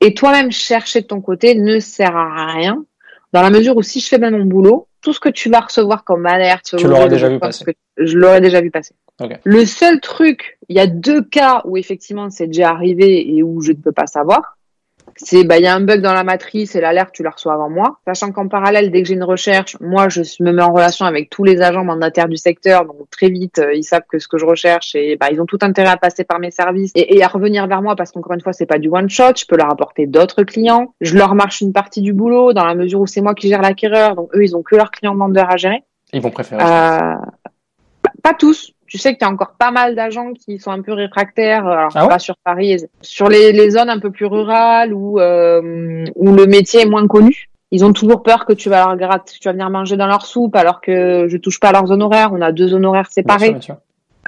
Et 0.00 0.14
toi-même 0.14 0.52
chercher 0.52 1.00
de 1.00 1.06
ton 1.06 1.20
côté 1.20 1.54
ne 1.54 1.80
sert 1.80 2.16
à 2.16 2.52
rien, 2.52 2.84
dans 3.32 3.42
la 3.42 3.50
mesure 3.50 3.76
où 3.76 3.82
si 3.82 4.00
je 4.00 4.06
fais 4.06 4.18
bien 4.18 4.30
mon 4.30 4.44
boulot, 4.44 4.86
tout 5.00 5.12
ce 5.12 5.20
que 5.20 5.28
tu 5.28 5.50
vas 5.50 5.60
recevoir 5.60 6.04
comme 6.04 6.24
alerte, 6.26 6.76
tu 6.78 6.86
l'auras 6.86 7.08
déjà 7.08 7.28
vu 7.28 7.38
passer. 7.38 7.64
Je 7.96 8.16
l'aurais 8.16 8.40
déjà 8.40 8.60
vu 8.60 8.70
passer. 8.70 8.94
Le 9.44 9.64
seul 9.64 10.00
truc, 10.00 10.58
il 10.68 10.76
y 10.76 10.80
a 10.80 10.86
deux 10.86 11.22
cas 11.22 11.62
où 11.64 11.76
effectivement 11.76 12.30
c'est 12.30 12.46
déjà 12.46 12.70
arrivé 12.70 13.36
et 13.36 13.42
où 13.42 13.60
je 13.60 13.72
ne 13.72 13.76
peux 13.76 13.92
pas 13.92 14.06
savoir 14.06 14.53
c'est 15.16 15.44
bah 15.44 15.58
il 15.58 15.64
y 15.64 15.66
a 15.66 15.74
un 15.74 15.80
bug 15.80 16.00
dans 16.00 16.12
la 16.12 16.24
matrice 16.24 16.74
et 16.74 16.80
l'alerte 16.80 17.10
tu 17.12 17.22
la 17.22 17.30
reçois 17.30 17.54
avant 17.54 17.70
moi. 17.70 17.98
Sachant 18.06 18.32
qu'en 18.32 18.48
parallèle, 18.48 18.90
dès 18.90 19.02
que 19.02 19.08
j'ai 19.08 19.14
une 19.14 19.24
recherche, 19.24 19.76
moi 19.80 20.08
je 20.08 20.20
me 20.40 20.52
mets 20.52 20.62
en 20.62 20.72
relation 20.72 21.06
avec 21.06 21.30
tous 21.30 21.44
les 21.44 21.60
agents 21.60 21.84
mandataires 21.84 22.28
du 22.28 22.36
secteur, 22.36 22.84
donc 22.84 23.08
très 23.10 23.28
vite 23.28 23.58
euh, 23.58 23.74
ils 23.74 23.84
savent 23.84 24.02
que 24.08 24.18
ce 24.18 24.28
que 24.28 24.38
je 24.38 24.44
recherche 24.44 24.94
et 24.94 25.16
bah 25.16 25.28
ils 25.30 25.40
ont 25.40 25.46
tout 25.46 25.58
intérêt 25.62 25.90
à 25.90 25.96
passer 25.96 26.24
par 26.24 26.40
mes 26.40 26.50
services 26.50 26.92
et, 26.94 27.22
à 27.22 27.28
revenir 27.28 27.66
vers 27.66 27.80
moi 27.80 27.96
parce 27.96 28.12
qu'encore 28.12 28.34
une 28.34 28.40
fois 28.40 28.52
c'est 28.52 28.66
pas 28.66 28.78
du 28.78 28.88
one 28.88 29.08
shot, 29.08 29.34
je 29.36 29.46
peux 29.46 29.56
leur 29.56 29.70
apporter 29.70 30.06
d'autres 30.06 30.42
clients. 30.42 30.94
Je 31.00 31.16
leur 31.16 31.34
marche 31.34 31.60
une 31.60 31.72
partie 31.72 32.00
du 32.00 32.12
boulot 32.12 32.52
dans 32.52 32.64
la 32.64 32.74
mesure 32.74 33.00
où 33.00 33.06
c'est 33.06 33.20
moi 33.20 33.34
qui 33.34 33.48
gère 33.48 33.62
l'acquéreur, 33.62 34.16
donc 34.16 34.34
eux 34.34 34.42
ils 34.42 34.56
ont 34.56 34.62
que 34.62 34.76
leurs 34.76 34.90
clients 34.90 35.16
vendeurs 35.16 35.50
à 35.50 35.56
gérer. 35.56 35.84
Ils 36.12 36.20
vont 36.20 36.30
préférer. 36.30 36.62
Euh, 36.62 37.14
pas 38.22 38.34
tous, 38.38 38.73
tu 38.94 38.98
sais 38.98 39.16
qu'il 39.16 39.26
y 39.26 39.28
a 39.28 39.32
encore 39.32 39.54
pas 39.58 39.72
mal 39.72 39.96
d'agents 39.96 40.32
qui 40.34 40.60
sont 40.60 40.70
un 40.70 40.80
peu 40.80 40.92
réfractaires, 40.92 41.66
alors 41.66 41.90
ah 41.96 42.06
pas 42.06 42.20
sur 42.20 42.36
Paris, 42.36 42.76
sur 43.00 43.28
les, 43.28 43.50
les, 43.50 43.70
zones 43.70 43.90
un 43.90 43.98
peu 43.98 44.12
plus 44.12 44.26
rurales 44.26 44.94
où, 44.94 45.18
euh, 45.18 46.04
où 46.14 46.30
le 46.30 46.46
métier 46.46 46.82
est 46.82 46.86
moins 46.86 47.08
connu. 47.08 47.48
Ils 47.72 47.84
ont 47.84 47.92
toujours 47.92 48.22
peur 48.22 48.46
que 48.46 48.52
tu 48.52 48.68
vas 48.68 48.86
leur 48.86 48.96
gratter, 48.96 49.32
tu 49.40 49.48
vas 49.48 49.52
venir 49.52 49.68
manger 49.68 49.96
dans 49.96 50.06
leur 50.06 50.24
soupe 50.24 50.54
alors 50.54 50.80
que 50.80 51.26
je 51.26 51.36
touche 51.38 51.58
pas 51.58 51.70
à 51.70 51.72
leurs 51.72 51.90
honoraires. 51.90 52.30
On 52.32 52.40
a 52.40 52.52
deux 52.52 52.72
honoraires 52.72 53.10
séparés. 53.10 53.50
Bien 53.50 53.60
sûr, 53.60 53.76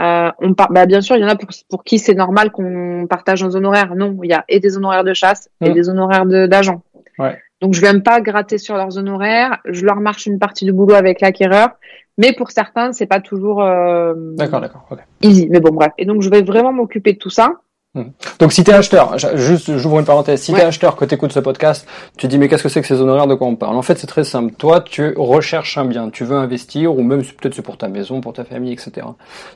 Euh, 0.00 0.32
on 0.40 0.52
par... 0.54 0.72
bah, 0.72 0.84
bien 0.84 1.00
sûr, 1.00 1.14
il 1.14 1.22
y 1.22 1.24
en 1.24 1.28
a 1.28 1.36
pour, 1.36 1.50
pour 1.70 1.84
qui 1.84 2.00
c'est 2.00 2.14
normal 2.14 2.50
qu'on 2.50 3.06
partage 3.08 3.44
nos 3.44 3.54
honoraires. 3.54 3.94
Non, 3.94 4.18
il 4.24 4.30
y 4.30 4.34
a 4.34 4.44
et 4.48 4.58
des 4.58 4.76
honoraires 4.76 5.04
de 5.04 5.14
chasse 5.14 5.48
et 5.60 5.70
mmh. 5.70 5.74
des 5.74 5.88
honoraires 5.88 6.26
d'agents. 6.26 6.82
Ouais. 7.20 7.38
Donc 7.61 7.74
je 7.74 7.80
viens 7.80 7.98
pas 8.00 8.20
gratter 8.20 8.59
sur 8.59 8.76
leurs 8.76 8.98
honoraires. 8.98 9.59
Je 9.64 9.84
leur 9.84 9.96
marche 9.96 10.26
une 10.26 10.38
partie 10.38 10.64
du 10.64 10.72
boulot 10.72 10.94
avec 10.94 11.20
l'acquéreur. 11.20 11.70
Mais 12.18 12.32
pour 12.32 12.50
certains, 12.50 12.92
c'est 12.92 13.07
pas 13.07 13.20
toujours 13.20 13.62
euh, 13.62 14.14
d'accord, 14.36 14.61
d'accord, 14.61 14.86
easy. 15.22 15.48
Mais 15.50 15.61
bon, 15.61 15.74
bref. 15.74 15.92
Et 15.98 16.07
donc, 16.07 16.22
je 16.22 16.30
vais 16.30 16.42
vraiment 16.42 16.72
m'occuper 16.72 17.12
de 17.12 17.18
tout 17.18 17.30
ça. 17.30 17.52
Hmm. 17.94 18.11
Donc 18.38 18.52
si 18.52 18.62
tu 18.62 18.70
es 18.70 18.74
acheteur, 18.74 19.16
juste 19.36 19.74
j'ouvre 19.78 20.00
une 20.00 20.04
parenthèse, 20.04 20.42
si 20.42 20.52
tu 20.52 20.59
es 20.59 20.62
acheteur 20.62 20.96
que 20.96 21.07
tu 21.07 21.14
écoutes 21.14 21.32
ce 21.32 21.40
podcast, 21.40 21.88
tu 22.18 22.28
dis 22.28 22.36
mais 22.36 22.46
qu'est-ce 22.46 22.62
que 22.62 22.68
c'est 22.68 22.82
que 22.82 22.86
ces 22.86 23.00
honoraires 23.00 23.26
de 23.26 23.34
quoi 23.34 23.46
on 23.46 23.57
parle? 23.57 23.74
En 23.74 23.80
fait 23.80 23.98
c'est 23.98 24.07
très 24.07 24.24
simple, 24.24 24.52
toi 24.52 24.82
tu 24.82 25.14
recherches 25.16 25.78
un 25.78 25.86
bien, 25.86 26.11
tu 26.11 26.24
veux 26.24 26.36
investir 26.36 26.94
ou 26.94 27.02
même 27.02 27.22
peut-être 27.22 27.54
c'est 27.54 27.62
pour 27.62 27.78
ta 27.78 27.88
maison, 27.88 28.20
pour 28.20 28.34
ta 28.34 28.44
famille, 28.44 28.74
etc. 28.74 29.07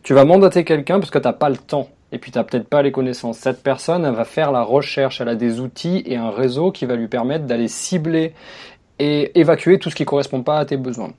Tu 0.04 0.14
vas 0.14 0.24
mandater 0.24 0.64
quelqu'un 0.64 1.00
parce 1.00 1.10
que 1.10 1.18
tu 1.18 1.28
n'as 1.28 1.34
pas 1.34 1.50
le 1.50 1.58
temps 1.58 1.90
et 2.12 2.18
puis 2.18 2.30
tu 2.30 2.38
n'as 2.38 2.44
peut-être 2.44 2.68
pas 2.68 2.82
les 2.82 2.92
connaissances. 2.92 3.38
Cette 3.38 3.62
personne 3.62 4.04
elle 4.04 4.14
va 4.14 4.24
faire 4.24 4.52
la 4.52 4.62
recherche, 4.62 5.20
elle 5.20 5.28
a 5.28 5.34
des 5.34 5.60
outils 5.60 6.02
et 6.06 6.16
un 6.16 6.30
réseau 6.30 6.72
qui 6.72 6.86
va 6.86 6.96
lui 6.96 7.08
permettre 7.08 7.46
d'aller 7.46 7.68
cibler 7.68 8.34
et 9.00 9.38
évacuer 9.40 9.78
tout 9.78 9.88
ce 9.88 9.94
qui 9.94 10.04
correspond 10.04 10.42
pas 10.42 10.58
à 10.58 10.64
tes 10.66 10.76
besoins. 10.76 11.12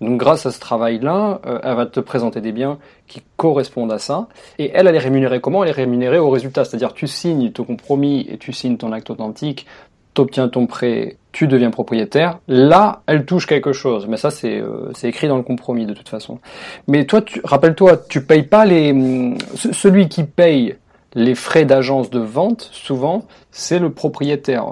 Donc 0.00 0.18
grâce 0.18 0.46
à 0.46 0.52
ce 0.52 0.60
travail-là, 0.60 1.40
euh, 1.46 1.58
elle 1.64 1.74
va 1.74 1.86
te 1.86 1.98
présenter 1.98 2.40
des 2.40 2.52
biens 2.52 2.78
qui 3.08 3.22
correspondent 3.36 3.90
à 3.90 3.98
ça. 3.98 4.28
Et 4.58 4.70
elle, 4.72 4.86
elle 4.86 4.94
est 4.94 5.00
rémunérée 5.00 5.40
comment? 5.40 5.64
Elle 5.64 5.70
est 5.70 5.72
rémunérée 5.72 6.18
au 6.18 6.30
résultat. 6.30 6.64
C'est-à-dire 6.64 6.94
tu 6.94 7.08
signes 7.08 7.50
ton 7.50 7.64
compromis 7.64 8.26
et 8.30 8.38
tu 8.38 8.52
signes 8.52 8.76
ton 8.76 8.92
acte 8.92 9.10
authentique, 9.10 9.66
tu 10.14 10.20
obtiens 10.20 10.48
ton 10.48 10.66
prêt, 10.66 11.16
tu 11.32 11.48
deviens 11.48 11.70
propriétaire. 11.70 12.38
Là, 12.48 13.02
elle 13.06 13.24
touche 13.24 13.46
quelque 13.46 13.72
chose. 13.72 14.06
Mais 14.08 14.16
ça, 14.16 14.30
c'est 14.30 14.60
euh, 14.60 14.92
écrit 15.02 15.28
dans 15.28 15.36
le 15.36 15.42
compromis 15.42 15.86
de 15.86 15.94
toute 15.94 16.08
façon. 16.08 16.38
Mais 16.86 17.04
toi, 17.04 17.22
rappelle-toi, 17.42 17.98
tu 18.08 18.24
payes 18.24 18.44
pas 18.44 18.64
les... 18.64 18.92
Hum, 18.92 19.36
celui 19.54 20.08
qui 20.08 20.24
paye 20.24 20.76
les 21.14 21.34
frais 21.34 21.64
d'agence 21.64 22.10
de 22.10 22.18
vente, 22.18 22.68
souvent, 22.72 23.22
c'est 23.52 23.78
le 23.78 23.90
propriétaire. 23.90 24.66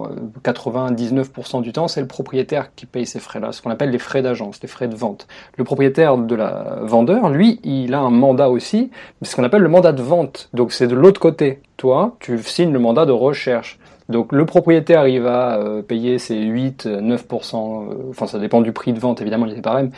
99% 0.45 1.63
du 1.63 1.73
temps, 1.73 1.87
c'est 1.87 2.01
le 2.01 2.09
propriétaire 2.09 2.75
qui 2.75 2.85
paye 2.85 3.07
ces 3.07 3.21
frais-là, 3.21 3.53
ce 3.53 3.63
qu'on 3.63 3.71
appelle 3.71 3.91
les 3.91 3.99
frais 3.99 4.23
d'agence, 4.23 4.61
les 4.61 4.69
frais 4.69 4.89
de 4.89 4.97
vente. 4.97 5.29
Le 5.57 5.65
propriétaire 5.65 6.19
de 6.19 6.35
la 6.35 6.81
vendeur, 6.83 7.29
lui, 7.31 7.61
il 7.63 7.95
a 7.95 8.01
un 8.01 8.11
mandat 8.11 8.51
aussi, 8.51 8.91
ce 9.23 9.37
qu'on 9.37 9.45
appelle 9.45 9.63
le 9.63 9.69
mandat 9.69 9.93
de 9.93 10.03
vente. 10.03 10.49
Donc 10.53 10.73
c'est 10.73 10.89
de 10.89 10.97
l'autre 10.97 11.21
côté. 11.21 11.61
Toi, 11.77 12.17
tu 12.19 12.41
signes 12.43 12.73
le 12.73 12.79
mandat 12.79 13.07
de 13.07 13.13
recherche. 13.13 13.79
Donc 14.13 14.33
le 14.33 14.47
propriétaire, 14.47 15.09
il 15.09 15.21
va 15.21 15.59
euh, 15.59 15.83
payer 15.83 16.19
ses 16.19 16.37
8, 16.37 16.87
9%, 16.87 17.91
euh, 17.91 18.11
enfin 18.11 18.27
ça 18.27 18.39
dépend 18.39 18.61
du 18.61 18.73
prix 18.73 18.93
de 18.93 19.01
vente, 19.01 19.21
évidemment, 19.21 19.47
il 19.47 19.59
est 19.59 19.63
pareil 19.63 19.91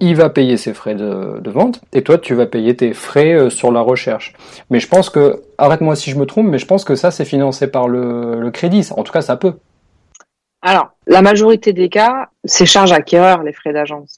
il 0.00 0.14
va 0.14 0.30
payer 0.30 0.56
ses 0.56 0.74
frais 0.74 0.94
de, 0.94 1.50
vente 1.50 1.80
et 1.92 2.02
toi 2.02 2.18
tu 2.18 2.34
vas 2.34 2.46
payer 2.46 2.76
tes 2.76 2.92
frais 2.92 3.32
euh, 3.32 3.50
sur 3.50 3.72
la 3.72 3.80
recherche. 3.80 4.34
Mais 4.70 4.80
je 4.80 4.88
pense 4.88 5.10
que, 5.10 5.42
arrête-moi 5.58 5.96
si 5.96 6.10
je 6.10 6.16
me 6.16 6.26
trompe, 6.26 6.46
mais 6.46 6.58
je 6.58 6.66
pense 6.66 6.84
que 6.84 6.94
ça 6.94 7.10
c'est 7.10 7.24
financé 7.24 7.66
par 7.68 7.88
le, 7.88 8.50
crédit. 8.50 8.88
En 8.96 9.02
tout 9.02 9.12
cas, 9.12 9.22
ça 9.22 9.36
peut. 9.36 9.54
Alors, 10.62 10.90
la 11.06 11.22
majorité 11.22 11.72
des 11.72 11.88
cas, 11.88 12.30
c'est 12.44 12.66
charge 12.66 12.92
acquéreur 12.92 13.42
les 13.42 13.52
frais 13.52 13.72
d'agence. 13.72 14.16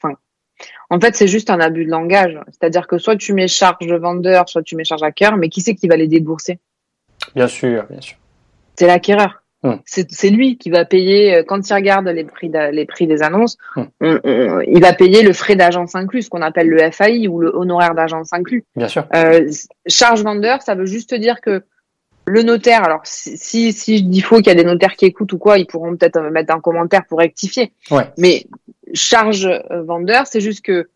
en 0.90 1.00
fait, 1.00 1.14
c'est 1.14 1.26
juste 1.26 1.50
un 1.50 1.60
abus 1.60 1.84
de 1.84 1.90
langage. 1.90 2.38
C'est-à-dire 2.48 2.86
que 2.86 2.98
soit 2.98 3.16
tu 3.16 3.32
mets 3.32 3.48
charge 3.48 3.86
de 3.86 3.96
vendeur, 3.96 4.48
soit 4.48 4.62
tu 4.62 4.76
mets 4.76 4.84
charge 4.84 5.02
acquéreur, 5.02 5.36
mais 5.36 5.48
qui 5.48 5.60
c'est 5.60 5.74
qui 5.74 5.88
va 5.88 5.96
les 5.96 6.08
débourser? 6.08 6.58
Bien 7.34 7.48
sûr, 7.48 7.84
bien 7.90 8.00
sûr. 8.00 8.16
C'est 8.80 8.86
l'acquéreur. 8.86 9.42
Hum. 9.62 9.78
C'est 9.84 10.30
lui 10.30 10.56
qui 10.56 10.70
va 10.70 10.86
payer 10.86 11.34
euh, 11.34 11.42
quand 11.46 11.68
il 11.68 11.74
regarde 11.74 12.08
les 12.08 12.24
prix 12.24 12.50
les 12.72 12.86
prix 12.86 13.06
des 13.06 13.22
annonces, 13.22 13.58
hum. 13.76 13.90
il 14.00 14.80
va 14.80 14.94
payer 14.94 15.22
le 15.22 15.34
frais 15.34 15.54
d'agence 15.54 15.94
inclus, 15.94 16.22
ce 16.22 16.30
qu'on 16.30 16.40
appelle 16.40 16.66
le 16.66 16.90
FAI 16.90 17.28
ou 17.28 17.40
le 17.40 17.54
honoraire 17.54 17.94
d'agence 17.94 18.32
inclus. 18.32 18.64
Bien 18.74 18.88
sûr. 18.88 19.04
Euh, 19.14 19.50
charge 19.86 20.22
vendeur, 20.22 20.62
ça 20.62 20.74
veut 20.74 20.86
juste 20.86 21.12
dire 21.12 21.42
que 21.42 21.62
le 22.24 22.42
notaire, 22.42 22.82
alors 22.84 23.02
si 23.04 23.74
si 23.74 23.98
je 23.98 24.04
dis 24.04 24.22
faux 24.22 24.36
qu'il 24.36 24.46
y 24.46 24.50
a 24.50 24.54
des 24.54 24.64
notaires 24.64 24.96
qui 24.96 25.04
écoutent 25.04 25.34
ou 25.34 25.38
quoi, 25.38 25.58
ils 25.58 25.66
pourront 25.66 25.94
peut-être 25.94 26.18
mettre 26.30 26.54
un 26.54 26.60
commentaire 26.60 27.04
pour 27.06 27.18
rectifier. 27.18 27.74
Ouais. 27.90 28.06
Mais 28.16 28.46
charge 28.94 29.44
euh, 29.44 29.82
vendeur, 29.82 30.26
c'est 30.26 30.40
juste 30.40 30.64
que 30.64 30.88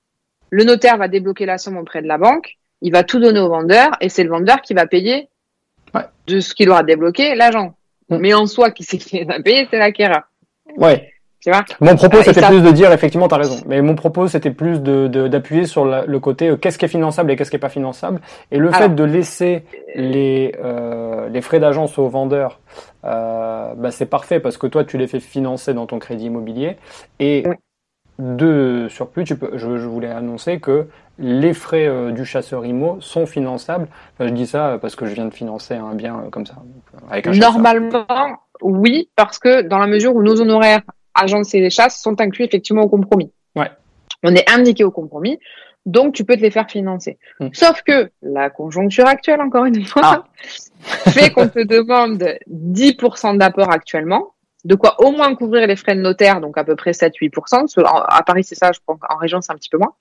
le 0.49 0.64
notaire 0.64 0.97
va 0.97 1.09
débloquer 1.09 1.45
la 1.45 1.59
somme 1.59 1.76
auprès 1.76 2.01
de 2.01 2.09
la 2.09 2.16
banque, 2.16 2.57
il 2.80 2.93
va 2.93 3.05
tout 3.05 3.20
donner 3.20 3.41
au 3.41 3.51
vendeur 3.51 3.91
et 4.01 4.09
c'est 4.09 4.24
le 4.24 4.30
vendeur 4.30 4.62
qui 4.62 4.72
va 4.72 4.87
payer 4.87 5.28
de 6.26 6.40
ce 6.40 6.55
qu'il 6.55 6.70
aura 6.70 6.82
débloqué 6.82 7.34
l'agent. 7.34 7.74
Mm. 8.09 8.16
Mais 8.18 8.34
en 8.34 8.47
soi, 8.47 8.70
qui 8.70 8.82
c'est 8.82 8.99
qui 8.99 9.18
est 9.18 9.42
payé, 9.42 9.66
c'est 9.70 9.78
l'acquéreur. 9.78 10.22
Ouais. 10.76 11.11
Tu 11.45 11.51
vois? 11.51 11.62
Mon 11.80 11.95
propos, 11.95 12.22
c'était 12.22 12.40
plus 12.40 12.62
de 12.62 12.70
dire, 12.70 12.90
effectivement, 12.90 13.28
tu 13.28 13.34
as 13.34 13.38
raison. 13.38 13.57
Mais 13.66 13.82
mon 13.82 13.95
propos, 13.95 14.28
c'était 14.28 14.51
plus 14.51 14.80
de 14.80 15.09
d'appuyer 15.28 15.66
sur 15.66 15.84
le 15.84 16.18
côté 16.18 16.49
euh, 16.49 16.57
qu'est-ce 16.57 16.78
qui 16.78 16.86
est 16.86 16.88
finançable 16.88 17.30
et 17.30 17.36
qu'est-ce 17.36 17.51
qui 17.51 17.57
est 17.57 17.59
pas 17.59 17.68
finançable. 17.68 18.22
Et 18.51 18.57
le 18.57 18.72
fait 18.72 18.95
de 18.95 19.05
laisser 19.05 19.64
les, 19.95 20.55
euh, 20.64 21.28
les 21.28 21.42
frais 21.42 21.61
d'agence 21.61 21.99
aux 21.99 22.09
vendeurs, 22.09 22.61
euh, 23.05 23.74
bah, 23.76 23.90
c'est 23.90 24.07
parfait 24.07 24.40
parce 24.40 24.57
que 24.57 24.66
toi, 24.66 24.84
tu 24.84 24.97
les 24.97 25.07
fais 25.07 25.20
financer 25.20 25.74
dans 25.74 25.84
ton 25.84 25.99
crédit 25.99 26.26
immobilier. 26.26 26.78
Et 27.20 27.45
de 28.19 28.87
surplus, 28.91 29.25
tu 29.25 29.37
peux, 29.37 29.57
je, 29.59 29.67
voulais 29.67 30.11
annoncer 30.11 30.61
que 30.61 30.87
les 31.19 31.53
frais 31.53 31.87
euh, 31.87 32.12
du 32.12 32.25
chasseur 32.25 32.65
IMO 32.65 32.99
sont 33.01 33.27
finançables. 33.27 33.89
je 34.21 34.29
dis 34.29 34.47
ça 34.47 34.79
parce 34.81 34.95
que 34.97 35.07
je 35.07 35.15
viens 35.15 35.27
de 35.27 35.35
financer 35.35 35.75
un 35.75 35.95
bien 35.95 36.21
euh, 36.21 36.31
comme 36.31 36.47
ça. 36.47 36.55
Avec 37.11 37.27
un 37.27 37.33
Normalement, 37.33 38.07
oui, 38.62 39.11
parce 39.17 39.39
que 39.39 39.62
dans 39.62 39.79
la 39.79 39.87
mesure 39.87 40.15
où 40.15 40.23
nos 40.23 40.41
honoraires 40.41 40.83
agences 41.15 41.55
et 41.55 41.61
les 41.61 41.71
chasses 41.71 42.01
sont 42.01 42.21
inclus 42.21 42.45
effectivement 42.45 42.83
au 42.83 42.89
compromis. 42.89 43.33
Ouais. 43.57 43.71
On 44.23 44.35
est 44.35 44.49
indiqué 44.51 44.85
au 44.85 44.91
compromis, 44.91 45.39
donc 45.87 46.15
tu 46.15 46.25
peux 46.25 46.37
te 46.37 46.41
les 46.41 46.51
faire 46.51 46.71
financer. 46.71 47.19
Hmm. 47.41 47.49
Sauf 47.53 47.83
que 47.83 48.11
la 48.23 48.49
conjoncture 48.49 49.07
actuelle, 49.07 49.41
encore 49.41 49.65
une 49.65 49.85
fois, 49.85 50.03
ah. 50.05 50.25
fait 51.11 51.31
qu'on 51.31 51.49
te 51.49 51.65
demande 51.65 52.25
10% 52.49 53.39
d'apport 53.39 53.71
actuellement 53.71 54.34
de 54.65 54.75
quoi 54.75 55.01
au 55.01 55.12
moins 55.12 55.35
couvrir 55.35 55.67
les 55.67 55.77
frais 55.77 55.95
de 55.95 56.01
notaire, 56.01 56.41
donc 56.41 56.57
à 56.59 56.65
peu 56.65 56.75
près 56.75 56.93
7-8%. 56.93 57.83
À 57.85 58.23
Paris, 58.23 58.45
c'est 58.45 58.55
ça, 58.55 58.73
je 58.73 58.81
pense 58.85 58.99
en 59.09 59.17
région, 59.17 59.41
c'est 59.41 59.53
un 59.53 59.57
petit 59.57 59.69
peu 59.69 59.79
moins. 59.79 59.95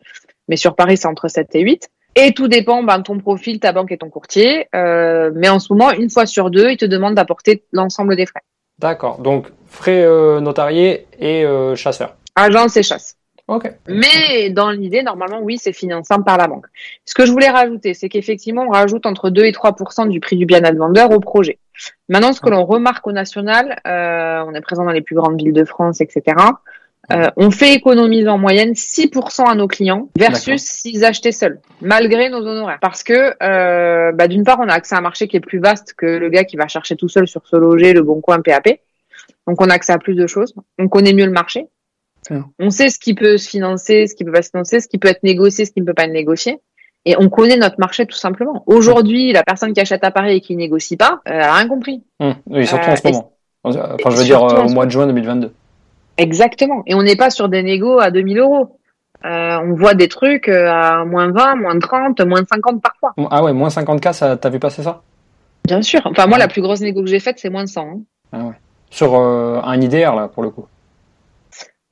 Mais 0.48 0.56
sur 0.56 0.76
Paris, 0.76 0.98
c'est 0.98 1.08
entre 1.08 1.28
7 1.28 1.56
et 1.56 1.62
8. 1.62 1.90
Et 2.16 2.34
tout 2.34 2.48
dépend 2.48 2.84
ben, 2.84 3.00
de 3.00 3.04
ton 3.04 3.18
profil, 3.18 3.60
ta 3.60 3.72
banque 3.72 3.92
et 3.92 3.98
ton 3.98 4.10
courtier. 4.10 4.68
Euh, 4.76 5.32
mais 5.36 5.50
en 5.50 5.60
ce 5.60 5.74
moment, 5.74 5.92
une 5.92 6.10
fois 6.10 6.26
sur 6.26 6.52
deux, 6.52 6.70
ils 6.70 6.78
te 6.78 6.86
demandent 6.86 7.16
d'apporter 7.16 7.64
l'ensemble 7.72 8.16
des 8.16 8.26
frais. 8.26 8.42
D'accord. 8.80 9.20
Donc, 9.20 9.48
frais 9.66 10.04
euh, 10.04 10.40
notariés 10.40 11.08
et 11.20 11.44
euh, 11.44 11.76
chasseurs. 11.76 12.16
Agence 12.36 12.78
et 12.78 12.84
chasse. 12.84 13.18
Ok. 13.48 13.70
Mais 13.88 14.50
dans 14.52 14.70
l'idée, 14.70 15.04
normalement, 15.04 15.40
oui, 15.42 15.58
c'est 15.58 15.74
finançable 15.74 16.24
par 16.24 16.38
la 16.38 16.48
banque. 16.48 16.66
Ce 17.06 17.14
que 17.14 17.26
je 17.26 17.32
voulais 17.32 17.50
rajouter, 17.50 17.94
c'est 17.94 18.10
qu'effectivement, 18.10 18.66
on 18.68 18.72
rajoute 18.72 19.06
entre 19.06 19.30
2 19.30 19.44
et 19.44 19.52
3% 19.52 20.08
du 20.08 20.20
prix 20.20 20.38
du 20.38 20.46
bien 20.46 20.64
à 20.64 20.72
vendeur 20.72 21.12
au 21.12 21.20
projet. 21.20 21.60
Maintenant, 22.10 22.34
ce 22.34 22.42
que 22.42 22.50
l'on 22.50 22.66
remarque 22.66 23.06
au 23.08 23.12
national, 23.12 23.80
euh, 23.88 24.44
on 24.48 24.54
est 24.54 24.62
présent 24.62 24.86
dans 24.86 24.92
les 24.92 25.02
plus 25.02 25.16
grandes 25.16 25.38
villes 25.38 25.54
de 25.54 25.66
France, 25.66 26.02
etc. 26.02 26.36
Euh, 27.12 27.30
on 27.36 27.52
fait 27.52 27.74
économiser 27.74 28.30
en 28.30 28.38
moyenne 28.38 28.74
6% 28.76 29.44
à 29.46 29.56
nos 29.56 29.68
clients 29.68 30.10
versus 30.18 30.62
s'ils 30.62 31.04
achetaient 31.04 31.34
seuls, 31.34 31.60
malgré 31.82 32.30
nos 32.30 32.46
honoraires. 32.46 32.80
Parce 32.82 33.04
que, 33.04 33.34
euh, 33.44 34.14
bah, 34.14 34.28
d'une 34.28 34.44
part, 34.44 34.60
on 34.62 34.70
a 34.70 34.74
accès 34.74 34.96
à 34.96 35.00
un 35.00 35.02
marché 35.02 35.28
qui 35.28 35.36
est 35.36 35.42
plus 35.42 35.60
vaste 35.60 35.94
que 35.98 36.06
le 36.06 36.30
gars 36.30 36.46
qui 36.46 36.56
va 36.56 36.68
chercher 36.68 36.96
tout 36.96 37.10
seul 37.10 37.28
sur 37.28 37.46
ce 37.46 37.58
loger, 37.58 37.92
le 37.94 38.04
bon 38.04 38.22
coin, 38.22 38.42
PAP. 38.42 38.80
Donc, 39.48 39.62
on 39.62 39.70
a 39.70 39.74
accès 39.74 39.92
à 39.92 39.98
plus 39.98 40.16
de 40.16 40.28
choses. 40.28 40.56
On 40.80 40.88
connaît 40.88 41.14
mieux 41.14 41.26
le 41.26 41.32
marché. 41.32 41.68
On 42.58 42.70
sait 42.70 42.90
ce 42.90 43.00
qui 43.00 43.14
peut 43.16 43.38
se 43.38 43.50
financer, 43.50 44.08
ce 44.08 44.16
qui 44.16 44.24
peut 44.24 44.32
pas 44.32 44.42
se 44.42 44.50
financer, 44.50 44.80
ce 44.80 44.88
qui 44.88 44.98
peut 44.98 45.10
être 45.10 45.24
négocié, 45.24 45.66
ce 45.66 45.72
qui 45.72 45.82
ne 45.82 45.86
peut 45.86 45.94
pas 45.94 46.06
être 46.06 46.14
négocié. 46.14 46.60
Et 47.06 47.16
on 47.20 47.30
connaît 47.30 47.58
notre 47.58 47.80
marché 47.80 48.06
tout 48.06 48.18
simplement. 48.18 48.64
Aujourd'hui, 48.66 49.34
la 49.34 49.44
personne 49.44 49.74
qui 49.74 49.82
achète 49.82 50.04
à 50.04 50.12
Paris 50.12 50.38
et 50.38 50.42
qui 50.42 50.56
négocie 50.56 50.96
pas, 50.96 51.20
elle 51.26 51.42
a 51.42 51.54
rien 51.54 51.68
compris. 51.68 52.04
Hum, 52.20 52.36
oui, 52.50 52.66
surtout 52.66 52.90
en 52.90 52.96
ce 52.96 53.08
euh, 53.08 53.12
moment. 53.12 53.32
Enfin, 53.64 54.10
je 54.10 54.16
veux 54.16 54.24
dire, 54.24 54.42
au 54.42 54.70
mois 54.70 54.86
de 54.86 54.92
juin 54.92 55.08
2022. 55.08 55.52
Exactement. 56.18 56.84
Et 56.86 56.96
on 56.96 57.02
n'est 57.02 57.16
pas 57.16 57.30
sur 57.30 57.50
des 57.50 57.64
négos 57.64 58.00
à 58.00 58.12
2000 58.12 58.40
euros. 58.40 58.78
Euh, 59.26 59.58
on 59.64 59.74
voit 59.74 59.94
des 59.94 60.10
trucs 60.10 60.50
euh, 60.50 60.70
à 60.70 61.06
moins 61.06 61.32
20, 61.32 61.56
moins 61.56 61.80
30, 61.80 62.22
moins 62.22 62.44
50 62.46 62.82
parfois. 62.82 63.14
Ah 63.32 63.44
ouais, 63.44 63.54
moins 63.54 63.70
50K, 63.70 64.38
t'as 64.38 64.50
vu 64.50 64.60
passer 64.60 64.84
ça? 64.84 65.02
Bien 65.66 65.82
sûr. 65.82 66.02
Enfin, 66.06 66.28
moi, 66.28 66.38
la 66.38 66.50
plus 66.50 66.62
grosse 66.62 66.82
négo 66.82 67.02
que 67.02 67.08
j'ai 67.08 67.22
faite, 67.22 67.40
c'est 67.40 67.50
moins 67.50 67.64
de 67.64 67.70
100. 67.70 67.82
Hein. 67.82 68.00
Ah 68.34 68.40
ouais. 68.40 68.54
Sur 68.90 69.16
euh, 69.16 69.62
un 69.64 69.80
IDR, 69.80 70.14
là, 70.16 70.28
pour 70.28 70.44
le 70.44 70.50
coup 70.50 70.66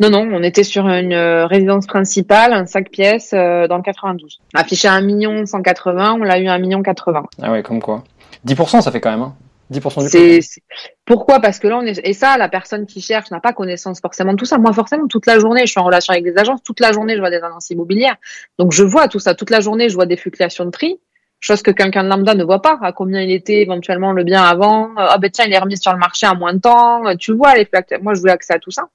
Non, 0.02 0.10
non, 0.10 0.28
on 0.34 0.42
était 0.44 0.64
sur 0.64 0.88
une 0.88 1.14
résidence 1.14 1.86
principale, 1.86 2.54
un 2.54 2.66
sac 2.66 2.90
pièces 2.90 3.32
dans 3.32 3.78
le 3.78 3.84
92. 3.84 4.40
Affiché 4.54 4.88
à 4.88 4.94
1 4.94 5.02
million 5.02 5.46
180, 5.46 6.14
on 6.14 6.24
l'a 6.24 6.40
eu 6.40 6.48
à 6.48 6.54
1 6.54 6.58
million 6.58 6.82
80. 6.82 7.24
Ah 7.42 7.52
ouais, 7.52 7.62
comme 7.62 7.82
quoi. 7.82 8.04
10%, 8.46 8.82
ça 8.82 8.92
fait 8.92 9.00
quand 9.00 9.12
même, 9.12 9.22
hein 9.22 9.36
10% 9.72 10.04
du 10.04 10.10
c'est, 10.10 10.62
Pourquoi? 11.06 11.40
Parce 11.40 11.60
que 11.60 11.68
là, 11.68 11.78
on 11.78 11.84
est... 11.84 12.00
Et 12.06 12.14
ça, 12.14 12.38
la 12.38 12.50
personne 12.50 12.86
qui 12.86 13.02
cherche 13.02 13.32
n'a 13.32 13.40
pas 13.40 13.54
connaissance 13.54 14.02
forcément 14.02 14.34
de 14.34 14.38
tout 14.38 14.46
ça. 14.46 14.58
Moi, 14.58 14.74
forcément, 14.74 15.08
toute 15.08 15.26
la 15.26 15.40
journée, 15.40 15.62
je 15.66 15.72
suis 15.72 15.80
en 15.80 15.86
relation 15.86 16.12
avec 16.12 16.24
des 16.24 16.38
agences. 16.38 16.62
Toute 16.64 16.80
la 16.80 16.92
journée, 16.92 17.16
je 17.16 17.20
vois 17.20 17.30
des 17.30 17.38
annonces 17.38 17.70
immobilières. 17.70 18.18
Donc, 18.60 18.74
je 18.74 18.84
vois 18.84 19.08
tout 19.08 19.20
ça. 19.20 19.34
Toute 19.34 19.50
la 19.50 19.62
journée, 19.62 19.88
je 19.88 19.96
vois 19.96 20.06
des 20.06 20.18
fluctuations 20.18 20.66
de 20.66 20.72
prix. 20.72 21.00
Chose 21.40 21.62
que 21.62 21.72
quelqu'un 21.72 22.04
de 22.04 22.10
lambda 22.10 22.36
ne 22.36 22.44
voit 22.44 22.62
pas. 22.62 22.78
À 22.82 22.92
combien 22.92 23.22
il 23.22 23.32
était 23.32 23.62
éventuellement 23.62 24.12
le 24.12 24.24
bien 24.24 24.44
avant. 24.44 24.92
Ah 24.98 25.18
ben 25.18 25.32
tiens, 25.32 25.46
il 25.46 25.54
est 25.54 25.58
remis 25.58 25.78
sur 25.78 25.92
le 25.94 25.98
marché 25.98 26.28
à 26.28 26.36
moins 26.36 26.54
de 26.54 26.60
temps. 26.60 27.02
Tu 27.18 27.34
vois 27.34 27.56
les 27.56 27.68
Moi, 28.02 28.14
je 28.14 28.20
voulais 28.20 28.34
accès 28.34 28.54
à 28.54 28.60
tout 28.60 28.72
ça. 28.72 28.90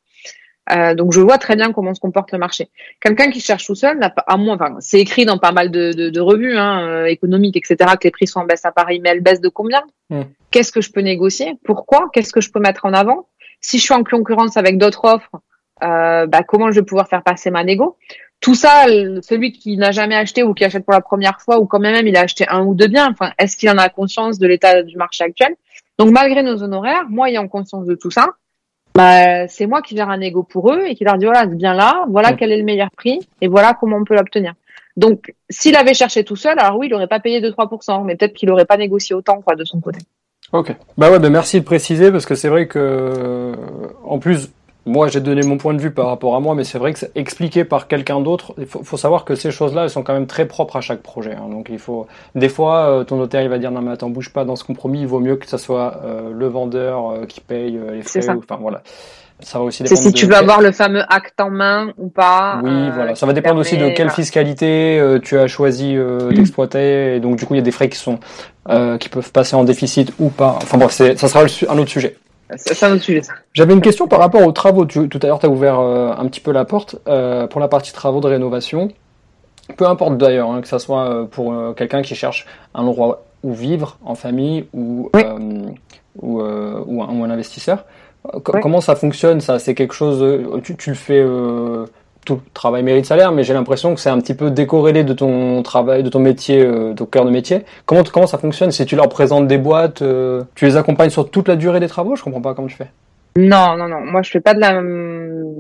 Euh, 0.73 0.95
donc 0.95 1.13
je 1.13 1.21
vois 1.21 1.39
très 1.39 1.55
bien 1.55 1.73
comment 1.73 1.95
se 1.95 2.01
comporte 2.01 2.33
le 2.33 2.39
marché. 2.39 2.69
Quelqu'un 3.01 3.31
qui 3.31 3.41
cherche 3.41 3.67
tout 3.67 3.75
seul, 3.75 3.99
n'a 3.99 4.11
pas, 4.11 4.25
à 4.27 4.37
moins, 4.37 4.57
enfin, 4.57 4.77
c'est 4.81 5.01
écrit 5.01 5.25
dans 5.25 5.39
pas 5.39 5.53
mal 5.53 5.71
de, 5.71 5.93
de, 5.93 6.11
de 6.11 6.21
revues 6.21 6.57
hein, 6.57 6.87
euh, 6.89 7.05
économiques, 7.05 7.57
etc., 7.57 7.77
que 8.01 8.05
les 8.05 8.11
prix 8.11 8.27
sont 8.27 8.41
en 8.41 8.45
baisse 8.45 8.65
à 8.65 8.73
Paris, 8.73 9.01
mais 9.03 9.11
elles 9.11 9.21
baissent 9.21 9.41
de 9.41 9.49
combien 9.49 9.83
hmm. 10.11 10.23
Qu'est-ce 10.51 10.73
que 10.73 10.81
je 10.81 10.91
peux 10.91 11.01
négocier 11.01 11.57
Pourquoi 11.65 12.09
Qu'est-ce 12.13 12.33
que 12.33 12.41
je 12.41 12.51
peux 12.51 12.61
mettre 12.61 12.85
en 12.85 12.93
avant 12.93 13.29
Si 13.61 13.79
je 13.79 13.85
suis 13.85 13.95
en 13.95 14.03
concurrence 14.03 14.57
avec 14.57 14.79
d'autres 14.79 15.05
offres, 15.05 15.31
euh, 15.83 16.27
bah, 16.27 16.43
comment 16.43 16.71
je 16.71 16.81
vais 16.81 16.87
pouvoir 16.87 17.09
faire 17.09 17.23
passer 17.23 17.51
ma 17.51 17.63
négo 17.63 17.97
Tout 18.41 18.55
ça, 18.55 18.87
celui 19.23 19.53
qui 19.53 19.77
n'a 19.77 19.93
jamais 19.93 20.17
acheté 20.17 20.43
ou 20.43 20.55
qui 20.55 20.65
achète 20.65 20.85
pour 20.85 20.95
la 20.95 21.01
première 21.01 21.41
fois, 21.41 21.61
ou 21.61 21.67
quand 21.67 21.79
même 21.79 22.07
il 22.07 22.17
a 22.17 22.23
acheté 22.23 22.47
un 22.49 22.65
ou 22.65 22.75
deux 22.75 22.89
biens, 22.89 23.09
enfin, 23.11 23.33
est-ce 23.39 23.57
qu'il 23.57 23.71
en 23.71 23.79
a 23.79 23.89
conscience 23.89 24.39
de 24.39 24.47
l'état 24.47 24.83
du 24.83 24.97
marché 24.97 25.23
actuel 25.23 25.55
Donc 25.99 26.11
malgré 26.11 26.43
nos 26.43 26.63
honoraires, 26.63 27.05
moi 27.09 27.29
ayant 27.29 27.47
conscience 27.47 27.87
de 27.87 27.95
tout 27.95 28.11
ça, 28.11 28.31
bah, 28.97 29.47
c'est 29.49 29.67
moi 29.67 29.83
qui 29.83 29.97
gère 29.97 30.11
un 30.11 30.21
égo 30.21 30.43
pour 30.43 30.73
eux 30.73 30.83
et 30.87 30.95
qui 30.95 31.05
leur 31.05 31.19
dit 31.19 31.27
voilà, 31.27 31.47
bien 31.47 31.75
là, 31.75 32.05
voilà 32.09 32.33
quel 32.33 32.51
est 32.51 32.57
le 32.57 32.65
meilleur 32.65 32.91
prix 32.91 33.21
et 33.41 33.49
voilà 33.49 33.77
comment 33.79 33.99
on 33.99 34.05
peut 34.05 34.15
l'obtenir. 34.15 34.55
Donc, 34.97 35.35
s'il 35.51 35.77
avait 35.77 35.95
cherché 35.95 36.25
tout 36.25 36.37
seul, 36.37 36.59
alors 36.59 36.79
oui, 36.79 36.87
il 36.87 36.91
n'aurait 36.91 37.07
pas 37.07 37.21
payé 37.21 37.41
2-3%, 37.43 38.05
mais 38.05 38.17
peut-être 38.17 38.33
qu'il 38.33 38.49
n'aurait 38.49 38.65
pas 38.65 38.79
négocié 38.79 39.15
autant 39.15 39.43
quoi, 39.43 39.55
de 39.55 39.65
son 39.65 39.81
côté. 39.81 39.99
Ok. 40.53 40.75
Bah 40.97 41.11
ouais, 41.11 41.19
bah 41.19 41.29
merci 41.29 41.61
de 41.61 41.65
préciser 41.65 42.11
parce 42.11 42.25
que 42.25 42.35
c'est 42.35 42.49
vrai 42.49 42.67
que, 42.67 43.53
en 44.05 44.19
plus, 44.19 44.51
moi, 44.87 45.09
j'ai 45.09 45.21
donné 45.21 45.43
mon 45.43 45.59
point 45.59 45.75
de 45.75 45.81
vue 45.81 45.91
par 45.91 46.07
rapport 46.07 46.37
à 46.37 46.41
moi, 46.41 46.55
mais 46.55 46.63
c'est 46.63 46.79
vrai 46.79 46.93
que 46.93 47.01
c'est 47.01 47.11
expliqué 47.17 47.65
par 47.65 47.89
quelqu'un 47.89 48.21
d'autre. 48.21 48.55
Il 48.57 48.67
faut, 48.67 48.97
savoir 48.97 49.25
que 49.25 49.35
ces 49.35 49.51
choses-là, 49.51 49.83
elles 49.83 49.91
sont 49.91 50.05
quand 50.05 50.13
même 50.13 50.29
très 50.29 50.47
propres 50.47 50.77
à 50.77 50.81
chaque 50.81 51.03
projet. 51.03 51.35
Hein. 51.35 51.49
Donc, 51.51 51.67
il 51.71 51.81
faut, 51.81 52.07
des 52.37 52.49
fois, 52.49 52.87
euh, 52.87 53.05
ton 53.05 53.17
notaire, 53.17 53.43
il 53.43 53.49
va 53.49 53.59
dire 53.59 53.73
non 53.73 53.83
mais 53.83 53.91
attends, 53.91 54.11
bouge 54.11 54.33
pas 54.33 54.45
dans 54.45 54.55
ce 54.55 54.63
compromis. 54.63 55.01
Il 55.01 55.09
vaut 55.09 55.19
mieux 55.19 55.35
que 55.35 55.49
ce 55.49 55.57
soit 55.57 56.01
euh, 56.05 56.31
le 56.33 56.47
vendeur 56.47 57.11
euh, 57.11 57.27
qui 57.27 57.41
paye 57.41 57.79
les 57.93 58.03
frais. 58.03 58.23
Ça. 58.23 58.37
Enfin 58.39 58.59
voilà. 58.61 58.83
Ça 59.41 59.59
va 59.59 59.65
aussi 59.65 59.83
dépendre. 59.83 60.01
C'est 60.01 60.09
si 60.09 60.15
tu 60.15 60.27
veux 60.27 60.37
avoir 60.37 60.63
le 60.63 60.71
fameux 60.71 61.03
acte 61.09 61.41
en 61.41 61.51
main 61.51 61.93
ou 61.99 62.09
pas. 62.09 62.61
Oui, 62.63 62.89
voilà. 62.95 63.17
Ça 63.17 63.27
va 63.27 63.33
dépendre 63.33 63.61
aussi 63.61 63.77
de 63.77 63.91
quelle 63.91 64.11
fiscalité 64.11 65.19
tu 65.23 65.37
as 65.37 65.49
choisi 65.49 65.97
d'exploiter. 66.31 67.17
Et 67.17 67.21
donc, 67.21 67.37
du 67.37 67.45
coup, 67.45 67.55
il 67.55 67.59
y 67.59 67.61
a 67.61 67.65
des 67.65 67.73
frais 67.73 67.89
qui 67.89 67.99
sont 67.99 68.21
qui 69.01 69.09
peuvent 69.09 69.33
passer 69.33 69.57
en 69.57 69.65
déficit 69.65 70.13
ou 70.21 70.29
pas. 70.29 70.59
Enfin 70.63 70.79
bon, 70.79 70.89
ça 70.89 71.17
sera 71.17 71.41
un 71.43 71.79
autre 71.79 71.91
sujet. 71.91 72.17
J'avais 73.53 73.75
une 73.75 73.81
question 73.81 74.07
par 74.07 74.21
rapport 74.21 74.47
aux 74.47 74.53
travaux. 74.53 74.85
tout 74.85 75.19
à 75.23 75.27
l'heure, 75.27 75.39
tu 75.39 75.47
as 75.47 75.49
ouvert 75.49 75.81
euh, 75.81 76.13
un 76.17 76.27
petit 76.27 76.41
peu 76.41 76.53
la 76.53 76.65
porte 76.65 76.97
euh, 77.09 77.47
pour 77.47 77.61
la 77.61 77.69
partie 77.69 77.93
travaux 77.93 78.21
de 78.21 78.29
rénovation. 78.29 78.89
Peu 79.77 79.87
importe 79.87 80.17
d'ailleurs, 80.17 80.51
hein, 80.51 80.61
que 80.61 80.69
ce 80.69 80.79
soit 80.79 81.09
euh, 81.09 81.25
pour 81.25 81.75
quelqu'un 81.75 82.03
qui 82.03 82.15
cherche 82.15 82.47
un 82.75 82.85
endroit 82.85 83.25
où 83.43 83.53
vivre 83.53 83.99
en 84.05 84.15
famille 84.15 84.67
ou, 84.73 85.11
ou, 86.23 86.41
ou, 86.41 87.03
un, 87.03 87.31
investisseur. 87.31 87.85
Comment 88.43 88.81
ça 88.81 88.97
fonctionne 88.97 89.41
ça? 89.41 89.59
C'est 89.59 89.75
quelque 89.75 89.95
chose. 89.95 90.61
Tu, 90.63 90.77
tu 90.77 90.91
le 90.91 90.97
fais 90.97 91.25
tout 92.27 92.41
travail 92.53 92.83
mérite 92.83 93.07
salaire, 93.07 93.33
mais 93.33 93.45
j'ai 93.45 93.55
l'impression 93.55 93.95
que 93.95 94.01
c'est 94.01 94.11
un 94.11 94.21
petit 94.21 94.35
peu 94.35 94.51
décorrélé 94.51 95.05
de 95.05 95.15
ton 95.15 95.63
travail, 95.63 96.03
de 96.03 96.11
ton 96.11 96.19
métier, 96.19 96.61
euh, 96.61 96.93
ton 96.93 97.07
cœur 97.07 97.25
de 97.25 97.31
métier. 97.31 97.65
Comment 97.87 98.03
comment 98.03 98.27
ça 98.27 98.37
fonctionne? 98.37 98.71
Si 98.71 98.85
tu 98.85 98.97
leur 98.97 99.09
présentes 99.09 99.47
des 99.47 99.57
boîtes, 99.57 100.03
euh, 100.03 100.43
tu 100.55 100.67
les 100.67 100.77
accompagnes 100.77 101.09
sur 101.09 101.31
toute 101.31 101.49
la 101.49 101.57
durée 101.57 101.81
des 101.81 101.89
travaux? 101.89 102.17
Je 102.17 102.23
comprends 102.23 102.43
pas 102.43 102.53
comment 102.53 102.69
tu 102.69 102.77
fais. 102.77 102.91
Non, 103.39 103.77
non, 103.77 103.87
non. 103.89 104.01
Moi, 104.01 104.23
je 104.23 104.31
fais 104.31 104.41
pas 104.41 104.55
de 104.55 104.61
la, 104.61 104.81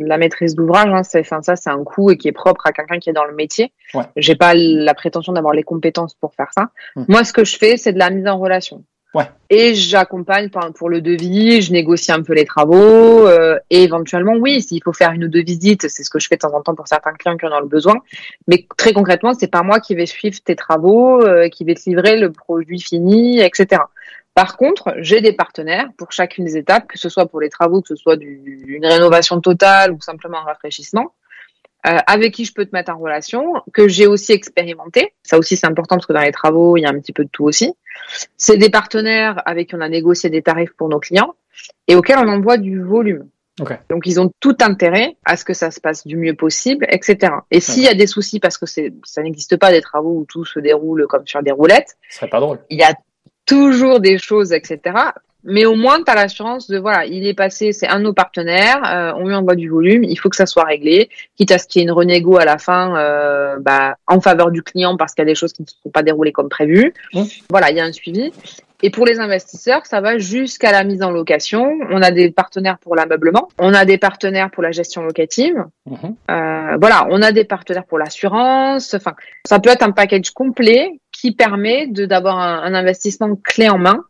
la 0.01 0.19
maîtrise 0.19 0.55
d'ouvrage. 0.55 0.89
Hein. 0.89 1.03
C'est, 1.03 1.21
enfin, 1.21 1.43
ça, 1.43 1.57
c'est 1.57 1.71
un 1.71 1.85
coût 1.85 2.11
et 2.11 2.17
qui 2.17 2.27
est 2.27 2.33
propre 2.33 2.67
à 2.67 2.73
quelqu'un 2.73 2.99
qui 2.99 3.11
est 3.11 3.13
dans 3.13 3.27
le 3.27 3.35
métier. 3.35 3.71
Ouais. 3.93 4.05
J'ai 4.17 4.35
pas 4.35 4.55
la 4.55 4.95
prétention 4.95 5.35
d'avoir 5.35 5.53
les 5.53 5.63
compétences 5.63 6.15
pour 6.15 6.33
faire 6.35 6.51
ça. 6.57 6.71
Hum. 6.97 7.05
Moi, 7.09 7.23
ce 7.23 7.33
que 7.33 7.45
je 7.45 7.57
fais, 7.57 7.77
c'est 7.77 7.93
de 7.93 7.99
la 7.99 8.11
mise 8.11 8.27
en 8.27 8.39
relation. 8.39 8.83
Et 9.49 9.75
j'accompagne 9.75 10.51
pour 10.75 10.89
le 10.89 11.01
devis, 11.01 11.63
je 11.63 11.73
négocie 11.73 12.13
un 12.13 12.23
peu 12.23 12.35
les 12.35 12.45
travaux 12.45 13.27
euh, 13.27 13.59
et 13.71 13.85
éventuellement, 13.85 14.35
oui, 14.35 14.61
s'il 14.61 14.83
faut 14.83 14.93
faire 14.93 15.13
une 15.13 15.25
ou 15.25 15.29
deux 15.29 15.43
visites, 15.43 15.89
c'est 15.89 16.03
ce 16.03 16.11
que 16.11 16.19
je 16.19 16.27
fais 16.27 16.35
de 16.35 16.41
temps 16.41 16.55
en 16.55 16.63
temps 16.63 16.75
pour 16.75 16.89
certains 16.89 17.13
clients 17.13 17.37
qui 17.37 17.47
en 17.47 17.53
ont 17.53 17.61
le 17.61 17.67
besoin. 17.67 17.95
Mais 18.49 18.67
très 18.77 18.93
concrètement, 18.93 19.35
c'est 19.35 19.47
pas 19.47 19.63
moi 19.63 19.81
qui 19.81 19.95
vais 19.95 20.07
suivre 20.07 20.39
tes 20.45 20.57
travaux, 20.57 21.23
euh, 21.23 21.49
qui 21.49 21.65
vais 21.65 21.75
te 21.75 21.89
livrer 21.89 22.19
le 22.19 22.33
produit 22.33 22.81
fini, 22.81 23.41
etc. 23.41 23.83
Par 24.35 24.59
contre, 24.59 24.95
j'ai 24.99 25.23
des 25.23 25.33
partenaires 25.33 25.89
pour 25.97 26.13
chacune 26.13 26.45
des 26.45 26.59
étapes, 26.59 26.89
que 26.89 26.99
ce 26.99 27.09
soit 27.09 27.27
pour 27.27 27.41
les 27.41 27.49
travaux, 27.49 27.81
que 27.81 27.89
ce 27.89 27.97
soit 27.97 28.17
du, 28.17 28.81
rénovation 28.83 29.41
totale 29.41 29.93
ou 29.93 30.01
simplement 30.03 30.39
un 30.39 30.45
rafraîchissement. 30.45 31.15
Euh, 31.87 31.99
avec 32.07 32.35
qui 32.35 32.45
je 32.45 32.53
peux 32.53 32.65
te 32.65 32.71
mettre 32.73 32.91
en 32.91 32.99
relation, 32.99 33.55
que 33.73 33.87
j'ai 33.87 34.09
aussi 34.09 34.33
expérimenté. 34.33 35.15
Ça 35.23 35.39
aussi, 35.39 35.57
c'est 35.57 35.69
important 35.69 35.97
parce 35.97 36.07
que 36.07 36.13
dans 36.13 36.21
les 36.21 36.33
travaux, 36.33 36.77
il 36.77 36.81
y 36.81 36.87
a 36.87 36.89
un 36.89 36.99
petit 36.99 37.13
peu 37.13 37.25
de 37.25 37.31
tout 37.31 37.45
aussi. 37.45 37.75
C'est 38.37 38.57
des 38.57 38.71
partenaires 38.71 39.41
avec 39.47 39.69
qui 39.69 39.77
on 39.77 39.81
a 39.81 39.89
négocié 39.89 40.29
des 40.29 40.43
tarifs 40.43 40.73
pour 40.77 40.89
nos 40.89 40.99
clients 40.99 41.35
et 41.87 41.95
auxquels 41.95 42.19
on 42.19 42.29
envoie 42.29 42.59
du 42.59 42.83
volume. 42.83 43.29
Donc, 43.89 44.03
ils 44.07 44.21
ont 44.21 44.31
tout 44.41 44.57
intérêt 44.61 45.17
à 45.25 45.37
ce 45.37 45.45
que 45.45 45.55
ça 45.55 45.71
se 45.71 45.81
passe 45.81 46.07
du 46.07 46.17
mieux 46.17 46.35
possible, 46.35 46.87
etc. 46.91 47.33
Et 47.51 47.61
s'il 47.61 47.85
y 47.85 47.89
a 47.89 47.95
des 47.95 48.07
soucis, 48.07 48.39
parce 48.39 48.59
que 48.59 48.67
ça 48.67 49.23
n'existe 49.23 49.57
pas 49.57 49.71
des 49.71 49.81
travaux 49.81 50.19
où 50.19 50.25
tout 50.27 50.45
se 50.45 50.59
déroule 50.59 51.07
comme 51.09 51.27
sur 51.27 51.43
des 51.43 51.53
roulettes. 51.53 51.97
Ce 52.11 52.19
serait 52.19 52.29
pas 52.29 52.41
drôle. 52.41 52.59
Il 52.69 52.79
y 52.79 52.83
a 52.83 52.95
toujours 53.47 54.01
des 54.01 54.19
choses, 54.19 54.53
etc. 54.53 54.99
Mais 55.47 55.65
au 55.65 55.77
moins, 55.77 56.03
tu 56.03 56.11
as 56.11 56.15
l'assurance 56.15 56.69
de, 56.69 56.77
voilà, 56.79 57.07
il 57.07 57.27
est 57.27 57.35
passé, 57.35 57.73
c'est 57.73 57.87
un 57.87 57.99
de 57.99 58.05
nos 58.05 58.13
partenaires, 58.13 58.83
euh, 58.85 59.13
on 59.17 59.29
lui 59.29 59.35
envoie 59.35 59.55
du 59.55 59.69
volume, 59.69 60.03
il 60.03 60.17
faut 60.17 60.29
que 60.29 60.37
ça 60.37 60.47
soit 60.47 60.65
réglé, 60.65 61.09
quitte 61.37 61.53
à 61.53 61.59
ce 61.59 61.67
qu'il 61.67 61.81
y 61.81 61.85
ait 61.85 61.87
une 61.87 61.93
renégo 61.93 62.37
à 62.37 62.45
la 62.45 62.59
fin 62.59 62.97
euh, 62.97 63.57
bah, 63.61 63.95
en 64.09 64.21
faveur 64.21 64.51
du 64.51 64.63
client 64.63 64.97
parce 64.97 65.15
qu'il 65.15 65.23
y 65.23 65.27
a 65.27 65.31
des 65.31 65.37
choses 65.37 65.53
qui 65.53 65.63
ne 65.63 65.67
se 65.69 65.77
sont 65.85 65.91
pas 65.91 66.03
déroulées 66.03 66.33
comme 66.33 66.49
prévu. 66.49 66.93
Mmh. 67.15 67.23
Voilà, 67.49 67.71
il 67.71 67.77
y 67.77 67.81
a 67.81 67.85
un 67.85 67.93
suivi. 67.93 68.33
Et 68.83 68.91
pour 68.91 69.07
les 69.07 69.21
investisseurs, 69.21 69.87
ça 69.87 70.01
va 70.01 70.19
jusqu'à 70.19 70.71
la 70.71 70.85
mise 70.85 71.03
en 71.03 71.11
location. 71.11 71.79
On 71.91 72.03
a 72.03 72.11
des 72.11 72.31
partenaires 72.31 72.79
pour 72.79 72.95
l'ameublement, 72.95 73.49
on 73.59 73.73
a 73.73 73.85
des 73.85 73.99
partenaires 73.99 74.51
pour 74.51 74.63
la 74.63 74.73
gestion 74.73 75.03
locative. 75.03 75.65
Mmh. 75.87 75.95
Euh, 76.31 76.77
voilà, 76.81 77.07
on 77.11 77.23
a 77.23 77.31
des 77.31 77.45
partenaires 77.45 77.87
pour 77.87 77.99
l'assurance. 77.99 78.95
Enfin, 78.95 79.15
ça 79.47 79.61
peut 79.61 79.71
être 79.71 79.85
un 79.85 79.93
package 79.93 80.31
complet 80.31 81.01
qui 81.13 81.33
permet 81.33 81.87
de 81.87 82.05
d'avoir 82.05 82.39
un, 82.39 82.63
un 82.65 82.75
investissement 82.75 83.35
clé 83.37 83.69
en 83.69 83.79
main 83.79 84.05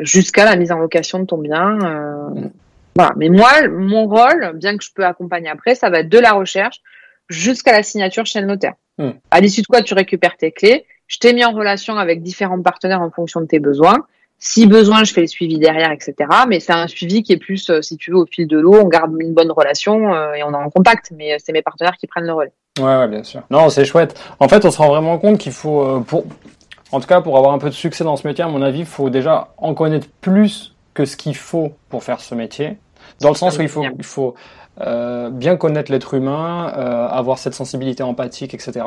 jusqu'à 0.00 0.44
la 0.44 0.56
mise 0.56 0.72
en 0.72 0.78
location 0.78 1.18
de 1.20 1.24
ton 1.24 1.38
bien. 1.38 1.78
Euh, 1.82 2.48
voilà. 2.94 3.12
Mais 3.16 3.28
moi, 3.28 3.68
mon 3.68 4.06
rôle, 4.06 4.52
bien 4.54 4.76
que 4.76 4.84
je 4.84 4.90
peux 4.94 5.04
accompagner 5.04 5.48
après, 5.48 5.74
ça 5.74 5.90
va 5.90 6.00
être 6.00 6.08
de 6.08 6.18
la 6.18 6.32
recherche 6.32 6.80
jusqu'à 7.28 7.72
la 7.72 7.82
signature 7.82 8.26
chez 8.26 8.40
le 8.40 8.46
notaire. 8.46 8.74
Hmm. 8.98 9.10
À 9.30 9.40
l'issue 9.40 9.62
de 9.62 9.66
quoi 9.66 9.82
tu 9.82 9.94
récupères 9.94 10.36
tes 10.36 10.52
clés. 10.52 10.86
Je 11.06 11.18
t'ai 11.18 11.32
mis 11.32 11.44
en 11.44 11.52
relation 11.52 11.96
avec 11.96 12.22
différents 12.22 12.60
partenaires 12.62 13.02
en 13.02 13.10
fonction 13.10 13.40
de 13.40 13.46
tes 13.46 13.58
besoins. 13.58 14.06
Si 14.38 14.66
besoin, 14.66 15.04
je 15.04 15.12
fais 15.12 15.22
le 15.22 15.26
suivi 15.26 15.58
derrière, 15.58 15.90
etc. 15.90 16.14
Mais 16.48 16.60
c'est 16.60 16.72
un 16.72 16.86
suivi 16.86 17.22
qui 17.22 17.32
est 17.32 17.38
plus, 17.38 17.70
euh, 17.70 17.82
si 17.82 17.96
tu 17.96 18.10
veux, 18.10 18.18
au 18.18 18.26
fil 18.26 18.46
de 18.46 18.58
l'eau. 18.58 18.74
On 18.74 18.88
garde 18.88 19.12
une 19.18 19.32
bonne 19.32 19.50
relation 19.50 20.14
euh, 20.14 20.34
et 20.34 20.42
on 20.42 20.52
est 20.52 20.56
en 20.56 20.70
contact. 20.70 21.12
Mais 21.16 21.36
c'est 21.38 21.52
mes 21.52 21.62
partenaires 21.62 21.96
qui 21.96 22.06
prennent 22.06 22.26
le 22.26 22.32
relais. 22.32 22.52
Ouais, 22.78 22.96
ouais, 22.96 23.08
bien 23.08 23.22
sûr. 23.22 23.42
Non, 23.50 23.68
c'est 23.70 23.84
chouette. 23.84 24.18
En 24.40 24.48
fait, 24.48 24.64
on 24.64 24.70
se 24.70 24.78
rend 24.78 24.88
vraiment 24.88 25.18
compte 25.18 25.38
qu'il 25.38 25.52
faut, 25.52 26.00
pour, 26.00 26.24
en 26.92 27.00
tout 27.00 27.06
cas, 27.06 27.20
pour 27.20 27.36
avoir 27.36 27.54
un 27.54 27.58
peu 27.58 27.68
de 27.68 27.74
succès 27.74 28.04
dans 28.04 28.16
ce 28.16 28.26
métier, 28.26 28.44
à 28.44 28.48
mon 28.48 28.62
avis, 28.62 28.80
il 28.80 28.86
faut 28.86 29.10
déjà 29.10 29.48
en 29.58 29.74
connaître 29.74 30.08
plus 30.20 30.74
que 30.92 31.04
ce 31.04 31.16
qu'il 31.16 31.36
faut 31.36 31.72
pour 31.88 32.04
faire 32.04 32.20
ce 32.20 32.34
métier. 32.34 32.76
Dans 33.20 33.30
le 33.30 33.34
sens 33.34 33.58
où 33.58 33.62
il 33.62 33.68
faut, 33.68 33.84
il 33.84 34.04
faut 34.04 34.34
euh, 34.80 35.30
bien 35.30 35.56
connaître 35.56 35.92
l'être 35.92 36.14
humain, 36.14 36.72
euh, 36.76 37.06
avoir 37.08 37.38
cette 37.38 37.54
sensibilité 37.54 38.02
empathique, 38.02 38.54
etc. 38.54 38.84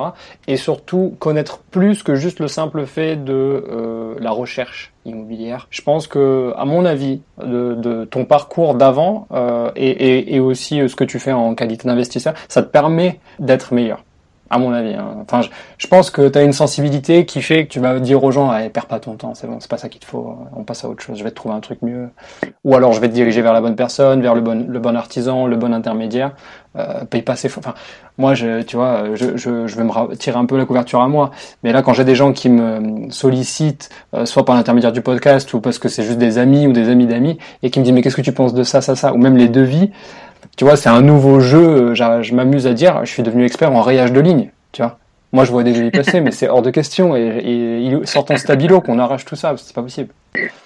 Et 0.47 0.57
surtout 0.57 1.15
connaître 1.19 1.59
plus 1.59 2.03
que 2.03 2.15
juste 2.15 2.39
le 2.39 2.47
simple 2.47 2.85
fait 2.85 3.15
de 3.15 3.33
euh, 3.69 4.15
la 4.19 4.31
recherche 4.31 4.93
immobilière. 5.05 5.67
Je 5.69 5.81
pense 5.81 6.07
que, 6.07 6.53
à 6.57 6.65
mon 6.65 6.83
avis, 6.83 7.21
de, 7.41 7.75
de 7.75 8.05
ton 8.05 8.25
parcours 8.25 8.75
d'avant 8.75 9.27
euh, 9.31 9.71
et, 9.75 9.89
et, 9.89 10.35
et, 10.35 10.39
aussi 10.39 10.87
ce 10.89 10.95
que 10.95 11.03
tu 11.03 11.19
fais 11.19 11.31
en 11.31 11.55
qualité 11.55 11.87
d'investisseur, 11.87 12.33
ça 12.49 12.63
te 12.63 12.69
permet 12.69 13.19
d'être 13.39 13.73
meilleur 13.73 14.03
à 14.49 14.57
mon 14.59 14.71
avis. 14.71 14.93
Hein. 14.93 15.17
Enfin, 15.21 15.41
je, 15.77 15.87
pense 15.87 16.09
que 16.09 16.27
tu 16.27 16.37
as 16.37 16.43
une 16.43 16.53
sensibilité 16.53 17.25
qui 17.25 17.41
fait 17.41 17.65
que 17.65 17.71
tu 17.71 17.79
vas 17.79 17.99
dire 17.99 18.23
aux 18.23 18.31
gens, 18.31 18.49
allez, 18.49 18.69
perds 18.69 18.87
pas 18.87 18.99
ton 18.99 19.15
temps, 19.15 19.33
c'est 19.33 19.47
bon, 19.47 19.57
c'est 19.59 19.69
pas 19.69 19.77
ça 19.77 19.89
qu'il 19.89 20.01
te 20.01 20.05
faut, 20.05 20.37
on 20.55 20.63
passe 20.63 20.83
à 20.85 20.89
autre 20.89 21.03
chose, 21.03 21.17
je 21.17 21.23
vais 21.23 21.31
te 21.31 21.35
trouver 21.35 21.55
un 21.55 21.59
truc 21.59 21.81
mieux. 21.81 22.09
Ou 22.63 22.75
alors 22.75 22.93
je 22.93 23.01
vais 23.01 23.09
te 23.09 23.13
diriger 23.13 23.41
vers 23.41 23.53
la 23.53 23.61
bonne 23.61 23.75
personne, 23.75 24.21
vers 24.21 24.35
le 24.35 24.41
bon, 24.41 24.65
le 24.67 24.79
bon 24.79 24.95
artisan, 24.95 25.47
le 25.47 25.55
bon 25.55 25.73
intermédiaire. 25.73 26.31
Euh, 26.77 27.05
paye 27.05 27.23
pas 27.23 27.35
ses 27.35 27.47
Enfin, 27.47 27.73
moi, 28.17 28.35
je, 28.35 28.61
tu 28.61 28.75
vois, 28.75 29.15
je, 29.15 29.35
je, 29.35 29.65
je 29.65 29.75
vais 29.77 29.83
me 29.83 30.15
tirer 30.15 30.37
un 30.37 30.45
peu 30.45 30.57
la 30.57 30.65
couverture 30.65 31.01
à 31.01 31.07
moi. 31.07 31.31
Mais 31.63 31.71
là, 31.71 31.81
quand 31.81 31.93
j'ai 31.93 32.03
des 32.03 32.13
gens 32.13 32.33
qui 32.33 32.49
me 32.49 33.09
sollicitent, 33.09 33.89
euh, 34.13 34.25
soit 34.25 34.45
par 34.45 34.55
l'intermédiaire 34.55 34.91
du 34.91 35.01
podcast 35.01 35.51
ou 35.53 35.61
parce 35.61 35.79
que 35.79 35.89
c'est 35.89 36.03
juste 36.03 36.19
des 36.19 36.37
amis 36.37 36.67
ou 36.67 36.73
des 36.73 36.89
amis 36.89 37.07
d'amis, 37.07 37.39
et 37.63 37.71
qui 37.71 37.79
me 37.79 37.85
disent, 37.85 37.93
mais 37.93 38.01
qu'est-ce 38.01 38.15
que 38.15 38.21
tu 38.21 38.33
penses 38.33 38.53
de 38.53 38.63
ça, 38.63 38.81
ça, 38.81 38.95
ça, 38.95 39.13
ou 39.13 39.17
même 39.17 39.37
les 39.37 39.49
devis, 39.49 39.91
tu 40.58 40.66
vois, 40.66 40.76
c'est 40.76 40.89
un 40.89 41.01
nouveau 41.01 41.39
jeu. 41.39 41.93
Je 41.93 42.36
m'amuse 42.36 42.68
à 42.68 42.74
dire, 42.74 43.05
je 43.05 43.12
suis 43.12 43.24
devenu 43.24 43.45
expert 43.45 43.72
en 43.72 43.82
rayage 43.82 44.12
de 44.12 44.20
ligne. 44.20 44.51
Tu 44.72 44.82
vois, 44.82 44.97
moi 45.32 45.45
je 45.45 45.51
vois 45.51 45.64
des 45.64 45.74
jeux 45.74 45.89
passer, 45.91 46.20
mais 46.20 46.32
c'est 46.32 46.49
hors 46.49 46.64
de 46.64 46.72
question. 46.72 47.16
Et, 47.16 47.22
et 47.22 47.80
il 47.80 48.08
sort 48.08 48.26
ton 48.26 48.36
stabilo 48.38 48.82
qu'on 48.82 48.99
arrache 48.99 49.24
tout 49.24 49.36
ça, 49.36 49.53
c'est 49.55 49.74
pas 49.74 49.84
possible. 49.84 50.10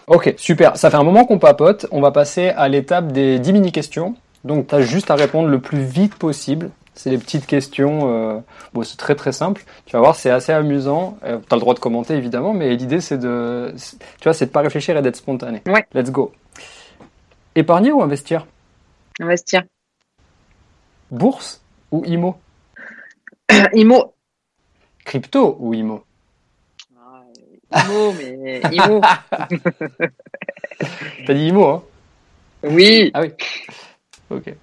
Ok, 0.08 0.34
super. 0.38 0.78
Ça 0.78 0.90
fait 0.90 0.98
un 0.98 1.04
moment 1.04 1.26
qu'on 1.26 1.40
papote. 1.40 1.86
On 1.92 2.02
va 2.02 2.12
passer 2.12 2.50
à 2.50 2.68
l'étape 2.70 3.12
des 3.12 3.38
10 3.38 3.54
mini 3.54 3.72
questions. 3.72 4.16
Donc 4.44 4.68
tu 4.68 4.76
as 4.76 4.82
juste 4.82 5.12
à 5.12 5.16
répondre 5.16 5.50
le 5.50 5.60
plus 5.60 5.84
vite 5.84 6.16
possible. 6.16 6.72
C'est 6.94 7.10
des 7.10 7.18
petites 7.18 7.46
questions. 7.46 8.02
Euh... 8.04 8.40
Bon, 8.74 8.84
c'est 8.84 8.98
très 8.98 9.16
très 9.16 9.34
simple. 9.34 9.64
Tu 9.86 9.94
vas 9.94 10.00
voir, 10.00 10.16
c'est 10.16 10.30
assez 10.30 10.54
amusant. 10.54 11.18
Euh, 11.24 11.38
tu 11.38 11.54
as 11.54 11.56
le 11.56 11.62
droit 11.62 11.74
de 11.74 11.80
commenter 11.80 12.16
évidemment, 12.16 12.54
mais 12.54 12.76
l'idée 12.76 13.02
c'est 13.02 13.18
de, 13.18 13.74
tu 14.20 14.24
vois, 14.24 14.34
c'est 14.34 14.46
de 14.46 14.52
pas 14.52 14.62
réfléchir 14.62 14.96
et 14.98 15.02
d'être 15.02 15.18
spontané. 15.18 15.62
Ouais. 15.68 15.86
Let's 15.94 16.12
go. 16.12 16.32
Épargner 17.56 17.92
ou 17.92 18.02
investir? 18.02 18.46
Investir. 19.20 19.64
Bourse 21.12 21.62
ou 21.92 22.04
IMO 22.06 22.36
IMO. 23.74 24.14
Crypto 25.06 25.58
ou 25.60 25.74
IMO 25.74 26.04
ah, 27.74 27.86
IMO, 27.86 28.14
mais 28.14 28.62
IMO. 28.72 29.02
T'as 31.26 31.34
dit 31.34 31.48
IMO, 31.48 31.68
hein? 31.68 31.84
Oui. 32.64 33.12
Ah 33.14 33.22
oui. 33.22 33.32
Ok. 34.30 34.54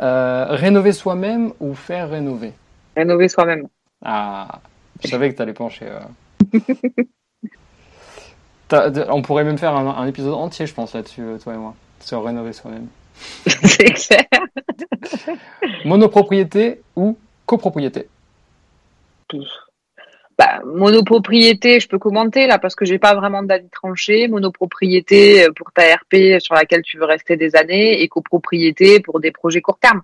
Euh, 0.00 0.46
rénover 0.50 0.92
soi-même 0.92 1.52
ou 1.60 1.74
faire 1.74 2.10
rénover? 2.10 2.52
Rénover 2.96 3.28
soi-même. 3.28 3.68
Ah, 4.02 4.60
je 5.02 5.08
savais 5.08 5.30
que 5.30 5.36
t'allais 5.36 5.52
pencher. 5.52 5.86
Euh... 5.86 6.00
on 9.08 9.22
pourrait 9.22 9.44
même 9.44 9.58
faire 9.58 9.74
un, 9.74 9.86
un, 9.86 10.06
épisode 10.06 10.34
entier, 10.34 10.66
je 10.66 10.74
pense, 10.74 10.94
là-dessus, 10.94 11.22
euh, 11.22 11.38
toi 11.38 11.54
et 11.54 11.58
moi, 11.58 11.74
sur 12.00 12.24
rénover 12.24 12.52
soi-même. 12.52 12.86
C'est 13.46 13.92
clair. 13.92 14.24
Monopropriété 15.84 16.82
ou 16.96 17.16
copropriété? 17.46 18.08
Bah, 20.38 20.60
monopropriété, 20.64 21.80
je 21.80 21.88
peux 21.88 21.98
commenter 21.98 22.46
là 22.46 22.58
parce 22.58 22.74
que 22.74 22.84
j'ai 22.84 22.98
pas 22.98 23.14
vraiment 23.14 23.42
d'avis 23.42 23.68
tranché. 23.68 24.26
Monopropriété 24.28 25.44
euh, 25.44 25.52
pour 25.54 25.70
ta 25.72 25.82
RP 25.82 26.40
sur 26.40 26.54
laquelle 26.54 26.82
tu 26.82 26.98
veux 26.98 27.04
rester 27.04 27.36
des 27.36 27.56
années 27.56 28.00
et 28.00 28.08
copropriété 28.08 29.00
pour 29.00 29.20
des 29.20 29.32
projets 29.32 29.60
court 29.60 29.78
terme. 29.78 30.00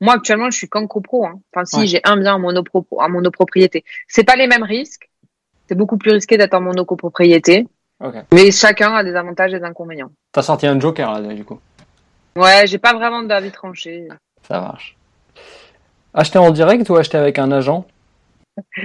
Moi 0.00 0.14
actuellement, 0.14 0.50
je 0.50 0.58
suis 0.58 0.68
qu'en 0.68 0.86
copro. 0.86 1.24
Hein. 1.24 1.40
Enfin, 1.54 1.64
si 1.64 1.86
j'ai 1.86 2.00
un 2.04 2.16
bien 2.18 2.34
en, 2.34 2.38
monopro 2.38 2.86
en 2.90 3.08
monopropriété, 3.08 3.84
c'est 4.08 4.24
pas 4.24 4.36
les 4.36 4.46
mêmes 4.46 4.62
risques. 4.62 5.08
C'est 5.68 5.74
beaucoup 5.74 5.96
plus 5.96 6.12
risqué 6.12 6.36
d'être 6.36 6.54
en 6.54 6.60
monocopropriété. 6.60 7.66
Mais 8.32 8.50
chacun 8.50 8.92
a 8.94 9.04
des 9.04 9.14
avantages 9.14 9.54
et 9.54 9.58
des 9.58 9.64
inconvénients. 9.64 10.10
T'as 10.32 10.42
sorti 10.42 10.66
un 10.66 10.78
joker 10.78 11.20
là, 11.20 11.34
du 11.34 11.44
coup? 11.44 11.60
Ouais, 12.36 12.66
j'ai 12.66 12.78
pas 12.78 12.94
vraiment 12.94 13.22
d'avis 13.22 13.52
tranché. 13.52 14.08
Ça 14.48 14.60
marche. 14.60 14.96
Acheter 16.14 16.38
en 16.38 16.50
direct 16.50 16.88
ou 16.90 16.96
acheter 16.96 17.18
avec 17.18 17.38
un 17.38 17.52
agent? 17.52 17.86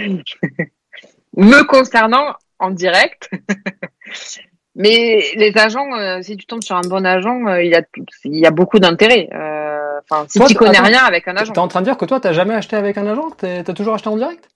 Me 1.35 1.63
concernant 1.63 2.33
en 2.59 2.71
direct. 2.71 3.29
Mais 4.75 5.31
les 5.35 5.57
agents, 5.57 5.91
euh, 5.97 6.21
si 6.21 6.37
tu 6.37 6.45
tombes 6.45 6.61
sur 6.61 6.75
un 6.75 6.81
bon 6.81 7.03
agent, 7.03 7.47
euh, 7.47 7.63
il, 7.63 7.71
y 7.71 7.75
a, 7.75 7.81
il 8.25 8.39
y 8.39 8.45
a 8.45 8.51
beaucoup 8.51 8.77
d'intérêt. 8.77 9.27
Euh, 9.33 9.99
enfin, 10.09 10.27
si 10.29 10.39
tu 10.39 10.53
connais 10.53 10.79
rien 10.79 11.03
avec 11.03 11.27
un 11.27 11.35
agent. 11.35 11.51
T'es 11.53 11.59
en 11.59 11.67
train 11.67 11.79
de 11.79 11.85
dire 11.85 11.97
que 11.97 12.05
toi, 12.05 12.19
t'as 12.19 12.31
jamais 12.31 12.53
acheté 12.53 12.75
avec 12.75 12.97
un 12.97 13.07
agent? 13.07 13.31
T'as 13.37 13.63
toujours 13.63 13.95
acheté 13.95 14.09
en 14.09 14.17
direct? 14.17 14.47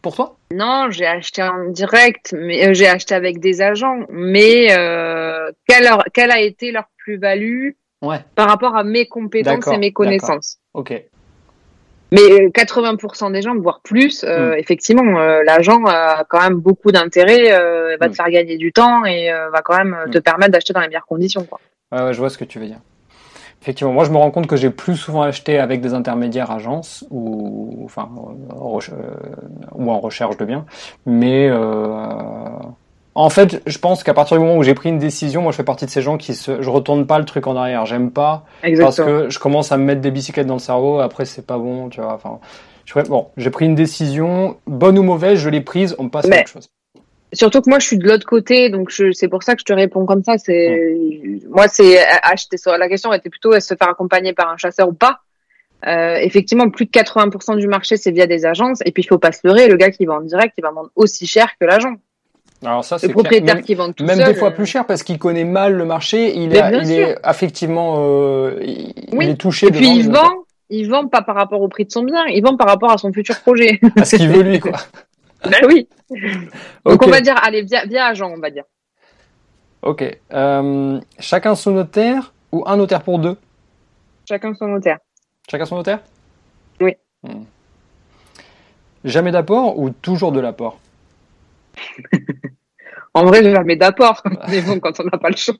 Pour 0.00 0.16
toi? 0.16 0.36
Non, 0.54 0.90
j'ai 0.90 1.06
acheté 1.06 1.42
en 1.42 1.68
direct, 1.68 2.34
mais 2.38 2.72
j'ai 2.74 2.88
acheté 2.88 3.14
avec 3.14 3.40
des 3.40 3.60
agents. 3.60 3.98
Mais 4.08 4.68
quelle, 5.66 5.90
quelle 6.14 6.30
a 6.30 6.40
été 6.40 6.72
leur 6.72 6.88
plus-value? 6.96 7.72
Ouais. 8.02 8.20
par 8.34 8.48
rapport 8.48 8.76
à 8.76 8.84
mes 8.84 9.06
compétences 9.06 9.66
et 9.68 9.78
mes 9.78 9.92
connaissances 9.92 10.58
Ok. 10.74 11.02
Mais 12.10 12.48
80% 12.48 13.32
des 13.32 13.42
gens, 13.42 13.54
voire 13.56 13.80
plus, 13.82 14.24
euh, 14.24 14.52
mm. 14.52 14.58
effectivement, 14.58 15.18
euh, 15.20 15.42
l'agent 15.44 15.84
a 15.86 16.24
quand 16.24 16.40
même 16.40 16.54
beaucoup 16.54 16.90
d'intérêt, 16.90 17.52
euh, 17.52 17.96
va 18.00 18.06
te 18.06 18.12
mm. 18.12 18.14
faire 18.14 18.30
gagner 18.30 18.56
du 18.56 18.72
temps 18.72 19.04
et 19.04 19.30
va 19.52 19.60
quand 19.62 19.76
même 19.76 19.96
te 20.10 20.18
mm. 20.18 20.22
permettre 20.22 20.52
d'acheter 20.52 20.72
dans 20.72 20.80
les 20.80 20.88
meilleures 20.88 21.06
conditions. 21.06 21.44
Quoi. 21.44 21.60
Ouais, 21.92 22.02
ouais, 22.02 22.12
je 22.14 22.18
vois 22.18 22.30
ce 22.30 22.38
que 22.38 22.44
tu 22.44 22.58
veux 22.58 22.66
dire. 22.66 22.80
Effectivement, 23.60 23.92
moi 23.92 24.04
je 24.04 24.10
me 24.10 24.16
rends 24.16 24.30
compte 24.30 24.46
que 24.46 24.54
j'ai 24.54 24.70
plus 24.70 24.96
souvent 24.96 25.22
acheté 25.22 25.58
avec 25.58 25.80
des 25.80 25.92
intermédiaires 25.92 26.52
agences 26.52 27.04
ou 27.10 27.82
enfin 27.84 28.08
ou 29.74 29.90
en 29.90 29.98
recherche 29.98 30.36
de 30.36 30.44
biens, 30.44 30.64
mais 31.06 31.50
en 33.18 33.30
fait, 33.30 33.60
je 33.66 33.78
pense 33.78 34.04
qu'à 34.04 34.14
partir 34.14 34.36
du 34.36 34.44
moment 34.44 34.56
où 34.56 34.62
j'ai 34.62 34.74
pris 34.74 34.90
une 34.90 35.00
décision, 35.00 35.42
moi 35.42 35.50
je 35.50 35.56
fais 35.56 35.64
partie 35.64 35.84
de 35.84 35.90
ces 35.90 36.02
gens 36.02 36.18
qui 36.18 36.36
se, 36.36 36.62
je 36.62 36.70
retourne 36.70 37.04
pas 37.04 37.18
le 37.18 37.24
truc 37.24 37.48
en 37.48 37.56
arrière. 37.56 37.84
J'aime 37.84 38.12
pas 38.12 38.44
parce 38.78 38.98
que 38.98 39.28
je 39.28 39.40
commence 39.40 39.72
à 39.72 39.76
me 39.76 39.82
mettre 39.82 40.00
des 40.00 40.12
bicyclettes 40.12 40.46
dans 40.46 40.54
le 40.54 40.60
cerveau. 40.60 41.00
Après 41.00 41.24
c'est 41.24 41.44
pas 41.44 41.58
bon, 41.58 41.88
tu 41.88 42.00
vois. 42.00 42.12
Enfin, 42.12 42.38
je 42.84 42.94
bon, 43.08 43.26
j'ai 43.36 43.50
pris 43.50 43.64
une 43.64 43.74
décision, 43.74 44.56
bonne 44.68 44.96
ou 45.00 45.02
mauvaise, 45.02 45.40
je 45.40 45.48
l'ai 45.48 45.60
prise. 45.60 45.96
On 45.98 46.08
passe 46.08 46.26
à 46.26 46.28
autre 46.28 46.46
chose. 46.46 46.68
Surtout 47.32 47.60
que 47.60 47.68
moi 47.68 47.80
je 47.80 47.86
suis 47.88 47.98
de 47.98 48.06
l'autre 48.06 48.24
côté, 48.24 48.70
donc 48.70 48.92
c'est 48.92 49.28
pour 49.28 49.42
ça 49.42 49.56
que 49.56 49.62
je 49.62 49.64
te 49.64 49.72
réponds 49.72 50.06
comme 50.06 50.22
ça. 50.22 50.38
C'est 50.38 50.96
moi 51.50 51.66
c'est 51.66 51.98
acheter. 52.22 52.56
La 52.66 52.88
question 52.88 53.12
était 53.12 53.30
plutôt 53.30 53.52
est-ce 53.52 53.66
se 53.66 53.74
faire 53.74 53.88
accompagner 53.88 54.32
par 54.32 54.48
un 54.48 54.56
chasseur 54.56 54.88
ou 54.88 54.94
pas? 54.94 55.22
Euh, 55.86 56.16
effectivement, 56.20 56.70
plus 56.70 56.86
de 56.86 56.90
80% 56.92 57.56
du 57.56 57.66
marché 57.66 57.96
c'est 57.96 58.12
via 58.12 58.28
des 58.28 58.46
agences. 58.46 58.78
Et 58.84 58.92
puis 58.92 59.02
il 59.02 59.06
faut 59.06 59.18
pas 59.18 59.32
se 59.32 59.40
leurrer, 59.42 59.66
le 59.66 59.76
gars 59.76 59.90
qui 59.90 60.06
va 60.06 60.14
en 60.14 60.20
direct, 60.20 60.54
il 60.56 60.62
va 60.62 60.70
vendre 60.70 60.90
aussi 60.94 61.26
cher 61.26 61.48
que 61.60 61.66
l'agent. 61.66 61.96
Alors 62.64 62.84
ça, 62.84 62.98
c'est 62.98 63.08
propriétaire 63.08 63.56
même, 63.56 63.64
qui 63.64 63.74
vend 63.74 63.92
tout 63.92 64.04
Même 64.04 64.18
des 64.18 64.34
fois 64.34 64.48
euh, 64.48 64.54
plus 64.54 64.66
cher 64.66 64.84
parce 64.84 65.02
qu'il 65.02 65.18
connaît 65.18 65.44
mal 65.44 65.74
le 65.74 65.84
marché. 65.84 66.36
Il, 66.36 66.52
il 66.52 66.92
est 66.92 67.16
effectivement, 67.24 67.96
euh, 67.98 68.58
il, 68.60 69.22
est 69.22 69.36
touché. 69.36 69.68
Et 69.68 69.70
puis 69.70 69.88
il 69.88 70.10
vend, 70.10 70.44
il 70.68 70.88
vend 70.88 71.06
pas 71.06 71.22
par 71.22 71.36
rapport 71.36 71.60
au 71.60 71.68
prix 71.68 71.84
de 71.84 71.92
son 71.92 72.02
bien, 72.02 72.24
il 72.26 72.42
vend 72.42 72.56
par 72.56 72.66
rapport 72.66 72.90
à 72.90 72.98
son 72.98 73.12
futur 73.12 73.38
projet. 73.40 73.78
à 73.96 74.04
ce 74.04 74.16
qu'il 74.16 74.28
veut 74.28 74.42
lui, 74.42 74.58
quoi. 74.58 74.72
ben 75.44 75.60
oui. 75.68 75.88
Donc 76.84 77.06
on 77.06 77.10
va 77.10 77.20
dire, 77.20 77.36
allez, 77.42 77.62
viens, 77.62 77.84
viens 77.86 78.06
agent, 78.06 78.28
on 78.28 78.40
va 78.40 78.50
dire. 78.50 78.64
Ok. 79.82 80.18
Euh, 80.32 81.00
chacun 81.20 81.54
son 81.54 81.70
notaire 81.70 82.32
ou 82.50 82.64
un 82.66 82.76
notaire 82.76 83.02
pour 83.02 83.20
deux? 83.20 83.36
Chacun 84.28 84.52
son 84.54 84.66
notaire. 84.66 84.98
Chacun 85.48 85.64
son 85.64 85.76
notaire? 85.76 86.00
Oui. 86.80 86.94
Hmm. 87.22 87.44
Jamais 89.04 89.30
d'apport 89.30 89.78
ou 89.78 89.90
toujours 89.90 90.32
de 90.32 90.40
l'apport? 90.40 90.78
en 93.14 93.24
vrai, 93.24 93.42
je 93.42 93.50
jamais 93.50 93.76
d'apport, 93.76 94.22
mais 94.48 94.60
bon, 94.62 94.80
quand 94.80 95.00
on 95.00 95.04
n'a 95.04 95.18
pas 95.18 95.30
le 95.30 95.36
choix. 95.36 95.56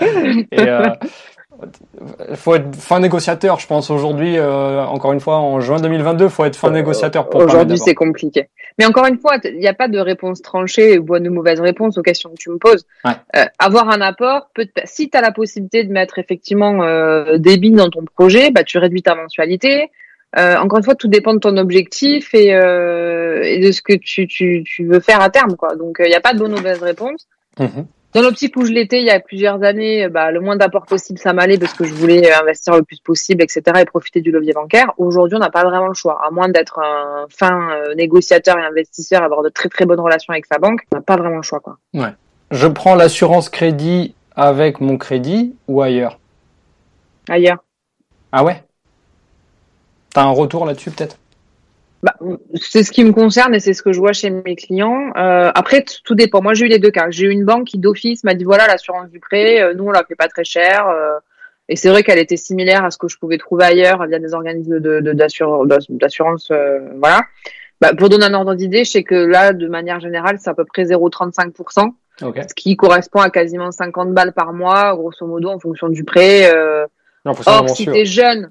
Et 0.00 0.60
euh, 0.60 0.88
faut 2.34 2.54
être 2.54 2.74
fin 2.76 3.00
négociateur, 3.00 3.58
je 3.58 3.66
pense 3.66 3.90
aujourd'hui. 3.90 4.36
Euh, 4.36 4.84
encore 4.84 5.12
une 5.12 5.20
fois, 5.20 5.38
en 5.38 5.60
juin 5.60 5.80
2022, 5.80 6.28
faut 6.28 6.44
être 6.44 6.56
fin 6.56 6.70
négociateur 6.70 7.28
pour. 7.28 7.42
Aujourd'hui, 7.42 7.78
c'est 7.78 7.94
compliqué. 7.94 8.48
Mais 8.78 8.84
encore 8.84 9.06
une 9.06 9.18
fois, 9.18 9.38
il 9.44 9.58
n'y 9.58 9.68
a 9.68 9.74
pas 9.74 9.88
de 9.88 9.98
réponse 9.98 10.42
tranchée 10.42 10.98
ou 10.98 11.04
bonne 11.04 11.26
ou 11.28 11.32
mauvaise 11.32 11.60
réponse 11.60 11.96
aux 11.96 12.02
questions 12.02 12.30
que 12.30 12.36
tu 12.38 12.50
me 12.50 12.58
poses. 12.58 12.86
Euh, 13.06 13.44
avoir 13.58 13.88
un 13.88 14.00
apport, 14.00 14.50
peut 14.54 14.68
si 14.84 15.08
tu 15.08 15.16
as 15.16 15.20
la 15.20 15.32
possibilité 15.32 15.84
de 15.84 15.92
mettre 15.92 16.18
effectivement 16.18 16.82
euh, 16.82 17.38
des 17.38 17.56
billes 17.56 17.72
dans 17.72 17.88
ton 17.88 18.04
projet, 18.04 18.50
bah 18.50 18.64
tu 18.64 18.78
réduis 18.78 19.02
ta 19.02 19.14
mensualité. 19.14 19.90
Euh, 20.36 20.56
encore 20.56 20.78
une 20.78 20.84
fois, 20.84 20.94
tout 20.94 21.08
dépend 21.08 21.34
de 21.34 21.38
ton 21.38 21.56
objectif 21.56 22.34
et, 22.34 22.54
euh, 22.54 23.42
et 23.42 23.58
de 23.58 23.72
ce 23.72 23.80
que 23.80 23.94
tu, 23.94 24.26
tu, 24.26 24.62
tu, 24.64 24.86
veux 24.86 25.00
faire 25.00 25.20
à 25.20 25.30
terme. 25.30 25.56
Quoi. 25.56 25.76
Donc, 25.76 25.96
il 25.98 26.04
euh, 26.04 26.08
n'y 26.08 26.14
a 26.14 26.20
pas 26.20 26.34
de 26.34 26.38
bonne 26.38 26.52
ou 26.52 26.56
mauvaise 26.56 26.82
réponse. 26.82 27.26
Mhm. 27.58 27.86
Dans 28.14 28.22
l'optique 28.22 28.56
où 28.56 28.64
je 28.64 28.72
l'étais 28.72 29.00
il 29.00 29.06
y 29.06 29.10
a 29.10 29.20
plusieurs 29.20 29.62
années, 29.62 30.08
bah, 30.08 30.30
le 30.30 30.40
moins 30.40 30.56
d'apport 30.56 30.86
possible, 30.86 31.18
ça 31.18 31.34
m'allait 31.34 31.58
parce 31.58 31.74
que 31.74 31.84
je 31.84 31.92
voulais 31.92 32.32
investir 32.32 32.74
le 32.74 32.82
plus 32.82 32.98
possible, 32.98 33.42
etc. 33.42 33.62
et 33.80 33.84
profiter 33.84 34.20
du 34.22 34.30
levier 34.30 34.54
bancaire. 34.54 34.92
Aujourd'hui, 34.96 35.36
on 35.36 35.40
n'a 35.40 35.50
pas 35.50 35.64
vraiment 35.64 35.88
le 35.88 35.94
choix. 35.94 36.18
À 36.26 36.30
moins 36.30 36.48
d'être 36.48 36.78
un 36.78 37.26
fin 37.28 37.70
euh, 37.70 37.94
négociateur 37.94 38.58
et 38.58 38.62
investisseur, 38.62 39.22
avoir 39.22 39.42
de 39.42 39.50
très 39.50 39.68
très 39.68 39.84
bonnes 39.84 40.00
relations 40.00 40.32
avec 40.32 40.46
sa 40.46 40.58
banque, 40.58 40.80
on 40.92 40.96
n'a 40.96 41.02
pas 41.02 41.16
vraiment 41.16 41.36
le 41.36 41.42
choix. 41.42 41.60
Quoi. 41.60 41.76
Ouais. 41.92 42.14
Je 42.50 42.66
prends 42.66 42.94
l'assurance 42.94 43.50
crédit 43.50 44.14
avec 44.34 44.80
mon 44.80 44.96
crédit 44.96 45.54
ou 45.68 45.82
ailleurs? 45.82 46.18
Ailleurs. 47.28 47.58
Ah 48.32 48.44
ouais? 48.44 48.62
T'as 50.16 50.22
un 50.22 50.30
retour 50.30 50.64
là-dessus 50.64 50.90
peut-être 50.92 51.18
bah, 52.02 52.14
c'est 52.54 52.82
ce 52.82 52.90
qui 52.90 53.04
me 53.04 53.12
concerne 53.12 53.54
et 53.54 53.60
c'est 53.60 53.74
ce 53.74 53.82
que 53.82 53.92
je 53.92 53.98
vois 53.98 54.14
chez 54.14 54.30
mes 54.30 54.56
clients. 54.56 55.12
Euh, 55.16 55.50
après, 55.54 55.84
tout 56.04 56.14
dépend. 56.14 56.40
Moi, 56.40 56.54
j'ai 56.54 56.64
eu 56.64 56.68
les 56.68 56.78
deux 56.78 56.90
cas. 56.90 57.10
J'ai 57.10 57.26
eu 57.26 57.30
une 57.30 57.44
banque 57.44 57.66
qui 57.66 57.76
d'office 57.76 58.24
m'a 58.24 58.32
dit 58.32 58.44
voilà 58.44 58.66
l'assurance 58.66 59.10
du 59.10 59.20
prêt. 59.20 59.60
Euh, 59.60 59.74
nous, 59.74 59.84
on 59.84 59.90
la 59.90 60.04
fait 60.04 60.14
pas 60.14 60.28
très 60.28 60.44
cher. 60.44 60.86
Euh, 60.88 61.18
et 61.68 61.76
c'est 61.76 61.90
vrai 61.90 62.02
qu'elle 62.02 62.18
était 62.18 62.38
similaire 62.38 62.82
à 62.82 62.90
ce 62.90 62.96
que 62.96 63.08
je 63.08 63.18
pouvais 63.18 63.36
trouver 63.36 63.64
ailleurs 63.64 64.06
via 64.06 64.18
des 64.18 64.32
organismes 64.32 64.80
de, 64.80 65.00
d'assurance. 65.12 66.50
voilà. 66.98 67.20
Bah, 67.82 67.92
pour 67.94 68.08
donner 68.08 68.24
un 68.24 68.32
ordre 68.32 68.54
d'idée, 68.54 68.84
je 68.84 68.92
sais 68.92 69.02
que 69.02 69.14
là, 69.14 69.52
de 69.52 69.68
manière 69.68 70.00
générale, 70.00 70.38
c'est 70.40 70.48
à 70.48 70.54
peu 70.54 70.64
près 70.64 70.84
0,35%, 70.84 71.92
ce 72.20 72.54
qui 72.54 72.76
correspond 72.76 73.20
à 73.20 73.28
quasiment 73.28 73.70
50 73.70 74.14
balles 74.14 74.32
par 74.32 74.54
mois, 74.54 74.96
grosso 74.96 75.26
modo, 75.26 75.50
en 75.50 75.58
fonction 75.58 75.90
du 75.90 76.04
prêt. 76.04 76.50
Or, 77.24 77.68
si 77.68 77.84
tu 77.84 77.96
es 77.96 78.06
jeune, 78.06 78.50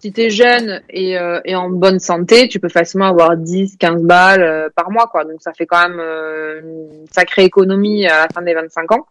si 0.00 0.12
tu 0.12 0.20
es 0.22 0.30
jeune 0.30 0.82
et, 0.90 1.18
euh, 1.18 1.40
et, 1.44 1.54
en 1.54 1.70
bonne 1.70 1.98
santé, 1.98 2.48
tu 2.48 2.60
peux 2.60 2.68
facilement 2.68 3.06
avoir 3.06 3.36
10, 3.36 3.76
15 3.78 4.02
balles 4.02 4.42
euh, 4.42 4.68
par 4.74 4.90
mois. 4.90 5.06
quoi. 5.06 5.24
Donc 5.24 5.40
ça 5.40 5.52
fait 5.52 5.66
quand 5.66 5.88
même 5.88 5.98
euh, 6.00 6.60
une 6.60 7.06
sacrée 7.10 7.44
économie 7.44 8.06
à 8.06 8.22
la 8.22 8.28
fin 8.28 8.42
des 8.42 8.54
25 8.54 8.92
ans. 8.92 9.06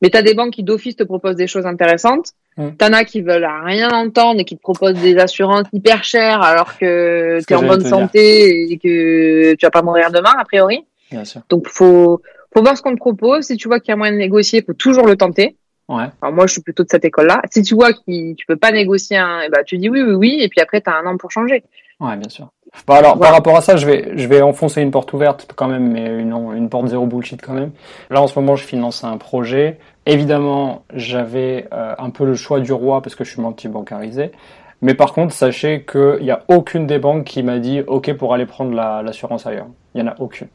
Mais 0.00 0.10
tu 0.10 0.16
as 0.16 0.22
des 0.22 0.34
banques 0.34 0.54
qui 0.54 0.64
d'office 0.64 0.96
te 0.96 1.04
proposent 1.04 1.36
des 1.36 1.46
choses 1.46 1.66
intéressantes. 1.66 2.32
T'en 2.56 2.92
as 2.92 3.04
qui 3.04 3.22
veulent 3.22 3.48
rien 3.64 3.88
entendre 3.90 4.40
et 4.40 4.44
qui 4.44 4.56
te 4.56 4.60
proposent 4.60 5.00
des 5.00 5.16
assurances 5.16 5.66
hyper 5.72 6.04
chères 6.04 6.42
alors 6.42 6.76
que 6.76 7.38
tu 7.46 7.52
es 7.52 7.56
en 7.56 7.62
bonne 7.62 7.84
santé 7.84 8.72
et 8.72 8.78
que 8.78 9.54
tu 9.54 9.64
vas 9.64 9.70
pas 9.70 9.80
mourir 9.80 10.10
demain, 10.10 10.32
a 10.36 10.44
priori. 10.44 10.84
Bien 11.10 11.24
sûr. 11.24 11.42
Donc 11.48 11.68
faut, 11.68 12.20
faut 12.52 12.62
voir 12.62 12.76
ce 12.76 12.82
qu'on 12.82 12.94
te 12.94 13.00
propose. 13.00 13.44
Si 13.44 13.56
tu 13.56 13.68
vois 13.68 13.80
qu'il 13.80 13.90
y 13.90 13.92
a 13.92 13.96
moyen 13.96 14.12
de 14.12 14.18
négocier, 14.18 14.62
faut 14.66 14.74
toujours 14.74 15.06
le 15.06 15.16
tenter. 15.16 15.56
Ouais. 15.88 16.06
moi, 16.22 16.46
je 16.46 16.52
suis 16.52 16.62
plutôt 16.62 16.84
de 16.84 16.88
cette 16.88 17.04
école-là. 17.04 17.42
Si 17.50 17.62
tu 17.62 17.74
vois 17.74 17.92
que 17.92 18.34
tu 18.34 18.46
peux 18.46 18.56
pas 18.56 18.72
négocier, 18.72 19.18
un, 19.18 19.40
eh 19.44 19.48
ben, 19.48 19.62
tu 19.66 19.78
dis 19.78 19.88
oui, 19.90 20.02
oui, 20.02 20.14
oui, 20.14 20.38
et 20.40 20.48
puis 20.48 20.60
après, 20.60 20.80
tu 20.80 20.88
as 20.88 20.96
un 20.96 21.06
an 21.06 21.16
pour 21.16 21.30
changer. 21.30 21.64
Ouais, 22.00 22.16
bien 22.16 22.28
sûr. 22.28 22.48
Bon, 22.86 22.94
alors, 22.94 23.18
par 23.18 23.32
rapport 23.32 23.56
à 23.56 23.60
ça, 23.60 23.76
je 23.76 23.86
vais, 23.86 24.12
je 24.16 24.26
vais 24.26 24.42
enfoncer 24.42 24.80
une 24.80 24.90
porte 24.90 25.12
ouverte 25.12 25.52
quand 25.54 25.68
même, 25.68 25.92
mais 25.92 26.06
une, 26.06 26.32
une 26.32 26.68
porte 26.68 26.88
zéro 26.88 27.06
bullshit 27.06 27.40
quand 27.40 27.52
même. 27.52 27.72
Là, 28.10 28.22
en 28.22 28.26
ce 28.26 28.38
moment, 28.38 28.56
je 28.56 28.64
finance 28.64 29.04
un 29.04 29.18
projet. 29.18 29.78
Évidemment, 30.06 30.84
j'avais 30.94 31.68
euh, 31.72 31.94
un 31.98 32.10
peu 32.10 32.24
le 32.24 32.34
choix 32.34 32.60
du 32.60 32.72
roi 32.72 33.02
parce 33.02 33.14
que 33.14 33.24
je 33.24 33.30
suis 33.30 33.42
multi-bancarisé. 33.42 34.32
Mais 34.80 34.94
par 34.94 35.12
contre, 35.12 35.32
sachez 35.32 35.84
qu'il 35.84 36.22
n'y 36.22 36.32
a 36.32 36.44
aucune 36.48 36.88
des 36.88 36.98
banques 36.98 37.24
qui 37.24 37.44
m'a 37.44 37.58
dit 37.58 37.82
OK 37.86 38.12
pour 38.14 38.34
aller 38.34 38.46
prendre 38.46 38.74
l'assurance 38.74 39.46
ailleurs. 39.46 39.68
Il 39.94 40.02
n'y 40.02 40.08
en 40.08 40.12
a 40.12 40.16
aucune. 40.18 40.48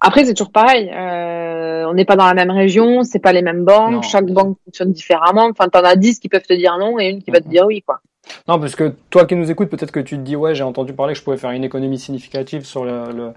Après, 0.00 0.24
c'est 0.24 0.34
toujours 0.34 0.52
pareil. 0.52 0.90
Euh, 0.94 1.84
on 1.88 1.94
n'est 1.94 2.04
pas 2.04 2.16
dans 2.16 2.26
la 2.26 2.34
même 2.34 2.50
région, 2.50 3.02
c'est 3.02 3.18
pas 3.18 3.32
les 3.32 3.42
mêmes 3.42 3.64
banques. 3.64 4.04
Chaque 4.04 4.26
banque 4.26 4.56
fonctionne 4.64 4.92
différemment. 4.92 5.48
Enfin, 5.50 5.68
t'en 5.68 5.84
as 5.84 5.96
10 5.96 6.20
qui 6.20 6.28
peuvent 6.28 6.46
te 6.46 6.54
dire 6.54 6.78
non 6.78 6.98
et 6.98 7.08
une 7.08 7.22
qui 7.22 7.30
va 7.30 7.40
te 7.40 7.48
dire 7.48 7.66
oui, 7.66 7.82
quoi. 7.82 8.00
Non, 8.48 8.60
parce 8.60 8.76
que 8.76 8.94
toi 9.10 9.26
qui 9.26 9.34
nous 9.34 9.50
écoutes, 9.50 9.70
peut-être 9.70 9.90
que 9.90 10.00
tu 10.00 10.16
te 10.16 10.22
dis 10.22 10.36
ouais, 10.36 10.54
j'ai 10.54 10.62
entendu 10.62 10.92
parler 10.92 11.14
que 11.14 11.18
je 11.18 11.24
pouvais 11.24 11.36
faire 11.36 11.50
une 11.50 11.64
économie 11.64 11.98
significative 11.98 12.64
sur 12.64 12.84
le, 12.84 13.32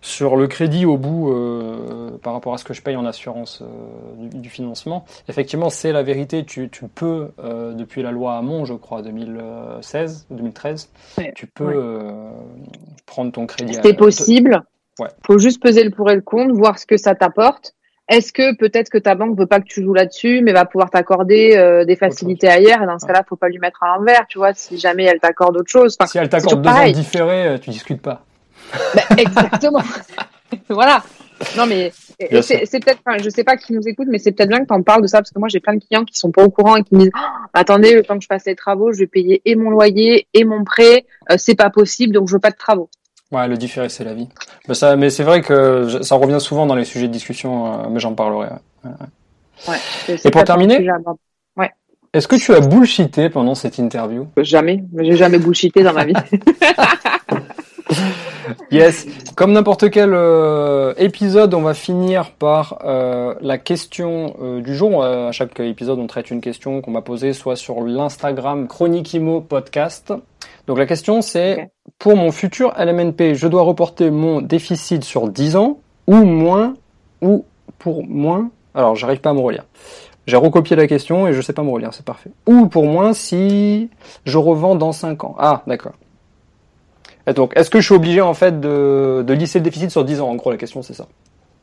sur 0.00 0.36
le 0.36 0.46
crédit 0.46 0.86
au 0.86 0.96
bout 0.96 1.32
euh, 1.32 2.16
par 2.22 2.32
rapport 2.32 2.54
à 2.54 2.58
ce 2.58 2.64
que 2.64 2.74
je 2.74 2.82
paye 2.82 2.96
en 2.96 3.04
assurance 3.04 3.62
euh, 3.62 4.28
du, 4.32 4.48
financement. 4.48 5.04
Effectivement, 5.28 5.70
c'est 5.70 5.92
la 5.92 6.02
vérité. 6.02 6.44
Tu, 6.44 6.68
tu 6.70 6.86
peux, 6.86 7.30
euh, 7.42 7.72
depuis 7.72 8.02
la 8.02 8.12
loi 8.12 8.36
Hamon, 8.36 8.64
je 8.64 8.74
crois, 8.74 9.02
2016 9.02 10.26
ou 10.30 10.34
2013, 10.36 10.90
tu 11.34 11.46
peux 11.46 12.04
prendre 13.04 13.32
ton 13.32 13.46
crédit. 13.46 13.76
C'est 13.82 13.96
possible. 13.96 14.62
Ouais. 14.98 15.08
Faut 15.26 15.38
juste 15.38 15.62
peser 15.62 15.84
le 15.84 15.90
pour 15.90 16.10
et 16.10 16.14
le 16.14 16.22
contre, 16.22 16.54
voir 16.54 16.78
ce 16.78 16.86
que 16.86 16.96
ça 16.96 17.14
t'apporte. 17.14 17.74
Est-ce 18.08 18.32
que 18.32 18.56
peut-être 18.56 18.88
que 18.88 18.98
ta 18.98 19.16
banque 19.16 19.36
veut 19.36 19.46
pas 19.46 19.60
que 19.60 19.66
tu 19.66 19.82
joues 19.82 19.94
là-dessus, 19.94 20.40
mais 20.40 20.52
va 20.52 20.64
pouvoir 20.64 20.90
t'accorder 20.90 21.56
euh, 21.56 21.84
des 21.84 21.96
facilités 21.96 22.48
ailleurs? 22.48 22.82
Et 22.82 22.86
dans 22.86 22.98
ce 23.00 23.06
cas-là, 23.06 23.24
faut 23.28 23.36
pas 23.36 23.48
lui 23.48 23.58
mettre 23.58 23.82
à 23.82 23.96
l'envers, 23.96 24.26
tu 24.28 24.38
vois. 24.38 24.54
Si 24.54 24.78
jamais 24.78 25.04
elle 25.04 25.18
t'accorde 25.18 25.56
autre 25.56 25.70
chose. 25.70 25.96
si 26.06 26.18
elle 26.18 26.28
t'accorde 26.28 26.62
deux 26.62 26.70
ans 26.70 26.90
différés, 26.90 27.46
euh, 27.48 27.58
tu 27.58 27.70
discutes 27.70 28.02
pas. 28.02 28.22
Bah, 28.94 29.02
exactement. 29.18 29.82
voilà. 30.68 31.02
Non 31.56 31.66
mais 31.66 31.92
c'est 32.40 32.80
peut-être, 32.80 33.00
enfin, 33.04 33.18
je 33.22 33.28
sais 33.28 33.44
pas 33.44 33.56
qui 33.56 33.72
nous 33.72 33.86
écoute, 33.86 34.08
mais 34.10 34.18
c'est 34.18 34.32
peut-être 34.32 34.48
bien 34.48 34.60
que 34.60 34.66
tu 34.66 34.72
en 34.72 34.82
parles 34.82 35.02
de 35.02 35.06
ça 35.06 35.18
parce 35.18 35.30
que 35.30 35.38
moi 35.38 35.48
j'ai 35.48 35.60
plein 35.60 35.74
de 35.74 35.84
clients 35.84 36.04
qui 36.04 36.16
sont 36.16 36.30
pas 36.30 36.42
au 36.42 36.50
courant 36.50 36.76
et 36.76 36.82
qui 36.82 36.94
me 36.94 37.00
disent 37.00 37.10
oh, 37.14 37.46
attendez 37.52 37.94
le 37.94 38.02
temps 38.02 38.16
que 38.16 38.22
je 38.22 38.26
fasse 38.26 38.46
les 38.46 38.54
travaux, 38.54 38.92
je 38.92 39.00
vais 39.00 39.06
payer 39.06 39.42
et 39.44 39.54
mon 39.54 39.70
loyer 39.70 40.26
et 40.32 40.44
mon 40.44 40.64
prêt, 40.64 41.04
euh, 41.30 41.34
c'est 41.36 41.54
pas 41.54 41.68
possible 41.68 42.14
donc 42.14 42.28
je 42.28 42.32
veux 42.32 42.40
pas 42.40 42.50
de 42.50 42.56
travaux. 42.56 42.88
Ouais, 43.32 43.48
le 43.48 43.56
différé, 43.56 43.88
c'est 43.88 44.04
la 44.04 44.14
vie. 44.14 44.28
Mais, 44.68 44.74
ça, 44.74 44.96
mais 44.96 45.10
c'est 45.10 45.24
vrai 45.24 45.42
que 45.42 46.02
ça 46.02 46.14
revient 46.14 46.40
souvent 46.40 46.66
dans 46.66 46.76
les 46.76 46.84
sujets 46.84 47.08
de 47.08 47.12
discussion, 47.12 47.66
euh, 47.66 47.88
mais 47.90 47.98
j'en 47.98 48.14
parlerai. 48.14 48.48
Ouais. 48.84 49.78
Et 50.24 50.30
pour 50.30 50.44
terminer, 50.44 50.88
ouais. 51.56 51.70
est-ce 52.12 52.28
que 52.28 52.36
tu 52.36 52.54
as 52.54 52.60
bullshité 52.60 53.28
pendant 53.28 53.56
cette 53.56 53.78
interview? 53.78 54.28
Jamais, 54.36 54.84
j'ai 54.98 55.16
jamais 55.16 55.38
bullshité 55.38 55.82
dans 55.82 55.92
ma 55.92 56.04
vie. 56.04 56.12
yes, 58.70 59.08
comme 59.34 59.52
n'importe 59.52 59.90
quel 59.90 60.10
euh, 60.12 60.94
épisode, 60.96 61.52
on 61.54 61.62
va 61.62 61.74
finir 61.74 62.30
par 62.30 62.78
euh, 62.84 63.34
la 63.40 63.58
question 63.58 64.60
du 64.60 64.76
jour. 64.76 65.02
à 65.02 65.32
chaque 65.32 65.58
épisode, 65.58 65.98
on 65.98 66.06
traite 66.06 66.30
une 66.30 66.40
question 66.40 66.80
qu'on 66.80 66.92
m'a 66.92 67.02
posée, 67.02 67.32
soit 67.32 67.56
sur 67.56 67.80
l'Instagram 67.80 68.68
Chronique 68.68 69.14
Imo 69.14 69.40
Podcast, 69.40 70.12
donc 70.66 70.78
la 70.78 70.86
question 70.86 71.22
c'est, 71.22 71.70
pour 71.98 72.16
mon 72.16 72.32
futur 72.32 72.74
LMNP, 72.78 73.34
je 73.34 73.48
dois 73.48 73.62
reporter 73.62 74.10
mon 74.10 74.40
déficit 74.40 75.04
sur 75.04 75.28
10 75.28 75.56
ans 75.56 75.78
ou 76.06 76.16
moins, 76.16 76.74
ou 77.22 77.44
pour 77.78 78.06
moins, 78.06 78.50
alors 78.74 78.96
j'arrive 78.96 79.20
pas 79.20 79.30
à 79.30 79.34
me 79.34 79.40
relire. 79.40 79.64
J'ai 80.26 80.36
recopié 80.36 80.74
la 80.74 80.88
question 80.88 81.28
et 81.28 81.32
je 81.32 81.40
sais 81.40 81.52
pas 81.52 81.62
me 81.62 81.70
relire, 81.70 81.94
c'est 81.94 82.04
parfait. 82.04 82.30
Ou 82.46 82.66
pour 82.66 82.86
moins 82.86 83.12
si 83.12 83.90
je 84.24 84.38
revends 84.38 84.74
dans 84.74 84.92
5 84.92 85.22
ans. 85.22 85.36
Ah, 85.38 85.62
d'accord. 85.68 85.92
Et 87.28 87.32
donc, 87.32 87.52
est-ce 87.56 87.70
que 87.70 87.80
je 87.80 87.86
suis 87.86 87.94
obligé 87.94 88.20
en 88.20 88.34
fait 88.34 88.60
de, 88.60 89.24
de 89.26 89.34
lisser 89.34 89.60
le 89.60 89.64
déficit 89.64 89.90
sur 89.90 90.04
10 90.04 90.20
ans? 90.20 90.28
En 90.28 90.34
gros, 90.34 90.50
la 90.50 90.56
question 90.56 90.82
c'est 90.82 90.94
ça. 90.94 91.06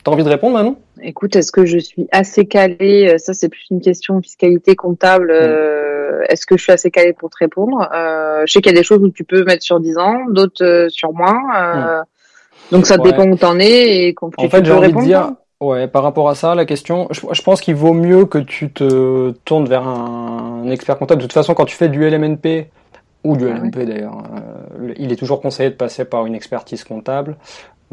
T'as 0.03 0.11
envie 0.11 0.23
de 0.23 0.29
répondre 0.29 0.55
maintenant 0.55 0.75
Écoute, 1.01 1.35
est-ce 1.35 1.51
que 1.51 1.65
je 1.65 1.77
suis 1.77 2.07
assez 2.11 2.45
calé 2.45 3.09
euh, 3.09 3.17
Ça, 3.17 3.33
c'est 3.33 3.49
plus 3.49 3.65
une 3.71 3.79
question 3.79 4.19
de 4.19 4.23
fiscalité 4.23 4.75
comptable. 4.75 5.27
Mm. 5.27 5.35
Euh, 5.35 6.21
est-ce 6.29 6.45
que 6.45 6.57
je 6.57 6.63
suis 6.63 6.71
assez 6.71 6.91
calé 6.91 7.13
pour 7.13 7.29
te 7.29 7.37
répondre? 7.39 7.89
Euh, 7.93 8.43
Je 8.45 8.51
sais 8.51 8.61
qu'il 8.61 8.71
y 8.71 8.75
a 8.75 8.77
des 8.77 8.83
choses 8.83 9.01
où 9.01 9.09
tu 9.09 9.23
peux 9.23 9.43
mettre 9.45 9.63
sur 9.63 9.79
10 9.79 9.97
ans, 9.97 10.25
d'autres 10.29 10.87
sur 10.89 11.13
moins. 11.13 11.33
Mm. 11.33 12.03
Donc 12.71 12.85
ça 12.85 12.97
dépend 12.97 13.27
où 13.27 13.37
t'en 13.37 13.59
es 13.59 14.07
et 14.07 14.13
quand 14.13 14.31
En 14.37 14.49
fait, 14.49 14.65
j'ai 14.65 14.71
envie 14.71 14.91
de 14.91 15.01
dire, 15.01 15.31
ouais, 15.61 15.87
par 15.87 16.03
rapport 16.03 16.29
à 16.29 16.35
ça, 16.35 16.55
la 16.55 16.65
question, 16.65 17.07
je, 17.11 17.41
pense 17.41 17.61
qu'il 17.61 17.75
vaut 17.75 17.93
mieux 17.93 18.25
que 18.25 18.39
tu 18.39 18.71
te 18.71 19.31
tournes 19.45 19.67
vers 19.67 19.87
un, 19.87 20.69
expert 20.69 20.97
comptable. 20.97 21.21
De 21.21 21.25
toute 21.25 21.33
façon, 21.33 21.53
quand 21.53 21.65
tu 21.65 21.75
fais 21.75 21.89
du 21.89 22.09
LMNP, 22.09 22.69
ou 23.23 23.37
du 23.37 23.45
LMP 23.47 23.85
d'ailleurs. 23.85 24.23
il 24.97 25.11
est 25.11 25.15
toujours 25.15 25.41
conseillé 25.41 25.69
de 25.69 25.75
passer 25.75 26.05
par 26.05 26.25
une 26.25 26.35
expertise 26.35 26.83
comptable. 26.83 27.37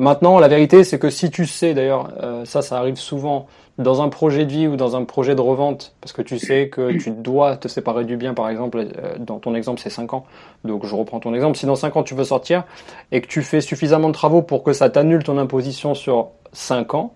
Maintenant, 0.00 0.38
la 0.38 0.48
vérité, 0.48 0.82
c'est 0.82 0.98
que 0.98 1.10
si 1.10 1.30
tu 1.30 1.44
sais, 1.44 1.74
d'ailleurs, 1.74 2.10
euh, 2.22 2.46
ça, 2.46 2.62
ça 2.62 2.78
arrive 2.78 2.96
souvent 2.96 3.46
dans 3.76 4.00
un 4.00 4.08
projet 4.08 4.46
de 4.46 4.50
vie 4.50 4.66
ou 4.66 4.76
dans 4.76 4.96
un 4.96 5.04
projet 5.04 5.34
de 5.34 5.42
revente, 5.42 5.94
parce 6.00 6.14
que 6.14 6.22
tu 6.22 6.38
sais 6.38 6.70
que 6.70 6.96
tu 6.96 7.10
dois 7.10 7.58
te 7.58 7.68
séparer 7.68 8.06
du 8.06 8.16
bien, 8.16 8.32
par 8.32 8.48
exemple, 8.48 8.78
euh, 8.78 9.18
dans 9.18 9.38
ton 9.38 9.54
exemple, 9.54 9.78
c'est 9.78 9.90
5 9.90 10.14
ans. 10.14 10.24
Donc, 10.64 10.86
je 10.86 10.94
reprends 10.94 11.20
ton 11.20 11.34
exemple. 11.34 11.58
Si 11.58 11.66
dans 11.66 11.76
5 11.76 11.96
ans, 11.96 12.02
tu 12.02 12.14
veux 12.14 12.24
sortir 12.24 12.64
et 13.12 13.20
que 13.20 13.26
tu 13.26 13.42
fais 13.42 13.60
suffisamment 13.60 14.08
de 14.08 14.14
travaux 14.14 14.40
pour 14.40 14.62
que 14.62 14.72
ça 14.72 14.88
t'annule 14.88 15.22
ton 15.22 15.36
imposition 15.36 15.94
sur 15.94 16.30
5 16.54 16.94
ans, 16.94 17.12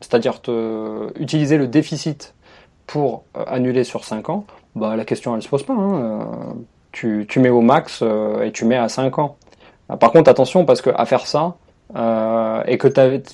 c'est-à-dire 0.00 0.40
te, 0.40 1.12
utiliser 1.20 1.58
le 1.58 1.66
déficit 1.66 2.34
pour 2.86 3.24
euh, 3.36 3.44
annuler 3.46 3.84
sur 3.84 4.04
5 4.04 4.30
ans, 4.30 4.46
bah, 4.74 4.96
la 4.96 5.04
question, 5.04 5.36
elle 5.36 5.42
se 5.42 5.48
pose 5.48 5.64
pas. 5.64 5.74
Hein. 5.74 6.56
Tu, 6.96 7.26
tu 7.28 7.40
mets 7.40 7.50
au 7.50 7.60
max 7.60 8.02
et 8.42 8.52
tu 8.52 8.64
mets 8.64 8.78
à 8.78 8.88
5 8.88 9.18
ans. 9.18 9.36
Par 10.00 10.12
contre, 10.12 10.30
attention, 10.30 10.64
parce 10.64 10.80
que 10.80 10.88
à 10.96 11.04
faire 11.04 11.26
ça, 11.26 11.56
euh, 11.94 12.64
et 12.66 12.78
que 12.78 12.88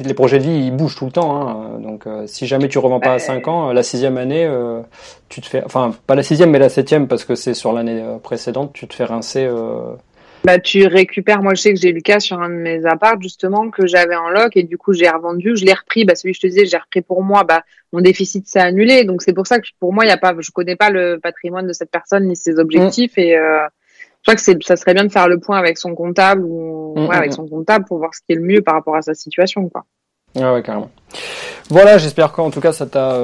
les 0.04 0.14
projets 0.14 0.38
de 0.38 0.42
vie 0.44 0.66
ils 0.66 0.76
bougent 0.76 0.96
tout 0.96 1.06
le 1.06 1.12
temps. 1.12 1.48
Hein. 1.48 1.78
Donc 1.80 2.06
euh, 2.06 2.26
si 2.26 2.46
jamais 2.46 2.68
tu 2.68 2.78
revends 2.78 3.00
pas 3.00 3.14
à 3.14 3.18
5 3.18 3.48
ans, 3.48 3.72
la 3.72 3.82
sixième 3.82 4.18
année, 4.18 4.44
euh, 4.44 4.82
tu 5.30 5.40
te 5.40 5.46
fais, 5.46 5.64
enfin 5.64 5.92
pas 6.06 6.14
la 6.14 6.22
sixième 6.22 6.50
mais 6.50 6.58
la 6.58 6.68
septième 6.68 7.08
parce 7.08 7.24
que 7.24 7.34
c'est 7.34 7.54
sur 7.54 7.72
l'année 7.72 8.04
précédente, 8.22 8.72
tu 8.74 8.86
te 8.86 8.94
fais 8.94 9.04
rincer. 9.04 9.48
Bah 10.44 10.58
tu 10.58 10.86
récupères. 10.86 11.42
Moi 11.42 11.54
je 11.54 11.62
sais 11.62 11.72
que 11.72 11.80
j'ai 11.80 11.90
eu 11.90 11.94
le 11.94 12.00
cas 12.00 12.18
sur 12.18 12.40
un 12.40 12.48
de 12.48 12.54
mes 12.54 12.84
apparts 12.84 13.20
justement 13.20 13.70
que 13.70 13.86
j'avais 13.86 14.16
en 14.16 14.28
loc 14.28 14.56
et 14.56 14.64
du 14.64 14.76
coup 14.76 14.92
j'ai 14.92 15.08
revendu, 15.08 15.56
je 15.56 15.64
l'ai 15.64 15.72
repris. 15.72 16.04
Bah 16.04 16.14
celui 16.14 16.32
que 16.32 16.38
je 16.38 16.40
te 16.42 16.46
disais, 16.48 16.66
j'ai 16.66 16.76
repris 16.76 17.00
pour 17.00 17.22
moi. 17.22 17.44
Bah 17.44 17.62
mon 17.92 18.00
déficit 18.00 18.48
s'est 18.48 18.60
annulé. 18.60 19.04
Donc 19.04 19.22
c'est 19.22 19.32
pour 19.32 19.46
ça 19.46 19.60
que 19.60 19.68
pour 19.78 19.92
moi 19.92 20.04
il 20.04 20.08
y 20.08 20.12
a 20.12 20.16
pas, 20.16 20.34
je 20.38 20.50
connais 20.50 20.76
pas 20.76 20.90
le 20.90 21.20
patrimoine 21.20 21.66
de 21.66 21.72
cette 21.72 21.90
personne 21.90 22.26
ni 22.26 22.36
ses 22.36 22.58
objectifs 22.58 23.16
et 23.18 23.36
je 24.22 24.22
crois 24.22 24.34
que 24.34 24.40
c'est, 24.40 24.62
ça 24.62 24.76
serait 24.76 24.94
bien 24.94 25.04
de 25.04 25.12
faire 25.12 25.28
le 25.28 25.38
point 25.38 25.58
avec 25.58 25.78
son 25.78 25.94
comptable 25.94 26.44
ou 26.44 26.94
mm, 26.96 27.06
ouais, 27.06 27.16
avec 27.16 27.30
mm, 27.30 27.34
son 27.34 27.48
comptable 27.48 27.84
pour 27.84 27.98
voir 27.98 28.14
ce 28.14 28.20
qui 28.20 28.32
est 28.32 28.36
le 28.36 28.42
mieux 28.42 28.62
par 28.62 28.74
rapport 28.74 28.94
à 28.96 29.02
sa 29.02 29.14
situation, 29.14 29.68
quoi. 29.68 29.84
Ah 30.40 30.54
ouais, 30.54 30.62
carrément. 30.62 30.90
Voilà, 31.68 31.98
j'espère 31.98 32.32
qu'en 32.32 32.50
tout 32.50 32.60
cas 32.60 32.72
ça 32.72 32.86
t'a 32.86 33.18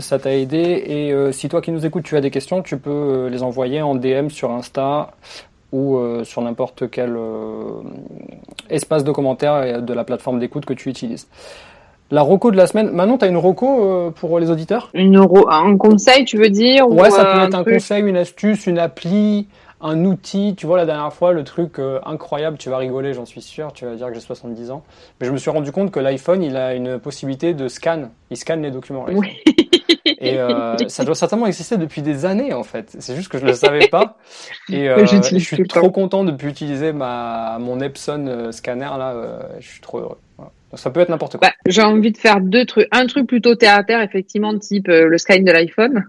ça 0.00 0.18
t'a 0.18 0.34
aidé 0.34 0.58
et 0.58 1.32
si 1.32 1.48
toi 1.48 1.60
qui 1.60 1.70
nous 1.70 1.84
écoutes 1.84 2.04
tu 2.04 2.16
as 2.16 2.20
des 2.20 2.30
questions, 2.30 2.62
tu 2.62 2.78
peux 2.78 3.28
les 3.30 3.42
envoyer 3.42 3.82
en 3.82 3.94
DM 3.94 4.28
sur 4.28 4.50
Insta 4.50 5.12
ou 5.76 6.24
sur 6.24 6.42
n'importe 6.42 6.90
quel 6.90 7.16
espace 8.70 9.04
de 9.04 9.12
commentaires 9.12 9.82
de 9.82 9.94
la 9.94 10.04
plateforme 10.04 10.38
d'écoute 10.38 10.64
que 10.64 10.74
tu 10.74 10.88
utilises. 10.88 11.28
La 12.10 12.22
roco 12.22 12.52
de 12.52 12.56
la 12.56 12.68
semaine. 12.68 12.90
Manon, 12.90 13.18
t'as 13.18 13.28
une 13.28 13.36
roco 13.36 13.84
euh, 13.84 14.10
pour 14.10 14.38
les 14.38 14.50
auditeurs? 14.50 14.90
Une 14.94 15.16
un 15.16 15.76
conseil, 15.76 16.24
tu 16.24 16.38
veux 16.38 16.50
dire 16.50 16.88
Ouais, 16.88 17.10
ça 17.10 17.24
peut 17.24 17.40
être 17.40 17.54
un 17.54 17.64
conseil, 17.64 18.04
une 18.04 18.16
astuce, 18.16 18.66
une 18.66 18.78
appli, 18.78 19.48
un 19.80 20.04
outil. 20.04 20.54
Tu 20.56 20.66
vois, 20.66 20.76
la 20.76 20.86
dernière 20.86 21.12
fois, 21.12 21.32
le 21.32 21.42
truc 21.42 21.80
euh, 21.80 21.98
incroyable, 22.06 22.58
tu 22.58 22.70
vas 22.70 22.76
rigoler, 22.78 23.12
j'en 23.12 23.24
suis 23.24 23.42
sûr, 23.42 23.72
tu 23.72 23.86
vas 23.86 23.96
dire 23.96 24.06
que 24.06 24.14
j'ai 24.14 24.20
70 24.20 24.70
ans. 24.70 24.84
Mais 25.20 25.26
je 25.26 25.32
me 25.32 25.36
suis 25.36 25.50
rendu 25.50 25.72
compte 25.72 25.90
que 25.90 25.98
l'iPhone, 25.98 26.44
il 26.44 26.56
a 26.56 26.74
une 26.74 27.00
possibilité 27.00 27.54
de 27.54 27.66
scan. 27.66 28.10
Il 28.30 28.36
scanne 28.36 28.62
les 28.62 28.70
documents. 28.70 29.06
Oui. 29.08 29.42
Et 30.06 30.38
euh, 30.38 30.76
ça 30.88 31.04
doit 31.04 31.14
certainement 31.14 31.46
exister 31.46 31.76
depuis 31.76 32.02
des 32.02 32.24
années, 32.24 32.52
en 32.52 32.62
fait. 32.62 32.96
C'est 32.98 33.16
juste 33.16 33.28
que 33.28 33.38
je 33.38 33.44
ne 33.44 33.50
le 33.50 33.54
savais 33.56 33.88
pas. 33.88 34.16
Et 34.68 34.86
je 34.86 35.38
suis 35.38 35.66
trop 35.66 35.90
content 35.90 36.24
de 36.24 36.32
pouvoir 36.32 36.50
utiliser 36.50 36.92
ma, 36.92 37.58
mon 37.60 37.80
Epson 37.80 38.50
scanner, 38.52 38.90
là. 38.98 39.48
je 39.60 39.68
suis 39.68 39.80
trop 39.80 39.98
heureux. 39.98 40.18
Ça 40.74 40.90
peut 40.90 40.98
être 40.98 41.10
n'importe 41.10 41.36
quoi. 41.36 41.48
Bah, 41.48 41.54
j'ai 41.68 41.82
envie 41.82 42.10
de 42.10 42.18
faire 42.18 42.40
deux 42.40 42.64
trucs. 42.64 42.88
Un 42.90 43.06
truc 43.06 43.28
plutôt 43.28 43.54
terre 43.54 43.76
à 43.76 43.84
terre, 43.84 44.00
effectivement, 44.00 44.58
type 44.58 44.88
euh, 44.88 45.06
le 45.06 45.16
sky 45.16 45.40
de 45.40 45.52
l'iPhone. 45.52 46.04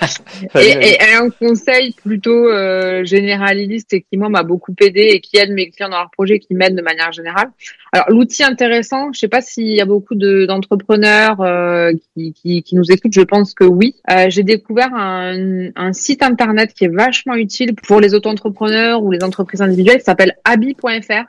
et, 0.54 0.96
un 1.16 1.28
conseil 1.30 1.92
plutôt 1.92 2.48
euh, 2.48 3.04
généraliste 3.04 3.92
et 3.94 4.02
qui, 4.02 4.16
moi, 4.16 4.28
m'a 4.28 4.44
beaucoup 4.44 4.72
aidé 4.80 5.10
et 5.12 5.20
qui 5.20 5.38
aide 5.38 5.50
mes 5.50 5.70
clients 5.70 5.88
dans 5.88 5.98
leurs 5.98 6.10
projets, 6.12 6.38
qui 6.38 6.54
m'aide 6.54 6.76
de 6.76 6.82
manière 6.82 7.10
générale. 7.10 7.50
Alors, 7.92 8.06
l'outil 8.10 8.44
intéressant, 8.44 9.12
je 9.12 9.18
sais 9.18 9.28
pas 9.28 9.40
s'il 9.40 9.74
y 9.74 9.80
a 9.80 9.86
beaucoup 9.86 10.14
d'entrepreneurs 10.14 11.40
euh, 11.40 11.90
qui, 12.14 12.32
qui, 12.32 12.62
qui, 12.62 12.76
nous 12.76 12.92
écoutent, 12.92 13.14
je 13.14 13.22
pense 13.22 13.54
que 13.54 13.64
oui. 13.64 13.96
J'ai 14.28 14.44
découvert 14.44 14.94
un, 14.94 15.70
un, 15.74 15.92
site 15.92 16.22
internet 16.22 16.74
qui 16.74 16.84
est 16.84 16.94
vachement 16.94 17.34
utile 17.34 17.74
pour 17.74 18.00
les 18.00 18.14
auto-entrepreneurs 18.14 19.02
ou 19.02 19.10
les 19.10 19.24
entreprises 19.24 19.62
individuelles 19.62 19.98
qui 19.98 20.04
s'appelle 20.04 20.36
abi.fr. 20.44 21.24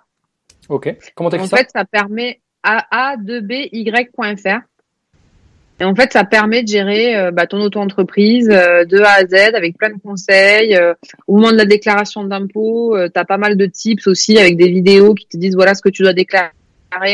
Ok. 0.69 0.95
Comment 1.15 1.29
t'écris 1.29 1.47
ça? 1.47 1.55
En 1.55 1.59
fait, 1.59 1.69
ça 1.73 1.85
permet 1.85 2.39
a2by.fr. 2.67 4.61
Et 5.79 5.83
en 5.83 5.93
fait, 5.93 6.11
ça 6.11 6.23
permet 6.23 6.63
de 6.63 6.67
gérer 6.69 7.15
euh, 7.15 7.31
bah, 7.31 7.45
ton 7.45 7.61
auto-entreprise 7.61 8.49
euh, 8.49 8.83
de 8.83 8.99
A 8.99 9.11
à 9.11 9.25
Z 9.25 9.53
avec 9.53 9.77
plein 9.77 9.91
de 9.91 9.99
conseils. 9.99 10.75
Euh, 10.75 10.95
au 11.27 11.35
moment 11.35 11.51
de 11.51 11.57
la 11.57 11.65
déclaration 11.65 12.23
d'impôt, 12.23 12.97
tu 12.97 13.19
as 13.19 13.25
pas 13.25 13.37
mal 13.37 13.57
de 13.57 13.65
tips 13.67 14.07
aussi 14.07 14.39
avec 14.39 14.57
des 14.57 14.69
vidéos 14.69 15.13
qui 15.13 15.27
te 15.27 15.37
disent 15.37 15.55
voilà 15.55 15.75
ce 15.75 15.81
que 15.81 15.89
tu 15.89 16.01
dois 16.01 16.13
déclarer 16.13 16.51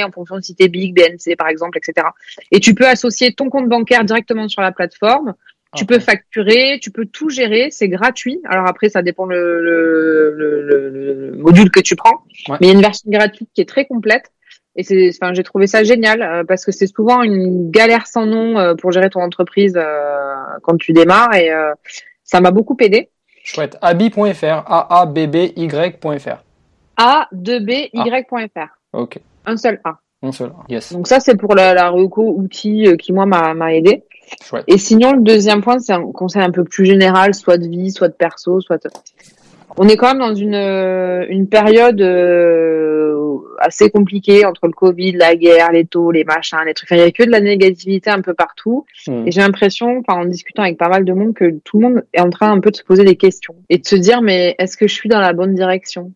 en 0.05 0.11
fonction 0.11 0.37
de 0.37 0.41
si 0.41 0.55
tu 0.55 0.63
es 0.63 0.69
big, 0.69 0.95
BNC 0.95 1.35
par 1.37 1.49
exemple, 1.49 1.77
etc. 1.77 2.07
Et 2.51 2.59
tu 2.59 2.73
peux 2.73 2.87
associer 2.87 3.33
ton 3.33 3.49
compte 3.49 3.67
bancaire 3.67 4.05
directement 4.05 4.47
sur 4.47 4.61
la 4.61 4.71
plateforme. 4.71 5.33
Tu 5.75 5.85
peux 5.85 5.97
facturer, 5.97 6.79
tu 6.79 6.91
peux 6.91 7.05
tout 7.05 7.29
gérer, 7.29 7.69
c'est 7.71 7.89
gratuit. 7.89 8.39
Alors 8.47 8.67
après, 8.67 8.89
ça 8.89 9.01
dépend 9.01 9.25
le, 9.25 9.59
le, 9.59 11.35
module 11.35 11.71
que 11.71 11.79
tu 11.79 11.95
prends. 11.95 12.23
Mais 12.47 12.57
il 12.61 12.67
y 12.67 12.69
a 12.69 12.73
une 12.73 12.81
version 12.81 13.09
gratuite 13.09 13.49
qui 13.55 13.61
est 13.61 13.67
très 13.67 13.85
complète. 13.85 14.31
Et 14.75 14.83
c'est, 14.83 15.09
enfin, 15.09 15.33
j'ai 15.33 15.43
trouvé 15.43 15.67
ça 15.67 15.83
génial 15.83 16.21
euh, 16.21 16.43
parce 16.43 16.65
que 16.65 16.71
c'est 16.71 16.87
souvent 16.87 17.21
une 17.21 17.69
galère 17.69 18.07
sans 18.07 18.25
nom 18.25 18.57
euh, 18.57 18.73
pour 18.73 18.91
gérer 18.91 19.09
ton 19.09 19.21
entreprise 19.21 19.75
euh, 19.77 20.35
quand 20.63 20.77
tu 20.77 20.93
démarres 20.93 21.33
et 21.35 21.51
ça 22.23 22.41
m'a 22.41 22.51
beaucoup 22.51 22.75
aidé. 22.79 23.09
Chouette. 23.43 23.77
Abi.fr, 23.81 24.63
a 24.65 25.01
a 25.01 25.05
b 25.05 25.27
b 25.27 25.51
y.fr. 25.55 26.43
A 26.95 27.27
2 27.31 27.59
b 27.59 27.71
y.fr. 27.93 28.67
Ok. 28.93 29.19
Un 29.45 29.57
seul 29.57 29.81
A. 29.83 29.97
Un 30.21 30.31
seul 30.31 30.49
A. 30.49 30.63
Yes. 30.69 30.93
Donc 30.93 31.07
ça 31.07 31.19
c'est 31.19 31.35
pour 31.35 31.53
la, 31.53 31.73
la 31.73 31.89
reco 31.89 32.33
outil 32.37 32.95
qui 32.97 33.11
moi 33.11 33.25
m'a, 33.25 33.53
m'a 33.53 33.73
aidé. 33.73 34.03
Chouette. 34.41 34.63
Et 34.67 34.77
sinon 34.77 35.11
le 35.13 35.21
deuxième 35.21 35.61
point 35.61 35.79
c'est 35.79 35.93
un 35.93 36.11
conseil 36.11 36.41
un 36.41 36.51
peu 36.51 36.63
plus 36.63 36.85
général, 36.85 37.35
soit 37.35 37.57
de 37.57 37.67
vie, 37.67 37.91
soit 37.91 38.07
de 38.07 38.13
perso, 38.13 38.61
soit 38.61 38.87
on 39.77 39.87
est 39.87 39.97
quand 39.97 40.07
même 40.07 40.19
dans 40.19 40.35
une, 40.35 40.53
une 40.53 41.47
période 41.47 41.99
euh, 41.99 43.12
assez 43.59 43.89
compliquée 43.89 44.45
entre 44.45 44.67
le 44.67 44.73
Covid, 44.73 45.13
la 45.13 45.35
guerre, 45.35 45.71
les 45.71 45.85
taux, 45.85 46.11
les 46.11 46.23
machins, 46.23 46.59
les 46.65 46.73
trucs. 46.73 46.89
il 46.91 46.97
n'y 46.97 47.03
a 47.03 47.11
que 47.11 47.23
de 47.23 47.31
la 47.31 47.39
négativité 47.39 48.09
un 48.09 48.21
peu 48.21 48.33
partout. 48.33 48.85
Hmm. 49.07 49.27
Et 49.27 49.31
j'ai 49.31 49.41
l'impression, 49.41 50.01
en 50.07 50.25
discutant 50.25 50.63
avec 50.63 50.77
pas 50.77 50.89
mal 50.89 51.05
de 51.05 51.13
monde, 51.13 51.33
que 51.33 51.59
tout 51.63 51.79
le 51.79 51.87
monde 51.87 52.03
est 52.13 52.21
en 52.21 52.29
train 52.29 52.51
un 52.51 52.59
peu 52.59 52.71
de 52.71 52.75
se 52.75 52.83
poser 52.83 53.03
des 53.03 53.15
questions 53.15 53.55
et 53.69 53.77
de 53.77 53.85
se 53.85 53.95
dire 53.95 54.21
mais 54.21 54.55
est-ce 54.59 54.77
que 54.77 54.87
je 54.87 54.93
suis 54.93 55.09
dans 55.09 55.19
la 55.19 55.33
bonne 55.33 55.55
direction? 55.55 56.11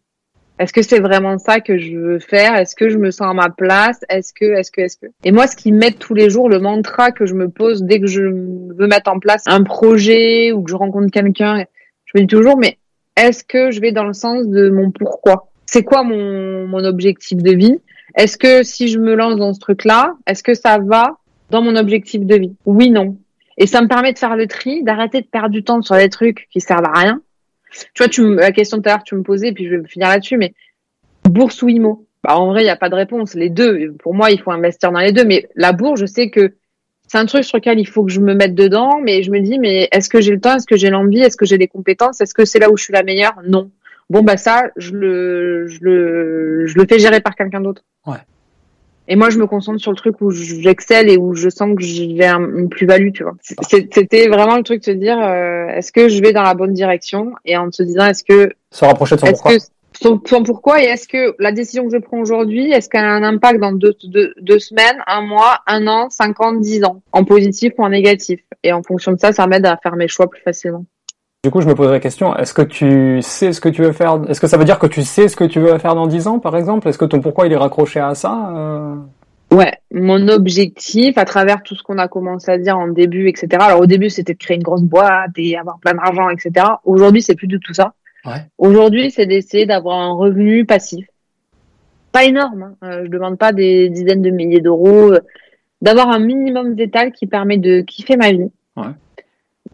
Est-ce 0.59 0.73
que 0.73 0.81
c'est 0.81 0.99
vraiment 0.99 1.37
ça 1.37 1.59
que 1.59 1.77
je 1.77 1.95
veux 1.95 2.19
faire? 2.19 2.55
Est-ce 2.55 2.75
que 2.75 2.89
je 2.89 2.97
me 2.97 3.11
sens 3.11 3.29
à 3.29 3.33
ma 3.33 3.49
place? 3.49 3.99
Est-ce 4.09 4.33
que, 4.33 4.45
est-ce 4.45 4.71
que, 4.71 4.81
est-ce 4.81 4.97
que? 4.97 5.05
Et 5.23 5.31
moi, 5.31 5.45
ce 5.45 5.55
qui 5.55 5.71
m'aide 5.71 5.99
tous 5.99 6.15
les 6.15 6.31
jours, 6.31 6.49
le 6.49 6.59
mantra 6.59 7.11
que 7.11 7.27
je 7.27 7.35
me 7.35 7.47
pose 7.47 7.83
dès 7.83 7.99
que 7.99 8.07
je 8.07 8.23
veux 8.23 8.87
mettre 8.87 9.11
en 9.11 9.19
place 9.19 9.43
un 9.45 9.63
projet 9.63 10.51
ou 10.51 10.63
que 10.63 10.71
je 10.71 10.75
rencontre 10.75 11.11
quelqu'un, 11.11 11.63
je 12.05 12.11
me 12.15 12.21
dis 12.21 12.27
toujours 12.27 12.57
mais 12.57 12.79
est-ce 13.15 13.43
que 13.43 13.69
je 13.71 13.81
vais 13.81 13.91
dans 13.91 14.05
le 14.05 14.13
sens 14.13 14.47
de 14.47 14.69
mon 14.69 14.91
pourquoi? 14.91 15.49
C'est 15.69 15.83
quoi 15.83 16.03
mon, 16.03 16.83
objectif 16.83 17.37
de 17.37 17.51
vie? 17.51 17.77
Est-ce 18.15 18.37
que 18.37 18.63
si 18.63 18.87
je 18.87 18.99
me 18.99 19.15
lance 19.15 19.35
dans 19.35 19.53
ce 19.53 19.59
truc-là, 19.59 20.15
est-ce 20.25 20.41
que 20.41 20.53
ça 20.53 20.79
va 20.79 21.17
dans 21.49 21.61
mon 21.61 21.75
objectif 21.75 22.25
de 22.25 22.35
vie? 22.35 22.55
Oui, 22.65 22.89
non. 22.89 23.17
Et 23.57 23.67
ça 23.67 23.81
me 23.81 23.87
permet 23.87 24.13
de 24.13 24.17
faire 24.17 24.35
le 24.35 24.47
tri, 24.47 24.83
d'arrêter 24.83 25.21
de 25.21 25.27
perdre 25.27 25.49
du 25.49 25.63
temps 25.63 25.81
sur 25.81 25.95
des 25.95 26.09
trucs 26.09 26.47
qui 26.51 26.61
servent 26.61 26.85
à 26.85 26.99
rien. 26.99 27.21
Tu 27.93 28.03
vois, 28.03 28.07
tu 28.07 28.35
la 28.35 28.51
question 28.51 28.81
tout 28.81 28.89
à 28.89 28.93
l'heure 28.93 29.03
tu 29.03 29.15
me 29.15 29.23
posais, 29.23 29.51
puis 29.51 29.65
je 29.65 29.75
vais 29.75 29.87
finir 29.87 30.07
là-dessus, 30.07 30.37
mais 30.37 30.53
bourse 31.25 31.61
ou 31.61 31.69
IMO 31.69 32.07
bah, 32.23 32.37
En 32.37 32.47
vrai, 32.47 32.61
il 32.61 32.65
n'y 32.65 32.69
a 32.69 32.77
pas 32.77 32.89
de 32.89 32.95
réponse. 32.95 33.33
Les 33.33 33.49
deux, 33.49 33.93
pour 33.99 34.13
moi, 34.13 34.31
il 34.31 34.39
faut 34.39 34.51
investir 34.51 34.91
dans 34.91 34.99
les 34.99 35.11
deux. 35.11 35.25
Mais 35.25 35.49
la 35.55 35.73
bourse, 35.73 35.99
je 35.99 36.05
sais 36.05 36.29
que 36.29 36.53
c'est 37.07 37.17
un 37.17 37.25
truc 37.25 37.43
sur 37.43 37.57
lequel 37.57 37.79
il 37.79 37.87
faut 37.87 38.03
que 38.03 38.11
je 38.11 38.19
me 38.19 38.33
mette 38.33 38.53
dedans, 38.53 38.99
mais 39.01 39.23
je 39.23 39.31
me 39.31 39.39
dis, 39.39 39.59
mais 39.59 39.87
est-ce 39.91 40.09
que 40.09 40.21
j'ai 40.21 40.31
le 40.31 40.39
temps, 40.39 40.55
est-ce 40.55 40.67
que 40.67 40.75
j'ai 40.75 40.89
l'envie, 40.89 41.21
est-ce 41.21 41.37
que 41.37 41.45
j'ai 41.45 41.57
les 41.57 41.67
compétences, 41.67 42.21
est-ce 42.21 42.33
que 42.33 42.45
c'est 42.45 42.59
là 42.59 42.69
où 42.69 42.77
je 42.77 42.83
suis 42.83 42.93
la 42.93 43.03
meilleure? 43.03 43.39
Non. 43.45 43.71
Bon 44.09 44.21
bah 44.21 44.37
ça, 44.37 44.69
je 44.77 44.93
le, 44.93 45.67
je 45.67 45.79
le, 45.81 46.65
je 46.65 46.77
le 46.77 46.85
fais 46.87 46.99
gérer 46.99 47.19
par 47.19 47.35
quelqu'un 47.35 47.61
d'autre. 47.61 47.83
Ouais. 48.05 48.17
Et 49.09 49.15
moi, 49.15 49.29
je 49.29 49.37
me 49.37 49.47
concentre 49.47 49.79
sur 49.79 49.91
le 49.91 49.97
truc 49.97 50.19
où 50.21 50.31
j'excelle 50.31 51.09
et 51.09 51.17
où 51.17 51.33
je 51.33 51.49
sens 51.49 51.75
que 51.75 51.83
j'ai 51.83 52.03
une 52.03 52.67
plus-value, 52.67 53.11
tu 53.13 53.23
vois. 53.23 53.35
C'était 53.41 54.27
vraiment 54.27 54.57
le 54.57 54.63
truc 54.63 54.81
de 54.81 54.85
se 54.85 54.91
dire, 54.91 55.17
euh, 55.17 55.67
est-ce 55.69 55.93
que 55.93 56.09
je 56.09 56.21
vais 56.21 56.33
dans 56.33 56.41
la 56.41 56.53
bonne 56.53 56.73
direction 56.73 57.31
Et 57.45 57.55
en 57.55 57.71
se 57.71 57.83
disant, 57.83 58.05
est-ce 58.07 58.23
que... 58.25 58.51
Se 58.71 58.83
rapprocher 58.83 59.15
de 59.15 59.21
son 59.21 59.27
pourquoi 59.27 59.53
son, 59.99 60.19
pourquoi 60.19 60.83
et 60.83 60.85
est-ce 60.85 61.07
que 61.07 61.35
la 61.39 61.51
décision 61.51 61.87
que 61.87 61.93
je 61.95 61.97
prends 61.97 62.19
aujourd'hui, 62.19 62.71
est-ce 62.71 62.87
qu'elle 62.87 63.03
a 63.03 63.11
un 63.13 63.23
impact 63.23 63.59
dans 63.59 63.71
deux, 63.71 63.95
deux, 64.03 64.59
semaines, 64.59 65.01
un 65.07 65.21
mois, 65.21 65.61
un 65.65 65.87
an, 65.87 66.09
cinq 66.11 66.39
ans, 66.39 66.53
dix 66.53 66.83
ans, 66.83 67.01
en 67.13 67.23
positif 67.23 67.73
ou 67.77 67.83
en 67.83 67.89
négatif? 67.89 68.41
Et 68.61 68.73
en 68.73 68.83
fonction 68.83 69.11
de 69.11 69.19
ça, 69.19 69.31
ça 69.31 69.47
m'aide 69.47 69.65
à 69.65 69.77
faire 69.81 69.95
mes 69.95 70.07
choix 70.07 70.29
plus 70.29 70.41
facilement. 70.41 70.85
Du 71.43 71.51
coup, 71.51 71.61
je 71.61 71.67
me 71.67 71.75
poserais 71.75 71.93
la 71.93 71.99
question, 71.99 72.35
est-ce 72.35 72.53
que 72.53 72.63
tu 72.63 73.21
sais 73.21 73.53
ce 73.53 73.61
que 73.61 73.69
tu 73.69 73.83
veux 73.83 73.91
faire? 73.91 74.21
Est-ce 74.27 74.41
que 74.41 74.47
ça 74.47 74.57
veut 74.57 74.65
dire 74.65 74.79
que 74.79 74.87
tu 74.87 75.03
sais 75.03 75.27
ce 75.27 75.35
que 75.35 75.43
tu 75.43 75.59
veux 75.59 75.77
faire 75.77 75.95
dans 75.95 76.07
dix 76.07 76.27
ans, 76.27 76.39
par 76.39 76.57
exemple? 76.57 76.87
Est-ce 76.87 76.97
que 76.97 77.05
ton 77.05 77.21
pourquoi 77.21 77.45
il 77.45 77.53
est 77.53 77.57
raccroché 77.57 77.99
à 77.99 78.15
ça 78.15 78.51
euh? 78.55 78.95
Ouais, 79.51 79.73
mon 79.93 80.27
objectif, 80.27 81.17
à 81.17 81.23
travers 81.23 81.63
tout 81.63 81.75
ce 81.75 81.83
qu'on 81.83 81.99
a 81.99 82.07
commencé 82.09 82.51
à 82.51 82.57
dire 82.57 82.77
en 82.77 82.89
début, 82.89 83.29
etc. 83.29 83.47
Alors 83.61 83.81
au 83.81 83.85
début, 83.85 84.09
c'était 84.09 84.33
de 84.33 84.37
créer 84.37 84.57
une 84.57 84.63
grosse 84.63 84.81
boîte 84.81 85.31
et 85.37 85.57
avoir 85.57 85.79
plein 85.79 85.93
d'argent, 85.93 86.29
etc. 86.29 86.65
Aujourd'hui, 86.83 87.21
c'est 87.21 87.35
plus 87.35 87.47
du 87.47 87.59
tout 87.59 87.73
ça. 87.73 87.93
Aujourd'hui, 88.57 89.09
c'est 89.09 89.25
d'essayer 89.25 89.65
d'avoir 89.65 89.99
un 89.99 90.11
revenu 90.11 90.65
passif. 90.65 91.05
Pas 92.11 92.25
énorme, 92.25 92.73
hein. 92.81 92.87
euh, 92.87 93.05
je 93.05 93.09
demande 93.09 93.37
pas 93.37 93.53
des 93.53 93.89
dizaines 93.89 94.21
de 94.21 94.31
milliers 94.31 94.59
d'euros, 94.59 95.13
euh, 95.13 95.19
d'avoir 95.81 96.09
un 96.09 96.19
minimum 96.19 96.75
d'étal 96.75 97.13
qui 97.13 97.25
permet 97.25 97.57
de 97.57 97.81
kiffer 97.81 98.17
ma 98.17 98.31
vie, 98.31 98.49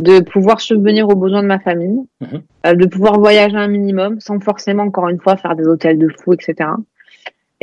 de 0.02 0.20
pouvoir 0.20 0.62
subvenir 0.62 1.08
aux 1.10 1.16
besoins 1.16 1.44
de 1.44 1.48
ma 1.48 1.60
famille, 1.60 2.02
mhm. 2.22 2.42
euh, 2.66 2.74
de 2.74 2.86
pouvoir 2.86 3.20
voyager 3.20 3.58
un 3.58 3.68
minimum 3.68 4.20
sans 4.20 4.40
forcément, 4.40 4.84
encore 4.84 5.10
une 5.10 5.20
fois, 5.20 5.38
faire 5.38 5.56
des 5.56 5.68
hôtels 5.68 5.98
de 5.98 6.08
fou, 6.10 6.34
etc. 6.34 6.70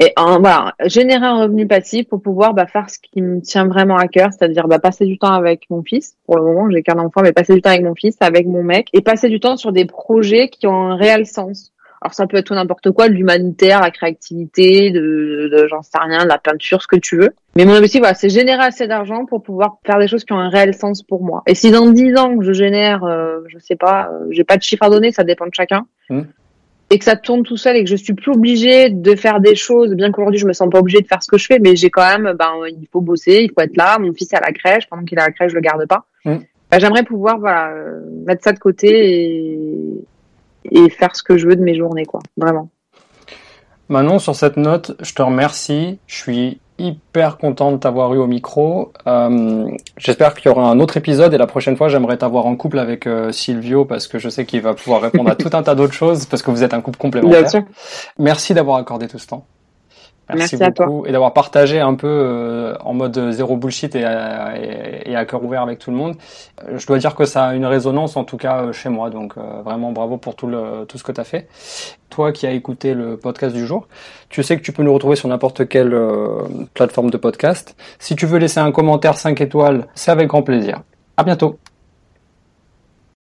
Et 0.02 0.14
voilà, 0.16 0.74
générer 0.86 1.26
un 1.26 1.42
revenu 1.42 1.66
passif 1.66 2.08
pour 2.08 2.22
pouvoir 2.22 2.54
bah, 2.54 2.66
faire 2.66 2.88
ce 2.88 2.98
qui 2.98 3.20
me 3.20 3.42
tient 3.42 3.66
vraiment 3.66 3.96
à 3.96 4.08
cœur, 4.08 4.30
c'est-à-dire 4.32 4.66
bah, 4.66 4.78
passer 4.78 5.04
du 5.04 5.18
temps 5.18 5.32
avec 5.32 5.68
mon 5.68 5.82
fils. 5.82 6.16
Pour 6.24 6.38
le 6.38 6.42
moment, 6.42 6.70
j'ai 6.70 6.82
qu'un 6.82 6.98
enfant, 6.98 7.20
mais 7.22 7.32
passer 7.32 7.52
du 7.52 7.60
temps 7.60 7.68
avec 7.68 7.82
mon 7.82 7.94
fils, 7.94 8.16
avec 8.20 8.46
mon 8.46 8.62
mec, 8.62 8.88
et 8.94 9.02
passer 9.02 9.28
du 9.28 9.40
temps 9.40 9.58
sur 9.58 9.72
des 9.72 9.84
projets 9.84 10.48
qui 10.48 10.66
ont 10.66 10.86
un 10.86 10.96
réel 10.96 11.26
sens. 11.26 11.74
Alors 12.00 12.14
ça 12.14 12.26
peut 12.26 12.38
être 12.38 12.46
tout 12.46 12.54
n'importe 12.54 12.92
quoi, 12.92 13.10
de 13.10 13.12
l'humanitaire, 13.14 13.82
la 13.82 13.90
créativité, 13.90 14.90
de, 14.90 15.50
de 15.52 15.66
j'en 15.68 15.82
sais 15.82 15.98
rien, 15.98 16.24
de 16.24 16.28
la 16.28 16.38
peinture, 16.38 16.80
ce 16.80 16.86
que 16.86 16.96
tu 16.96 17.18
veux. 17.18 17.34
Mais 17.56 17.64
mon 17.64 17.74
objectif, 17.74 18.00
voilà, 18.00 18.14
c'est 18.14 18.28
générer 18.28 18.62
assez 18.62 18.86
d'argent 18.86 19.26
pour 19.26 19.42
pouvoir 19.42 19.78
faire 19.84 19.98
des 19.98 20.06
choses 20.06 20.24
qui 20.24 20.32
ont 20.32 20.38
un 20.38 20.50
réel 20.50 20.74
sens 20.74 21.02
pour 21.02 21.22
moi. 21.22 21.42
Et 21.46 21.54
si 21.54 21.70
dans 21.70 21.90
10 21.90 22.16
ans 22.16 22.36
je 22.40 22.52
génère, 22.52 23.04
euh, 23.04 23.40
je 23.48 23.58
sais 23.58 23.76
pas, 23.76 24.08
euh, 24.12 24.26
j'ai 24.30 24.44
pas 24.44 24.56
de 24.56 24.62
chiffre 24.62 24.84
à 24.84 24.90
donner, 24.90 25.10
ça 25.10 25.24
dépend 25.24 25.46
de 25.46 25.54
chacun. 25.54 25.86
Mmh 26.08 26.22
et 26.90 26.98
que 26.98 27.04
ça 27.04 27.16
tourne 27.16 27.44
tout 27.44 27.56
seul 27.56 27.76
et 27.76 27.84
que 27.84 27.88
je 27.88 27.94
suis 27.94 28.14
plus 28.14 28.32
obligée 28.32 28.90
de 28.90 29.14
faire 29.14 29.40
des 29.40 29.54
choses, 29.54 29.94
bien 29.94 30.10
qu'aujourd'hui 30.10 30.40
je 30.40 30.46
me 30.46 30.52
sens 30.52 30.68
pas 30.68 30.80
obligée 30.80 31.00
de 31.00 31.06
faire 31.06 31.22
ce 31.22 31.28
que 31.28 31.38
je 31.38 31.46
fais, 31.46 31.60
mais 31.60 31.76
j'ai 31.76 31.88
quand 31.88 32.04
même, 32.04 32.34
ben 32.36 32.52
il 32.66 32.88
faut 32.92 33.00
bosser, 33.00 33.42
il 33.44 33.52
faut 33.52 33.60
être 33.60 33.76
là. 33.76 33.96
Mon 34.00 34.12
fils 34.12 34.32
est 34.32 34.36
à 34.36 34.40
la 34.40 34.52
crèche, 34.52 34.88
pendant 34.88 35.04
qu'il 35.04 35.16
est 35.16 35.22
à 35.22 35.26
la 35.26 35.32
crèche, 35.32 35.52
je 35.52 35.54
le 35.54 35.60
garde 35.60 35.86
pas. 35.86 36.04
Mm. 36.24 36.38
Ben, 36.70 36.80
j'aimerais 36.80 37.04
pouvoir 37.04 37.38
voilà 37.38 37.72
mettre 38.26 38.42
ça 38.42 38.52
de 38.52 38.58
côté 38.58 38.88
et, 38.88 39.68
et 40.70 40.90
faire 40.90 41.14
ce 41.14 41.22
que 41.22 41.36
je 41.36 41.46
veux 41.46 41.54
de 41.54 41.62
mes 41.62 41.76
journées, 41.76 42.06
quoi, 42.06 42.20
vraiment. 42.36 42.70
Manon, 43.88 44.18
sur 44.18 44.34
cette 44.34 44.56
note, 44.56 44.96
je 45.00 45.14
te 45.14 45.22
remercie. 45.22 45.98
Je 46.06 46.16
suis 46.16 46.60
hyper 46.80 47.38
content 47.38 47.72
de 47.72 47.76
t'avoir 47.76 48.14
eu 48.14 48.18
au 48.18 48.26
micro. 48.26 48.92
Euh, 49.06 49.68
J'espère 49.96 50.34
qu'il 50.34 50.50
y 50.50 50.52
aura 50.52 50.68
un 50.68 50.80
autre 50.80 50.96
épisode 50.96 51.34
et 51.34 51.38
la 51.38 51.46
prochaine 51.46 51.76
fois, 51.76 51.88
j'aimerais 51.88 52.16
t'avoir 52.16 52.46
en 52.46 52.56
couple 52.56 52.78
avec 52.78 53.06
euh, 53.06 53.32
Silvio 53.32 53.84
parce 53.84 54.08
que 54.08 54.18
je 54.18 54.28
sais 54.28 54.46
qu'il 54.46 54.62
va 54.62 54.74
pouvoir 54.74 55.02
répondre 55.02 55.30
à 55.30 55.34
tout 55.36 55.50
un 55.52 55.62
tas 55.62 55.74
d'autres 55.74 55.92
choses 55.92 56.26
parce 56.26 56.42
que 56.42 56.50
vous 56.50 56.64
êtes 56.64 56.74
un 56.74 56.80
couple 56.80 56.98
complémentaire. 56.98 57.40
Bien 57.40 57.48
sûr. 57.48 57.62
Merci 58.18 58.54
d'avoir 58.54 58.78
accordé 58.78 59.08
tout 59.08 59.18
ce 59.18 59.26
temps. 59.26 59.44
Merci, 60.36 60.56
beaucoup 60.56 61.06
et 61.06 61.12
d'avoir 61.12 61.32
partagé 61.32 61.80
un 61.80 61.94
peu 61.94 62.08
euh, 62.08 62.74
en 62.80 62.94
mode 62.94 63.30
zéro 63.30 63.56
bullshit 63.56 63.94
et, 63.94 64.00
et, 64.00 65.16
à 65.16 65.24
cœur 65.24 65.42
ouvert 65.44 65.62
avec 65.62 65.78
tout 65.78 65.90
le 65.90 65.96
monde. 65.96 66.16
Euh, 66.68 66.78
je 66.78 66.86
dois 66.86 66.98
dire 66.98 67.14
que 67.14 67.24
ça 67.24 67.46
a 67.46 67.54
une 67.54 67.66
résonance 67.66 68.16
en 68.16 68.24
tout 68.24 68.36
cas 68.36 68.62
euh, 68.62 68.72
chez 68.72 68.88
moi, 68.88 69.10
donc 69.10 69.34
vraiment 69.64 69.92
bravo 69.92 70.16
pour 70.16 70.36
tout, 70.36 70.46
le, 70.46 70.84
tout 70.86 70.98
ce 70.98 71.04
que 71.04 71.12
tu 71.12 71.20
as 71.20 71.24
fait. 71.24 71.48
Toi 72.08 72.32
qui 72.32 72.46
as 72.46 72.52
écouté 72.52 72.94
le 72.94 73.16
podcast 73.16 73.54
du 73.54 73.66
jour, 73.66 73.86
tu 74.28 74.42
sais 74.42 74.56
que 74.56 74.62
tu 74.62 74.72
peux 74.72 74.82
nous 74.82 74.92
retrouver 74.92 75.16
sur 75.16 75.28
n'importe 75.28 75.68
quelle 75.68 75.96
plateforme 76.74 77.10
de 77.10 77.16
podcast. 77.16 77.76
Si 77.98 78.16
tu 78.16 78.26
veux 78.26 78.38
laisser 78.38 78.58
un 78.60 78.72
commentaire 78.72 79.16
5 79.16 79.40
étoiles, 79.40 79.86
c'est 79.94 80.10
avec 80.10 80.28
grand 80.28 80.42
plaisir. 80.42 80.82
À 81.16 81.22
bientôt. 81.22 81.58